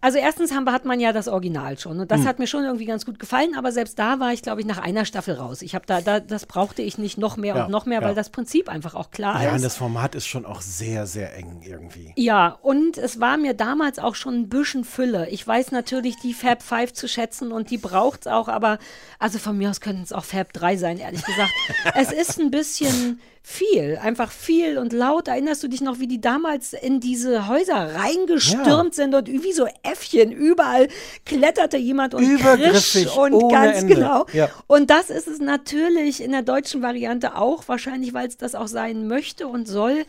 Also 0.00 0.18
erstens 0.18 0.52
haben, 0.52 0.70
hat 0.70 0.84
man 0.84 1.00
ja 1.00 1.12
das 1.12 1.26
Original 1.26 1.76
schon 1.76 1.98
und 1.98 2.10
das 2.12 2.20
Hm. 2.20 2.26
hat 2.28 2.38
mir 2.38 2.46
schon 2.46 2.62
irgendwie 2.64 2.84
ganz 2.84 3.04
gut 3.04 3.18
gefallen, 3.18 3.56
aber 3.56 3.72
selbst 3.72 3.98
da 3.98 4.20
war 4.20 4.32
ich, 4.32 4.42
glaube 4.42 4.60
ich, 4.60 4.66
nach 4.66 4.78
einer 4.78 5.04
Staffel 5.04 5.34
raus. 5.34 5.60
Ich 5.60 5.74
habe 5.74 5.86
da, 5.86 6.00
da, 6.00 6.20
das 6.20 6.46
brauchte 6.46 6.82
ich 6.82 6.98
nicht 6.98 7.18
noch 7.18 7.36
mehr 7.36 7.56
Ja, 7.56 7.64
und 7.64 7.72
noch 7.72 7.84
mehr, 7.84 8.00
ja. 8.00 8.06
weil 8.06 8.14
das 8.14 8.30
Prinzip 8.30 8.68
einfach 8.68 8.94
auch 8.94 9.10
klar 9.10 9.42
Ja, 9.42 9.50
und 9.50 9.56
ist. 9.56 9.64
das 9.64 9.76
Format 9.76 10.14
ist 10.14 10.26
schon 10.28 10.46
auch 10.46 10.60
sehr, 10.60 11.06
sehr 11.08 11.34
eng 11.36 11.62
irgendwie. 11.64 12.12
Ja, 12.16 12.58
und 12.62 12.96
es 12.96 13.18
war 13.18 13.36
mir 13.38 13.54
damals 13.54 13.98
auch 13.98 14.14
schon 14.14 14.34
ein 14.34 14.48
bisschen 14.48 14.84
Fülle. 14.84 15.28
Ich 15.30 15.44
weiß 15.44 15.72
natürlich 15.72 16.14
die 16.16 16.32
Fab 16.32 16.62
5 16.62 16.92
zu 16.92 17.08
schätzen 17.08 17.50
und 17.50 17.70
die 17.70 17.78
braucht 17.78 18.20
es 18.20 18.26
auch, 18.28 18.46
aber 18.48 18.78
also 19.18 19.38
von 19.40 19.58
mir 19.58 19.68
aus 19.70 19.80
könnten 19.80 20.02
es 20.02 20.12
auch 20.12 20.24
Fab 20.24 20.52
3 20.52 20.76
sein, 20.76 20.98
ehrlich 20.98 21.24
gesagt. 21.24 21.50
es 21.96 22.12
ist 22.12 22.38
ein 22.38 22.52
bisschen 22.52 23.20
viel, 23.50 23.98
einfach 24.02 24.30
viel 24.30 24.76
und 24.76 24.92
laut. 24.92 25.26
Erinnerst 25.26 25.62
du 25.62 25.68
dich 25.68 25.80
noch, 25.80 25.98
wie 26.00 26.06
die 26.06 26.20
damals 26.20 26.74
in 26.74 27.00
diese 27.00 27.48
Häuser 27.48 27.94
reingestürmt 27.94 28.94
sind 28.94 29.14
und 29.14 29.26
wie 29.26 29.52
so 29.52 29.66
Äffchen, 29.82 30.32
überall 30.32 30.88
kletterte 31.24 31.78
jemand 31.78 32.12
und 32.12 32.22
Übergriffig, 32.24 33.16
und 33.16 33.50
ganz 33.50 33.78
Ende. 33.78 33.94
genau. 33.94 34.26
Ja. 34.34 34.50
Und 34.66 34.90
das 34.90 35.08
ist 35.08 35.26
es 35.28 35.38
natürlich 35.40 36.22
in 36.22 36.32
der 36.32 36.42
deutschen 36.42 36.82
Variante 36.82 37.36
auch, 37.36 37.66
wahrscheinlich, 37.68 38.12
weil 38.12 38.28
es 38.28 38.36
das 38.36 38.54
auch 38.54 38.68
sein 38.68 39.08
möchte 39.08 39.48
und 39.48 39.66
soll. 39.66 40.04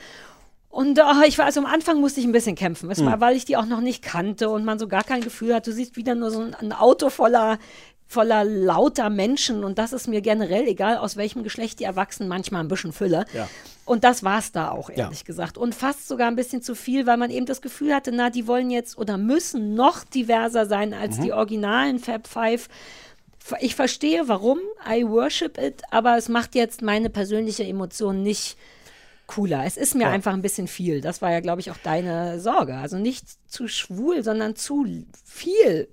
Und 0.70 1.00
ah, 1.00 1.24
ich 1.26 1.38
war, 1.38 1.46
also 1.46 1.62
am 1.62 1.66
Anfang 1.66 2.02
musste 2.02 2.20
ich 2.20 2.26
ein 2.26 2.34
bisschen 2.34 2.56
kämpfen. 2.56 2.92
Es 2.92 3.04
war, 3.06 3.14
Hm. 3.14 3.22
weil 3.22 3.36
ich 3.38 3.46
die 3.46 3.56
auch 3.56 3.66
noch 3.66 3.82
nicht 3.82 4.04
kannte 4.04 4.50
und 4.50 4.66
man 4.66 4.78
so 4.80 4.88
gar 4.90 5.04
kein 5.06 5.22
Gefühl 5.22 5.56
hat. 5.56 5.66
Du 5.66 5.72
siehst 5.72 5.96
wieder 5.96 6.14
nur 6.14 6.30
so 6.30 6.42
ein, 6.42 6.54
ein 6.56 6.74
Auto 6.74 7.10
voller, 7.10 7.58
voller 8.12 8.44
lauter 8.44 9.12
Menschen 9.12 9.64
und 9.64 9.78
das 9.78 9.94
ist 9.94 10.08
mir 10.08 10.22
generell, 10.22 10.68
egal 10.68 10.98
aus 10.98 11.16
welchem 11.16 11.44
Geschlecht 11.44 11.80
die 11.80 11.84
erwachsen, 11.84 12.28
manchmal 12.28 12.62
ein 12.64 12.68
bisschen 12.68 12.92
Fülle. 12.92 13.26
Ja. 13.36 13.48
Und 13.86 14.04
das 14.04 14.24
war 14.24 14.40
es 14.40 14.52
da 14.52 14.72
auch, 14.72 14.90
Ja. 14.90 14.96
ehrlich 15.06 15.26
gesagt. 15.26 15.60
Und 15.60 15.76
fast 15.76 16.08
sogar 16.08 16.28
ein 16.28 16.36
bisschen 16.36 16.64
zu 16.64 16.74
viel, 16.74 17.06
weil 17.06 17.18
man 17.18 17.30
eben 17.30 17.46
das 17.46 17.62
Gefühl 17.62 17.94
hatte, 17.94 18.12
na, 18.12 18.32
die 18.32 18.48
wollen 18.48 18.72
jetzt 18.72 18.98
oder 18.98 19.18
müssen 19.20 19.76
noch 19.76 20.04
diverser 20.04 20.66
sein 20.66 20.94
als 20.96 21.18
Mhm. 21.20 21.22
die 21.24 21.34
originalen 21.34 22.00
Fab 22.00 22.28
Five. 22.28 22.68
Ich 23.62 23.76
verstehe, 23.76 24.28
warum, 24.28 24.58
I 24.92 25.08
worship 25.08 25.60
it, 25.60 25.84
aber 25.92 26.18
es 26.18 26.30
macht 26.30 26.56
jetzt 26.56 26.82
meine 26.82 27.12
persönliche 27.12 27.64
Emotion 27.64 28.24
nicht 28.24 28.58
cooler. 29.28 29.66
Es 29.66 29.78
ist 29.78 29.94
mir 29.94 30.06
Ja. 30.06 30.10
einfach 30.10 30.34
ein 30.34 30.42
bisschen 30.42 30.68
viel. 30.68 31.02
Das 31.02 31.22
war 31.22 31.32
ja, 31.32 31.42
glaube 31.42 31.62
ich, 31.62 31.70
auch 31.70 31.78
deine 31.84 32.40
Sorge. 32.40 32.76
Also 32.76 32.98
nicht 32.98 33.26
zu 33.48 33.68
schwul, 33.68 34.24
sondern 34.24 34.56
zu 34.56 34.86
viel. 35.24 35.90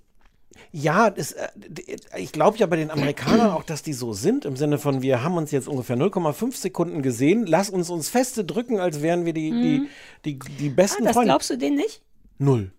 Ja, 0.72 1.10
das, 1.10 1.32
äh, 1.32 1.48
d- 1.56 1.96
ich 2.16 2.32
glaube 2.32 2.56
ja 2.58 2.66
bei 2.66 2.76
den 2.76 2.90
Amerikanern 2.90 3.50
auch, 3.50 3.62
dass 3.64 3.82
die 3.82 3.92
so 3.92 4.12
sind, 4.12 4.44
im 4.44 4.56
Sinne 4.56 4.78
von, 4.78 5.02
wir 5.02 5.22
haben 5.22 5.36
uns 5.36 5.50
jetzt 5.50 5.68
ungefähr 5.68 5.96
0,5 5.96 6.56
Sekunden 6.56 7.02
gesehen, 7.02 7.46
lass 7.46 7.70
uns 7.70 7.90
uns 7.90 8.08
feste 8.08 8.44
drücken, 8.44 8.78
als 8.80 9.02
wären 9.02 9.24
wir 9.24 9.32
die, 9.32 9.50
Mhm. 9.52 9.88
die, 10.24 10.34
die, 10.34 10.38
die 10.58 10.68
besten 10.68 11.02
Ah, 11.02 11.06
das 11.06 11.14
Freunde. 11.14 11.30
glaubst 11.30 11.50
du 11.50 11.56
denen 11.58 11.76
nicht? 11.76 12.02
Null. 12.38 12.72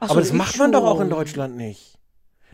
Ach 0.00 0.10
Aber 0.10 0.14
so, 0.14 0.20
das 0.20 0.32
macht 0.32 0.58
man 0.58 0.72
doch 0.72 0.84
auch 0.84 1.00
in. 1.00 1.10
Deutschland 1.10 1.56
nicht. 1.56 1.98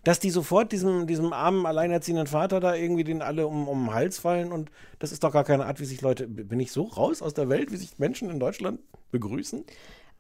Dass 0.03 0.19
die 0.19 0.31
sofort 0.31 0.73
diesem, 0.73 1.07
diesem 1.07 1.33
armen, 1.35 1.67
alleinerziehenden 1.67 2.27
Vater 2.27 2.59
da 2.59 2.75
irgendwie 2.75 3.05
den 3.05 3.21
alle 3.21 3.47
um, 3.47 3.69
um 3.69 3.85
den 3.87 3.95
Hals 3.95 4.19
fallen 4.19 4.51
und 4.51 4.71
das 4.99 5.13
ist 5.13 5.23
doch 5.25 5.33
gar 5.33 5.45
keine 5.45 5.67
Art, 5.67 5.79
wie 5.79 5.85
sich 5.85 6.01
Leute, 6.01 6.27
bin 6.27 6.59
ich 6.59 6.73
so 6.73 6.85
raus 6.85 7.21
aus 7.21 7.35
der 7.35 7.49
Welt, 7.51 7.71
wie 7.71 7.77
sich 7.77 7.99
Menschen 7.99 8.31
in 8.31 8.41
Deutschland 8.41 8.81
begrüßen? 9.11 9.65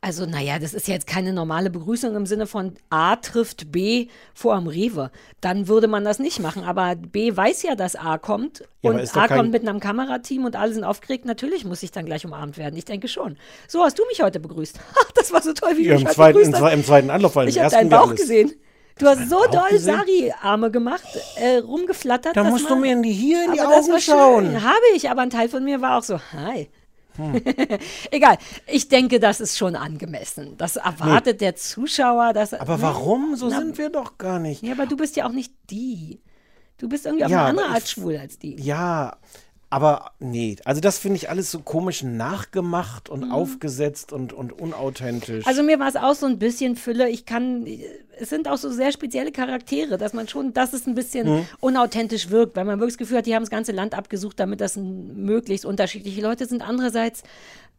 Also, 0.02 0.24
naja, 0.24 0.58
das 0.58 0.72
ist 0.72 0.88
jetzt 0.88 1.06
keine 1.06 1.34
normale 1.34 1.68
Begrüßung 1.68 2.16
im 2.16 2.24
Sinne 2.24 2.46
von 2.46 2.72
A 2.88 3.16
trifft 3.16 3.70
B 3.70 4.06
vor 4.32 4.54
am 4.54 4.66
Rewe. 4.66 5.10
Dann 5.42 5.68
würde 5.68 5.88
man 5.88 6.04
das 6.06 6.18
nicht 6.18 6.40
machen. 6.40 6.64
Aber 6.64 6.94
B 6.96 7.36
weiß 7.36 7.62
ja, 7.64 7.74
dass 7.74 7.96
A 7.96 8.16
kommt. 8.16 8.64
Ja, 8.80 8.92
und 8.92 9.16
A 9.16 9.28
kein- 9.28 9.36
kommt 9.36 9.52
mit 9.52 9.68
einem 9.68 9.78
Kamerateam 9.78 10.46
und 10.46 10.56
alle 10.56 10.72
sind 10.72 10.84
aufgeregt. 10.84 11.26
Natürlich 11.26 11.66
muss 11.66 11.82
ich 11.82 11.90
dann 11.92 12.06
gleich 12.06 12.24
umarmt 12.24 12.56
werden. 12.56 12.76
Ich 12.78 12.86
denke 12.86 13.08
schon. 13.08 13.36
So 13.68 13.82
hast 13.84 13.98
du 13.98 14.02
mich 14.08 14.22
heute 14.22 14.40
begrüßt. 14.40 14.80
Ach, 14.98 15.10
das 15.12 15.32
war 15.34 15.42
so 15.42 15.52
toll, 15.52 15.72
wie 15.76 15.82
Ja, 15.84 15.90
du 15.96 15.96
im 15.96 15.98
mich 15.98 16.04
heute 16.08 16.14
zweiten, 16.16 16.38
begrüßt 16.38 16.58
im, 16.58 16.64
hast. 16.64 16.72
im 16.72 16.84
zweiten 16.84 17.10
Anlauf, 17.10 17.36
weil 17.36 17.44
im 17.44 17.50
Ich 17.50 17.58
habe 17.60 17.70
deinen 17.70 17.90
Bauch 17.90 18.08
alles- 18.08 18.20
gesehen. 18.22 18.54
Du 18.98 19.06
hast 19.06 19.28
so 19.28 19.44
doll? 19.52 19.78
Sari-Arme 19.78 20.70
gemacht, 20.70 21.02
äh, 21.36 21.58
rumgeflattert. 21.58 22.36
Da 22.36 22.44
musst 22.44 22.64
du 22.68 22.70
man- 22.70 22.80
mir 22.80 22.92
in 22.92 23.02
die, 23.02 23.12
hier 23.12 23.44
in 23.44 23.52
die 23.52 23.60
Augen 23.60 23.98
schauen. 24.00 24.62
Habe 24.62 24.76
ich, 24.94 25.10
aber 25.10 25.20
ein 25.22 25.30
Teil 25.30 25.48
von 25.50 25.62
mir 25.62 25.80
war 25.82 25.98
auch 25.98 26.02
so, 26.02 26.18
hi. 26.32 26.68
Egal, 28.10 28.38
ich 28.66 28.88
denke, 28.88 29.20
das 29.20 29.40
ist 29.40 29.56
schon 29.58 29.76
angemessen. 29.76 30.56
Das 30.56 30.76
erwartet 30.76 31.40
der 31.40 31.56
Zuschauer. 31.56 32.32
Dass, 32.32 32.54
Aber 32.54 32.76
Ne? 32.76 32.82
warum? 32.82 33.36
So 33.36 33.48
Na, 33.48 33.58
sind 33.58 33.78
wir 33.78 33.90
doch 33.90 34.18
gar 34.18 34.38
nicht. 34.38 34.62
Ja, 34.62 34.72
aber 34.72 34.86
du 34.86 34.96
bist 34.96 35.16
ja 35.16 35.26
auch 35.26 35.32
nicht 35.32 35.52
die. 35.70 36.20
Du 36.78 36.88
bist 36.88 37.04
irgendwie 37.06 37.24
auf 37.24 37.30
Ja, 37.30 37.40
eine 37.46 37.48
andere 37.60 37.66
Art 37.74 37.84
ich- 37.84 37.90
schwul 37.90 38.16
als 38.16 38.38
die. 38.38 38.56
Ja, 38.56 39.16
aber 39.70 40.10
nee. 40.18 40.56
Also 40.64 40.80
das 40.80 40.98
finde 40.98 41.16
ich 41.16 41.30
alles 41.30 41.50
so 41.50 41.60
komisch 41.60 42.02
nachgemacht 42.02 43.08
und 43.08 43.26
Mhm. 43.26 43.32
aufgesetzt 43.32 44.12
und, 44.12 44.32
und 44.32 44.52
unauthentisch. 44.52 45.46
Also 45.46 45.62
mir 45.62 45.78
war 45.78 45.88
es 45.88 45.96
auch 45.96 46.14
so 46.14 46.26
ein 46.26 46.38
bisschen 46.38 46.74
Fülle. 46.76 47.08
Ich 47.08 47.24
kann, 47.24 47.66
es 48.18 48.28
sind 48.30 48.48
auch 48.48 48.56
so 48.56 48.70
sehr 48.70 48.90
spezielle 48.92 49.30
Charaktere, 49.32 49.96
dass 49.96 50.12
man 50.12 50.26
schon, 50.28 50.52
dass 50.52 50.72
es 50.72 50.86
ein 50.86 50.94
bisschen 50.96 51.28
Mhm. 51.36 51.46
unauthentisch 51.60 52.30
wirkt, 52.30 52.56
weil 52.56 52.64
man 52.64 52.80
wirklich 52.80 52.94
das 52.94 52.98
Gefühl 52.98 53.18
hat, 53.18 53.26
die 53.26 53.34
haben 53.34 53.42
das 53.42 53.50
ganze 53.50 53.72
Land 53.72 53.94
abgesucht, 53.94 54.40
damit 54.40 54.60
das 54.60 54.76
möglichst 54.76 55.64
unterschiedliche 55.64 56.20
Leute 56.20 56.46
sind. 56.46 56.66
Andererseits, 56.68 57.22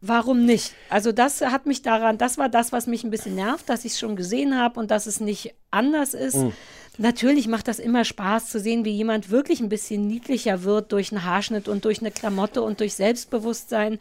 warum 0.00 0.44
nicht? 0.46 0.72
Also 0.88 1.12
das 1.12 1.42
hat 1.42 1.66
mich 1.66 1.82
daran, 1.82 2.16
das 2.18 2.38
war 2.38 2.48
das, 2.48 2.72
was 2.72 2.86
mich 2.86 3.04
ein 3.04 3.10
bisschen 3.10 3.34
nervt, 3.34 3.68
dass 3.68 3.84
ich 3.84 3.92
es 3.92 3.98
schon 4.00 4.16
gesehen 4.16 4.58
habe 4.58 4.80
und 4.80 4.90
dass 4.90 5.06
es 5.06 5.20
nicht 5.20 5.54
anders 5.70 6.14
ist. 6.14 6.36
Mhm. 6.36 6.52
Natürlich 6.98 7.48
macht 7.48 7.68
das 7.68 7.78
immer 7.78 8.04
Spaß 8.04 8.50
zu 8.50 8.60
sehen, 8.60 8.84
wie 8.84 8.90
jemand 8.90 9.30
wirklich 9.30 9.60
ein 9.60 9.70
bisschen 9.70 10.06
niedlicher 10.06 10.62
wird 10.62 10.92
durch 10.92 11.10
einen 11.10 11.24
Haarschnitt 11.24 11.66
und 11.66 11.84
durch 11.86 12.00
eine 12.00 12.10
Klamotte 12.10 12.60
und 12.62 12.80
durch 12.80 12.94
Selbstbewusstsein. 12.94 13.98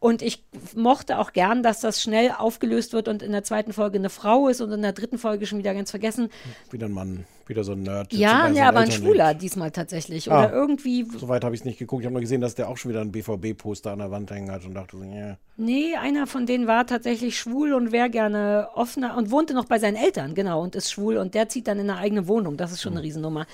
Und 0.00 0.22
ich 0.22 0.42
mochte 0.74 1.18
auch 1.18 1.34
gern, 1.34 1.62
dass 1.62 1.80
das 1.80 2.00
schnell 2.00 2.32
aufgelöst 2.36 2.94
wird 2.94 3.06
und 3.06 3.22
in 3.22 3.32
der 3.32 3.44
zweiten 3.44 3.74
Folge 3.74 3.98
eine 3.98 4.08
Frau 4.08 4.48
ist 4.48 4.62
und 4.62 4.72
in 4.72 4.80
der 4.80 4.94
dritten 4.94 5.18
Folge 5.18 5.44
schon 5.44 5.58
wieder 5.58 5.74
ganz 5.74 5.90
vergessen. 5.90 6.30
wieder 6.70 6.86
ein 6.86 6.92
Mann, 6.92 7.26
wieder 7.46 7.64
so 7.64 7.72
ein 7.72 7.82
Nerd. 7.82 8.10
Ja, 8.14 8.44
seinen 8.44 8.58
aber 8.60 8.78
ein 8.78 8.90
Schwuler 8.90 9.28
lebt. 9.28 9.42
diesmal 9.42 9.72
tatsächlich. 9.72 10.32
Ah. 10.32 10.38
Oder 10.38 10.52
irgendwie. 10.54 11.06
Soweit 11.18 11.44
habe 11.44 11.54
ich 11.54 11.60
es 11.60 11.64
nicht 11.66 11.78
geguckt. 11.78 12.00
Ich 12.00 12.06
habe 12.06 12.14
nur 12.14 12.22
gesehen, 12.22 12.40
dass 12.40 12.54
der 12.54 12.70
auch 12.70 12.78
schon 12.78 12.90
wieder 12.90 13.02
ein 13.02 13.12
BVB-Poster 13.12 13.92
an 13.92 13.98
der 13.98 14.10
Wand 14.10 14.30
hängen 14.30 14.50
hat 14.50 14.64
und 14.64 14.72
dachte 14.72 14.96
so, 14.96 15.02
ja. 15.02 15.36
Nee, 15.58 15.94
einer 15.96 16.26
von 16.26 16.46
denen 16.46 16.66
war 16.66 16.86
tatsächlich 16.86 17.38
schwul 17.38 17.74
und 17.74 17.92
wäre 17.92 18.08
gerne 18.08 18.68
offener 18.74 19.18
und 19.18 19.30
wohnte 19.30 19.52
noch 19.52 19.66
bei 19.66 19.78
seinen 19.78 19.96
Eltern, 19.96 20.34
genau, 20.34 20.62
und 20.62 20.76
ist 20.76 20.90
schwul 20.90 21.18
und 21.18 21.34
der 21.34 21.50
zieht 21.50 21.68
dann 21.68 21.78
in 21.78 21.90
eine 21.90 21.98
eigene 21.98 22.26
Wohnung. 22.26 22.56
Das 22.56 22.72
ist 22.72 22.80
schon 22.80 22.92
eine 22.94 23.02
Riesennummer. 23.02 23.46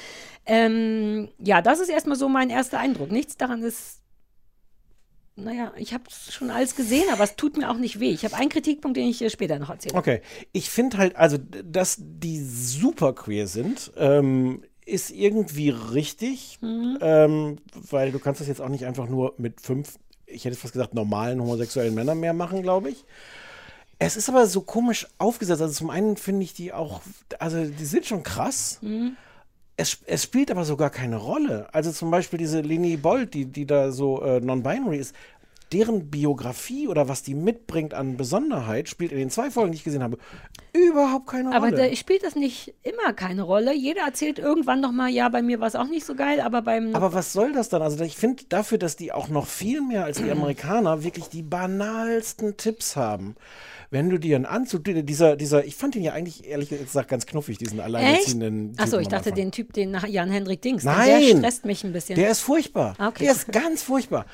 Ähm, 0.46 1.28
ja, 1.38 1.60
das 1.60 1.80
ist 1.80 1.88
erstmal 1.88 2.16
so 2.16 2.28
mein 2.28 2.50
erster 2.50 2.78
Eindruck. 2.78 3.10
Nichts 3.10 3.36
daran 3.36 3.64
ist. 3.64 4.00
Naja, 5.36 5.72
ich 5.76 5.92
habe 5.92 6.04
schon 6.30 6.50
alles 6.50 6.74
gesehen, 6.76 7.04
aber 7.12 7.24
es 7.24 7.36
tut 7.36 7.58
mir 7.58 7.70
auch 7.70 7.76
nicht 7.76 8.00
weh. 8.00 8.10
Ich 8.10 8.24
habe 8.24 8.34
einen 8.36 8.48
Kritikpunkt, 8.48 8.96
den 8.96 9.06
ich 9.08 9.18
dir 9.18 9.28
später 9.28 9.58
noch 9.58 9.68
erzähle. 9.68 9.94
Okay, 9.94 10.22
ich 10.52 10.70
finde 10.70 10.96
halt, 10.96 11.14
also, 11.16 11.36
dass 11.38 11.98
die 12.00 12.40
super 12.42 13.12
queer 13.12 13.46
sind, 13.46 13.92
ähm, 13.96 14.62
ist 14.86 15.10
irgendwie 15.10 15.68
richtig, 15.68 16.58
Mhm. 16.62 16.98
ähm, 17.02 17.58
weil 17.74 18.12
du 18.12 18.18
kannst 18.18 18.40
das 18.40 18.48
jetzt 18.48 18.62
auch 18.62 18.68
nicht 18.70 18.86
einfach 18.86 19.08
nur 19.08 19.34
mit 19.36 19.60
fünf, 19.60 19.98
ich 20.24 20.44
hätte 20.46 20.56
fast 20.56 20.72
gesagt, 20.72 20.94
normalen 20.94 21.40
homosexuellen 21.40 21.94
Männern 21.94 22.18
mehr 22.18 22.32
machen, 22.32 22.62
glaube 22.62 22.90
ich. 22.90 23.04
Es 23.98 24.16
ist 24.16 24.28
aber 24.28 24.46
so 24.46 24.60
komisch 24.60 25.06
aufgesetzt. 25.18 25.60
Also 25.62 25.74
zum 25.74 25.90
einen 25.90 26.16
finde 26.16 26.44
ich 26.44 26.54
die 26.54 26.72
auch, 26.72 27.00
also 27.38 27.64
die 27.64 27.84
sind 27.84 28.06
schon 28.06 28.22
krass. 28.22 28.78
Mhm. 28.82 29.16
Es, 29.76 29.98
es 30.06 30.22
spielt 30.22 30.50
aber 30.50 30.64
sogar 30.64 30.90
keine 30.90 31.16
Rolle. 31.16 31.68
Also 31.72 31.92
zum 31.92 32.10
Beispiel 32.10 32.38
diese 32.38 32.60
Leni 32.60 32.96
Bold, 32.96 33.34
die, 33.34 33.44
die 33.44 33.66
da 33.66 33.92
so 33.92 34.22
äh, 34.22 34.40
non-binary 34.40 34.96
ist, 34.96 35.14
deren 35.72 36.10
Biografie 36.10 36.86
oder 36.86 37.08
was 37.08 37.22
die 37.22 37.34
mitbringt 37.34 37.92
an 37.92 38.16
Besonderheit, 38.16 38.88
spielt 38.88 39.10
in 39.12 39.18
den 39.18 39.30
zwei 39.30 39.50
Folgen, 39.50 39.72
die 39.72 39.78
ich 39.78 39.84
gesehen 39.84 40.02
habe, 40.02 40.16
überhaupt 40.72 41.26
keine 41.26 41.54
Aber 41.54 41.70
Rolle. 41.70 41.90
da 41.90 41.96
spielt 41.96 42.22
das 42.22 42.36
nicht 42.36 42.74
immer 42.84 43.12
keine 43.12 43.42
Rolle. 43.42 43.74
Jeder 43.74 44.02
erzählt 44.02 44.38
irgendwann 44.38 44.80
nochmal, 44.80 45.10
ja, 45.10 45.28
bei 45.28 45.42
mir 45.42 45.58
war 45.58 45.66
es 45.66 45.74
auch 45.74 45.88
nicht 45.88 46.06
so 46.06 46.14
geil, 46.14 46.40
aber 46.40 46.62
beim. 46.62 46.94
Aber 46.94 47.12
was 47.12 47.32
soll 47.32 47.52
das 47.52 47.68
dann? 47.68 47.82
Also 47.82 48.02
ich 48.04 48.16
finde 48.16 48.44
dafür, 48.48 48.78
dass 48.78 48.96
die 48.96 49.12
auch 49.12 49.28
noch 49.28 49.46
viel 49.46 49.80
mehr 49.80 50.04
als 50.04 50.18
die 50.18 50.30
Amerikaner 50.30 51.02
wirklich 51.02 51.28
die 51.28 51.42
banalsten 51.42 52.56
Tipps 52.56 52.94
haben. 52.94 53.34
Wenn 53.90 54.10
du 54.10 54.18
dir 54.18 54.36
einen 54.36 54.46
Anzug, 54.46 54.84
dieser, 54.84 55.36
dieser, 55.36 55.64
ich 55.64 55.76
fand 55.76 55.96
ihn 55.96 56.02
ja 56.02 56.12
eigentlich 56.12 56.46
ehrlich 56.46 56.70
gesagt 56.70 57.08
ganz 57.08 57.26
knuffig, 57.26 57.58
diesen 57.58 57.80
alleinerziehenden 57.80 58.70
Typen 58.72 58.80
Achso, 58.80 58.98
ich 58.98 59.08
dachte 59.08 59.32
den 59.32 59.52
Typ, 59.52 59.72
den 59.72 59.96
Jan-Hendrik 60.06 60.62
Dings. 60.62 60.84
Nein! 60.84 61.20
Der 61.20 61.36
stresst 61.38 61.64
mich 61.64 61.84
ein 61.84 61.92
bisschen. 61.92 62.16
Der 62.16 62.30
ist 62.30 62.40
furchtbar. 62.40 62.94
Ah, 62.98 63.08
okay. 63.08 63.24
Der 63.24 63.32
ist 63.32 63.52
ganz 63.52 63.82
furchtbar. 63.82 64.26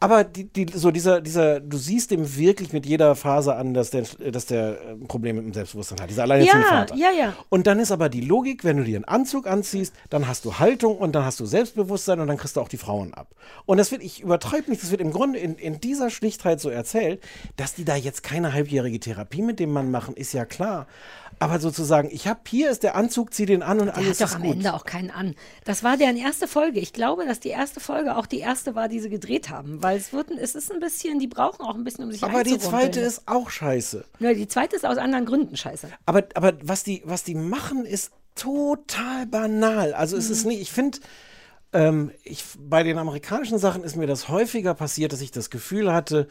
Aber 0.00 0.22
die, 0.22 0.44
die, 0.44 0.66
so 0.72 0.92
dieser, 0.92 1.20
dieser, 1.20 1.58
du 1.58 1.76
siehst 1.76 2.12
ihm 2.12 2.36
wirklich 2.36 2.72
mit 2.72 2.86
jeder 2.86 3.16
Phase 3.16 3.56
an, 3.56 3.74
dass 3.74 3.90
der, 3.90 4.04
dass 4.30 4.46
der 4.46 4.80
äh, 4.80 4.94
Probleme 5.08 5.40
mit 5.40 5.52
dem 5.52 5.54
Selbstbewusstsein 5.54 6.00
hat. 6.00 6.08
Dieser 6.08 6.22
alleinerziehende 6.22 6.66
ja, 6.66 6.72
Vater. 6.72 6.94
ja, 6.94 7.10
ja. 7.10 7.32
Und 7.48 7.66
dann 7.66 7.80
ist 7.80 7.90
aber 7.90 8.08
die 8.08 8.20
Logik, 8.20 8.62
wenn 8.62 8.76
du 8.76 8.84
dir 8.84 8.96
einen 8.96 9.04
Anzug 9.04 9.48
anziehst, 9.48 9.92
dann 10.08 10.28
hast 10.28 10.44
du 10.44 10.60
Haltung 10.60 10.98
und 10.98 11.12
dann 11.14 11.24
hast 11.24 11.40
du 11.40 11.46
Selbstbewusstsein 11.46 12.20
und 12.20 12.28
dann 12.28 12.36
kriegst 12.36 12.56
du 12.56 12.60
auch 12.60 12.68
die 12.68 12.76
Frauen 12.76 13.12
ab. 13.12 13.34
Und 13.66 13.78
das 13.78 13.90
wird, 13.90 14.04
ich 14.04 14.20
übertreibe 14.20 14.70
nicht, 14.70 14.82
das 14.82 14.92
wird 14.92 15.00
im 15.00 15.10
Grunde 15.10 15.40
in, 15.40 15.56
in 15.56 15.80
dieser 15.80 16.10
Schlichtheit 16.10 16.60
so 16.60 16.70
erzählt, 16.70 17.20
dass 17.56 17.74
die 17.74 17.84
da 17.84 17.96
jetzt 17.96 18.22
keine 18.22 18.52
halbjährige 18.52 19.00
Therapie 19.00 19.42
mit 19.42 19.58
dem 19.58 19.72
Mann 19.72 19.90
machen, 19.90 20.14
ist 20.14 20.32
ja 20.32 20.44
klar. 20.44 20.86
Aber 21.38 21.60
sozusagen, 21.60 22.08
ich 22.10 22.26
habe 22.26 22.40
hier 22.46 22.70
ist 22.70 22.82
der 22.82 22.94
Anzug, 22.94 23.32
zieh 23.32 23.46
den 23.46 23.62
an 23.62 23.80
und 23.80 23.86
Der 23.86 23.96
alles 23.96 24.20
hat 24.20 24.30
doch 24.30 24.36
am 24.36 24.42
gut. 24.42 24.54
Ende 24.54 24.74
auch 24.74 24.84
keinen 24.84 25.10
an. 25.10 25.34
Das 25.64 25.82
war 25.84 25.96
deren 25.96 26.16
erste 26.16 26.48
Folge. 26.48 26.80
Ich 26.80 26.92
glaube, 26.92 27.24
dass 27.26 27.40
die 27.40 27.48
erste 27.50 27.80
Folge 27.80 28.16
auch 28.16 28.26
die 28.26 28.38
erste 28.38 28.74
war, 28.74 28.88
die 28.88 29.00
sie 29.00 29.10
gedreht 29.10 29.50
haben. 29.50 29.82
Weil 29.82 29.96
es 29.96 30.12
wird, 30.12 30.30
es 30.30 30.54
ist 30.54 30.72
ein 30.72 30.80
bisschen, 30.80 31.18
die 31.18 31.28
brauchen 31.28 31.64
auch 31.64 31.74
ein 31.74 31.84
bisschen, 31.84 32.04
um 32.04 32.12
sich 32.12 32.22
aber 32.22 32.42
die 32.42 32.58
zweite 32.58 33.00
ist 33.00 33.22
auch 33.26 33.50
scheiße. 33.50 34.04
Ja, 34.18 34.34
die 34.34 34.48
zweite 34.48 34.76
ist 34.76 34.84
aus 34.84 34.98
anderen 34.98 35.26
Gründen 35.26 35.56
scheiße. 35.56 35.88
Aber, 36.06 36.24
aber 36.34 36.54
was, 36.62 36.82
die, 36.82 37.02
was 37.04 37.24
die 37.24 37.34
machen, 37.34 37.84
ist 37.84 38.12
total 38.34 39.26
banal. 39.26 39.94
Also 39.94 40.16
es 40.16 40.30
ist 40.30 40.46
nicht, 40.46 40.60
ich 40.60 40.70
finde, 40.70 40.98
ähm, 41.72 42.12
ich, 42.24 42.44
bei 42.58 42.82
den 42.82 42.98
amerikanischen 42.98 43.58
Sachen 43.58 43.84
ist 43.84 43.96
mir 43.96 44.06
das 44.06 44.28
häufiger 44.28 44.74
passiert, 44.74 45.12
dass 45.12 45.20
ich 45.20 45.30
das 45.30 45.50
Gefühl 45.50 45.92
hatte, 45.92 46.28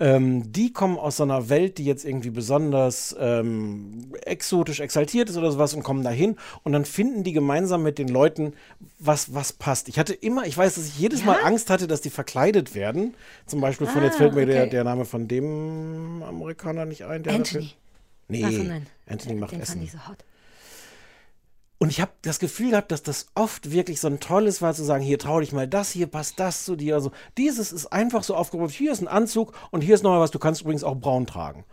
ähm, 0.00 0.50
die 0.52 0.72
kommen 0.72 0.98
aus 0.98 1.18
so 1.18 1.22
einer 1.22 1.48
Welt, 1.48 1.78
die 1.78 1.84
jetzt 1.84 2.04
irgendwie 2.04 2.30
besonders 2.30 3.14
ähm, 3.18 4.12
exotisch 4.26 4.80
exaltiert 4.80 5.30
ist 5.30 5.36
oder 5.36 5.52
sowas 5.52 5.72
und 5.74 5.82
kommen 5.84 6.02
dahin 6.02 6.36
und 6.64 6.72
dann 6.72 6.84
finden 6.84 7.22
die 7.22 7.32
gemeinsam 7.32 7.82
mit 7.84 7.98
den 7.98 8.08
Leuten, 8.08 8.54
was, 8.98 9.34
was 9.34 9.52
passt. 9.52 9.88
Ich 9.88 9.98
hatte 9.98 10.12
immer, 10.12 10.46
ich 10.46 10.56
weiß, 10.58 10.74
dass 10.74 10.86
ich 10.86 10.98
jedes 10.98 11.24
Mal 11.24 11.38
Angst 11.44 11.70
hatte, 11.70 11.86
dass 11.86 12.00
die 12.00 12.10
verkleidet 12.10 12.74
werden. 12.74 13.14
Zum 13.46 13.60
Beispiel 13.60 13.86
von, 13.86 14.02
Ah, 14.02 14.06
jetzt 14.06 14.16
fällt 14.16 14.34
mir 14.34 14.46
der, 14.46 14.62
okay. 14.62 14.70
der 14.70 14.84
Name 14.84 15.04
von 15.04 15.28
dem 15.28 16.22
Amerikaner 16.22 16.84
nicht 16.86 17.04
ein. 17.04 17.22
Der 17.22 17.34
Anthony. 17.34 17.64
dafür- 17.64 17.78
Nee, 18.26 18.44
Ach. 19.06 19.12
Anthony 19.12 19.34
macht 19.36 19.52
Den 19.52 19.60
Essen. 19.60 19.72
fand 19.74 19.84
ich 19.84 19.92
so 19.92 19.98
hot. 20.08 20.16
Und 21.84 21.90
ich 21.90 22.00
habe 22.00 22.12
das 22.22 22.38
Gefühl 22.38 22.70
gehabt, 22.70 22.90
dass 22.92 23.02
das 23.02 23.26
oft 23.34 23.70
wirklich 23.70 24.00
so 24.00 24.08
ein 24.08 24.18
tolles 24.18 24.62
war, 24.62 24.72
zu 24.72 24.82
sagen, 24.82 25.04
hier 25.04 25.18
trau 25.18 25.40
dich 25.40 25.52
mal 25.52 25.68
das, 25.68 25.90
hier 25.90 26.06
passt 26.06 26.40
das 26.40 26.64
zu 26.64 26.76
dir. 26.76 26.94
Also 26.94 27.10
dieses 27.36 27.72
ist 27.72 27.92
einfach 27.92 28.24
so 28.24 28.34
aufgeräumt, 28.34 28.70
hier 28.70 28.90
ist 28.90 29.02
ein 29.02 29.06
Anzug 29.06 29.52
und 29.70 29.82
hier 29.82 29.94
ist 29.94 30.02
noch 30.02 30.08
mal 30.12 30.20
was, 30.20 30.30
du 30.30 30.38
kannst 30.38 30.62
übrigens 30.62 30.82
auch 30.82 30.96
braun 30.96 31.26
tragen. 31.26 31.66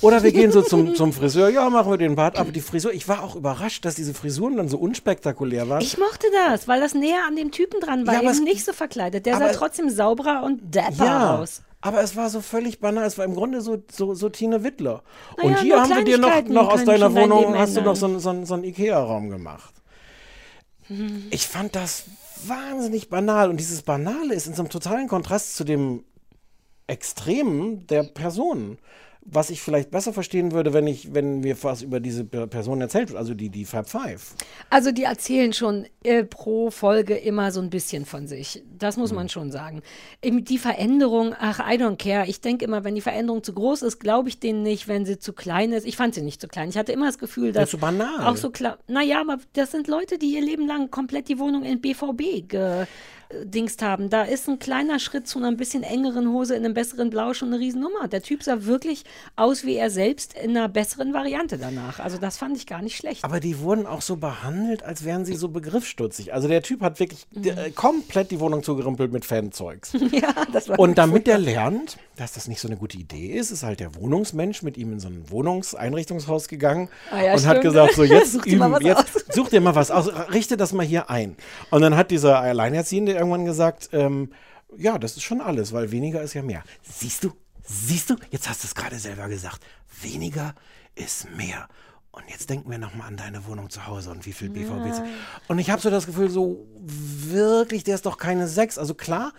Oder 0.00 0.22
wir 0.22 0.32
gehen 0.32 0.50
so 0.50 0.62
zum, 0.62 0.94
zum 0.94 1.12
Friseur, 1.12 1.50
ja, 1.50 1.68
machen 1.68 1.90
wir 1.90 1.98
den 1.98 2.14
Bart 2.16 2.38
ab. 2.38 2.46
Die 2.54 2.62
Frisur, 2.62 2.94
ich 2.94 3.06
war 3.06 3.22
auch 3.22 3.36
überrascht, 3.36 3.84
dass 3.84 3.96
diese 3.96 4.14
Frisuren 4.14 4.56
dann 4.56 4.70
so 4.70 4.78
unspektakulär 4.78 5.68
waren. 5.68 5.82
Ich 5.82 5.98
mochte 5.98 6.26
das, 6.48 6.66
weil 6.66 6.80
das 6.80 6.94
näher 6.94 7.20
an 7.28 7.36
dem 7.36 7.50
Typen 7.50 7.80
dran 7.80 8.06
war. 8.06 8.14
Ja, 8.14 8.20
aber 8.20 8.28
eben 8.30 8.38
es- 8.38 8.40
nicht 8.42 8.64
so 8.64 8.72
verkleidet. 8.72 9.26
Der 9.26 9.36
sah 9.36 9.44
aber- 9.44 9.52
trotzdem 9.52 9.90
sauberer 9.90 10.42
und 10.42 10.74
dapper 10.74 11.04
ja, 11.04 11.38
aus. 11.38 11.60
Aber 11.80 12.02
es 12.02 12.14
war 12.16 12.28
so 12.30 12.40
völlig 12.40 12.80
banal. 12.80 13.06
Es 13.06 13.16
war 13.18 13.24
im 13.24 13.34
Grunde 13.34 13.60
so, 13.60 13.82
so, 13.90 14.14
so 14.14 14.28
Tine 14.28 14.62
Wittler. 14.64 15.02
Na 15.38 15.44
und 15.44 15.58
hier 15.60 15.80
haben 15.80 15.88
wir 15.90 16.04
dir 16.04 16.18
noch, 16.18 16.28
noch 16.48 16.68
aus 16.72 16.84
deiner 16.84 17.14
Wohnung, 17.14 17.58
hast 17.58 17.76
du 17.76 17.80
noch 17.82 17.96
so, 17.96 18.06
einen- 18.06 18.20
so, 18.20 18.44
so 18.44 18.54
einen 18.54 18.64
Ikea-Raum 18.64 19.30
gemacht. 19.30 19.74
Mhm. 20.88 21.26
Ich 21.30 21.46
fand 21.46 21.74
das 21.76 22.04
wahnsinnig 22.46 23.08
banal. 23.08 23.48
Und 23.50 23.58
dieses 23.58 23.82
Banale 23.82 24.34
ist 24.34 24.46
in 24.46 24.54
so 24.54 24.62
einem 24.62 24.70
totalen 24.70 25.08
Kontrast 25.08 25.56
zu 25.56 25.64
dem 25.64 26.04
Extremen 26.86 27.86
der 27.86 28.02
Personen. 28.02 28.78
Was 29.22 29.50
ich 29.50 29.60
vielleicht 29.60 29.90
besser 29.90 30.12
verstehen 30.12 30.50
würde, 30.52 30.72
wenn 30.72 30.86
ich, 30.86 31.14
wenn 31.14 31.40
mir 31.40 31.56
was 31.62 31.82
über 31.82 32.00
diese 32.00 32.24
Pe- 32.24 32.46
Person 32.46 32.80
erzählt 32.80 33.10
wird, 33.10 33.18
also 33.18 33.34
die, 33.34 33.50
die 33.50 33.64
Fab 33.64 33.88
Five. 33.88 34.34
Also 34.70 34.92
die 34.92 35.04
erzählen 35.04 35.52
schon 35.52 35.86
äh, 36.02 36.24
pro 36.24 36.70
Folge 36.70 37.14
immer 37.16 37.52
so 37.52 37.60
ein 37.60 37.68
bisschen 37.70 38.06
von 38.06 38.26
sich. 38.26 38.62
Das 38.78 38.96
muss 38.96 39.10
Mhm. 39.10 39.16
man 39.16 39.28
schon 39.28 39.52
sagen. 39.52 39.82
Eben 40.22 40.44
die 40.44 40.58
Veränderung, 40.58 41.34
ach, 41.38 41.60
I 41.60 41.74
don't 41.76 41.96
care. 41.96 42.26
Ich 42.26 42.40
denke 42.40 42.64
immer, 42.64 42.82
wenn 42.82 42.94
die 42.94 43.02
Veränderung 43.02 43.44
zu 43.44 43.52
groß 43.52 43.82
ist, 43.82 44.00
glaube 44.00 44.30
ich 44.30 44.40
denen 44.40 44.62
nicht. 44.62 44.88
Wenn 44.88 45.04
sie 45.04 45.18
zu 45.18 45.32
klein 45.34 45.72
ist, 45.72 45.86
ich 45.86 45.96
fand 45.96 46.14
sie 46.14 46.22
nicht 46.22 46.40
zu 46.40 46.48
klein. 46.48 46.70
Ich 46.70 46.78
hatte 46.78 46.92
immer 46.92 47.06
das 47.06 47.18
Gefühl, 47.18 47.52
dass 47.52 47.70
zu 47.70 47.78
banal. 47.78 48.26
auch 48.26 48.36
so 48.36 48.50
klar. 48.50 48.78
Naja, 48.88 49.20
aber 49.20 49.38
das 49.52 49.70
sind 49.70 49.86
Leute, 49.86 50.18
die 50.18 50.32
ihr 50.34 50.42
Leben 50.42 50.66
lang 50.66 50.90
komplett 50.90 51.28
die 51.28 51.38
Wohnung 51.38 51.62
in 51.62 51.80
BVB 51.80 52.48
gedingst 53.30 53.82
haben. 53.82 54.10
Da 54.10 54.22
ist 54.22 54.48
ein 54.48 54.58
kleiner 54.58 54.98
Schritt 54.98 55.26
zu 55.28 55.38
einer 55.38 55.48
ein 55.48 55.56
bisschen 55.56 55.82
engeren 55.82 56.28
Hose 56.32 56.54
in 56.56 56.64
einem 56.64 56.74
besseren 56.74 57.10
Blau 57.10 57.32
schon 57.32 57.48
eine 57.48 57.58
Riesennummer. 57.60 58.08
Der 58.08 58.22
Typ 58.22 58.42
sah 58.42 58.64
wirklich 58.64 59.04
aus 59.36 59.64
wie 59.64 59.76
er 59.76 59.90
selbst 59.90 60.34
in 60.34 60.50
einer 60.56 60.68
besseren 60.68 61.14
Variante 61.14 61.56
danach. 61.58 62.00
Also 62.00 62.18
das 62.18 62.36
fand 62.38 62.56
ich 62.56 62.66
gar 62.66 62.82
nicht 62.82 62.96
schlecht. 62.96 63.24
Aber 63.24 63.40
die 63.40 63.60
wurden 63.60 63.86
auch 63.86 64.02
so 64.02 64.16
behandelt, 64.16 64.82
als 64.82 65.04
wären 65.04 65.24
sie 65.24 65.36
so 65.36 65.48
begriffsstutzig. 65.48 66.34
Also 66.34 66.48
der 66.48 66.62
Typ 66.62 66.80
hat 66.82 66.98
wirklich 67.00 67.26
Mhm. 67.34 67.44
äh, 67.46 67.70
komplett 67.70 68.30
die 68.30 68.40
Wohnung 68.40 68.62
zugerümpelt 68.62 69.12
mit 69.12 69.24
Fanzeugs. 69.24 69.92
ja, 70.12 70.34
das 70.52 70.68
war 70.68 70.78
Und 70.78 70.98
damit 70.98 71.26
der 71.26 71.38
lernt, 71.38 71.96
dass 72.16 72.32
das 72.32 72.48
nicht 72.48 72.60
so 72.60 72.68
eine 72.68 72.76
gute 72.76 72.98
Idee 72.98 73.28
ist, 73.28 73.50
ist 73.50 73.62
halt 73.62 73.80
der 73.80 73.94
Wohnungsmensch 73.94 74.62
mit 74.62 74.76
ihm 74.76 74.92
in 74.92 75.00
so 75.00 75.08
ein 75.08 75.24
Wohnungseinrichtungshaus 75.30 76.48
gegangen 76.48 76.88
Ah 77.10 77.22
ja, 77.22 77.32
und 77.34 77.46
hat 77.46 77.58
stimmt. 77.58 77.62
gesagt, 77.62 77.94
so 77.94 78.02
jetzt 78.04 78.32
Such 78.32 78.42
dir 78.42 78.56
mal 78.58 78.66
üben, 78.66 78.74
was 78.76 78.82
jetzt 78.84 79.16
aus. 79.16 79.34
such 79.34 79.48
dir 79.50 79.60
mal 79.60 79.74
was 79.74 79.90
aus, 79.90 80.08
richte 80.32 80.56
das 80.56 80.72
mal 80.72 80.84
hier 80.84 81.08
ein. 81.10 81.36
Und 81.70 81.82
dann 81.82 81.96
hat 81.96 82.10
dieser 82.10 82.40
Alleinerziehende 82.40 83.14
irgendwann 83.20 83.44
gesagt, 83.44 83.90
ähm, 83.92 84.32
ja, 84.76 84.98
das 84.98 85.16
ist 85.16 85.22
schon 85.22 85.40
alles, 85.40 85.72
weil 85.72 85.90
weniger 85.92 86.22
ist 86.22 86.34
ja 86.34 86.42
mehr. 86.42 86.62
Siehst 86.82 87.24
du, 87.24 87.32
siehst 87.62 88.10
du, 88.10 88.16
jetzt 88.30 88.48
hast 88.48 88.62
du 88.64 88.66
es 88.68 88.74
gerade 88.74 88.98
selber 88.98 89.28
gesagt, 89.28 89.60
weniger 90.02 90.54
ist 90.94 91.28
mehr. 91.36 91.68
Und 92.12 92.24
jetzt 92.28 92.50
denken 92.50 92.68
wir 92.70 92.78
nochmal 92.78 93.06
an 93.06 93.16
deine 93.16 93.46
Wohnung 93.46 93.70
zu 93.70 93.86
Hause 93.86 94.10
und 94.10 94.26
wie 94.26 94.32
viel 94.32 94.50
BVB. 94.50 95.00
Und 95.46 95.58
ich 95.60 95.70
habe 95.70 95.80
so 95.80 95.90
das 95.90 96.06
Gefühl, 96.06 96.28
so 96.28 96.66
wirklich, 96.80 97.84
der 97.84 97.94
ist 97.94 98.04
doch 98.06 98.18
keine 98.18 98.48
Sechs. 98.48 98.78
Also 98.78 98.94
klar, 98.94 99.32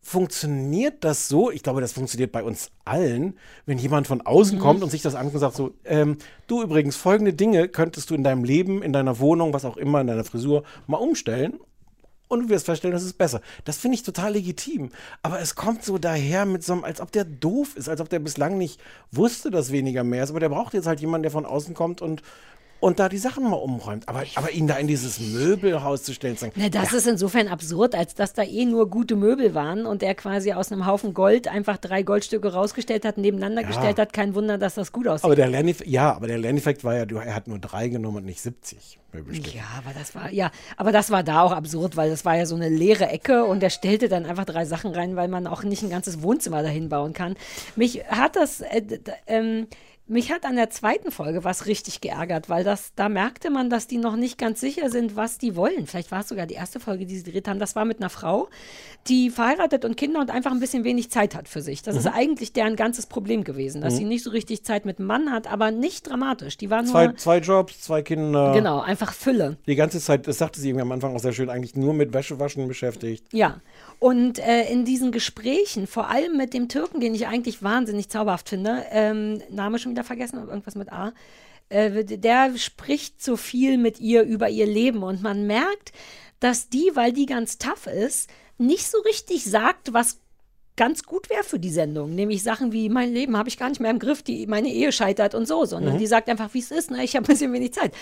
funktioniert 0.00 1.02
das 1.02 1.28
so? 1.28 1.50
Ich 1.50 1.62
glaube, 1.62 1.80
das 1.80 1.92
funktioniert 1.92 2.30
bei 2.30 2.42
uns 2.44 2.70
allen, 2.84 3.36
wenn 3.66 3.78
jemand 3.78 4.06
von 4.06 4.20
außen 4.20 4.58
Mhm. 4.58 4.62
kommt 4.62 4.82
und 4.84 4.90
sich 4.90 5.02
das 5.02 5.14
anguckt 5.14 5.34
und 5.34 5.40
sagt 5.40 5.56
so, 5.56 5.74
ähm, 5.84 6.18
du 6.46 6.62
übrigens, 6.62 6.94
folgende 6.94 7.32
Dinge 7.34 7.68
könntest 7.68 8.10
du 8.10 8.14
in 8.14 8.22
deinem 8.22 8.44
Leben, 8.44 8.82
in 8.82 8.92
deiner 8.92 9.18
Wohnung, 9.18 9.52
was 9.52 9.64
auch 9.64 9.76
immer, 9.76 10.00
in 10.00 10.06
deiner 10.06 10.24
Frisur 10.24 10.62
mal 10.86 10.98
umstellen 10.98 11.58
und 12.28 12.44
du 12.44 12.48
wirst 12.48 12.66
feststellen, 12.66 12.94
das 12.94 13.04
ist 13.04 13.18
besser. 13.18 13.40
Das 13.64 13.78
finde 13.78 13.96
ich 13.96 14.02
total 14.02 14.32
legitim. 14.32 14.90
Aber 15.22 15.40
es 15.40 15.54
kommt 15.54 15.84
so 15.84 15.98
daher 15.98 16.46
mit 16.46 16.64
so 16.64 16.72
einem, 16.72 16.84
als 16.84 17.00
ob 17.00 17.12
der 17.12 17.24
doof 17.24 17.76
ist, 17.76 17.88
als 17.88 18.00
ob 18.00 18.08
der 18.08 18.18
bislang 18.18 18.58
nicht 18.58 18.80
wusste, 19.12 19.50
dass 19.50 19.72
weniger 19.72 20.04
mehr 20.04 20.24
ist. 20.24 20.30
Aber 20.30 20.40
der 20.40 20.48
braucht 20.48 20.74
jetzt 20.74 20.86
halt 20.86 21.00
jemanden, 21.00 21.24
der 21.24 21.32
von 21.32 21.46
außen 21.46 21.74
kommt 21.74 22.00
und, 22.00 22.22
und 22.84 22.98
da 22.98 23.08
die 23.08 23.16
Sachen 23.18 23.44
mal 23.44 23.56
umräumt. 23.56 24.06
Aber, 24.08 24.24
aber 24.34 24.50
ihn 24.50 24.66
da 24.66 24.76
in 24.76 24.86
dieses 24.86 25.18
Möbelhaus 25.18 26.02
zu 26.02 26.12
stellen, 26.12 26.36
zu 26.36 26.42
sagen, 26.42 26.52
Na, 26.56 26.68
das 26.68 26.92
ja, 26.92 26.98
ist 26.98 27.06
insofern 27.06 27.48
absurd, 27.48 27.94
als 27.94 28.14
dass 28.14 28.34
da 28.34 28.42
eh 28.42 28.66
nur 28.66 28.90
gute 28.90 29.16
Möbel 29.16 29.54
waren 29.54 29.86
und 29.86 30.02
er 30.02 30.14
quasi 30.14 30.52
aus 30.52 30.70
einem 30.70 30.86
Haufen 30.86 31.14
Gold 31.14 31.48
einfach 31.48 31.78
drei 31.78 32.02
Goldstücke 32.02 32.52
rausgestellt 32.52 33.06
hat, 33.06 33.16
nebeneinander 33.16 33.62
Ja. 33.62 33.68
gestellt 33.68 33.98
hat. 33.98 34.12
Kein 34.12 34.34
Wunder, 34.34 34.58
dass 34.58 34.74
das 34.74 34.92
gut 34.92 35.08
aussieht. 35.08 35.24
aber 35.24 35.34
der 35.34 35.48
Lerneffekt, 35.48 35.88
ja, 35.90 36.14
aber 36.14 36.26
der 36.26 36.36
Lerneffekt 36.38 36.84
war 36.84 36.94
ja, 36.94 37.04
er 37.04 37.34
hat 37.34 37.48
nur 37.48 37.58
drei 37.58 37.88
genommen 37.88 38.18
und 38.18 38.26
nicht 38.26 38.42
70 38.42 38.98
Möbelstücke. 39.12 39.56
Ja, 39.56 39.64
aber 39.78 39.98
das 39.98 40.14
war 40.14 40.30
ja, 40.30 40.50
aber 40.76 40.92
das 40.92 41.10
war 41.10 41.22
da 41.22 41.40
auch 41.42 41.52
absurd, 41.52 41.96
weil 41.96 42.10
das 42.10 42.24
war 42.26 42.36
ja 42.36 42.44
so 42.44 42.54
eine 42.54 42.68
leere 42.68 43.08
Ecke 43.08 43.44
und 43.44 43.62
er 43.62 43.70
stellte 43.70 44.08
dann 44.10 44.26
einfach 44.26 44.44
drei 44.44 44.66
Sachen 44.66 44.92
rein, 44.92 45.16
weil 45.16 45.28
man 45.28 45.46
auch 45.46 45.62
nicht 45.62 45.82
ein 45.82 45.90
ganzes 45.90 46.22
Wohnzimmer 46.22 46.62
dahin 46.62 46.90
bauen 46.90 47.14
kann. 47.14 47.34
Mich 47.76 48.04
hat 48.08 48.36
das, 48.36 48.60
äh, 48.60 48.82
ähm, 49.26 49.68
mich 50.06 50.30
hat 50.30 50.44
an 50.44 50.56
der 50.56 50.68
zweiten 50.68 51.10
Folge 51.10 51.44
was 51.44 51.64
richtig 51.66 52.00
geärgert, 52.02 52.48
weil 52.50 52.62
das, 52.62 52.92
da 52.94 53.08
merkte 53.08 53.48
man, 53.48 53.70
dass 53.70 53.86
die 53.86 53.96
noch 53.96 54.16
nicht 54.16 54.36
ganz 54.36 54.60
sicher 54.60 54.90
sind, 54.90 55.16
was 55.16 55.38
die 55.38 55.56
wollen. 55.56 55.86
Vielleicht 55.86 56.10
war 56.12 56.20
es 56.20 56.28
sogar 56.28 56.46
die 56.46 56.54
erste 56.54 56.78
Folge, 56.78 57.06
die 57.06 57.16
sie 57.16 57.22
gedreht 57.24 57.48
haben. 57.48 57.58
Das 57.58 57.74
war 57.74 57.86
mit 57.86 58.00
einer 58.00 58.10
Frau, 58.10 58.48
die 59.08 59.30
verheiratet 59.30 59.84
und 59.86 59.96
Kinder 59.96 60.20
und 60.20 60.30
einfach 60.30 60.50
ein 60.50 60.60
bisschen 60.60 60.84
wenig 60.84 61.10
Zeit 61.10 61.34
hat 61.34 61.48
für 61.48 61.62
sich. 61.62 61.82
Das 61.82 61.96
ist 61.96 62.04
Mhm. 62.04 62.12
eigentlich 62.14 62.52
deren 62.52 62.76
ganzes 62.76 63.06
Problem 63.06 63.44
gewesen, 63.44 63.80
dass 63.80 63.94
Mhm. 63.94 63.98
sie 63.98 64.04
nicht 64.04 64.24
so 64.24 64.30
richtig 64.30 64.62
Zeit 64.64 64.84
mit 64.84 64.98
dem 64.98 65.06
Mann 65.06 65.30
hat, 65.32 65.50
aber 65.50 65.70
nicht 65.70 66.08
dramatisch. 66.08 66.58
Die 66.58 66.68
war 66.68 66.82
nur, 66.82 66.92
Zwei, 66.92 67.12
zwei 67.14 67.38
Jobs, 67.38 67.80
zwei 67.80 68.02
Kinder. 68.02 68.52
genau, 68.52 68.80
einfach 68.80 69.12
Fülle. 69.14 69.56
Die 69.66 69.74
ganze 69.74 70.00
Zeit, 70.00 70.26
das 70.28 70.36
sagte 70.38 70.60
sie 70.60 70.68
irgendwie 70.68 70.82
am 70.82 70.92
Anfang 70.92 71.14
auch 71.16 71.20
sehr 71.20 71.32
schön, 71.32 71.48
eigentlich 71.48 71.76
nur 71.76 71.94
mit 71.94 72.12
Wäschewaschen 72.12 72.68
beschäftigt. 72.68 73.24
Ja, 73.32 73.60
und 73.98 74.38
äh, 74.38 74.70
in 74.70 74.84
diesen 74.84 75.12
Gesprächen, 75.12 75.86
vor 75.86 76.08
allem 76.10 76.36
mit 76.36 76.54
dem 76.54 76.68
Türken, 76.68 77.00
den 77.00 77.14
ich 77.14 77.26
eigentlich 77.26 77.62
wahnsinnig 77.62 78.08
zauberhaft 78.08 78.48
finde, 78.48 78.84
ähm, 78.90 79.42
Name 79.50 79.78
schon 79.78 79.92
wieder 79.92 80.04
vergessen, 80.04 80.38
irgendwas 80.48 80.74
mit 80.74 80.92
A. 80.92 81.12
Äh, 81.68 82.04
der 82.04 82.56
spricht 82.56 83.22
so 83.22 83.36
viel 83.36 83.78
mit 83.78 84.00
ihr 84.00 84.22
über 84.22 84.48
ihr 84.48 84.66
Leben 84.66 85.02
und 85.02 85.22
man 85.22 85.46
merkt, 85.46 85.92
dass 86.40 86.68
die, 86.68 86.90
weil 86.94 87.12
die 87.12 87.26
ganz 87.26 87.58
tough 87.58 87.86
ist, 87.86 88.28
nicht 88.58 88.86
so 88.86 88.98
richtig 89.00 89.44
sagt, 89.44 89.92
was 89.92 90.20
ganz 90.76 91.04
gut 91.04 91.30
wäre 91.30 91.44
für 91.44 91.58
die 91.60 91.70
Sendung. 91.70 92.14
Nämlich 92.14 92.42
Sachen 92.42 92.72
wie, 92.72 92.88
mein 92.88 93.12
Leben 93.12 93.36
habe 93.36 93.48
ich 93.48 93.58
gar 93.58 93.68
nicht 93.68 93.80
mehr 93.80 93.90
im 93.90 93.98
Griff, 94.00 94.22
die, 94.22 94.46
meine 94.46 94.68
Ehe 94.72 94.90
scheitert 94.92 95.34
und 95.34 95.46
so, 95.46 95.64
sondern 95.64 95.94
Mhm. 95.94 95.98
die 95.98 96.06
sagt 96.06 96.28
einfach, 96.28 96.52
wie 96.52 96.58
es 96.58 96.70
ist, 96.70 96.90
ne? 96.90 97.04
ich 97.04 97.14
habe 97.16 97.24
ein 97.24 97.26
bisschen 97.32 97.52
wenig 97.52 97.72
Zeit. 97.72 97.92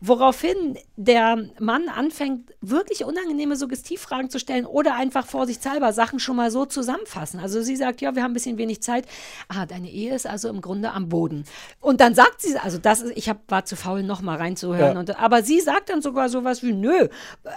Woraufhin 0.00 0.76
der 0.96 1.48
Mann 1.60 1.88
anfängt, 1.88 2.52
wirklich 2.60 3.04
unangenehme 3.04 3.56
Suggestivfragen 3.56 4.28
zu 4.28 4.38
stellen 4.38 4.66
oder 4.66 4.96
einfach 4.96 5.26
vorsichtshalber 5.26 5.92
Sachen 5.92 6.18
schon 6.18 6.36
mal 6.36 6.50
so 6.50 6.66
zusammenfassen. 6.66 7.40
Also 7.40 7.62
sie 7.62 7.76
sagt, 7.76 8.00
ja, 8.00 8.14
wir 8.14 8.22
haben 8.22 8.32
ein 8.32 8.34
bisschen 8.34 8.58
wenig 8.58 8.82
Zeit. 8.82 9.06
Ah, 9.48 9.64
deine 9.66 9.90
Ehe 9.90 10.14
ist 10.14 10.26
also 10.26 10.48
im 10.48 10.60
Grunde 10.60 10.92
am 10.92 11.08
Boden. 11.08 11.44
Und 11.80 12.00
dann 12.00 12.14
sagt 12.14 12.42
sie, 12.42 12.56
also 12.58 12.76
das 12.76 13.00
ist, 13.00 13.16
ich 13.16 13.28
hab, 13.28 13.50
war 13.50 13.64
zu 13.64 13.76
faul, 13.76 14.02
noch 14.02 14.20
mal 14.20 14.36
reinzuhören. 14.36 14.94
Ja. 14.94 15.00
Und, 15.00 15.18
aber 15.18 15.42
sie 15.42 15.60
sagt 15.60 15.88
dann 15.88 16.02
sogar 16.02 16.28
sowas 16.28 16.62
wie, 16.62 16.72
nö, 16.72 17.08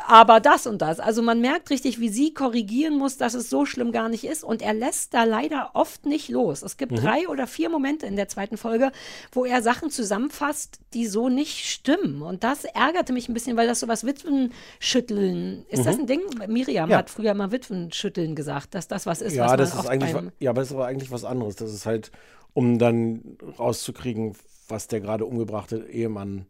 aber 0.08 0.40
das 0.40 0.68
und 0.68 0.82
das. 0.82 1.00
Also 1.00 1.22
man 1.22 1.42
merkt 1.42 1.70
richtig, 1.70 2.00
wie 2.00 2.10
sie 2.10 2.34
korrigieren 2.34 2.98
muss, 2.98 3.18
dass 3.18 3.34
es 3.34 3.50
so 3.50 3.66
schlimm 3.66 3.92
gar 3.92 4.08
nicht 4.10 4.24
ist. 4.24 4.44
Und 4.58 4.64
er 4.64 4.74
lässt 4.74 5.14
da 5.14 5.24
leider 5.24 5.70
oft 5.76 6.08
nicht 6.08 6.30
los. 6.30 6.64
Es 6.64 6.78
gibt 6.78 6.94
Mhm. 6.94 6.96
drei 6.96 7.28
oder 7.30 7.46
vier 7.46 7.70
Momente 7.70 8.08
in 8.08 8.16
der 8.16 8.28
zweiten 8.28 8.58
Folge, 8.58 8.92
wo 9.32 9.46
er 9.46 9.62
Sachen 9.62 9.92
zusammenfasst, 9.92 10.80
die 10.96 11.06
so 11.06 11.30
nicht 11.30 11.66
stimmen. 11.70 12.24
Und 12.24 12.44
das 12.44 12.64
ärgerte 12.64 13.14
mich 13.14 13.30
ein 13.30 13.36
bisschen, 13.36 13.56
weil 13.56 13.68
das 13.68 13.82
sowas 13.82 14.04
Witwenschütteln, 14.04 15.64
ist 15.70 15.86
das 15.86 15.98
Mhm. 15.98 16.02
ein 16.02 16.08
Ding? 16.08 16.22
Miriam 16.48 16.90
Ja. 16.90 16.98
hat 16.98 17.12
früher 17.12 17.36
mal 17.36 17.52
Witwenschütteln 17.52 18.36
gesagt, 18.36 18.74
dass 18.74 18.88
das 18.88 19.06
was 19.06 19.22
ist, 19.22 19.34
was 19.34 19.36
ja, 19.36 19.46
man 19.46 19.58
das 19.60 19.76
ist 19.76 19.86
eigentlich, 19.88 20.16
ja, 20.40 20.50
aber 20.50 20.62
das 20.62 20.70
ist 20.70 20.74
aber 20.76 20.88
eigentlich 20.88 21.12
was 21.12 21.24
anderes. 21.24 21.56
Das 21.56 21.72
ist 21.72 21.86
halt, 21.86 22.12
um 22.56 22.80
dann 22.80 23.38
rauszukriegen, 23.60 24.36
was 24.70 24.88
der 24.88 25.02
gerade 25.02 25.26
umgebrachte 25.26 25.86
Ehemann, 25.92 26.48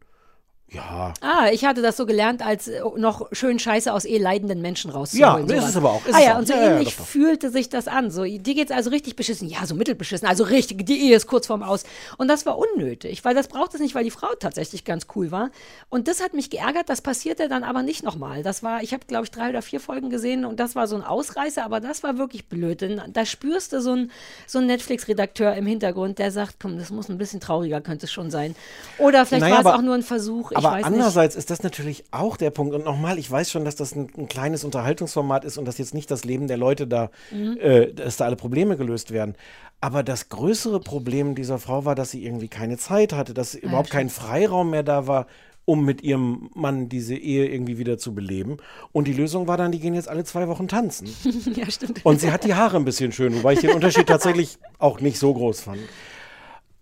ja. 0.69 1.14
Ah, 1.22 1.48
ich 1.52 1.64
hatte 1.64 1.81
das 1.81 1.95
so 1.95 2.06
gelernt, 2.06 2.45
als 2.45 2.68
äh, 2.68 2.81
noch 2.98 3.27
schön 3.31 3.57
Scheiße 3.57 3.94
aus 3.94 4.03
eheleidenden 4.03 4.61
Menschen 4.61 4.91
rauszuholen. 4.91 5.48
Ja, 5.48 5.56
ist 5.56 5.69
es 5.69 5.77
aber 5.77 5.91
auch, 5.91 6.06
ist 6.06 6.14
ah 6.14 6.19
ja, 6.19 6.38
und 6.38 6.45
so 6.45 6.53
Ja, 6.53 6.64
ja, 6.64 6.72
ähnlich 6.72 6.98
doch. 6.98 7.06
fühlte 7.06 7.49
sich 7.52 7.69
das 7.69 7.88
an. 7.88 8.11
So, 8.11 8.23
dir 8.26 8.39
geht's 8.39 8.72
also 8.72 8.89
richtig 8.89 9.15
beschissen. 9.15 9.48
Ja, 9.48 9.65
so 9.65 9.76
mittelbeschissen. 9.76 10.27
Also 10.27 10.44
richtig, 10.44 10.85
die 10.85 10.99
Ehe 11.07 11.15
ist 11.15 11.26
kurz 11.27 11.48
vorm 11.48 11.64
Aus. 11.64 11.84
Und 12.18 12.27
das 12.27 12.45
war 12.45 12.57
unnötig, 12.57 13.23
weil 13.23 13.34
das 13.34 13.48
braucht 13.48 13.73
es 13.76 13.80
nicht, 13.80 13.95
weil 13.95 14.03
die 14.03 14.11
Frau 14.11 14.27
tatsächlich 14.39 14.84
ganz 14.84 15.07
cool 15.15 15.31
war. 15.31 15.52
Und 15.89 16.10
das 16.10 16.22
hat 16.22 16.34
mich 16.34 16.49
geärgert. 16.49 16.89
Das 16.89 17.02
passierte 17.02 17.48
dann 17.48 17.64
aber 17.64 17.81
nicht 17.81 18.03
nochmal. 18.03 18.44
Das 18.44 18.61
war, 18.61 18.84
ich 18.84 18.91
habe, 18.94 19.06
glaube 19.07 19.23
ich, 19.23 19.31
drei 19.31 19.49
oder 19.49 19.61
vier 19.61 19.80
Folgen 19.80 20.10
gesehen 20.10 20.44
und 20.44 20.60
das 20.60 20.76
war 20.76 20.88
so 20.88 20.98
ein 20.98 21.03
Ausreißer, 21.03 21.64
aber 21.64 21.80
das 21.80 22.03
war 22.03 22.18
wirklich 22.18 22.49
blöd. 22.49 22.81
Denn 22.81 23.02
da 23.14 23.26
spürst 23.26 23.72
du 23.72 23.81
so 23.81 23.94
ein, 23.94 24.11
so 24.45 24.60
Netflix-Redakteur 24.60 25.53
im 25.56 25.65
Hintergrund, 25.65 26.19
der 26.19 26.31
sagt, 26.31 26.56
komm, 26.61 26.77
das 26.77 26.89
muss 26.89 27.07
ein 27.07 27.18
bisschen 27.18 27.39
trauriger, 27.39 27.80
könnte 27.80 28.06
es 28.06 28.11
schon 28.11 28.31
sein. 28.31 28.53
Oder 28.98 29.26
vielleicht 29.26 29.41
Naja, 29.44 29.64
war 29.64 29.73
es 29.73 29.80
auch 29.80 29.84
nur 29.84 29.95
ein 29.95 30.03
Versuch. 30.03 30.52
Aber 30.57 30.71
weiß 30.71 30.75
nicht. 30.77 30.85
andererseits 30.85 31.35
ist 31.35 31.49
das 31.49 31.63
natürlich 31.63 32.03
auch 32.11 32.38
der 32.38 32.49
Punkt. 32.51 32.73
Und 32.75 32.85
nochmal, 32.85 33.17
ich 33.19 33.29
weiß 33.29 33.49
schon, 33.51 33.65
dass 33.65 33.75
das 33.75 33.95
ein, 33.95 34.09
ein 34.17 34.27
kleines 34.27 34.63
Unterhaltungsformat 34.63 35.45
ist 35.45 35.57
und 35.57 35.65
dass 35.65 35.77
jetzt 35.77 35.93
nicht 35.93 36.09
das 36.11 36.25
Leben 36.25 36.47
der 36.47 36.57
Leute 36.57 36.88
da, 36.88 37.09
Mhm. 37.31 37.57
äh, 37.59 37.93
dass 37.93 38.17
da 38.17 38.25
alle 38.25 38.35
Probleme 38.35 38.77
gelöst 38.77 39.11
werden. 39.11 39.35
Aber 39.81 40.01
das 40.03 40.29
größere 40.29 40.79
Problem 40.79 41.35
dieser 41.35 41.59
Frau 41.59 41.85
war, 41.85 41.93
dass 41.95 42.11
sie 42.11 42.25
irgendwie 42.25 42.47
keine 42.47 42.77
Zeit 42.77 43.13
hatte, 43.13 43.34
dass 43.34 43.53
überhaupt 43.53 43.89
kein 43.91 44.09
Freiraum 44.09 44.71
mehr 44.71 44.84
da 44.84 45.05
war, 45.07 45.27
um 45.65 45.84
mit 45.84 46.01
ihrem 46.01 46.49
Mann 46.55 46.88
diese 46.88 47.13
Ehe 47.15 47.45
irgendwie 47.47 47.77
wieder 47.77 47.97
zu 47.97 48.15
beleben. 48.15 48.57
Und 48.93 49.05
die 49.07 49.13
Lösung 49.13 49.47
war 49.47 49.57
dann, 49.57 49.71
die 49.73 49.79
gehen 49.79 49.93
jetzt 49.93 50.07
alle 50.07 50.23
zwei 50.23 50.47
Wochen 50.47 50.67
tanzen. 50.69 51.09
ja, 51.55 51.69
stimmt. 51.69 52.05
Und 52.05 52.21
sie 52.21 52.31
hat 52.31 52.45
die 52.45 52.55
Haare 52.55 52.77
ein 52.77 52.85
bisschen 52.85 53.11
schön, 53.11 53.35
wobei 53.35 53.53
ich 53.53 53.59
den 53.59 53.71
Unterschied 53.71 54.07
tatsächlich 54.07 54.57
auch 54.79 55.01
nicht 55.01 55.19
so 55.19 55.34
groß 55.34 55.59
fand. 55.61 55.79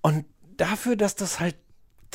Und 0.01 0.25
dafür, 0.57 0.95
dass 0.95 1.15
das 1.15 1.39
halt 1.39 1.55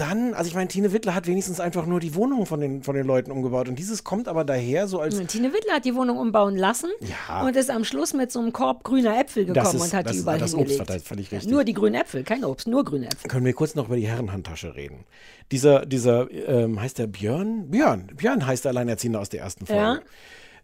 dann, 0.01 0.35
also 0.35 0.48
ich 0.48 0.55
meine, 0.55 0.68
Tine 0.68 0.93
Wittler 0.93 1.14
hat 1.14 1.27
wenigstens 1.27 1.60
einfach 1.60 1.86
nur 1.86 2.01
die 2.01 2.14
Wohnung 2.14 2.47
von 2.47 2.60
den, 2.60 2.82
von 2.82 2.94
den 2.97 3.06
Leuten 3.06 3.31
umgebaut. 3.31 3.68
Und 3.68 3.78
dieses 3.78 4.02
kommt 4.02 4.27
aber 4.27 4.44
daher 4.44 4.89
so 4.89 4.98
als. 5.01 5.16
Tine 5.27 5.52
Wittler 5.52 5.74
hat 5.74 5.85
die 5.85 5.94
Wohnung 5.94 6.18
umbauen 6.18 6.56
lassen 6.56 6.89
Ja. 7.28 7.43
und 7.44 7.55
ist 7.56 7.70
am 7.70 7.85
Schluss 7.85 8.14
mit 8.14 8.32
so 8.32 8.40
einem 8.40 8.52
Korb 8.52 8.82
grüner 8.85 9.20
Äpfel 9.20 9.44
gekommen 9.44 9.66
ist- 9.66 9.74
und 9.82 9.93
hat 9.93 10.06
das 10.06 10.12
die 10.12 10.16
ist- 10.18 10.22
überall 10.22 10.39
das 10.39 10.55
Obst 10.55 10.68
hingelegt. 10.77 10.90
da 10.90 10.98
völlig 10.98 11.31
richtig. 11.32 11.51
Nur 11.52 11.64
die 11.64 11.74
grünen 11.74 11.94
Äpfel, 11.94 12.24
kein 12.24 12.44
Obst, 12.44 12.66
nur 12.66 12.85
grüne 12.85 13.06
Äpfel. 13.06 13.28
Können 13.31 13.44
wir 13.44 13.52
kurz 13.52 13.74
noch 13.74 13.86
über 13.86 13.97
die 13.97 14.09
Herrenhandtasche 14.09 14.74
reden? 14.74 15.05
Dieser, 15.52 15.85
dieser, 15.86 16.31
ähm, 16.48 16.81
heißt 16.81 16.98
der 16.98 17.06
Björn? 17.06 17.70
Björn. 17.70 18.06
Björn 18.16 18.47
heißt 18.47 18.64
der 18.64 18.70
Alleinerziehende 18.70 19.18
aus 19.18 19.28
der 19.28 19.40
ersten 19.40 19.66
Folge. 19.66 19.81
Ja. 19.82 19.98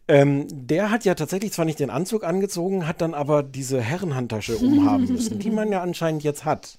Ähm, 0.08 0.46
der 0.52 0.92
hat 0.92 1.04
ja 1.04 1.14
tatsächlich 1.16 1.52
zwar 1.52 1.64
nicht 1.64 1.80
den 1.80 1.90
Anzug 1.90 2.22
angezogen, 2.22 2.86
hat 2.86 3.00
dann 3.00 3.12
aber 3.12 3.42
diese 3.42 3.80
Herrenhandtasche 3.80 4.56
umhaben 4.56 5.06
müssen, 5.06 5.40
die 5.40 5.50
man 5.50 5.72
ja 5.72 5.82
anscheinend 5.82 6.22
jetzt 6.22 6.44
hat. 6.44 6.78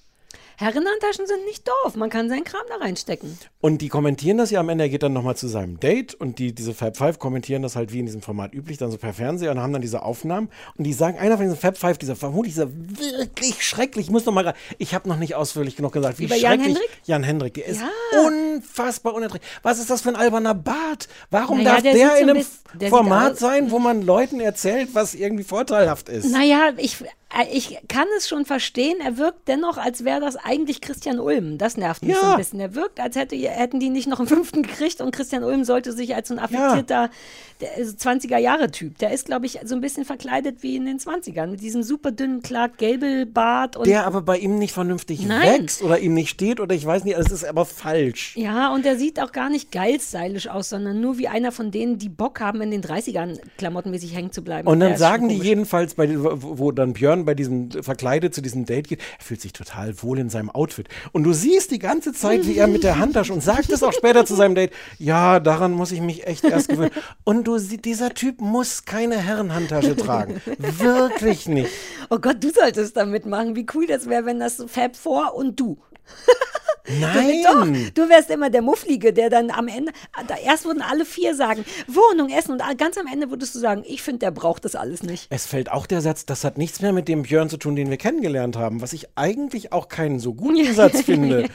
Herrenhandtaschen 0.60 1.26
sind 1.28 1.44
nicht 1.44 1.68
doof, 1.68 1.94
man 1.94 2.10
kann 2.10 2.28
seinen 2.28 2.42
Kram 2.42 2.62
da 2.68 2.76
reinstecken. 2.84 3.38
Und 3.60 3.80
die 3.80 3.88
kommentieren 3.88 4.38
das 4.38 4.50
ja 4.50 4.58
am 4.58 4.68
Ende, 4.68 4.84
er 4.84 4.90
geht 4.90 5.04
dann 5.04 5.12
nochmal 5.12 5.36
zu 5.36 5.46
seinem 5.46 5.78
Date 5.78 6.14
und 6.14 6.38
die, 6.40 6.52
diese 6.52 6.74
Fab 6.74 6.96
Five 6.96 7.20
kommentieren 7.20 7.62
das 7.62 7.76
halt 7.76 7.92
wie 7.92 8.00
in 8.00 8.06
diesem 8.06 8.22
Format 8.22 8.52
üblich, 8.54 8.76
dann 8.76 8.90
so 8.90 8.98
per 8.98 9.12
Fernseher 9.14 9.52
und 9.52 9.60
haben 9.60 9.72
dann 9.72 9.82
diese 9.82 10.02
Aufnahmen 10.02 10.50
und 10.76 10.82
die 10.84 10.92
sagen, 10.92 11.16
einer 11.18 11.36
von 11.36 11.44
diesen 11.46 11.58
Fab 11.58 11.78
Five, 11.78 11.98
dieser 11.98 12.16
vermutlich 12.16 12.54
dieser 12.54 12.68
wirklich 12.72 13.62
schrecklich, 13.64 14.06
ich 14.06 14.10
muss 14.10 14.24
noch 14.26 14.32
mal, 14.34 14.52
ich 14.78 14.94
habe 14.94 15.08
noch 15.08 15.16
nicht 15.16 15.36
ausführlich 15.36 15.76
genug 15.76 15.92
gesagt, 15.92 16.18
wie 16.18 16.24
Über 16.24 16.34
Jan 16.34 16.54
schrecklich 16.58 16.76
Hendrik? 16.76 16.90
Jan 17.04 17.22
Hendrik, 17.22 17.54
der 17.54 17.66
ist 17.66 17.80
Ja. 17.80 18.20
unfassbar 18.26 19.14
unerträglich. 19.14 19.48
Was 19.62 19.78
ist 19.78 19.90
das 19.90 20.00
für 20.02 20.08
ein 20.08 20.16
alberner 20.16 20.54
Bart? 20.54 21.08
Warum 21.30 21.58
Naja, 21.58 21.74
darf 21.74 21.82
der 21.82 21.92
der, 21.94 22.08
so 22.10 22.14
in 22.16 22.22
ein 22.22 22.28
einem 22.30 22.36
bisschen- 22.38 22.58
der 22.80 22.90
Format 22.90 23.38
sein, 23.38 23.70
wo 23.70 23.78
man 23.78 24.02
Leuten 24.02 24.40
erzählt, 24.40 24.90
was 24.92 25.14
irgendwie 25.14 25.44
vorteilhaft 25.44 26.08
ist? 26.08 26.30
Naja, 26.30 26.72
ich, 26.76 27.00
äh, 27.02 27.46
ich 27.52 27.78
kann 27.88 28.06
es 28.16 28.28
schon 28.28 28.44
verstehen, 28.44 28.98
er 29.02 29.16
wirkt 29.16 29.48
dennoch, 29.48 29.78
als 29.78 30.04
wäre 30.04 30.20
das 30.20 30.36
eigentlich 30.48 30.80
Christian 30.80 31.20
Ulm. 31.20 31.58
Das 31.58 31.76
nervt 31.76 32.02
mich 32.02 32.14
Ja. 32.14 32.20
so 32.20 32.26
ein 32.28 32.36
bisschen. 32.38 32.58
Er 32.60 32.74
wirkt, 32.74 32.98
als 33.00 33.14
hätte, 33.16 33.36
hätten 33.36 33.78
die 33.80 33.90
nicht 33.90 34.08
noch 34.08 34.18
einen 34.18 34.28
fünften 34.28 34.62
gekriegt 34.62 35.00
und 35.00 35.12
Christian 35.14 35.44
Ulm 35.44 35.64
sollte 35.64 35.92
sich 35.92 36.14
als 36.14 36.28
so 36.28 36.34
ein 36.34 36.40
affektierter 36.40 37.10
der 37.60 37.76
ist 37.76 38.00
20er-Jahre-Typ. 38.06 38.98
Der 38.98 39.12
ist, 39.12 39.26
glaube 39.26 39.46
ich, 39.46 39.58
so 39.64 39.74
ein 39.74 39.80
bisschen 39.80 40.04
verkleidet 40.04 40.62
wie 40.62 40.76
in 40.76 40.86
den 40.86 40.98
20ern, 40.98 41.46
mit 41.48 41.60
diesem 41.60 41.82
super 41.82 42.12
dünnen 42.12 42.42
Clark 42.42 42.78
Gable-Bart. 42.78 43.76
und 43.76 43.86
Der 43.86 44.06
aber 44.06 44.22
bei 44.22 44.38
ihm 44.38 44.58
nicht 44.58 44.72
vernünftig 44.72 45.26
Nein. 45.26 45.62
wächst 45.62 45.82
oder 45.82 45.98
ihm 45.98 46.14
nicht 46.14 46.28
steht 46.30 46.60
oder 46.60 46.74
ich 46.74 46.84
weiß 46.86 47.04
nicht, 47.04 47.16
es 47.18 47.30
ist 47.32 47.44
aber 47.44 47.64
falsch. 47.64 48.36
Ja, 48.36 48.72
und 48.72 48.84
der 48.84 48.96
sieht 48.96 49.20
auch 49.20 49.32
gar 49.32 49.50
nicht 49.50 49.72
geil 49.72 49.98
stylisch 50.00 50.48
aus, 50.48 50.68
sondern 50.68 51.00
nur 51.00 51.18
wie 51.18 51.28
einer 51.28 51.52
von 51.52 51.70
denen, 51.70 51.98
die 51.98 52.08
Bock 52.08 52.40
haben, 52.40 52.60
in 52.60 52.70
den 52.70 52.82
30ern 52.82 53.38
klamottenmäßig 53.58 54.14
hängen 54.14 54.32
zu 54.32 54.42
bleiben. 54.42 54.68
Und 54.68 54.80
dann 54.80 54.96
sagen 54.96 55.28
die 55.28 55.34
komisch. 55.36 55.48
jedenfalls, 55.48 55.94
bei, 55.94 56.06
den- 56.06 56.22
wo, 56.22 56.58
wo 56.58 56.72
dann 56.72 56.92
Björn 56.92 57.24
bei 57.24 57.34
diesem 57.34 57.70
verkleidet 57.70 58.34
zu 58.34 58.40
diesem 58.42 58.64
Date 58.66 58.88
geht, 58.88 59.00
er 59.18 59.24
fühlt 59.24 59.40
sich 59.40 59.52
total 59.52 60.00
wohl 60.02 60.18
in 60.18 60.30
seinem 60.30 60.50
Outfit. 60.50 60.88
Und 61.12 61.24
du 61.24 61.32
siehst 61.32 61.70
die 61.70 61.78
ganze 61.78 62.12
Zeit, 62.12 62.46
wie 62.46 62.56
er 62.56 62.66
mit 62.68 62.84
der 62.84 62.98
Handtasche 62.98 63.32
und 63.32 63.42
sagt 63.42 63.70
es 63.70 63.82
auch 63.82 63.92
später 63.92 64.24
zu 64.26 64.34
seinem 64.34 64.54
Date, 64.54 64.70
ja, 64.98 65.40
daran 65.40 65.72
muss 65.72 65.92
ich 65.92 66.00
mich 66.00 66.26
echt 66.26 66.44
erst 66.44 66.68
gewöhnen. 66.68 66.90
Und 67.24 67.47
du 67.48 67.58
dieser 67.58 68.14
Typ 68.14 68.40
muss 68.40 68.84
keine 68.84 69.16
Herrenhandtasche 69.16 69.96
tragen. 69.96 70.40
Wirklich 70.58 71.46
nicht. 71.46 71.70
Oh 72.10 72.18
Gott, 72.18 72.42
du 72.42 72.50
solltest 72.50 72.96
da 72.96 73.06
mitmachen. 73.06 73.56
Wie 73.56 73.66
cool 73.74 73.86
das 73.86 74.08
wäre, 74.08 74.26
wenn 74.26 74.40
das 74.40 74.58
so 74.58 74.68
Fab 74.68 74.96
vor 74.96 75.34
und 75.34 75.58
du. 75.58 75.78
Nein. 77.00 77.42
Doch, 77.44 77.66
du 77.94 78.08
wärst 78.08 78.30
immer 78.30 78.48
der 78.48 78.62
Mufflige, 78.62 79.12
der 79.12 79.28
dann 79.28 79.50
am 79.50 79.68
Ende, 79.68 79.92
da 80.26 80.36
erst 80.36 80.64
würden 80.64 80.82
alle 80.82 81.04
vier 81.04 81.34
sagen, 81.34 81.66
Wohnung, 81.86 82.30
Essen 82.30 82.52
und 82.52 82.78
ganz 82.78 82.96
am 82.96 83.06
Ende 83.06 83.30
würdest 83.30 83.54
du 83.54 83.58
sagen, 83.58 83.82
ich 83.86 84.00
finde, 84.00 84.20
der 84.20 84.30
braucht 84.30 84.64
das 84.64 84.74
alles 84.74 85.02
nicht. 85.02 85.26
Es 85.28 85.44
fällt 85.44 85.70
auch 85.70 85.86
der 85.86 86.00
Satz, 86.00 86.24
das 86.24 86.44
hat 86.44 86.56
nichts 86.56 86.80
mehr 86.80 86.94
mit 86.94 87.08
dem 87.08 87.24
Björn 87.24 87.50
zu 87.50 87.58
tun, 87.58 87.76
den 87.76 87.90
wir 87.90 87.98
kennengelernt 87.98 88.56
haben, 88.56 88.80
was 88.80 88.94
ich 88.94 89.08
eigentlich 89.16 89.72
auch 89.72 89.88
keinen 89.88 90.18
so 90.18 90.32
guten 90.32 90.72
Satz 90.72 91.02
finde. 91.02 91.48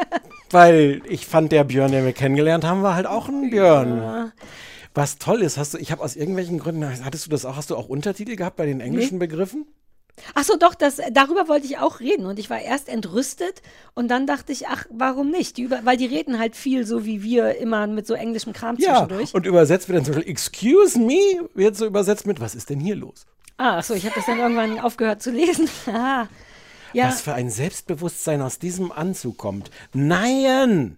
Weil 0.50 1.00
ich 1.08 1.26
fand, 1.26 1.50
der 1.50 1.64
Björn, 1.64 1.90
den 1.90 2.04
wir 2.04 2.12
kennengelernt 2.12 2.64
haben, 2.64 2.82
war 2.82 2.94
halt 2.94 3.06
auch 3.06 3.28
ein 3.28 3.48
Björn. 3.50 4.32
Was 4.94 5.18
toll 5.18 5.42
ist, 5.42 5.56
hast 5.58 5.74
du, 5.74 5.78
ich 5.78 5.90
habe 5.90 6.02
aus 6.02 6.14
irgendwelchen 6.16 6.58
Gründen, 6.58 7.04
hattest 7.04 7.26
du 7.26 7.30
das 7.30 7.44
auch, 7.44 7.56
hast 7.56 7.70
du 7.70 7.76
auch 7.76 7.88
Untertitel 7.88 8.36
gehabt 8.36 8.56
bei 8.56 8.66
den 8.66 8.80
englischen 8.80 9.18
Begriffen? 9.18 9.66
Ach 10.34 10.44
so, 10.44 10.56
doch, 10.56 10.76
das, 10.76 10.98
darüber 11.12 11.48
wollte 11.48 11.66
ich 11.66 11.78
auch 11.78 11.98
reden 11.98 12.26
und 12.26 12.38
ich 12.38 12.48
war 12.48 12.60
erst 12.60 12.88
entrüstet 12.88 13.62
und 13.94 14.06
dann 14.06 14.28
dachte 14.28 14.52
ich, 14.52 14.68
ach, 14.68 14.86
warum 14.90 15.30
nicht? 15.30 15.56
Die 15.56 15.62
über, 15.62 15.80
weil 15.84 15.96
die 15.96 16.06
reden 16.06 16.38
halt 16.38 16.54
viel 16.54 16.86
so 16.86 17.04
wie 17.04 17.24
wir 17.24 17.56
immer 17.58 17.88
mit 17.88 18.06
so 18.06 18.14
englischem 18.14 18.52
Kram 18.52 18.76
Ja, 18.78 18.98
zwischendurch. 19.06 19.34
und 19.34 19.44
übersetzt 19.46 19.88
wird 19.88 19.98
dann 19.98 20.04
zum 20.04 20.14
Beispiel, 20.14 20.30
excuse 20.30 20.96
me, 21.00 21.48
wird 21.54 21.76
so 21.76 21.86
übersetzt 21.86 22.26
mit, 22.28 22.40
was 22.40 22.54
ist 22.54 22.70
denn 22.70 22.78
hier 22.78 22.94
los? 22.94 23.26
Ah, 23.56 23.82
so, 23.82 23.94
ich 23.94 24.04
habe 24.04 24.14
das 24.14 24.26
dann 24.26 24.38
irgendwann 24.38 24.78
aufgehört 24.78 25.20
zu 25.22 25.32
lesen. 25.32 25.68
Ah, 25.88 26.28
ja. 26.92 27.08
Was 27.08 27.22
für 27.22 27.34
ein 27.34 27.50
Selbstbewusstsein 27.50 28.40
aus 28.40 28.60
diesem 28.60 28.92
Anzug 28.92 29.36
kommt. 29.36 29.72
Nein! 29.92 30.96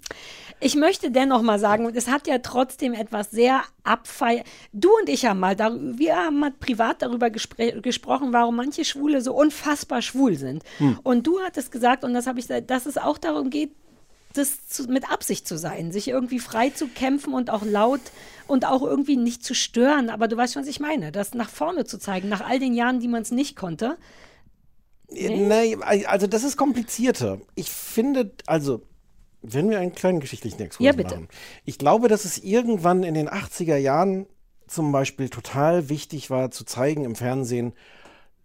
Ich 0.59 0.75
möchte 0.75 1.11
dennoch 1.11 1.43
mal 1.43 1.59
sagen, 1.59 1.91
es 1.95 2.09
hat 2.09 2.27
ja 2.27 2.39
trotzdem 2.39 2.95
etwas 2.95 3.31
sehr 3.31 3.63
abfeier. 3.85 4.43
Du 4.73 4.89
und 5.01 5.09
ich 5.09 5.27
haben 5.27 5.39
mal, 5.39 5.55
darüber, 5.55 5.99
wir 5.99 6.17
haben 6.17 6.39
mal 6.39 6.51
privat 6.51 7.03
darüber 7.03 7.29
gespr 7.29 7.81
gesprochen, 7.83 8.33
warum 8.33 8.57
manche 8.57 8.85
Schwule 8.85 9.21
so 9.21 9.35
unfassbar 9.35 10.01
schwul 10.01 10.37
sind. 10.37 10.63
Hm. 10.79 10.99
Und 11.03 11.27
du 11.27 11.41
hattest 11.41 11.73
gesagt, 11.73 12.05
und 12.05 12.15
das 12.15 12.27
habe 12.27 12.41
ich, 12.41 12.47
dass 12.47 12.87
es 12.87 12.97
auch 12.97 13.19
darum 13.19 13.51
geht, 13.51 13.73
das 14.33 14.67
zu, 14.67 14.85
mit 14.85 15.11
Absicht 15.11 15.47
zu 15.47 15.59
sein, 15.59 15.93
sich 15.93 16.09
irgendwie 16.09 16.39
frei 16.39 16.71
zu 16.71 16.89
kämpfen 16.89 17.35
und 17.35 17.51
auch 17.51 17.65
laut 17.65 18.01
und 18.47 18.67
auch 18.67 18.83
irgendwie 18.83 19.17
nicht 19.17 19.45
zu 19.45 19.55
stören. 19.55 20.11
Aber 20.11 20.29
du 20.29 20.37
weißt 20.37 20.55
schon, 20.55 20.63
was 20.63 20.69
ich 20.69 20.81
meine, 20.81 21.13
das 21.13 21.35
nach 21.35 21.51
vorne 21.51 21.85
zu 21.85 21.99
zeigen, 21.99 22.29
nach 22.29 22.43
all 22.43 22.59
den 22.59 22.75
Jahren, 22.75 23.01
die 23.01 23.09
man 23.09 23.23
es 23.23 23.31
nicht 23.31 23.57
konnte. 23.57 23.97
Nee, 25.09 25.77
also 26.07 26.27
das 26.27 26.45
ist 26.45 26.57
komplizierter. 26.57 27.41
Ich 27.55 27.71
finde, 27.71 28.33
also, 28.47 28.83
wenn 29.53 29.71
wir 29.71 29.79
einen 29.79 29.93
kleinen 29.95 30.21
geschichtlichen 30.21 30.61
Exkurs 30.63 30.85
Ja, 30.85 30.93
bitte. 30.93 31.15
machen. 31.15 31.29
Ich 31.65 31.79
glaube, 31.79 32.09
dass 32.09 32.25
es 32.25 32.39
irgendwann 32.39 33.03
in 33.03 33.15
den 33.15 33.29
80er 33.29 33.77
Jahren 33.77 34.27
zum 34.67 34.91
Beispiel 34.93 35.29
total 35.29 35.89
wichtig 35.89 36.29
war, 36.31 36.51
zu 36.51 36.65
zeigen 36.65 37.05
im 37.05 37.15
Fernsehen 37.15 37.73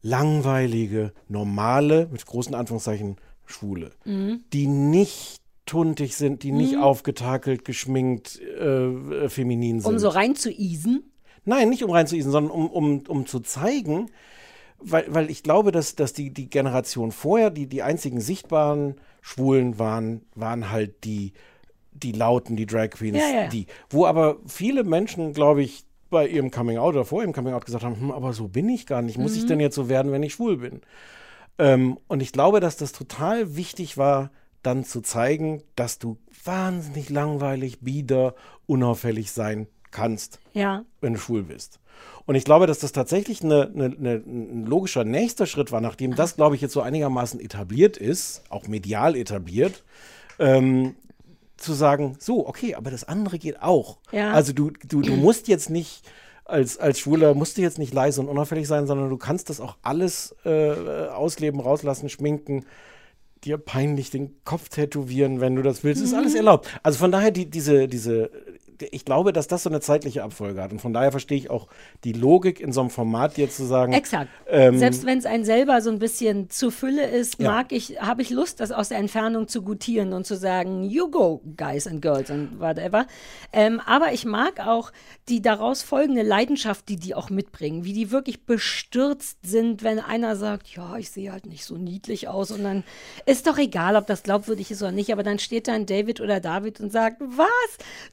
langweilige, 0.01 1.13
normale, 1.27 2.07
mit 2.11 2.25
großen 2.25 2.55
Anführungszeichen, 2.55 3.17
Schwule, 3.45 3.91
Mhm. 4.05 4.41
die 4.53 4.67
nicht 4.67 5.37
tuntig 5.65 6.15
sind, 6.15 6.43
die 6.43 6.51
nicht 6.51 6.73
Mhm. 6.75 6.81
aufgetakelt, 6.83 7.65
geschminkt, 7.65 8.39
äh, 8.39 8.85
äh, 8.87 9.29
feminin 9.29 9.79
sind. 9.79 9.91
Um 9.91 9.99
so 9.99 10.09
rein 10.09 10.35
zu 10.35 10.51
easen. 10.51 11.03
Nein, 11.45 11.69
nicht 11.69 11.83
um 11.83 11.91
reinzuisen, 11.91 12.31
sondern 12.31 12.51
um, 12.51 12.69
um, 12.69 13.03
um 13.07 13.25
zu 13.25 13.39
zeigen, 13.39 14.09
weil, 14.79 15.05
weil 15.09 15.29
ich 15.29 15.43
glaube, 15.43 15.71
dass, 15.71 15.95
dass 15.95 16.13
die, 16.13 16.31
die 16.31 16.49
Generation 16.49 17.11
vorher, 17.11 17.49
die, 17.51 17.67
die 17.67 17.83
einzigen 17.83 18.19
sichtbaren 18.21 18.95
Schwulen 19.21 19.79
waren, 19.79 20.21
waren 20.35 20.69
halt 20.71 21.03
die, 21.03 21.33
die 21.93 22.11
Lauten, 22.11 22.55
die 22.55 22.65
Drag 22.65 22.89
Queens, 22.89 23.17
Ja, 23.17 23.43
ja. 23.43 23.47
die. 23.49 23.67
Wo 23.89 24.05
aber 24.05 24.37
viele 24.47 24.83
Menschen, 24.83 25.33
glaube 25.33 25.61
ich, 25.61 25.85
bei 26.09 26.27
ihrem 26.27 26.51
Coming 26.51 26.77
Out 26.77 26.95
oder 26.95 27.05
vor 27.05 27.21
ihrem 27.21 27.31
Coming 27.33 27.53
Out 27.53 27.65
gesagt 27.65 27.83
haben, 27.85 27.99
hm, 27.99 28.11
aber 28.11 28.33
so 28.33 28.47
bin 28.47 28.67
ich 28.67 28.85
gar 28.85 29.01
nicht. 29.01 29.17
Muss 29.17 29.35
ich 29.35 29.43
Mhm. 29.43 29.47
denn 29.47 29.59
jetzt 29.61 29.75
so 29.75 29.87
werden, 29.87 30.11
wenn 30.11 30.23
ich 30.23 30.33
schwul 30.33 30.57
bin? 30.57 30.81
Ähm, 31.57 31.97
und 32.07 32.21
ich 32.21 32.31
glaube, 32.31 32.59
dass 32.59 32.75
das 32.77 32.91
total 32.91 33.55
wichtig 33.55 33.97
war, 33.97 34.31
dann 34.63 34.83
zu 34.83 35.01
zeigen, 35.01 35.61
dass 35.75 35.99
du 35.99 36.17
wahnsinnig 36.43 37.09
langweilig, 37.09 37.79
bieder, 37.81 38.35
unauffällig 38.67 39.31
sein 39.31 39.67
kannst 39.91 40.39
Ja. 40.53 40.85
wenn 41.01 41.13
du 41.13 41.19
schwul 41.19 41.43
bist. 41.43 41.79
Und 42.25 42.35
ich 42.35 42.45
glaube, 42.45 42.67
dass 42.67 42.79
das 42.79 42.91
tatsächlich 42.91 43.43
eine, 43.43 43.71
eine, 43.73 43.85
eine, 43.85 44.13
ein 44.25 44.65
logischer 44.65 45.03
nächster 45.03 45.45
Schritt 45.45 45.71
war, 45.71 45.81
nachdem 45.81 46.15
das, 46.15 46.35
glaube 46.35 46.55
ich, 46.55 46.61
jetzt 46.61 46.73
so 46.73 46.81
einigermaßen 46.81 47.39
etabliert 47.39 47.97
ist, 47.97 48.43
auch 48.49 48.67
medial 48.67 49.15
etabliert, 49.15 49.83
ähm, 50.39 50.95
zu 51.57 51.73
sagen, 51.73 52.15
so, 52.19 52.47
okay, 52.47 52.75
aber 52.75 52.89
das 52.91 53.03
andere 53.03 53.37
geht 53.37 53.61
auch. 53.61 53.97
Ja. 54.11 54.31
Also 54.31 54.53
du, 54.53 54.71
du, 54.87 55.01
du 55.01 55.15
musst 55.15 55.47
jetzt 55.47 55.69
nicht 55.69 56.03
als, 56.45 56.77
als 56.77 56.99
Schwuler 56.99 57.33
musst 57.33 57.57
du 57.57 57.61
jetzt 57.61 57.79
nicht 57.79 57.93
leise 57.93 58.19
und 58.19 58.27
unauffällig 58.27 58.67
sein, 58.67 58.85
sondern 58.85 59.09
du 59.09 59.17
kannst 59.17 59.49
das 59.49 59.61
auch 59.61 59.77
alles 59.83 60.35
äh, 60.43 61.07
ausleben, 61.07 61.59
rauslassen, 61.61 62.09
schminken, 62.09 62.65
dir 63.43 63.57
peinlich 63.57 64.11
den 64.11 64.35
Kopf 64.43 64.69
tätowieren, 64.69 65.39
wenn 65.39 65.55
du 65.55 65.61
das 65.61 65.83
willst. 65.83 66.03
Ist 66.03 66.11
Mhm. 66.11 66.17
alles 66.19 66.35
erlaubt. 66.35 66.67
Also 66.83 66.99
von 66.99 67.11
daher 67.11 67.31
die, 67.31 67.49
diese, 67.49 67.87
diese, 67.87 68.29
ich 68.91 69.05
glaube, 69.05 69.33
dass 69.33 69.47
das 69.47 69.63
so 69.63 69.69
eine 69.69 69.79
zeitliche 69.81 70.23
Abfolge 70.23 70.61
hat. 70.61 70.71
Und 70.71 70.79
von 70.79 70.93
daher 70.93 71.11
verstehe 71.11 71.37
ich 71.37 71.49
auch 71.49 71.67
die 72.03 72.13
Logik 72.13 72.59
in 72.59 72.71
so 72.71 72.81
einem 72.81 72.89
Format 72.89 73.37
jetzt 73.37 73.57
zu 73.57 73.65
sagen. 73.65 73.93
Exakt. 73.93 74.29
ähm, 74.47 74.77
Selbst 74.77 75.05
wenn 75.05 75.17
es 75.19 75.25
ein 75.25 75.43
selber 75.45 75.81
so 75.81 75.89
ein 75.89 75.99
bisschen 75.99 76.49
zu 76.49 76.71
Fülle 76.71 77.05
ist, 77.07 77.39
Ja. 77.41 77.51
mag 77.51 77.71
ich, 77.71 78.01
habe 78.01 78.21
ich 78.21 78.29
Lust, 78.29 78.59
das 78.59 78.71
aus 78.71 78.89
der 78.89 78.97
Entfernung 78.97 79.47
zu 79.47 79.61
gutieren 79.61 80.13
und 80.13 80.25
zu 80.25 80.35
sagen, 80.35 80.83
you 80.83 81.09
go, 81.09 81.41
guys 81.57 81.87
and 81.87 82.01
girls 82.01 82.29
and 82.31 82.59
whatever. 82.59 83.05
Ähm, 83.53 83.79
aber 83.85 84.13
ich 84.13 84.25
mag 84.25 84.65
auch 84.65 84.91
die 85.29 85.41
daraus 85.41 85.81
folgende 85.83 86.23
Leidenschaft, 86.23 86.89
die 86.89 86.95
die 86.97 87.15
auch 87.15 87.29
mitbringen, 87.29 87.83
wie 87.83 87.93
die 87.93 88.11
wirklich 88.11 88.45
bestürzt 88.45 89.39
sind, 89.43 89.83
wenn 89.83 89.99
einer 89.99 90.35
sagt, 90.35 90.67
ja, 90.75 90.97
ich 90.97 91.11
sehe 91.11 91.31
halt 91.31 91.45
nicht 91.45 91.65
so 91.65 91.75
niedlich 91.77 92.27
aus 92.27 92.51
und 92.51 92.63
dann 92.63 92.83
ist 93.25 93.47
doch 93.47 93.57
egal, 93.57 93.95
ob 93.95 94.07
das 94.07 94.23
glaubwürdig 94.23 94.71
ist 94.71 94.81
oder 94.81 94.91
nicht, 94.91 95.11
aber 95.11 95.23
dann 95.23 95.39
steht 95.39 95.67
da 95.67 95.73
ein 95.73 95.85
David 95.85 96.21
oder 96.21 96.39
David 96.39 96.79
und 96.79 96.91
sagt, 96.91 97.21
was? 97.21 97.47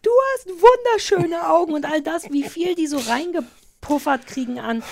Du 0.03 0.11
hast 0.35 0.58
wunderschöne 0.61 1.49
Augen 1.49 1.73
und 1.75 1.85
all 1.85 2.03
das, 2.03 2.31
wie 2.31 2.43
viel 2.43 2.75
die 2.75 2.87
so 2.87 2.99
reingepuffert 2.99 4.27
kriegen 4.27 4.59
an. 4.59 4.83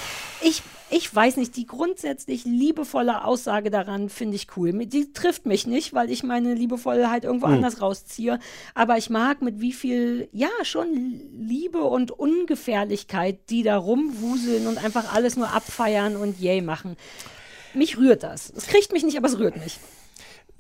Ich, 0.43 0.62
ich 0.90 1.12
weiß 1.14 1.36
nicht, 1.36 1.56
die 1.56 1.66
grundsätzlich 1.66 2.44
liebevolle 2.44 3.24
Aussage 3.24 3.70
daran 3.70 4.09
finde 4.09 4.36
ich 4.36 4.47
cool. 4.56 4.72
Die 4.86 5.12
trifft 5.12 5.47
mich 5.47 5.66
nicht, 5.66 5.94
weil 5.94 6.10
ich 6.10 6.22
meine 6.22 6.55
Liebevollheit 6.55 7.24
irgendwo 7.24 7.47
Hm. 7.47 7.55
anders 7.55 7.80
rausziehe. 7.80 8.38
Aber 8.74 8.97
ich 8.97 9.10
mag 9.10 9.43
mit 9.43 9.60
wie 9.60 9.72
viel, 9.72 10.28
ja, 10.32 10.48
schon 10.62 11.20
Liebe 11.36 11.82
und 11.82 12.10
Ungefährlichkeit, 12.12 13.38
die 13.51 13.62
da 13.62 13.76
rumwuseln 13.76 14.66
und 14.66 14.78
einfach 14.82 15.14
alles 15.14 15.36
nur 15.36 15.52
abfeiern 15.52 16.16
und 16.16 16.40
yay 16.40 16.60
machen. 16.62 16.97
Mich 17.74 17.98
rührt 17.98 18.22
das. 18.22 18.51
Es 18.56 18.66
kriegt 18.68 18.93
mich 18.93 19.05
nicht, 19.05 19.18
aber 19.18 19.26
es 19.28 19.38
rührt 19.38 19.56
mich. 19.56 19.78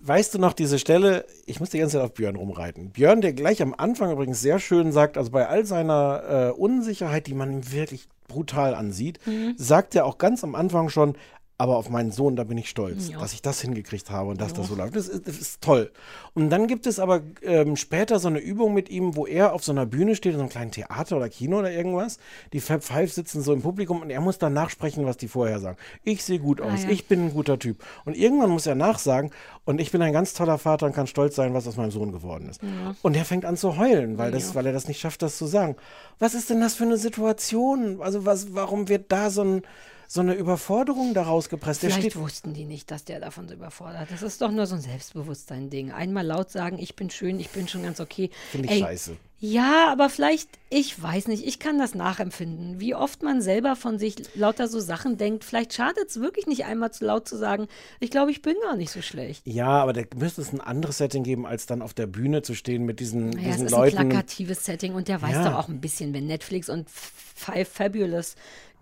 Weißt 0.06 0.34
du 0.34 0.38
noch 0.38 0.52
diese 0.52 0.78
Stelle, 0.78 1.24
ich 1.46 1.58
muss 1.58 1.70
die 1.70 1.78
ganze 1.78 1.96
Zeit 1.96 2.04
auf 2.04 2.14
Björn 2.14 2.36
rumreiten. 2.36 2.90
Björn, 2.90 3.20
der 3.20 3.32
gleich 3.32 3.60
am 3.60 3.74
Anfang 3.76 4.12
übrigens 4.12 4.40
sehr 4.40 4.60
schön 4.60 4.92
sagt, 4.92 5.18
also 5.18 5.32
bei 5.32 5.48
all 5.48 5.66
seiner 5.66 6.52
äh, 6.54 6.60
Unsicherheit, 6.60 7.26
die 7.26 7.34
man 7.34 7.50
ihm 7.50 7.72
wirklich 7.72 8.06
brutal 8.28 8.74
ansieht, 8.76 9.18
Mhm. 9.26 9.54
sagt 9.56 9.96
er 9.96 10.04
auch 10.04 10.18
ganz 10.18 10.44
am 10.44 10.54
Anfang 10.54 10.90
schon, 10.90 11.16
aber 11.58 11.76
auf 11.76 11.88
meinen 11.88 12.12
Sohn, 12.12 12.36
da 12.36 12.44
bin 12.44 12.58
ich 12.58 12.68
stolz, 12.68 13.08
Ja. 13.08 13.18
dass 13.18 13.32
ich 13.32 13.40
das 13.40 13.60
hingekriegt 13.62 14.10
habe 14.10 14.30
und 14.30 14.40
dass 14.40 14.52
das 14.52 14.68
so 14.68 14.74
läuft. 14.74 14.94
Das 14.94 15.08
ist, 15.08 15.26
das 15.26 15.38
ist 15.38 15.62
toll. 15.62 15.90
Und 16.34 16.50
dann 16.50 16.66
gibt 16.66 16.86
es 16.86 16.98
aber 16.98 17.22
ähm, 17.42 17.76
später 17.76 18.18
so 18.18 18.28
eine 18.28 18.40
Übung 18.40 18.74
mit 18.74 18.90
ihm, 18.90 19.16
wo 19.16 19.26
er 19.26 19.54
auf 19.54 19.64
so 19.64 19.72
einer 19.72 19.86
Bühne 19.86 20.16
steht, 20.16 20.32
in 20.32 20.38
so 20.38 20.42
einem 20.42 20.50
kleinen 20.50 20.70
Theater 20.70 21.16
oder 21.16 21.30
Kino 21.30 21.58
oder 21.58 21.70
irgendwas. 21.72 22.18
Die 22.52 22.60
Fab 22.60 22.84
Five 22.84 23.10
sitzen 23.12 23.40
so 23.40 23.54
im 23.54 23.62
Publikum 23.62 24.02
und 24.02 24.10
er 24.10 24.20
muss 24.20 24.38
dann 24.38 24.52
nachsprechen, 24.52 25.06
was 25.06 25.16
die 25.16 25.28
vorher 25.28 25.58
sagen. 25.58 25.78
Ich 26.04 26.24
sehe 26.24 26.38
gut 26.38 26.60
aus, 26.60 26.84
ja. 26.84 26.90
ich 26.90 27.08
bin 27.08 27.26
ein 27.26 27.32
guter 27.32 27.58
Typ. 27.58 27.82
Und 28.04 28.16
irgendwann 28.16 28.50
muss 28.50 28.66
er 28.66 28.74
nachsagen, 28.74 29.30
und 29.64 29.80
ich 29.80 29.90
bin 29.90 30.00
ein 30.00 30.12
ganz 30.12 30.32
toller 30.32 30.58
Vater 30.58 30.86
und 30.86 30.94
kann 30.94 31.08
stolz 31.08 31.34
sein, 31.34 31.52
was 31.52 31.66
aus 31.66 31.76
meinem 31.76 31.90
Sohn 31.90 32.12
geworden 32.12 32.48
ist. 32.48 32.62
Ja. 32.62 32.94
Und 33.02 33.16
er 33.16 33.24
fängt 33.24 33.44
an 33.44 33.56
zu 33.56 33.76
heulen, 33.78 34.16
weil, 34.16 34.30
das, 34.30 34.54
weil 34.54 34.64
er 34.64 34.72
das 34.72 34.86
nicht 34.86 35.00
schafft, 35.00 35.22
das 35.22 35.38
zu 35.38 35.46
sagen. 35.46 35.74
Was 36.20 36.34
ist 36.34 36.50
denn 36.50 36.60
das 36.60 36.74
für 36.74 36.84
eine 36.84 36.98
Situation? 36.98 38.00
Also 38.00 38.24
was, 38.24 38.54
warum 38.54 38.88
wird 38.88 39.10
da 39.10 39.28
so, 39.28 39.42
ein, 39.42 39.62
so 40.08 40.20
eine 40.20 40.34
Überforderung 40.34 41.14
daraus 41.14 41.48
gepresst? 41.48 41.82
Der 41.82 41.90
Vielleicht 41.90 42.16
wussten 42.16 42.54
die 42.54 42.64
nicht, 42.64 42.90
dass 42.90 43.04
der 43.04 43.20
davon 43.20 43.48
so 43.48 43.54
überfordert. 43.54 44.10
Das 44.10 44.22
ist 44.22 44.40
doch 44.42 44.50
nur 44.50 44.66
so 44.66 44.74
ein 44.76 44.80
Selbstbewusstsein-Ding. 44.80 45.92
Einmal 45.92 46.26
laut 46.26 46.50
sagen, 46.50 46.78
ich 46.78 46.96
bin 46.96 47.10
schön, 47.10 47.40
ich 47.40 47.50
bin 47.50 47.68
schon 47.68 47.82
ganz 47.82 48.00
okay. 48.00 48.30
Finde 48.50 48.66
ich 48.68 48.74
Ey, 48.74 48.80
scheiße. 48.80 49.16
Ja, 49.38 49.92
aber 49.92 50.08
vielleicht, 50.08 50.48
ich 50.70 51.00
weiß 51.00 51.28
nicht, 51.28 51.46
ich 51.46 51.58
kann 51.58 51.78
das 51.78 51.94
nachempfinden. 51.94 52.80
Wie 52.80 52.94
oft 52.94 53.22
man 53.22 53.42
selber 53.42 53.76
von 53.76 53.98
sich 53.98 54.14
lauter 54.34 54.66
so 54.66 54.80
Sachen 54.80 55.18
denkt. 55.18 55.44
Vielleicht 55.44 55.74
schadet 55.74 56.08
es 56.08 56.20
wirklich 56.20 56.46
nicht 56.46 56.64
einmal 56.64 56.90
zu 56.90 57.04
laut 57.04 57.28
zu 57.28 57.36
sagen, 57.36 57.66
ich 58.00 58.10
glaube, 58.10 58.30
ich 58.30 58.40
bin 58.40 58.54
gar 58.62 58.76
nicht 58.76 58.90
so 58.90 59.02
schlecht. 59.02 59.46
Ja, 59.46 59.68
aber 59.68 59.92
da 59.92 60.02
müsste 60.16 60.40
es 60.40 60.54
ein 60.54 60.62
anderes 60.62 60.96
Setting 60.96 61.22
geben, 61.22 61.44
als 61.46 61.66
dann 61.66 61.82
auf 61.82 61.92
der 61.92 62.06
Bühne 62.06 62.40
zu 62.40 62.54
stehen 62.54 62.86
mit 62.86 62.98
diesen, 62.98 63.28
Naja, 63.28 63.48
es 63.48 63.52
diesen 63.56 63.66
ist 63.66 63.72
Leuten. 63.72 63.98
ein 63.98 64.08
plakatives 64.08 64.64
Setting 64.64 64.94
und 64.94 65.06
der 65.08 65.20
weiß 65.20 65.34
Ja. 65.34 65.50
doch 65.50 65.58
auch 65.58 65.68
ein 65.68 65.82
bisschen, 65.82 66.14
wenn 66.14 66.26
Netflix 66.26 66.70
und 66.70 66.88
Five 66.88 67.68
Fabulous 67.68 68.36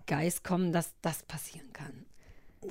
Guys 0.07 0.43
kommen, 0.43 0.71
dass 0.71 0.93
das 1.01 1.23
passieren 1.23 1.71
kann. 1.73 2.05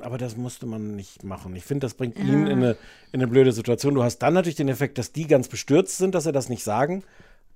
Aber 0.00 0.18
das 0.18 0.36
musste 0.36 0.66
man 0.66 0.96
nicht 0.96 1.22
machen. 1.22 1.54
Ich 1.54 1.64
finde, 1.64 1.84
das 1.86 1.94
bringt 1.94 2.18
Ja. 2.18 2.24
ihn 2.24 2.46
in 2.46 2.58
eine, 2.58 2.70
in 3.12 3.20
eine 3.20 3.28
blöde 3.28 3.52
Situation. 3.52 3.94
Du 3.94 4.02
hast 4.02 4.18
dann 4.18 4.34
natürlich 4.34 4.56
den 4.56 4.68
Effekt, 4.68 4.98
dass 4.98 5.12
die 5.12 5.26
ganz 5.26 5.48
bestürzt 5.48 5.98
sind, 5.98 6.14
dass 6.14 6.26
er 6.26 6.32
das 6.32 6.48
nicht 6.48 6.64
sagen 6.64 7.04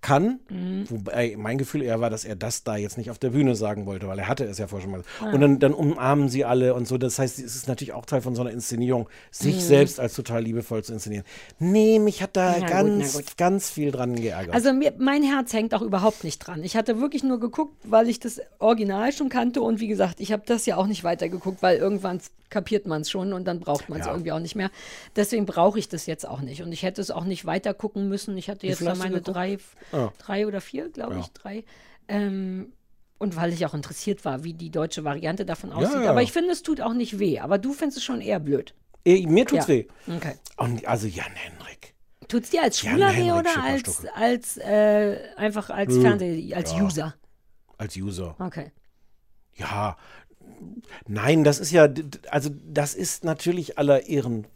kann. 0.00 0.38
Mhm. 0.48 0.84
Wobei 0.90 1.34
mein 1.36 1.58
Gefühl 1.58 1.82
eher 1.82 2.00
war, 2.00 2.08
dass 2.10 2.24
er 2.24 2.36
das 2.36 2.62
da 2.64 2.76
jetzt 2.76 2.98
nicht 2.98 3.10
auf 3.10 3.18
der 3.18 3.30
Bühne 3.30 3.54
sagen 3.56 3.84
wollte, 3.86 4.06
weil 4.08 4.18
er 4.18 4.28
hatte 4.28 4.44
es 4.44 4.58
ja 4.58 4.66
vorher 4.68 4.84
schon 4.84 4.92
mal. 4.92 5.02
Ah. 5.20 5.32
Und 5.32 5.40
dann, 5.40 5.58
dann 5.58 5.74
umarmen 5.74 6.28
sie 6.28 6.44
alle 6.44 6.74
und 6.74 6.86
so. 6.86 6.98
Das 6.98 7.18
heißt, 7.18 7.38
es 7.38 7.56
ist 7.56 7.66
natürlich 7.68 7.92
auch 7.92 8.06
Teil 8.06 8.20
von 8.22 8.34
so 8.34 8.42
einer 8.42 8.50
Inszenierung, 8.52 9.08
sich 9.30 9.56
Mhm. 9.56 9.60
selbst 9.60 9.98
als 10.00 10.14
total 10.14 10.42
liebevoll 10.42 10.84
zu 10.84 10.92
inszenieren. 10.92 11.24
Nee, 11.58 11.98
mich 11.98 12.22
hat 12.22 12.36
da 12.36 12.52
Na 12.52 12.58
gut, 12.60 12.68
ganz, 12.68 13.14
na 13.14 13.20
gut. 13.20 13.36
ganz 13.36 13.70
viel 13.70 13.90
dran 13.90 14.14
geärgert. 14.14 14.54
Also 14.54 14.72
mir, 14.72 14.92
mein 14.98 15.22
Herz 15.22 15.52
hängt 15.52 15.74
auch 15.74 15.82
überhaupt 15.82 16.22
nicht 16.24 16.38
dran. 16.38 16.62
Ich 16.62 16.76
hatte 16.76 17.00
wirklich 17.00 17.24
nur 17.24 17.40
geguckt, 17.40 17.74
weil 17.84 18.08
ich 18.08 18.20
das 18.20 18.40
Original 18.60 19.12
schon 19.12 19.28
kannte 19.28 19.60
und 19.62 19.80
wie 19.80 19.88
gesagt, 19.88 20.20
ich 20.20 20.32
habe 20.32 20.42
das 20.46 20.64
ja 20.66 20.76
auch 20.76 20.86
nicht 20.86 21.04
weitergeguckt, 21.04 21.60
weil 21.62 21.76
irgendwann 21.78 22.20
kapiert 22.50 22.86
man 22.86 23.02
es 23.02 23.10
schon 23.10 23.34
und 23.34 23.46
dann 23.46 23.60
braucht 23.60 23.90
man 23.90 24.00
es 24.00 24.06
Ja. 24.06 24.12
irgendwie 24.12 24.32
auch 24.32 24.38
nicht 24.38 24.54
mehr. 24.54 24.70
Deswegen 25.16 25.44
brauche 25.44 25.78
ich 25.78 25.88
das 25.90 26.06
jetzt 26.06 26.26
auch 26.26 26.40
nicht 26.40 26.62
und 26.62 26.72
ich 26.72 26.82
hätte 26.82 27.00
es 27.02 27.10
auch 27.10 27.24
nicht 27.24 27.44
weiter 27.44 27.74
gucken 27.74 28.08
müssen. 28.08 28.38
Ich 28.38 28.48
hatte 28.48 28.66
jetzt 28.66 28.80
da 28.86 28.94
meine 28.94 29.20
drei, 29.20 29.58
Ah. 29.92 30.10
drei 30.18 30.46
oder 30.46 30.60
vier, 30.60 30.88
glaube 30.90 31.14
Ja. 31.14 31.20
ich, 31.20 31.28
drei. 31.32 31.64
Ähm, 32.08 32.72
und 33.18 33.34
weil 33.36 33.52
ich 33.52 33.66
auch 33.66 33.74
interessiert 33.74 34.24
war, 34.24 34.44
wie 34.44 34.54
die 34.54 34.70
deutsche 34.70 35.02
Variante 35.04 35.44
davon 35.44 35.70
Ja, 35.70 35.76
aussieht. 35.76 36.02
ja. 36.04 36.10
Aber 36.10 36.22
ich 36.22 36.32
finde, 36.32 36.52
es 36.52 36.62
tut 36.62 36.80
auch 36.80 36.94
nicht 36.94 37.18
weh. 37.18 37.40
Aber 37.40 37.58
du 37.58 37.72
findest 37.72 37.98
es 37.98 38.04
schon 38.04 38.20
eher 38.20 38.38
blöd. 38.40 38.74
Eh, 39.04 39.26
Mir 39.26 39.44
tut's 39.46 39.66
Ja. 39.66 39.74
weh. 39.74 39.86
Okay. 40.06 40.34
Und 40.56 40.86
also 40.86 41.06
Jan 41.06 41.32
Henrik. 41.34 41.94
Tut 42.28 42.44
es 42.44 42.50
dir 42.50 42.62
als 42.62 42.80
Jan 42.82 42.92
Schwuler 42.94 43.16
weh 43.16 43.32
oder 43.32 43.62
als, 43.62 44.04
als 44.14 44.56
äh, 44.58 45.18
einfach 45.36 45.70
als 45.70 45.94
Nö. 45.94 46.02
Fernseh, 46.02 46.54
als 46.54 46.72
Ja. 46.72 46.82
User? 46.82 47.14
Als 47.78 47.96
User. 47.96 48.36
Okay. 48.38 48.70
Ja, 49.54 49.96
nein, 51.06 51.44
das 51.44 51.58
ist 51.58 51.70
ja, 51.72 51.88
also 52.30 52.50
das 52.64 52.94
ist 52.94 53.24
natürlich 53.24 53.78
aller 53.78 54.06
Ehren 54.06 54.46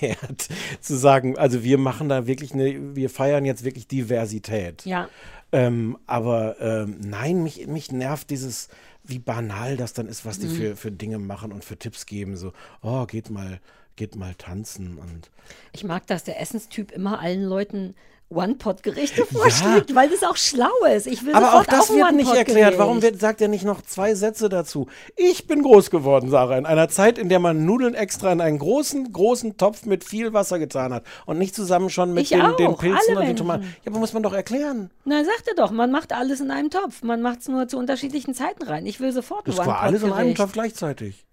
wert, 0.00 0.48
zu 0.80 0.96
sagen, 0.96 1.38
also 1.38 1.62
wir 1.62 1.78
machen 1.78 2.08
da 2.08 2.26
wirklich 2.26 2.52
eine, 2.52 2.96
wir 2.96 3.10
feiern 3.10 3.44
jetzt 3.44 3.64
wirklich 3.64 3.86
Diversität. 3.86 4.84
Ja. 4.84 5.08
Ähm, 5.50 5.96
aber 6.06 6.60
ähm, 6.60 6.96
nein, 7.00 7.42
mich, 7.42 7.66
mich 7.66 7.90
nervt 7.90 8.28
dieses, 8.30 8.68
wie 9.04 9.18
banal 9.18 9.76
das 9.76 9.94
dann 9.94 10.06
ist, 10.06 10.26
was 10.26 10.38
die 10.38 10.48
Mhm. 10.48 10.52
für, 10.52 10.76
für 10.76 10.92
Dinge 10.92 11.18
machen 11.18 11.52
und 11.52 11.64
für 11.64 11.78
Tipps 11.78 12.04
geben. 12.06 12.36
So, 12.36 12.52
oh, 12.82 13.06
geht 13.06 13.30
mal, 13.30 13.60
geht 13.96 14.14
mal 14.14 14.34
tanzen 14.34 14.98
und 14.98 15.30
Ich 15.72 15.84
mag, 15.84 16.06
dass 16.06 16.24
der 16.24 16.40
Essenstyp 16.40 16.92
immer 16.92 17.20
allen 17.20 17.44
Leuten 17.44 17.94
One-Pot-Gerichte 18.30 19.24
vorschlägt, 19.24 19.94
weil 19.94 20.10
das 20.10 20.22
auch 20.22 20.36
schlau 20.36 20.70
ist. 20.94 21.06
Ich 21.06 21.24
will 21.24 21.34
Aber 21.34 21.54
auch 21.54 21.64
das 21.64 21.90
ein 21.90 21.96
wird 21.96 22.12
nicht 22.12 22.34
erklärt. 22.34 22.78
Warum 22.78 23.00
wird, 23.00 23.18
sagt 23.20 23.40
er 23.40 23.48
nicht 23.48 23.64
noch 23.64 23.80
zwei 23.80 24.14
Sätze 24.14 24.48
dazu? 24.50 24.86
Ich 25.16 25.46
bin 25.46 25.62
groß 25.62 25.90
geworden, 25.90 26.28
Sarah, 26.28 26.58
in 26.58 26.66
einer 26.66 26.88
Zeit, 26.88 27.18
in 27.18 27.30
der 27.30 27.38
man 27.38 27.64
Nudeln 27.64 27.94
extra 27.94 28.30
in 28.30 28.40
einen 28.40 28.58
großen, 28.58 29.12
großen 29.12 29.56
Topf 29.56 29.86
mit 29.86 30.04
viel 30.04 30.34
Wasser 30.34 30.58
getan 30.58 30.92
hat 30.92 31.04
und 31.24 31.38
nicht 31.38 31.54
zusammen 31.54 31.88
schon 31.88 32.12
mit 32.12 32.30
den, 32.30 32.42
den 32.58 32.68
auch, 32.68 32.78
Pilzen 32.78 33.16
und 33.16 33.26
den. 33.26 33.36
Tomaten. 33.36 33.62
Ja, 33.84 33.90
aber 33.90 33.98
muss 33.98 34.12
man 34.12 34.22
doch 34.22 34.34
erklären. 34.34 34.90
Na, 35.04 35.24
sagt 35.24 35.48
er 35.48 35.54
doch, 35.54 35.70
man 35.70 35.90
macht 35.90 36.12
alles 36.12 36.40
in 36.40 36.50
einem 36.50 36.70
Topf. 36.70 37.02
Man 37.02 37.22
macht 37.22 37.40
es 37.40 37.48
nur 37.48 37.66
zu 37.68 37.78
unterschiedlichen 37.78 38.34
Zeiten 38.34 38.62
rein. 38.62 38.84
Ich 38.84 39.00
will 39.00 39.12
sofort 39.12 39.48
Das 39.48 39.56
war 39.56 39.80
alles 39.80 40.02
in 40.02 40.12
einem. 40.12 40.34
Topf 40.34 40.52
gleichzeitig. 40.52 41.24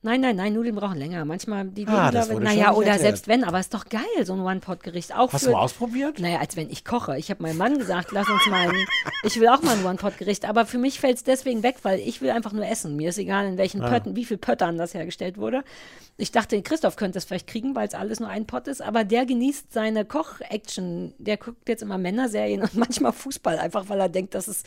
Nein, 0.00 0.20
nein, 0.20 0.36
nein, 0.36 0.52
Nudeln 0.54 0.76
brauchen 0.76 0.96
länger. 0.96 1.24
Manchmal 1.24 1.64
die 1.66 1.84
Ah, 1.88 2.12
das 2.12 2.30
wurde 2.30 2.44
naja, 2.44 2.70
oder 2.72 2.86
erklärt. 2.86 3.00
selbst 3.00 3.26
wenn, 3.26 3.42
aber 3.42 3.58
ist 3.58 3.74
doch 3.74 3.86
geil, 3.88 4.02
so 4.22 4.32
ein 4.34 4.40
One-Pot-Gericht. 4.40 5.12
Auch 5.12 5.32
Hast 5.32 5.42
für, 5.42 5.50
du 5.50 5.56
mal 5.56 5.62
ausprobiert? 5.62 6.20
Naja, 6.20 6.38
als 6.38 6.54
wenn 6.56 6.70
ich 6.70 6.84
koche. 6.84 7.18
Ich 7.18 7.30
habe 7.30 7.42
meinem 7.42 7.56
Mann 7.56 7.78
gesagt, 7.78 8.12
lass 8.12 8.28
uns 8.28 8.46
mal 8.48 8.68
ein, 8.68 8.76
ich 9.24 9.40
will 9.40 9.48
auch 9.48 9.60
mal 9.62 9.76
ein 9.76 9.84
One-Pot-Gericht, 9.84 10.44
aber 10.48 10.66
für 10.66 10.78
mich 10.78 11.00
fällt 11.00 11.16
es 11.16 11.24
deswegen 11.24 11.64
weg, 11.64 11.78
weil 11.82 11.98
ich 11.98 12.20
will 12.22 12.30
einfach 12.30 12.52
nur 12.52 12.64
essen. 12.64 12.94
Mir 12.94 13.08
ist 13.08 13.18
egal, 13.18 13.46
in 13.48 13.58
welchen 13.58 13.82
Ah. 13.82 13.88
Pötten, 13.90 14.14
wie 14.14 14.24
viel 14.24 14.38
Pöttern 14.38 14.78
das 14.78 14.94
hergestellt 14.94 15.36
wurde. 15.36 15.64
Ich 16.16 16.30
dachte, 16.30 16.62
Christoph 16.62 16.94
könnte 16.94 17.18
es 17.18 17.24
vielleicht 17.24 17.48
kriegen, 17.48 17.74
weil 17.74 17.88
es 17.88 17.94
alles 17.94 18.20
nur 18.20 18.28
ein 18.28 18.46
Pot 18.46 18.68
ist, 18.68 18.80
aber 18.80 19.02
der 19.02 19.26
genießt 19.26 19.72
seine 19.72 20.04
Koch-Action. 20.04 21.14
Der 21.18 21.38
guckt 21.38 21.68
jetzt 21.68 21.82
immer 21.82 21.98
Männerserien 21.98 22.62
und 22.62 22.74
manchmal 22.76 23.12
Fußball, 23.12 23.58
einfach 23.58 23.88
weil 23.88 23.98
er 23.98 24.08
denkt, 24.08 24.34
dass 24.36 24.46
es 24.46 24.62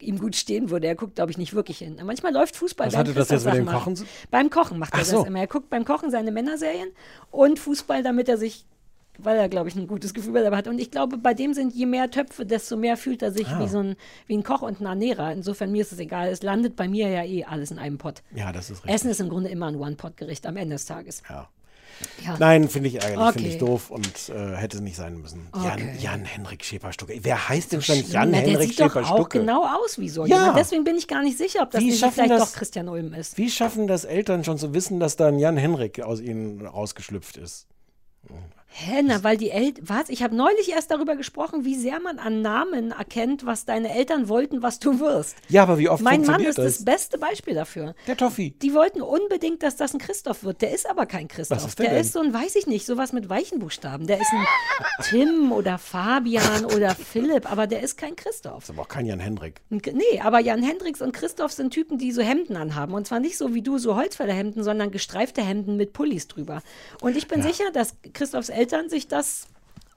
ihm 0.00 0.18
gut 0.18 0.36
stehen 0.36 0.70
würde. 0.70 0.86
Er 0.86 0.94
guckt, 0.94 1.16
glaube 1.16 1.30
ich, 1.30 1.38
nicht 1.38 1.54
wirklich 1.54 1.78
hin. 1.78 2.00
Manchmal 2.04 2.32
läuft 2.32 2.56
Fußball. 2.56 2.86
Was 2.88 2.96
hatte 2.96 3.14
das 3.14 3.28
jetzt 3.30 3.44
mit 3.44 3.54
dem 3.54 3.66
Kochen 3.66 3.98
Beim 4.30 4.50
Kochen 4.50 4.78
macht 4.78 4.94
er 4.94 5.04
so. 5.04 5.18
das 5.18 5.26
immer. 5.26 5.40
Er 5.40 5.46
guckt 5.46 5.70
beim 5.70 5.84
Kochen 5.84 6.10
seine 6.10 6.30
Männerserien 6.32 6.88
und 7.30 7.58
Fußball, 7.58 8.02
damit 8.02 8.28
er 8.28 8.36
sich, 8.38 8.64
weil 9.18 9.36
er, 9.36 9.48
glaube 9.48 9.68
ich, 9.68 9.74
ein 9.74 9.88
gutes 9.88 10.14
Gefühl 10.14 10.34
dabei 10.44 10.56
hat. 10.58 10.68
Und 10.68 10.78
ich 10.78 10.90
glaube, 10.92 11.18
bei 11.18 11.34
dem 11.34 11.52
sind 11.52 11.74
je 11.74 11.86
mehr 11.86 12.10
Töpfe, 12.10 12.46
desto 12.46 12.76
mehr 12.76 12.96
fühlt 12.96 13.22
er 13.22 13.32
sich 13.32 13.48
Ah. 13.48 13.58
wie 13.60 13.66
so 13.68 13.78
ein, 13.78 13.96
wie 14.28 14.36
ein 14.36 14.44
Koch 14.44 14.62
und 14.62 14.80
ein 14.80 14.86
Ernährer. 14.86 15.32
Insofern 15.32 15.72
mir 15.72 15.80
ist 15.82 15.90
es 15.92 15.98
egal. 15.98 16.28
Es 16.28 16.42
landet 16.42 16.76
bei 16.76 16.86
mir 16.88 17.08
ja 17.08 17.24
eh 17.24 17.44
alles 17.44 17.70
in 17.72 17.78
einem 17.80 17.98
Pott. 17.98 18.22
Ja, 18.34 18.52
das 18.52 18.70
ist 18.70 18.84
richtig. 18.84 18.94
Essen 18.94 19.10
ist 19.10 19.20
im 19.20 19.28
Grunde 19.28 19.48
immer 19.50 19.66
ein 19.66 19.76
One-Pot-Gericht 19.76 20.46
am 20.46 20.56
Ende 20.56 20.76
des 20.76 20.86
Tages. 20.86 21.22
Ja. 21.28 21.48
Ja. 22.24 22.36
Nein, 22.38 22.68
finde 22.68 22.88
ich 22.88 22.96
ärgerlich, 22.96 23.32
finde 23.32 23.38
Okay. 23.48 23.48
ich 23.54 23.58
doof 23.58 23.90
und 23.90 24.28
äh, 24.28 24.56
hätte 24.56 24.82
nicht 24.82 24.96
sein 24.96 25.20
müssen. 25.20 25.48
Jan, 25.54 25.72
Okay. 25.74 25.96
Jan 26.00 26.24
Henrik 26.24 26.64
Schäper-Stucke. 26.64 27.18
Wer 27.22 27.48
heißt 27.48 27.72
denn 27.72 27.82
schon 27.82 27.96
Jan 28.10 28.30
Na, 28.30 28.38
der 28.40 28.48
Henrik 28.50 28.68
sieht 28.70 28.80
doch 28.80 28.86
auch 28.86 28.92
Schäper-Stucke? 28.94 29.38
genau 29.40 29.64
aus 29.64 29.98
wie 29.98 30.08
so 30.08 30.24
Ja. 30.26 30.36
jemand. 30.38 30.58
Deswegen 30.58 30.84
bin 30.84 30.96
ich 30.96 31.08
gar 31.08 31.22
nicht 31.22 31.38
sicher, 31.38 31.62
ob 31.62 31.70
das 31.70 31.82
nicht 31.82 31.98
vielleicht 32.04 32.30
das- 32.30 32.52
doch 32.52 32.58
Christian 32.58 32.88
Ulm 32.88 33.14
ist. 33.14 33.36
Wie 33.38 33.50
schaffen 33.50 33.86
das 33.86 34.04
Eltern 34.04 34.44
schon 34.44 34.58
zu 34.58 34.74
wissen, 34.74 35.00
dass 35.00 35.16
da 35.16 35.28
ein 35.28 35.38
Jan 35.38 35.56
Henrik 35.56 36.00
aus 36.00 36.20
ihnen 36.20 36.64
rausgeschlüpft 36.66 37.36
ist? 37.36 37.66
Hä, 38.70 39.02
na, 39.02 39.24
weil 39.24 39.36
die 39.38 39.50
Eltern, 39.50 39.84
was? 39.88 40.08
Ich 40.10 40.22
habe 40.22 40.36
neulich 40.36 40.70
erst 40.70 40.90
darüber 40.90 41.16
gesprochen, 41.16 41.64
wie 41.64 41.74
sehr 41.74 41.98
man 42.00 42.18
an 42.18 42.42
Namen 42.42 42.90
erkennt, 42.92 43.46
was 43.46 43.64
deine 43.64 43.92
Eltern 43.94 44.28
wollten, 44.28 44.62
was 44.62 44.78
du 44.78 45.00
wirst. 45.00 45.36
Ja, 45.48 45.62
aber 45.62 45.78
wie 45.78 45.88
oft 45.88 46.02
Mein 46.02 46.22
Mann 46.22 46.42
ist 46.42 46.58
das? 46.58 46.76
das 46.76 46.84
beste 46.84 47.18
Beispiel 47.18 47.54
dafür. 47.54 47.94
Der 48.06 48.16
Toffi. 48.16 48.50
Die 48.62 48.74
wollten 48.74 49.00
unbedingt, 49.00 49.62
dass 49.62 49.76
das 49.76 49.94
ein 49.94 49.98
Christoph 49.98 50.44
wird. 50.44 50.60
Der 50.62 50.70
ist 50.72 50.88
aber 50.88 51.06
kein 51.06 51.28
Christoph. 51.28 51.58
Was 51.58 51.66
ist 51.66 51.78
der 51.78 51.86
der 51.86 51.94
denn? 51.94 52.02
ist 52.02 52.12
so 52.12 52.20
ein, 52.20 52.32
weiß 52.32 52.56
ich 52.56 52.66
nicht, 52.66 52.84
sowas 52.86 53.12
mit 53.12 53.28
weichen 53.28 53.58
Buchstaben. 53.58 54.06
Der 54.06 54.20
ist 54.20 54.30
ein 54.32 54.46
Tim 55.08 55.50
oder 55.50 55.78
Fabian 55.78 56.64
oder 56.66 56.94
Philipp, 56.94 57.50
aber 57.50 57.66
der 57.66 57.82
ist 57.82 57.96
kein 57.96 58.14
Christoph. 58.16 58.64
ist 58.64 58.70
aber 58.70 58.82
auch 58.82 58.88
kein 58.88 59.06
Jan 59.06 59.18
Henrik. 59.20 59.60
Ein- 59.70 59.82
Nee, 59.94 60.20
aber 60.20 60.40
Jan 60.40 60.62
Hendricks 60.62 61.00
und 61.00 61.12
Christoph 61.12 61.52
sind 61.52 61.72
Typen, 61.72 61.98
die 61.98 62.12
so 62.12 62.20
Hemden 62.22 62.56
anhaben. 62.56 62.92
Und 62.94 63.06
zwar 63.06 63.18
nicht 63.18 63.38
so 63.38 63.54
wie 63.54 63.62
du, 63.62 63.78
so 63.78 63.96
Holzfällerhemden, 63.96 64.62
sondern 64.62 64.90
gestreifte 64.90 65.40
Hemden 65.42 65.76
mit 65.76 65.92
Pullis 65.94 66.28
drüber. 66.28 66.62
Und 67.00 67.16
ich 67.16 67.26
bin 67.28 67.42
sicher, 67.42 67.64
dass 67.72 67.96
Christophs 68.12 68.50
Eltern 68.58 68.88
sich 68.88 69.08
das, 69.08 69.46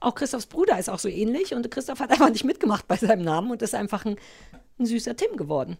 auch 0.00 0.14
Christophs 0.14 0.46
Bruder 0.46 0.78
ist 0.78 0.88
auch 0.90 0.98
so 0.98 1.08
ähnlich. 1.08 1.54
Und 1.54 1.70
Christoph 1.70 2.00
hat 2.00 2.10
einfach 2.10 2.30
nicht 2.30 2.44
mitgemacht 2.44 2.86
bei 2.88 2.96
seinem 2.96 3.22
Namen 3.22 3.50
und 3.50 3.62
ist 3.62 3.74
einfach 3.74 4.04
ein, 4.04 4.16
ein 4.78 4.86
süßer 4.86 5.16
Tim 5.16 5.36
geworden. 5.36 5.76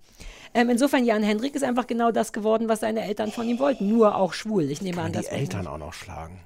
Ähm, 0.54 0.68
insofern, 0.70 1.04
Jan 1.04 1.22
Hendrik 1.22 1.54
ist 1.54 1.64
einfach 1.64 1.86
genau 1.86 2.10
das 2.12 2.32
geworden, 2.32 2.68
was 2.68 2.80
seine 2.80 3.02
Eltern 3.04 3.32
von 3.32 3.48
ihm 3.48 3.58
wollten. 3.58 3.88
Nur 3.88 4.14
auch 4.16 4.32
schwul. 4.34 4.70
Ich 4.70 4.82
nehme 4.82 5.00
an, 5.02 5.12
Die 5.12 5.18
das 5.18 5.26
war- 5.26 5.32
Eltern 5.38 5.66
auch 5.66 5.78
noch 5.78 5.94
schlagen. 5.94 6.40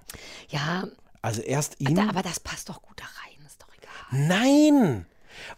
Ja, 0.49 0.85
Also 1.23 1.43
erst 1.43 1.81
ihn. 1.81 1.99
aber 1.99 2.23
das 2.23 2.39
passt 2.41 2.69
doch 2.69 2.81
gut 2.83 2.99
da 3.01 3.05
rein. 3.25 3.45
Ist 3.47 3.61
doch 3.63 3.69
egal. 3.77 4.29
Nein! 4.29 5.07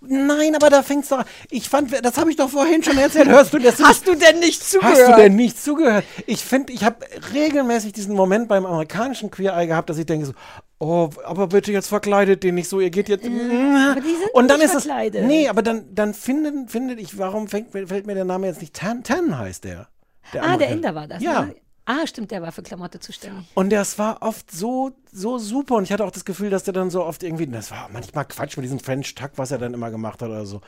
Nein, 0.00 0.56
aber 0.56 0.70
da 0.70 0.82
fängt's 0.82 1.08
doch 1.08 1.18
an. 1.18 1.24
Ich 1.50 1.68
fand, 1.68 1.92
das 2.04 2.16
habe 2.18 2.30
ich 2.30 2.36
doch 2.36 2.50
vorhin 2.50 2.82
schon 2.82 2.98
erzählt. 2.98 3.28
Hörst 3.28 3.52
du 3.54 3.58
das? 3.58 3.78
Hast 3.80 4.08
du 4.08 4.14
denn 4.16 4.40
nicht 4.40 4.62
zugehört? 4.64 4.98
Hast 4.98 5.08
du 5.12 5.16
denn 5.16 5.36
nicht 5.36 5.62
zugehört? 5.62 6.04
Ich 6.26 6.44
finde, 6.44 6.72
ich 6.72 6.82
habe 6.84 6.96
regelmäßig 7.32 7.92
diesen 7.92 8.14
Moment 8.16 8.48
beim 8.48 8.66
amerikanischen 8.66 9.30
Queer 9.30 9.54
Eye 9.56 9.66
gehabt, 9.68 9.88
dass 9.88 9.98
ich 9.98 10.06
denke 10.06 10.26
so, 10.26 10.32
oh, 10.78 11.10
aber 11.24 11.48
bitte 11.48 11.72
jetzt 11.72 11.88
verkleidet 11.88 12.42
den 12.42 12.54
nicht 12.56 12.68
so, 12.68 12.80
ihr 12.80 12.90
geht 12.90 13.08
jetzt. 13.08 13.24
aber 13.26 14.00
die 14.00 14.14
sind 14.14 14.30
und 14.32 14.48
dann 14.48 14.60
ist 14.60 14.74
es. 14.74 14.84
verkleidet. 14.84 15.24
Nee, 15.24 15.48
aber 15.48 15.62
dann, 15.62 15.94
dann 15.94 16.14
finden, 16.14 16.68
finde 16.68 16.94
ich, 16.94 17.18
warum 17.18 17.48
fängt, 17.48 17.72
fällt 17.72 18.06
mir 18.06 18.14
der 18.14 18.24
Name 18.24 18.46
jetzt 18.46 18.60
nicht? 18.60 18.74
Tan, 18.74 19.02
Tan 19.02 19.38
heißt 19.38 19.64
der. 19.64 19.80
ah, 19.80 19.86
der 20.32 20.42
Amerikaner. 20.44 20.72
Inder 20.72 20.94
war 20.94 21.08
das. 21.08 21.22
Ja. 21.22 21.46
Ne? 21.46 21.54
Ah, 21.90 22.06
stimmt, 22.06 22.30
der 22.32 22.42
war 22.42 22.52
für 22.52 22.62
Klamotte 22.62 23.00
zuständig. 23.00 23.46
Und 23.54 23.70
das 23.70 23.98
war 23.98 24.20
oft 24.20 24.50
so, 24.50 24.90
so 25.10 25.38
super. 25.38 25.76
Und 25.76 25.84
ich 25.84 25.90
hatte 25.92 26.04
auch 26.04 26.10
das 26.10 26.26
Gefühl, 26.26 26.50
dass 26.50 26.64
der 26.64 26.74
dann 26.74 26.90
so 26.90 27.02
oft 27.02 27.22
irgendwie, 27.22 27.46
das 27.46 27.70
war 27.70 27.88
manchmal 27.90 28.26
Quatsch 28.26 28.58
mit 28.58 28.64
diesem 28.64 28.78
French 28.78 29.14
Tuck, 29.14 29.30
was 29.36 29.52
er 29.52 29.56
dann 29.56 29.72
immer 29.72 29.90
gemacht 29.90 30.20
hat 30.20 30.28
oder 30.28 30.44
so. 30.44 30.60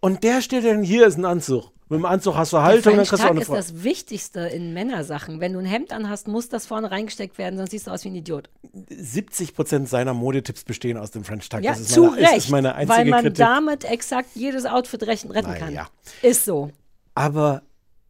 Und 0.00 0.22
der 0.22 0.42
steht 0.42 0.66
dann, 0.66 0.82
hier 0.82 1.06
ist 1.06 1.16
ein 1.16 1.24
Anzug. 1.24 1.70
Mit 1.88 2.00
dem 2.00 2.04
Anzug 2.04 2.34
hast 2.36 2.52
du 2.52 2.58
Haltung, 2.60 2.96
dann 2.96 3.06
French 3.06 3.08
kriegst 3.08 3.22
du 3.22 3.26
auch 3.26 3.28
Tuck 3.28 3.30
eine 3.30 3.40
ist 3.40 3.46
Frau. 3.46 3.54
das 3.56 3.84
Wichtigste 3.84 4.40
in 4.40 4.74
Männersachen. 4.74 5.40
Wenn 5.40 5.54
du 5.54 5.60
ein 5.60 5.64
Hemd 5.64 5.92
anhast, 5.94 6.28
muss 6.28 6.50
das 6.50 6.66
vorne 6.66 6.90
reingesteckt 6.90 7.38
werden, 7.38 7.56
sonst 7.56 7.70
siehst 7.70 7.86
du 7.86 7.90
aus 7.90 8.04
wie 8.04 8.08
ein 8.10 8.16
Idiot. 8.16 8.50
70 8.90 9.54
Prozent 9.54 9.88
seiner 9.88 10.12
Modetipps 10.12 10.64
bestehen 10.64 10.98
aus 10.98 11.10
dem 11.10 11.24
French 11.24 11.48
Tuck. 11.48 11.62
Ja, 11.62 11.70
das 11.70 11.80
ist 11.80 11.92
zu 11.92 12.02
meine, 12.04 12.20
Recht, 12.20 12.36
ist 12.36 12.50
meine 12.50 12.74
einzige 12.74 12.98
weil 12.98 13.04
man 13.06 13.22
Kritik. 13.22 13.38
damit 13.38 13.84
exakt 13.84 14.28
jedes 14.34 14.66
Outfit 14.66 15.04
retten, 15.04 15.30
kann. 15.32 15.72
ja. 15.72 15.88
Ist 16.20 16.44
so. 16.44 16.70
aber, 17.14 17.62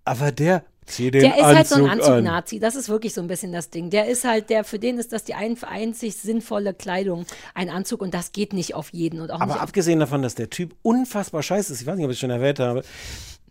aber 0.04 0.32
der, 0.32 0.64
zieh 0.86 1.10
den 1.10 1.22
Der 1.22 1.36
ist 1.36 1.42
Anzug 1.42 1.56
halt 1.56 1.66
so 1.66 1.74
ein 1.76 1.84
an. 1.84 2.00
Anzug-Nazi. 2.00 2.60
Das 2.60 2.74
ist 2.74 2.88
wirklich 2.88 3.14
so 3.14 3.20
ein 3.20 3.26
bisschen 3.26 3.52
das 3.52 3.70
Ding. 3.70 3.90
Der 3.90 4.06
ist 4.06 4.24
halt, 4.24 4.50
der, 4.50 4.64
für 4.64 4.78
den 4.78 4.98
ist 4.98 5.12
das 5.12 5.24
die 5.24 5.34
ein, 5.34 5.56
einzig 5.62 6.16
sinnvolle 6.16 6.74
Kleidung, 6.74 7.26
ein 7.54 7.70
Anzug 7.70 8.00
und 8.00 8.14
das 8.14 8.32
geht 8.32 8.52
nicht 8.52 8.74
auf 8.74 8.90
jeden 8.92 9.20
und 9.20 9.30
auch 9.30 9.40
Aber 9.40 9.60
abgesehen 9.60 10.00
davon, 10.00 10.22
dass 10.22 10.34
der 10.34 10.50
Typ 10.50 10.74
unfassbar 10.82 11.42
scheiße 11.42 11.72
ist, 11.72 11.80
ich 11.80 11.86
weiß 11.86 11.96
nicht, 11.96 12.04
ob 12.04 12.10
ich 12.10 12.16
es 12.16 12.20
schon 12.20 12.30
erwähnt 12.30 12.60
habe, 12.60 12.82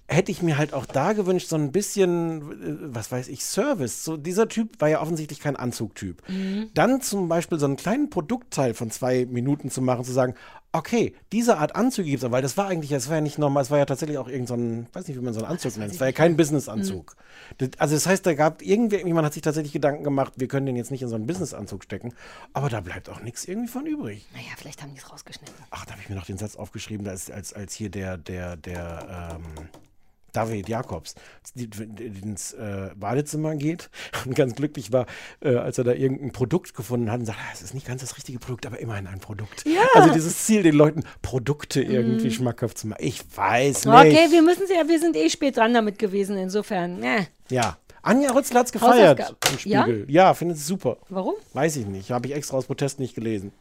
hätte 0.08 0.32
ich 0.32 0.42
mir 0.42 0.58
halt 0.58 0.74
auch 0.74 0.86
da 0.86 1.14
gewünscht, 1.14 1.48
so 1.48 1.56
ein 1.56 1.72
bisschen, 1.72 2.42
äh, 2.52 2.96
was 2.96 3.12
weiß 3.12 3.28
ich, 3.28 3.44
Service. 3.44 4.04
So, 4.04 4.18
dieser 4.18 4.48
Typ 4.48 4.80
war 4.80 4.90
ja 4.90 5.02
offensichtlich 5.02 5.40
kein 5.40 5.56
Anzugtyp. 5.56 6.22
Mhm. 6.28 6.70
Dann 6.74 7.02
zum 7.02 7.28
Beispiel 7.28 7.60
so 7.60 7.66
einen 7.66 7.76
kleinen 7.76 8.10
Produktteil 8.10 8.74
von 8.74 8.92
zwei 8.92 9.26
Minuten 9.26 9.70
zu 9.72 9.82
machen, 9.82 10.04
zu 10.04 10.12
sagen, 10.12 10.36
okay, 10.76 11.16
diese 11.32 11.58
Art 11.58 11.76
Anzüge 11.76 12.10
gibt 12.10 12.24
es, 12.24 12.32
weil 12.32 12.42
das 12.42 12.58
war 12.58 12.68
eigentlich, 12.68 12.92
das 12.92 13.08
war 13.08 13.16
ja 13.16 13.22
nicht 13.22 13.38
normal, 13.38 13.64
es 13.64 13.72
war 13.72 13.78
ja 13.78 13.86
tatsächlich 13.86 14.18
auch 14.18 14.28
irgendein, 14.28 14.48
so 14.48 14.54
ein, 14.56 14.88
weiß 14.94 15.08
nicht, 15.08 15.18
wie 15.18 15.24
man 15.24 15.34
so 15.34 15.40
einen 15.40 15.50
Anzug 15.50 15.78
nennt, 15.78 15.94
es 15.94 16.00
war 16.00 16.08
ja 16.08 16.14
kein 16.14 16.36
Businessanzug. 16.36 17.16
Mhm. 17.60 17.72
Also 17.78 17.96
das 17.96 18.06
heißt, 18.06 18.26
da 18.26 18.34
gab 18.34 18.62
irgendwie, 18.62 18.98
jemand 18.98 19.26
hat 19.26 19.34
sich 19.34 19.42
tatsächlich 19.42 19.74
Gedanken 19.74 20.04
gemacht, 20.04 20.34
wir 20.36 20.48
können 20.48 20.66
den 20.66 20.76
jetzt 20.76 20.92
nicht 20.92 21.02
in 21.02 21.08
so 21.08 21.16
einen 21.16 21.28
Businessanzug 21.28 21.84
stecken, 21.84 22.14
aber 22.54 22.70
da 22.70 22.82
bleibt 22.82 23.10
auch 23.10 23.22
nichts 23.22 23.46
irgendwie 23.46 23.70
von 23.70 23.86
übrig. 23.86 24.28
Naja, 24.34 24.50
vielleicht 24.58 24.84
haben 24.84 24.92
die 24.94 25.00
es 25.00 25.10
rausgeschnitten. 25.10 25.56
Ach, 25.72 25.86
da 25.86 25.94
habe 25.94 26.02
ich 26.02 26.10
mir 26.10 26.16
noch 26.16 26.26
den 26.26 26.38
Satz 26.38 26.58
aufgeschrieben, 26.58 27.06
da 27.06 27.14
ist, 27.14 27.32
als, 27.32 27.54
als 27.54 27.74
hier 27.74 27.90
der, 27.90 28.18
der, 28.18 28.58
der, 28.58 29.38
ähm, 29.40 29.70
David 30.36 30.68
Jakobs 30.70 31.16
ins 31.56 32.54
äh, 32.54 32.90
Badezimmer 32.96 33.56
geht 33.56 33.90
und 34.26 34.36
ganz 34.36 34.56
glücklich 34.56 34.92
war, 34.92 35.06
äh, 35.42 35.56
als 35.56 35.78
er 35.78 35.84
da 35.84 35.94
irgendein 35.94 36.32
Produkt 36.32 36.74
gefunden 36.76 37.12
hat 37.12 37.20
und 37.20 37.26
sagt, 37.26 37.40
"Ah, 37.40 37.52
es 37.54 37.62
ist 37.62 37.74
nicht 37.74 37.88
ganz 37.88 38.02
das 38.02 38.18
richtige 38.18 38.40
Produkt, 38.40 38.66
aber 38.66 38.80
immerhin 38.80 39.08
ein 39.08 39.20
Produkt. 39.20 39.66
Ja. 39.66 39.82
Also 39.96 40.14
dieses 40.14 40.46
Ziel, 40.46 40.64
den 40.64 40.76
Leuten 40.76 41.04
Produkte 41.22 41.82
irgendwie 41.82 42.28
Mhm. 42.28 42.32
schmackhaft 42.32 42.78
zu 42.78 42.88
machen. 42.88 43.00
Ich 43.04 43.22
weiß 43.36 43.86
nicht. 43.86 43.94
Okay, 43.96 44.28
wir 44.32 44.42
müssen 44.42 44.64
ja, 44.70 44.88
wir 44.88 45.00
sind 45.00 45.16
eh 45.16 45.30
spät 45.30 45.58
dran 45.58 45.74
damit 45.74 46.00
gewesen, 46.00 46.38
insofern. 46.38 47.02
Äh. 47.04 47.26
ja. 47.50 47.78
Anja 48.02 48.32
Rützler 48.34 48.60
hat 48.60 48.68
es 48.68 48.72
gefeiert 48.72 49.36
im 49.52 49.58
Spiegel. 49.58 50.06
Ja, 50.10 50.36
findet 50.36 50.58
es 50.58 50.68
super. 50.68 50.98
Warum? 51.10 51.34
Weiß 51.54 51.76
ich 51.78 51.88
nicht. 51.88 52.12
Habe 52.12 52.28
ich 52.28 52.36
extra 52.36 52.56
aus 52.58 52.68
Protest 52.68 53.00
nicht 53.00 53.16
gelesen. 53.16 53.52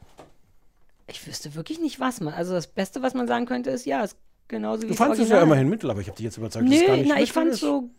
Ich 1.07 1.27
wüsste 1.27 1.55
wirklich 1.55 1.81
nicht, 1.81 1.99
was 1.99 2.21
man. 2.21 2.35
Also 2.35 2.53
das 2.53 2.67
Beste, 2.67 3.01
was 3.01 3.15
man 3.15 3.27
sagen 3.27 3.47
könnte, 3.47 3.71
ist 3.71 3.87
ja, 3.87 4.05
ist 4.05 4.17
genauso 4.49 4.83
wie 4.83 4.87
Du 4.89 4.95
fandest 4.95 5.23
es 5.23 5.29
ja 5.29 5.43
immerhin 5.43 5.69
mittel, 5.69 5.91
aber 5.91 6.01
ich 6.01 6.07
habe 6.09 6.17
dich 6.17 6.25
jetzt 6.25 6.37
überzeugt, 6.39 6.67
dass 6.67 6.75
es 6.75 6.81
Nee, 6.81 6.87
gar 6.87 6.97
nicht 6.97 7.09
na, 7.09 7.21
ich 7.21 7.33
fand 7.33 7.51
ist. 7.53 7.61
so, 7.61 7.91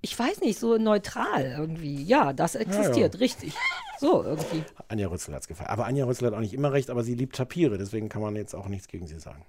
ich 0.00 0.16
weiß 0.18 0.40
nicht, 0.40 0.58
so 0.58 0.76
neutral 0.78 1.54
irgendwie. 1.58 2.02
Ja, 2.04 2.32
das 2.32 2.54
existiert, 2.54 3.14
ja. 3.14 3.18
richtig. 3.20 3.52
So 4.00 4.22
irgendwie. 4.22 4.62
Anja 4.88 5.08
Rützler 5.08 5.34
hat 5.34 5.42
es 5.42 5.48
gefallen. 5.48 5.70
Aber 5.70 5.86
Anja 5.86 6.04
Rützler 6.06 6.28
hat 6.28 6.34
auch 6.34 6.40
nicht 6.40 6.54
immer 6.54 6.72
recht, 6.72 6.88
aber 6.90 7.02
sie 7.02 7.14
liebt 7.14 7.34
Tapire, 7.36 7.78
deswegen 7.78 8.08
kann 8.08 8.22
man 8.22 8.36
jetzt 8.36 8.54
auch 8.54 8.68
nichts 8.68 8.86
gegen 8.88 9.06
sie 9.08 9.18
sagen. 9.18 9.44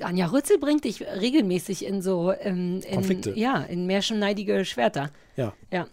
Anja 0.00 0.26
Rützel 0.26 0.58
bringt 0.58 0.84
dich 0.84 1.02
regelmäßig 1.02 1.84
in 1.86 2.02
so, 2.02 2.32
ähm, 2.32 2.80
in, 2.86 2.94
Konflikte. 2.94 3.30
ja, 3.38 3.62
in 3.62 3.86
märchenneidige 3.86 4.64
Schwerter. 4.64 5.10
Ja. 5.36 5.52
Ja. 5.70 5.86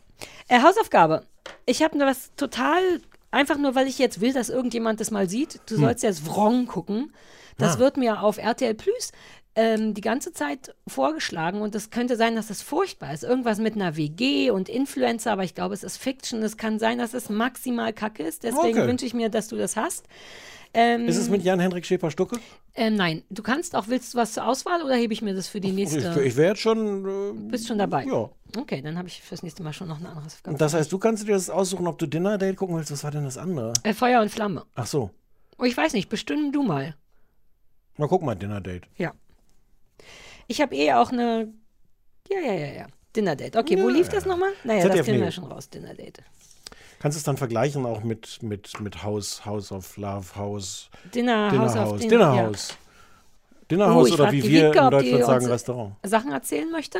Äh, 0.48 0.62
Hausaufgabe. 0.62 1.24
Ich 1.66 1.82
habe 1.84 1.98
was 2.00 2.32
total, 2.36 2.82
einfach 3.32 3.58
nur, 3.58 3.76
weil 3.76 3.88
ich 3.88 3.98
jetzt 4.00 4.20
will, 4.20 4.34
dass 4.34 4.50
irgendjemand 4.50 5.00
das 5.00 5.12
mal 5.12 5.30
sieht. 5.30 5.62
Du 5.68 5.76
Hm. 5.76 5.82
sollst 5.84 6.04
jetzt 6.04 6.28
Wrong 6.28 6.66
gucken. 6.66 7.14
Das 7.60 7.76
Ah. 7.76 7.80
wird 7.80 7.98
mir 7.98 8.24
auf 8.24 8.38
RTL 8.40 8.74
Plus 8.74 9.12
ähm, 9.56 9.94
die 9.94 10.02
ganze 10.02 10.32
Zeit 10.32 10.74
vorgeschlagen 10.88 11.62
und 11.62 11.76
es 11.76 11.90
könnte 11.90 12.16
sein, 12.16 12.36
dass 12.36 12.48
das 12.48 12.62
furchtbar 12.62 13.14
ist. 13.14 13.24
Irgendwas 13.24 13.60
mit 13.60 13.76
einer 13.76 13.96
WG 13.98 14.52
und 14.52 14.70
Influencer, 14.70 15.32
aber 15.32 15.44
ich 15.44 15.54
glaube, 15.56 15.74
es 15.74 15.84
ist 15.84 15.98
Fiction. 15.98 16.42
Es 16.44 16.56
kann 16.58 16.80
sein, 16.80 16.98
dass 16.98 17.14
es 17.14 17.30
maximal 17.30 17.92
kacke 17.94 18.24
ist. 18.24 18.44
Deswegen 18.44 18.80
Okay. 18.80 18.88
wünsche 18.88 19.06
ich 19.06 19.14
mir, 19.14 19.30
dass 19.30 19.48
du 19.50 19.58
das 19.58 19.76
hast. 19.76 20.06
Ähm, 20.74 21.08
Ist 21.08 21.18
es 21.18 21.30
mit 21.30 21.42
Jan-Henrik 21.44 21.84
Schäper-Stucke? 21.84 22.38
ähm, 22.76 22.94
nein, 22.96 23.24
du 23.32 23.42
kannst 23.42 23.76
auch, 23.76 23.88
willst 23.88 24.14
du 24.14 24.20
was 24.20 24.34
zur 24.34 24.46
Auswahl 24.48 24.84
oder 24.84 24.94
hebe 24.94 25.12
ich 25.14 25.24
mir 25.24 25.34
das 25.34 25.48
für 25.48 25.60
die 25.60 25.72
nächste? 25.72 25.98
Ich, 26.20 26.28
ich 26.28 26.36
wäre 26.36 26.50
jetzt 26.50 26.62
schon. 26.62 27.06
Äh, 27.08 27.50
bist 27.50 27.68
schon 27.68 27.80
dabei? 27.80 28.06
Ja. 28.06 28.30
Okay, 28.56 28.80
dann 28.84 28.96
habe 28.98 29.08
ich 29.08 29.20
fürs 29.24 29.42
nächste 29.42 29.64
Mal 29.64 29.74
schon 29.74 29.88
noch 29.88 30.00
ein 30.00 30.06
anderes. 30.06 30.38
Und 30.46 30.62
das 30.62 30.76
heißt, 30.76 30.92
du 30.92 31.00
kannst 31.00 31.28
dir 31.28 31.34
das 31.34 31.50
aussuchen, 31.50 31.88
ob 31.88 31.98
du 31.98 32.06
Dinner 32.06 32.38
Date 32.38 32.56
gucken 32.56 32.76
willst. 32.78 32.92
Was 32.92 33.04
war 33.04 33.10
denn 33.10 33.24
das 33.24 33.40
andere? 33.40 33.74
Äh, 33.84 33.94
Feuer 33.96 34.22
und 34.22 34.30
Flamme. 34.30 34.64
Ach 34.76 34.86
so. 34.86 35.10
Oh, 35.58 35.64
ich 35.64 35.76
weiß 35.76 35.94
nicht, 35.94 36.08
bestimm 36.08 36.52
du 36.52 36.62
mal. 36.62 36.96
Mal 38.00 38.08
guck 38.08 38.22
mal, 38.22 38.34
Dinner 38.34 38.62
Date. 38.62 38.88
Ja. 38.96 39.12
Ich 40.48 40.62
habe 40.62 40.74
eh 40.74 40.94
auch 40.94 41.12
eine. 41.12 41.52
Ja, 42.30 42.40
ja, 42.40 42.54
ja, 42.54 42.68
ja. 42.74 42.86
Dinner 43.14 43.36
Date. 43.36 43.58
Okay, 43.58 43.78
wo 43.84 43.90
lief 43.90 44.08
das 44.08 44.26
nochmal? 44.26 44.52
Naja, 44.64 44.84
das 44.84 44.92
ZDF 44.92 45.06
kriegen 45.06 45.22
wir 45.22 45.32
schon 45.32 45.44
raus. 45.52 45.70
Dinner 45.70 45.94
Date. 45.94 46.24
Kannst 47.00 47.18
du 47.18 47.20
es 47.20 47.24
dann 47.26 47.36
vergleichen 47.36 47.86
auch 47.86 48.02
mit, 48.04 48.42
mit, 48.42 48.80
mit 48.80 49.04
House, 49.04 49.46
House 49.46 49.74
of 49.74 49.98
Love, 49.98 50.36
House. 50.38 50.90
Dinner, 51.14 51.50
Dinner 51.50 51.64
House 51.64 51.76
of 51.76 51.80
House. 51.92 52.00
Din- 52.00 52.10
Dinner 52.10 52.36
ja. 52.36 52.42
House. 52.48 52.78
Dinner 53.70 53.86
Oh, 53.88 53.90
House 53.96 54.08
ich 54.08 54.14
oder 54.14 54.32
wie 54.32 54.44
wir 54.44 54.68
in 54.68 54.90
Deutschland 54.92 55.26
sagen, 55.26 55.46
Restaurant. 55.48 55.96
Sachen 56.04 56.32
erzählen 56.32 56.72
möchte. 56.72 57.00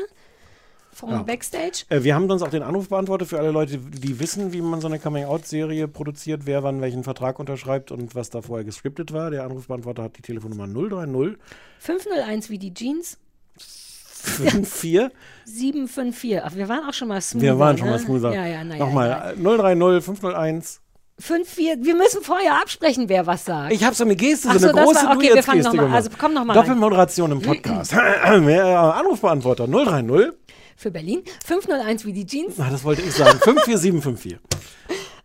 Vom 1.00 1.12
Ja. 1.12 1.22
Backstage. 1.24 1.86
Äh, 1.88 2.04
wir 2.04 2.14
haben 2.14 2.30
uns 2.30 2.42
auch 2.42 2.50
den 2.50 2.62
Anruf 2.62 2.90
beantwortet 2.90 3.30
für 3.30 3.40
alle 3.40 3.52
Leute, 3.52 3.78
die 3.78 4.20
wissen, 4.20 4.52
wie 4.52 4.60
man 4.62 4.82
so 4.82 4.88
eine 4.88 5.00
Coming-out-Serie 5.00 5.88
produziert, 5.88 6.42
wer 6.44 6.62
wann 6.64 6.82
welchen 6.82 7.06
Vertrag 7.06 7.40
unterschreibt 7.40 7.92
und 7.94 8.16
was 8.16 8.30
da 8.30 8.42
vorher 8.42 8.66
gescriptet 8.66 9.14
war. 9.14 9.32
Der 9.32 9.44
Anrufbeantworter 9.46 10.04
hat 10.04 10.18
die 10.18 10.22
Telefonnummer 10.22 10.68
030 10.68 11.38
501 11.80 12.50
wie 12.50 12.58
die 12.58 12.74
Jeans. 12.74 13.18
54. 13.58 15.10
754. 15.46 16.42
Ach, 16.44 16.56
wir 16.56 16.68
waren 16.68 16.90
auch 16.90 16.94
schon 16.94 17.08
mal 17.08 17.22
smoother. 17.22 17.46
Wir 17.46 17.60
waren 17.60 17.78
schon 17.78 17.88
ne? 17.88 17.94
mal 17.94 18.00
smoother. 18.00 18.34
Ja, 18.34 18.46
ja, 18.46 18.64
naja. 18.66 18.86
Nochmal, 18.86 19.34
äh, 19.38 19.42
030 19.42 20.04
501. 20.04 20.82
54. 21.18 21.86
Wir 21.86 21.96
müssen 21.96 22.22
vorher 22.24 22.60
absprechen, 22.62 23.08
wer 23.08 23.26
was 23.26 23.46
sagt. 23.46 23.72
Ich 23.72 23.86
habe 23.86 23.96
so 23.96 24.04
eine 24.04 24.18
Geste, 24.18 24.50
so 24.52 24.60
so, 24.60 24.68
eine 24.70 24.82
große 24.82 25.06
war- 25.06 25.16
okay, 25.16 25.32
wir 25.34 25.44
fangen 25.44 25.62
noch 25.64 25.74
mal- 25.74 25.92
also 25.94 26.10
komm 26.18 26.34
noch 26.34 26.44
mal 26.44 26.58
rein. 26.58 26.66
Doppelmoderation 26.66 27.32
im 27.32 27.42
Podcast. 27.42 27.94
Äh, 27.94 28.60
Anrufbeantworter 28.60 29.66
030. 29.68 30.34
Für 30.80 30.92
Berlin. 30.92 31.24
501 31.46 32.06
wie 32.06 32.14
die 32.14 32.26
Jeans. 32.26 32.54
Na, 32.58 32.70
das 32.70 32.86
wollte 32.86 33.02
ich 33.02 33.12
sagen. 33.14 33.38
54754. 33.40 34.40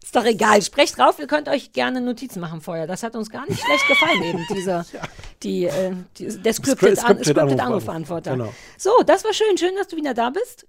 Ist 0.03 0.17
doch 0.17 0.25
egal. 0.25 0.61
Sprecht 0.63 0.99
drauf. 0.99 1.21
Ihr 1.21 1.29
könnt 1.29 1.49
euch 1.49 1.73
gerne 1.73 2.01
Notizen 2.01 2.41
machen 2.41 2.61
vorher. 2.61 2.89
Das 2.89 3.05
hat 3.05 3.15
uns 3.15 3.31
gar 3.31 3.47
nicht 3.49 3.63
schlecht 3.63 3.87
gefallen, 3.87 4.23
eben 4.25 4.45
dieser, 4.53 4.85
die, 5.45 5.67
äh, 5.67 5.93
die, 6.19 6.27
der 6.43 6.53
Scripted, 6.55 6.99
Scripted 6.99 6.99
Scripted 6.99 7.39
Anrufbeantworter. 7.39 7.63
Anrufbeantworter. 7.67 8.31
Genau. 8.33 8.53
So, 8.77 8.91
das 9.07 9.23
war 9.23 9.33
schön. 9.33 9.57
Schön, 9.57 9.77
dass 9.77 9.87
du 9.87 9.97
wieder 9.97 10.13
da 10.13 10.31
bist. 10.31 10.67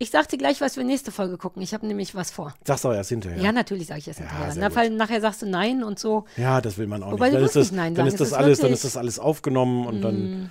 Ich 0.00 0.10
sag 0.10 0.28
dir 0.28 0.36
gleich, 0.36 0.60
was 0.60 0.76
wir 0.76 0.84
nächste 0.84 1.10
Folge 1.10 1.38
gucken. 1.38 1.62
Ich 1.62 1.72
habe 1.72 1.86
nämlich 1.86 2.14
was 2.14 2.30
vor. 2.30 2.54
Sag's 2.66 2.82
doch 2.82 2.92
erst 2.92 3.08
hinterher. 3.08 3.42
Ja, 3.42 3.50
natürlich 3.50 3.86
sage 3.86 4.00
ich 4.00 4.08
es 4.08 4.18
hinterher. 4.18 4.52
sehr 4.52 4.68
Na, 4.68 4.76
weil 4.76 4.90
nachher 4.90 5.22
sagst 5.22 5.40
du 5.40 5.46
Nein 5.46 5.82
und 5.82 5.98
so. 5.98 6.26
Ja, 6.36 6.60
das 6.60 6.76
will 6.76 6.86
man 6.86 7.02
auch 7.02 7.12
Wobei 7.12 7.30
nicht. 7.30 7.36
du 7.36 7.38
Dann 7.40 7.46
ist 7.46 7.56
das, 7.56 7.70
nicht 7.72 7.76
Nein 7.80 7.94
dann 7.94 8.06
ist 8.06 8.20
das 8.20 8.32
alles, 8.34 8.58
dann 8.58 8.64
wirklich- 8.68 8.74
ist 8.74 8.84
das 8.84 8.96
alles 8.98 9.18
aufgenommen 9.18 9.86
und 9.86 10.02
dann. 10.02 10.50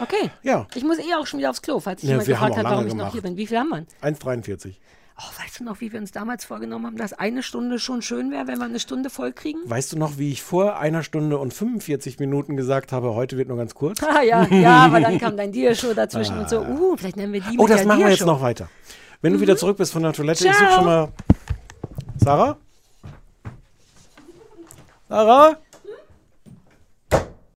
Okay. 0.00 0.30
Ja. 0.42 0.66
Ich 0.74 0.84
muss 0.84 0.98
eh 0.98 1.14
auch 1.18 1.26
schon 1.26 1.38
wieder 1.38 1.50
aufs 1.50 1.62
Klo, 1.62 1.80
falls 1.80 2.00
sich 2.00 2.08
Ja, 2.10 2.14
jemand 2.16 2.28
gefragt 2.28 2.56
hat, 2.56 2.64
warum 2.64 2.86
ich 2.86 2.92
noch 2.92 2.98
gemacht. 2.98 3.12
hier 3.12 3.22
bin. 3.22 3.36
Wie 3.36 3.46
viel 3.46 3.58
haben 3.58 3.68
wir? 3.70 3.86
1,43. 4.08 4.74
Oh, 5.18 5.42
weißt 5.42 5.60
du 5.60 5.64
noch, 5.64 5.80
wie 5.80 5.90
wir 5.92 5.98
uns 5.98 6.12
damals 6.12 6.44
vorgenommen 6.44 6.84
haben, 6.84 6.96
dass 6.98 7.14
eine 7.14 7.42
Stunde 7.42 7.78
schon 7.78 8.02
schön 8.02 8.30
wäre, 8.30 8.46
wenn 8.48 8.58
wir 8.58 8.66
eine 8.66 8.78
Stunde 8.78 9.08
voll 9.08 9.32
kriegen? 9.32 9.58
Weißt 9.64 9.92
du 9.92 9.98
noch, 9.98 10.18
wie 10.18 10.30
ich 10.30 10.42
vor 10.42 10.78
einer 10.78 11.02
Stunde 11.02 11.38
und 11.38 11.54
45 11.54 12.18
Minuten 12.18 12.54
gesagt 12.54 12.92
habe, 12.92 13.14
heute 13.14 13.38
wird 13.38 13.48
nur 13.48 13.56
ganz 13.56 13.74
kurz? 13.74 14.02
Ah, 14.02 14.20
ja, 14.20 14.44
ja, 14.48 14.76
aber 14.84 15.00
dann 15.00 15.18
kam 15.20 15.38
dein 15.38 15.52
Dia-Show 15.52 15.94
dazwischen 15.94 16.38
und 16.38 16.50
so. 16.50 16.60
Uh, 16.60 16.96
vielleicht 16.98 17.16
nennen 17.16 17.32
wir 17.32 17.40
die 17.40 17.58
Oh, 17.58 17.66
das 17.66 17.84
machen 17.86 18.00
wir 18.00 18.10
jetzt 18.10 18.26
noch 18.26 18.42
weiter. 18.42 18.68
Wenn 19.22 19.32
du 19.32 19.40
wieder 19.40 19.56
zurück 19.56 19.78
bist 19.78 19.92
von 19.94 20.02
der 20.02 20.12
Toilette, 20.12 20.46
ich 20.46 20.52
suche 20.52 20.64
Ciao. 20.66 20.74
schon 20.76 20.84
mal. 20.84 21.08
Sarah? 22.18 22.56
Sarah? 25.08 25.56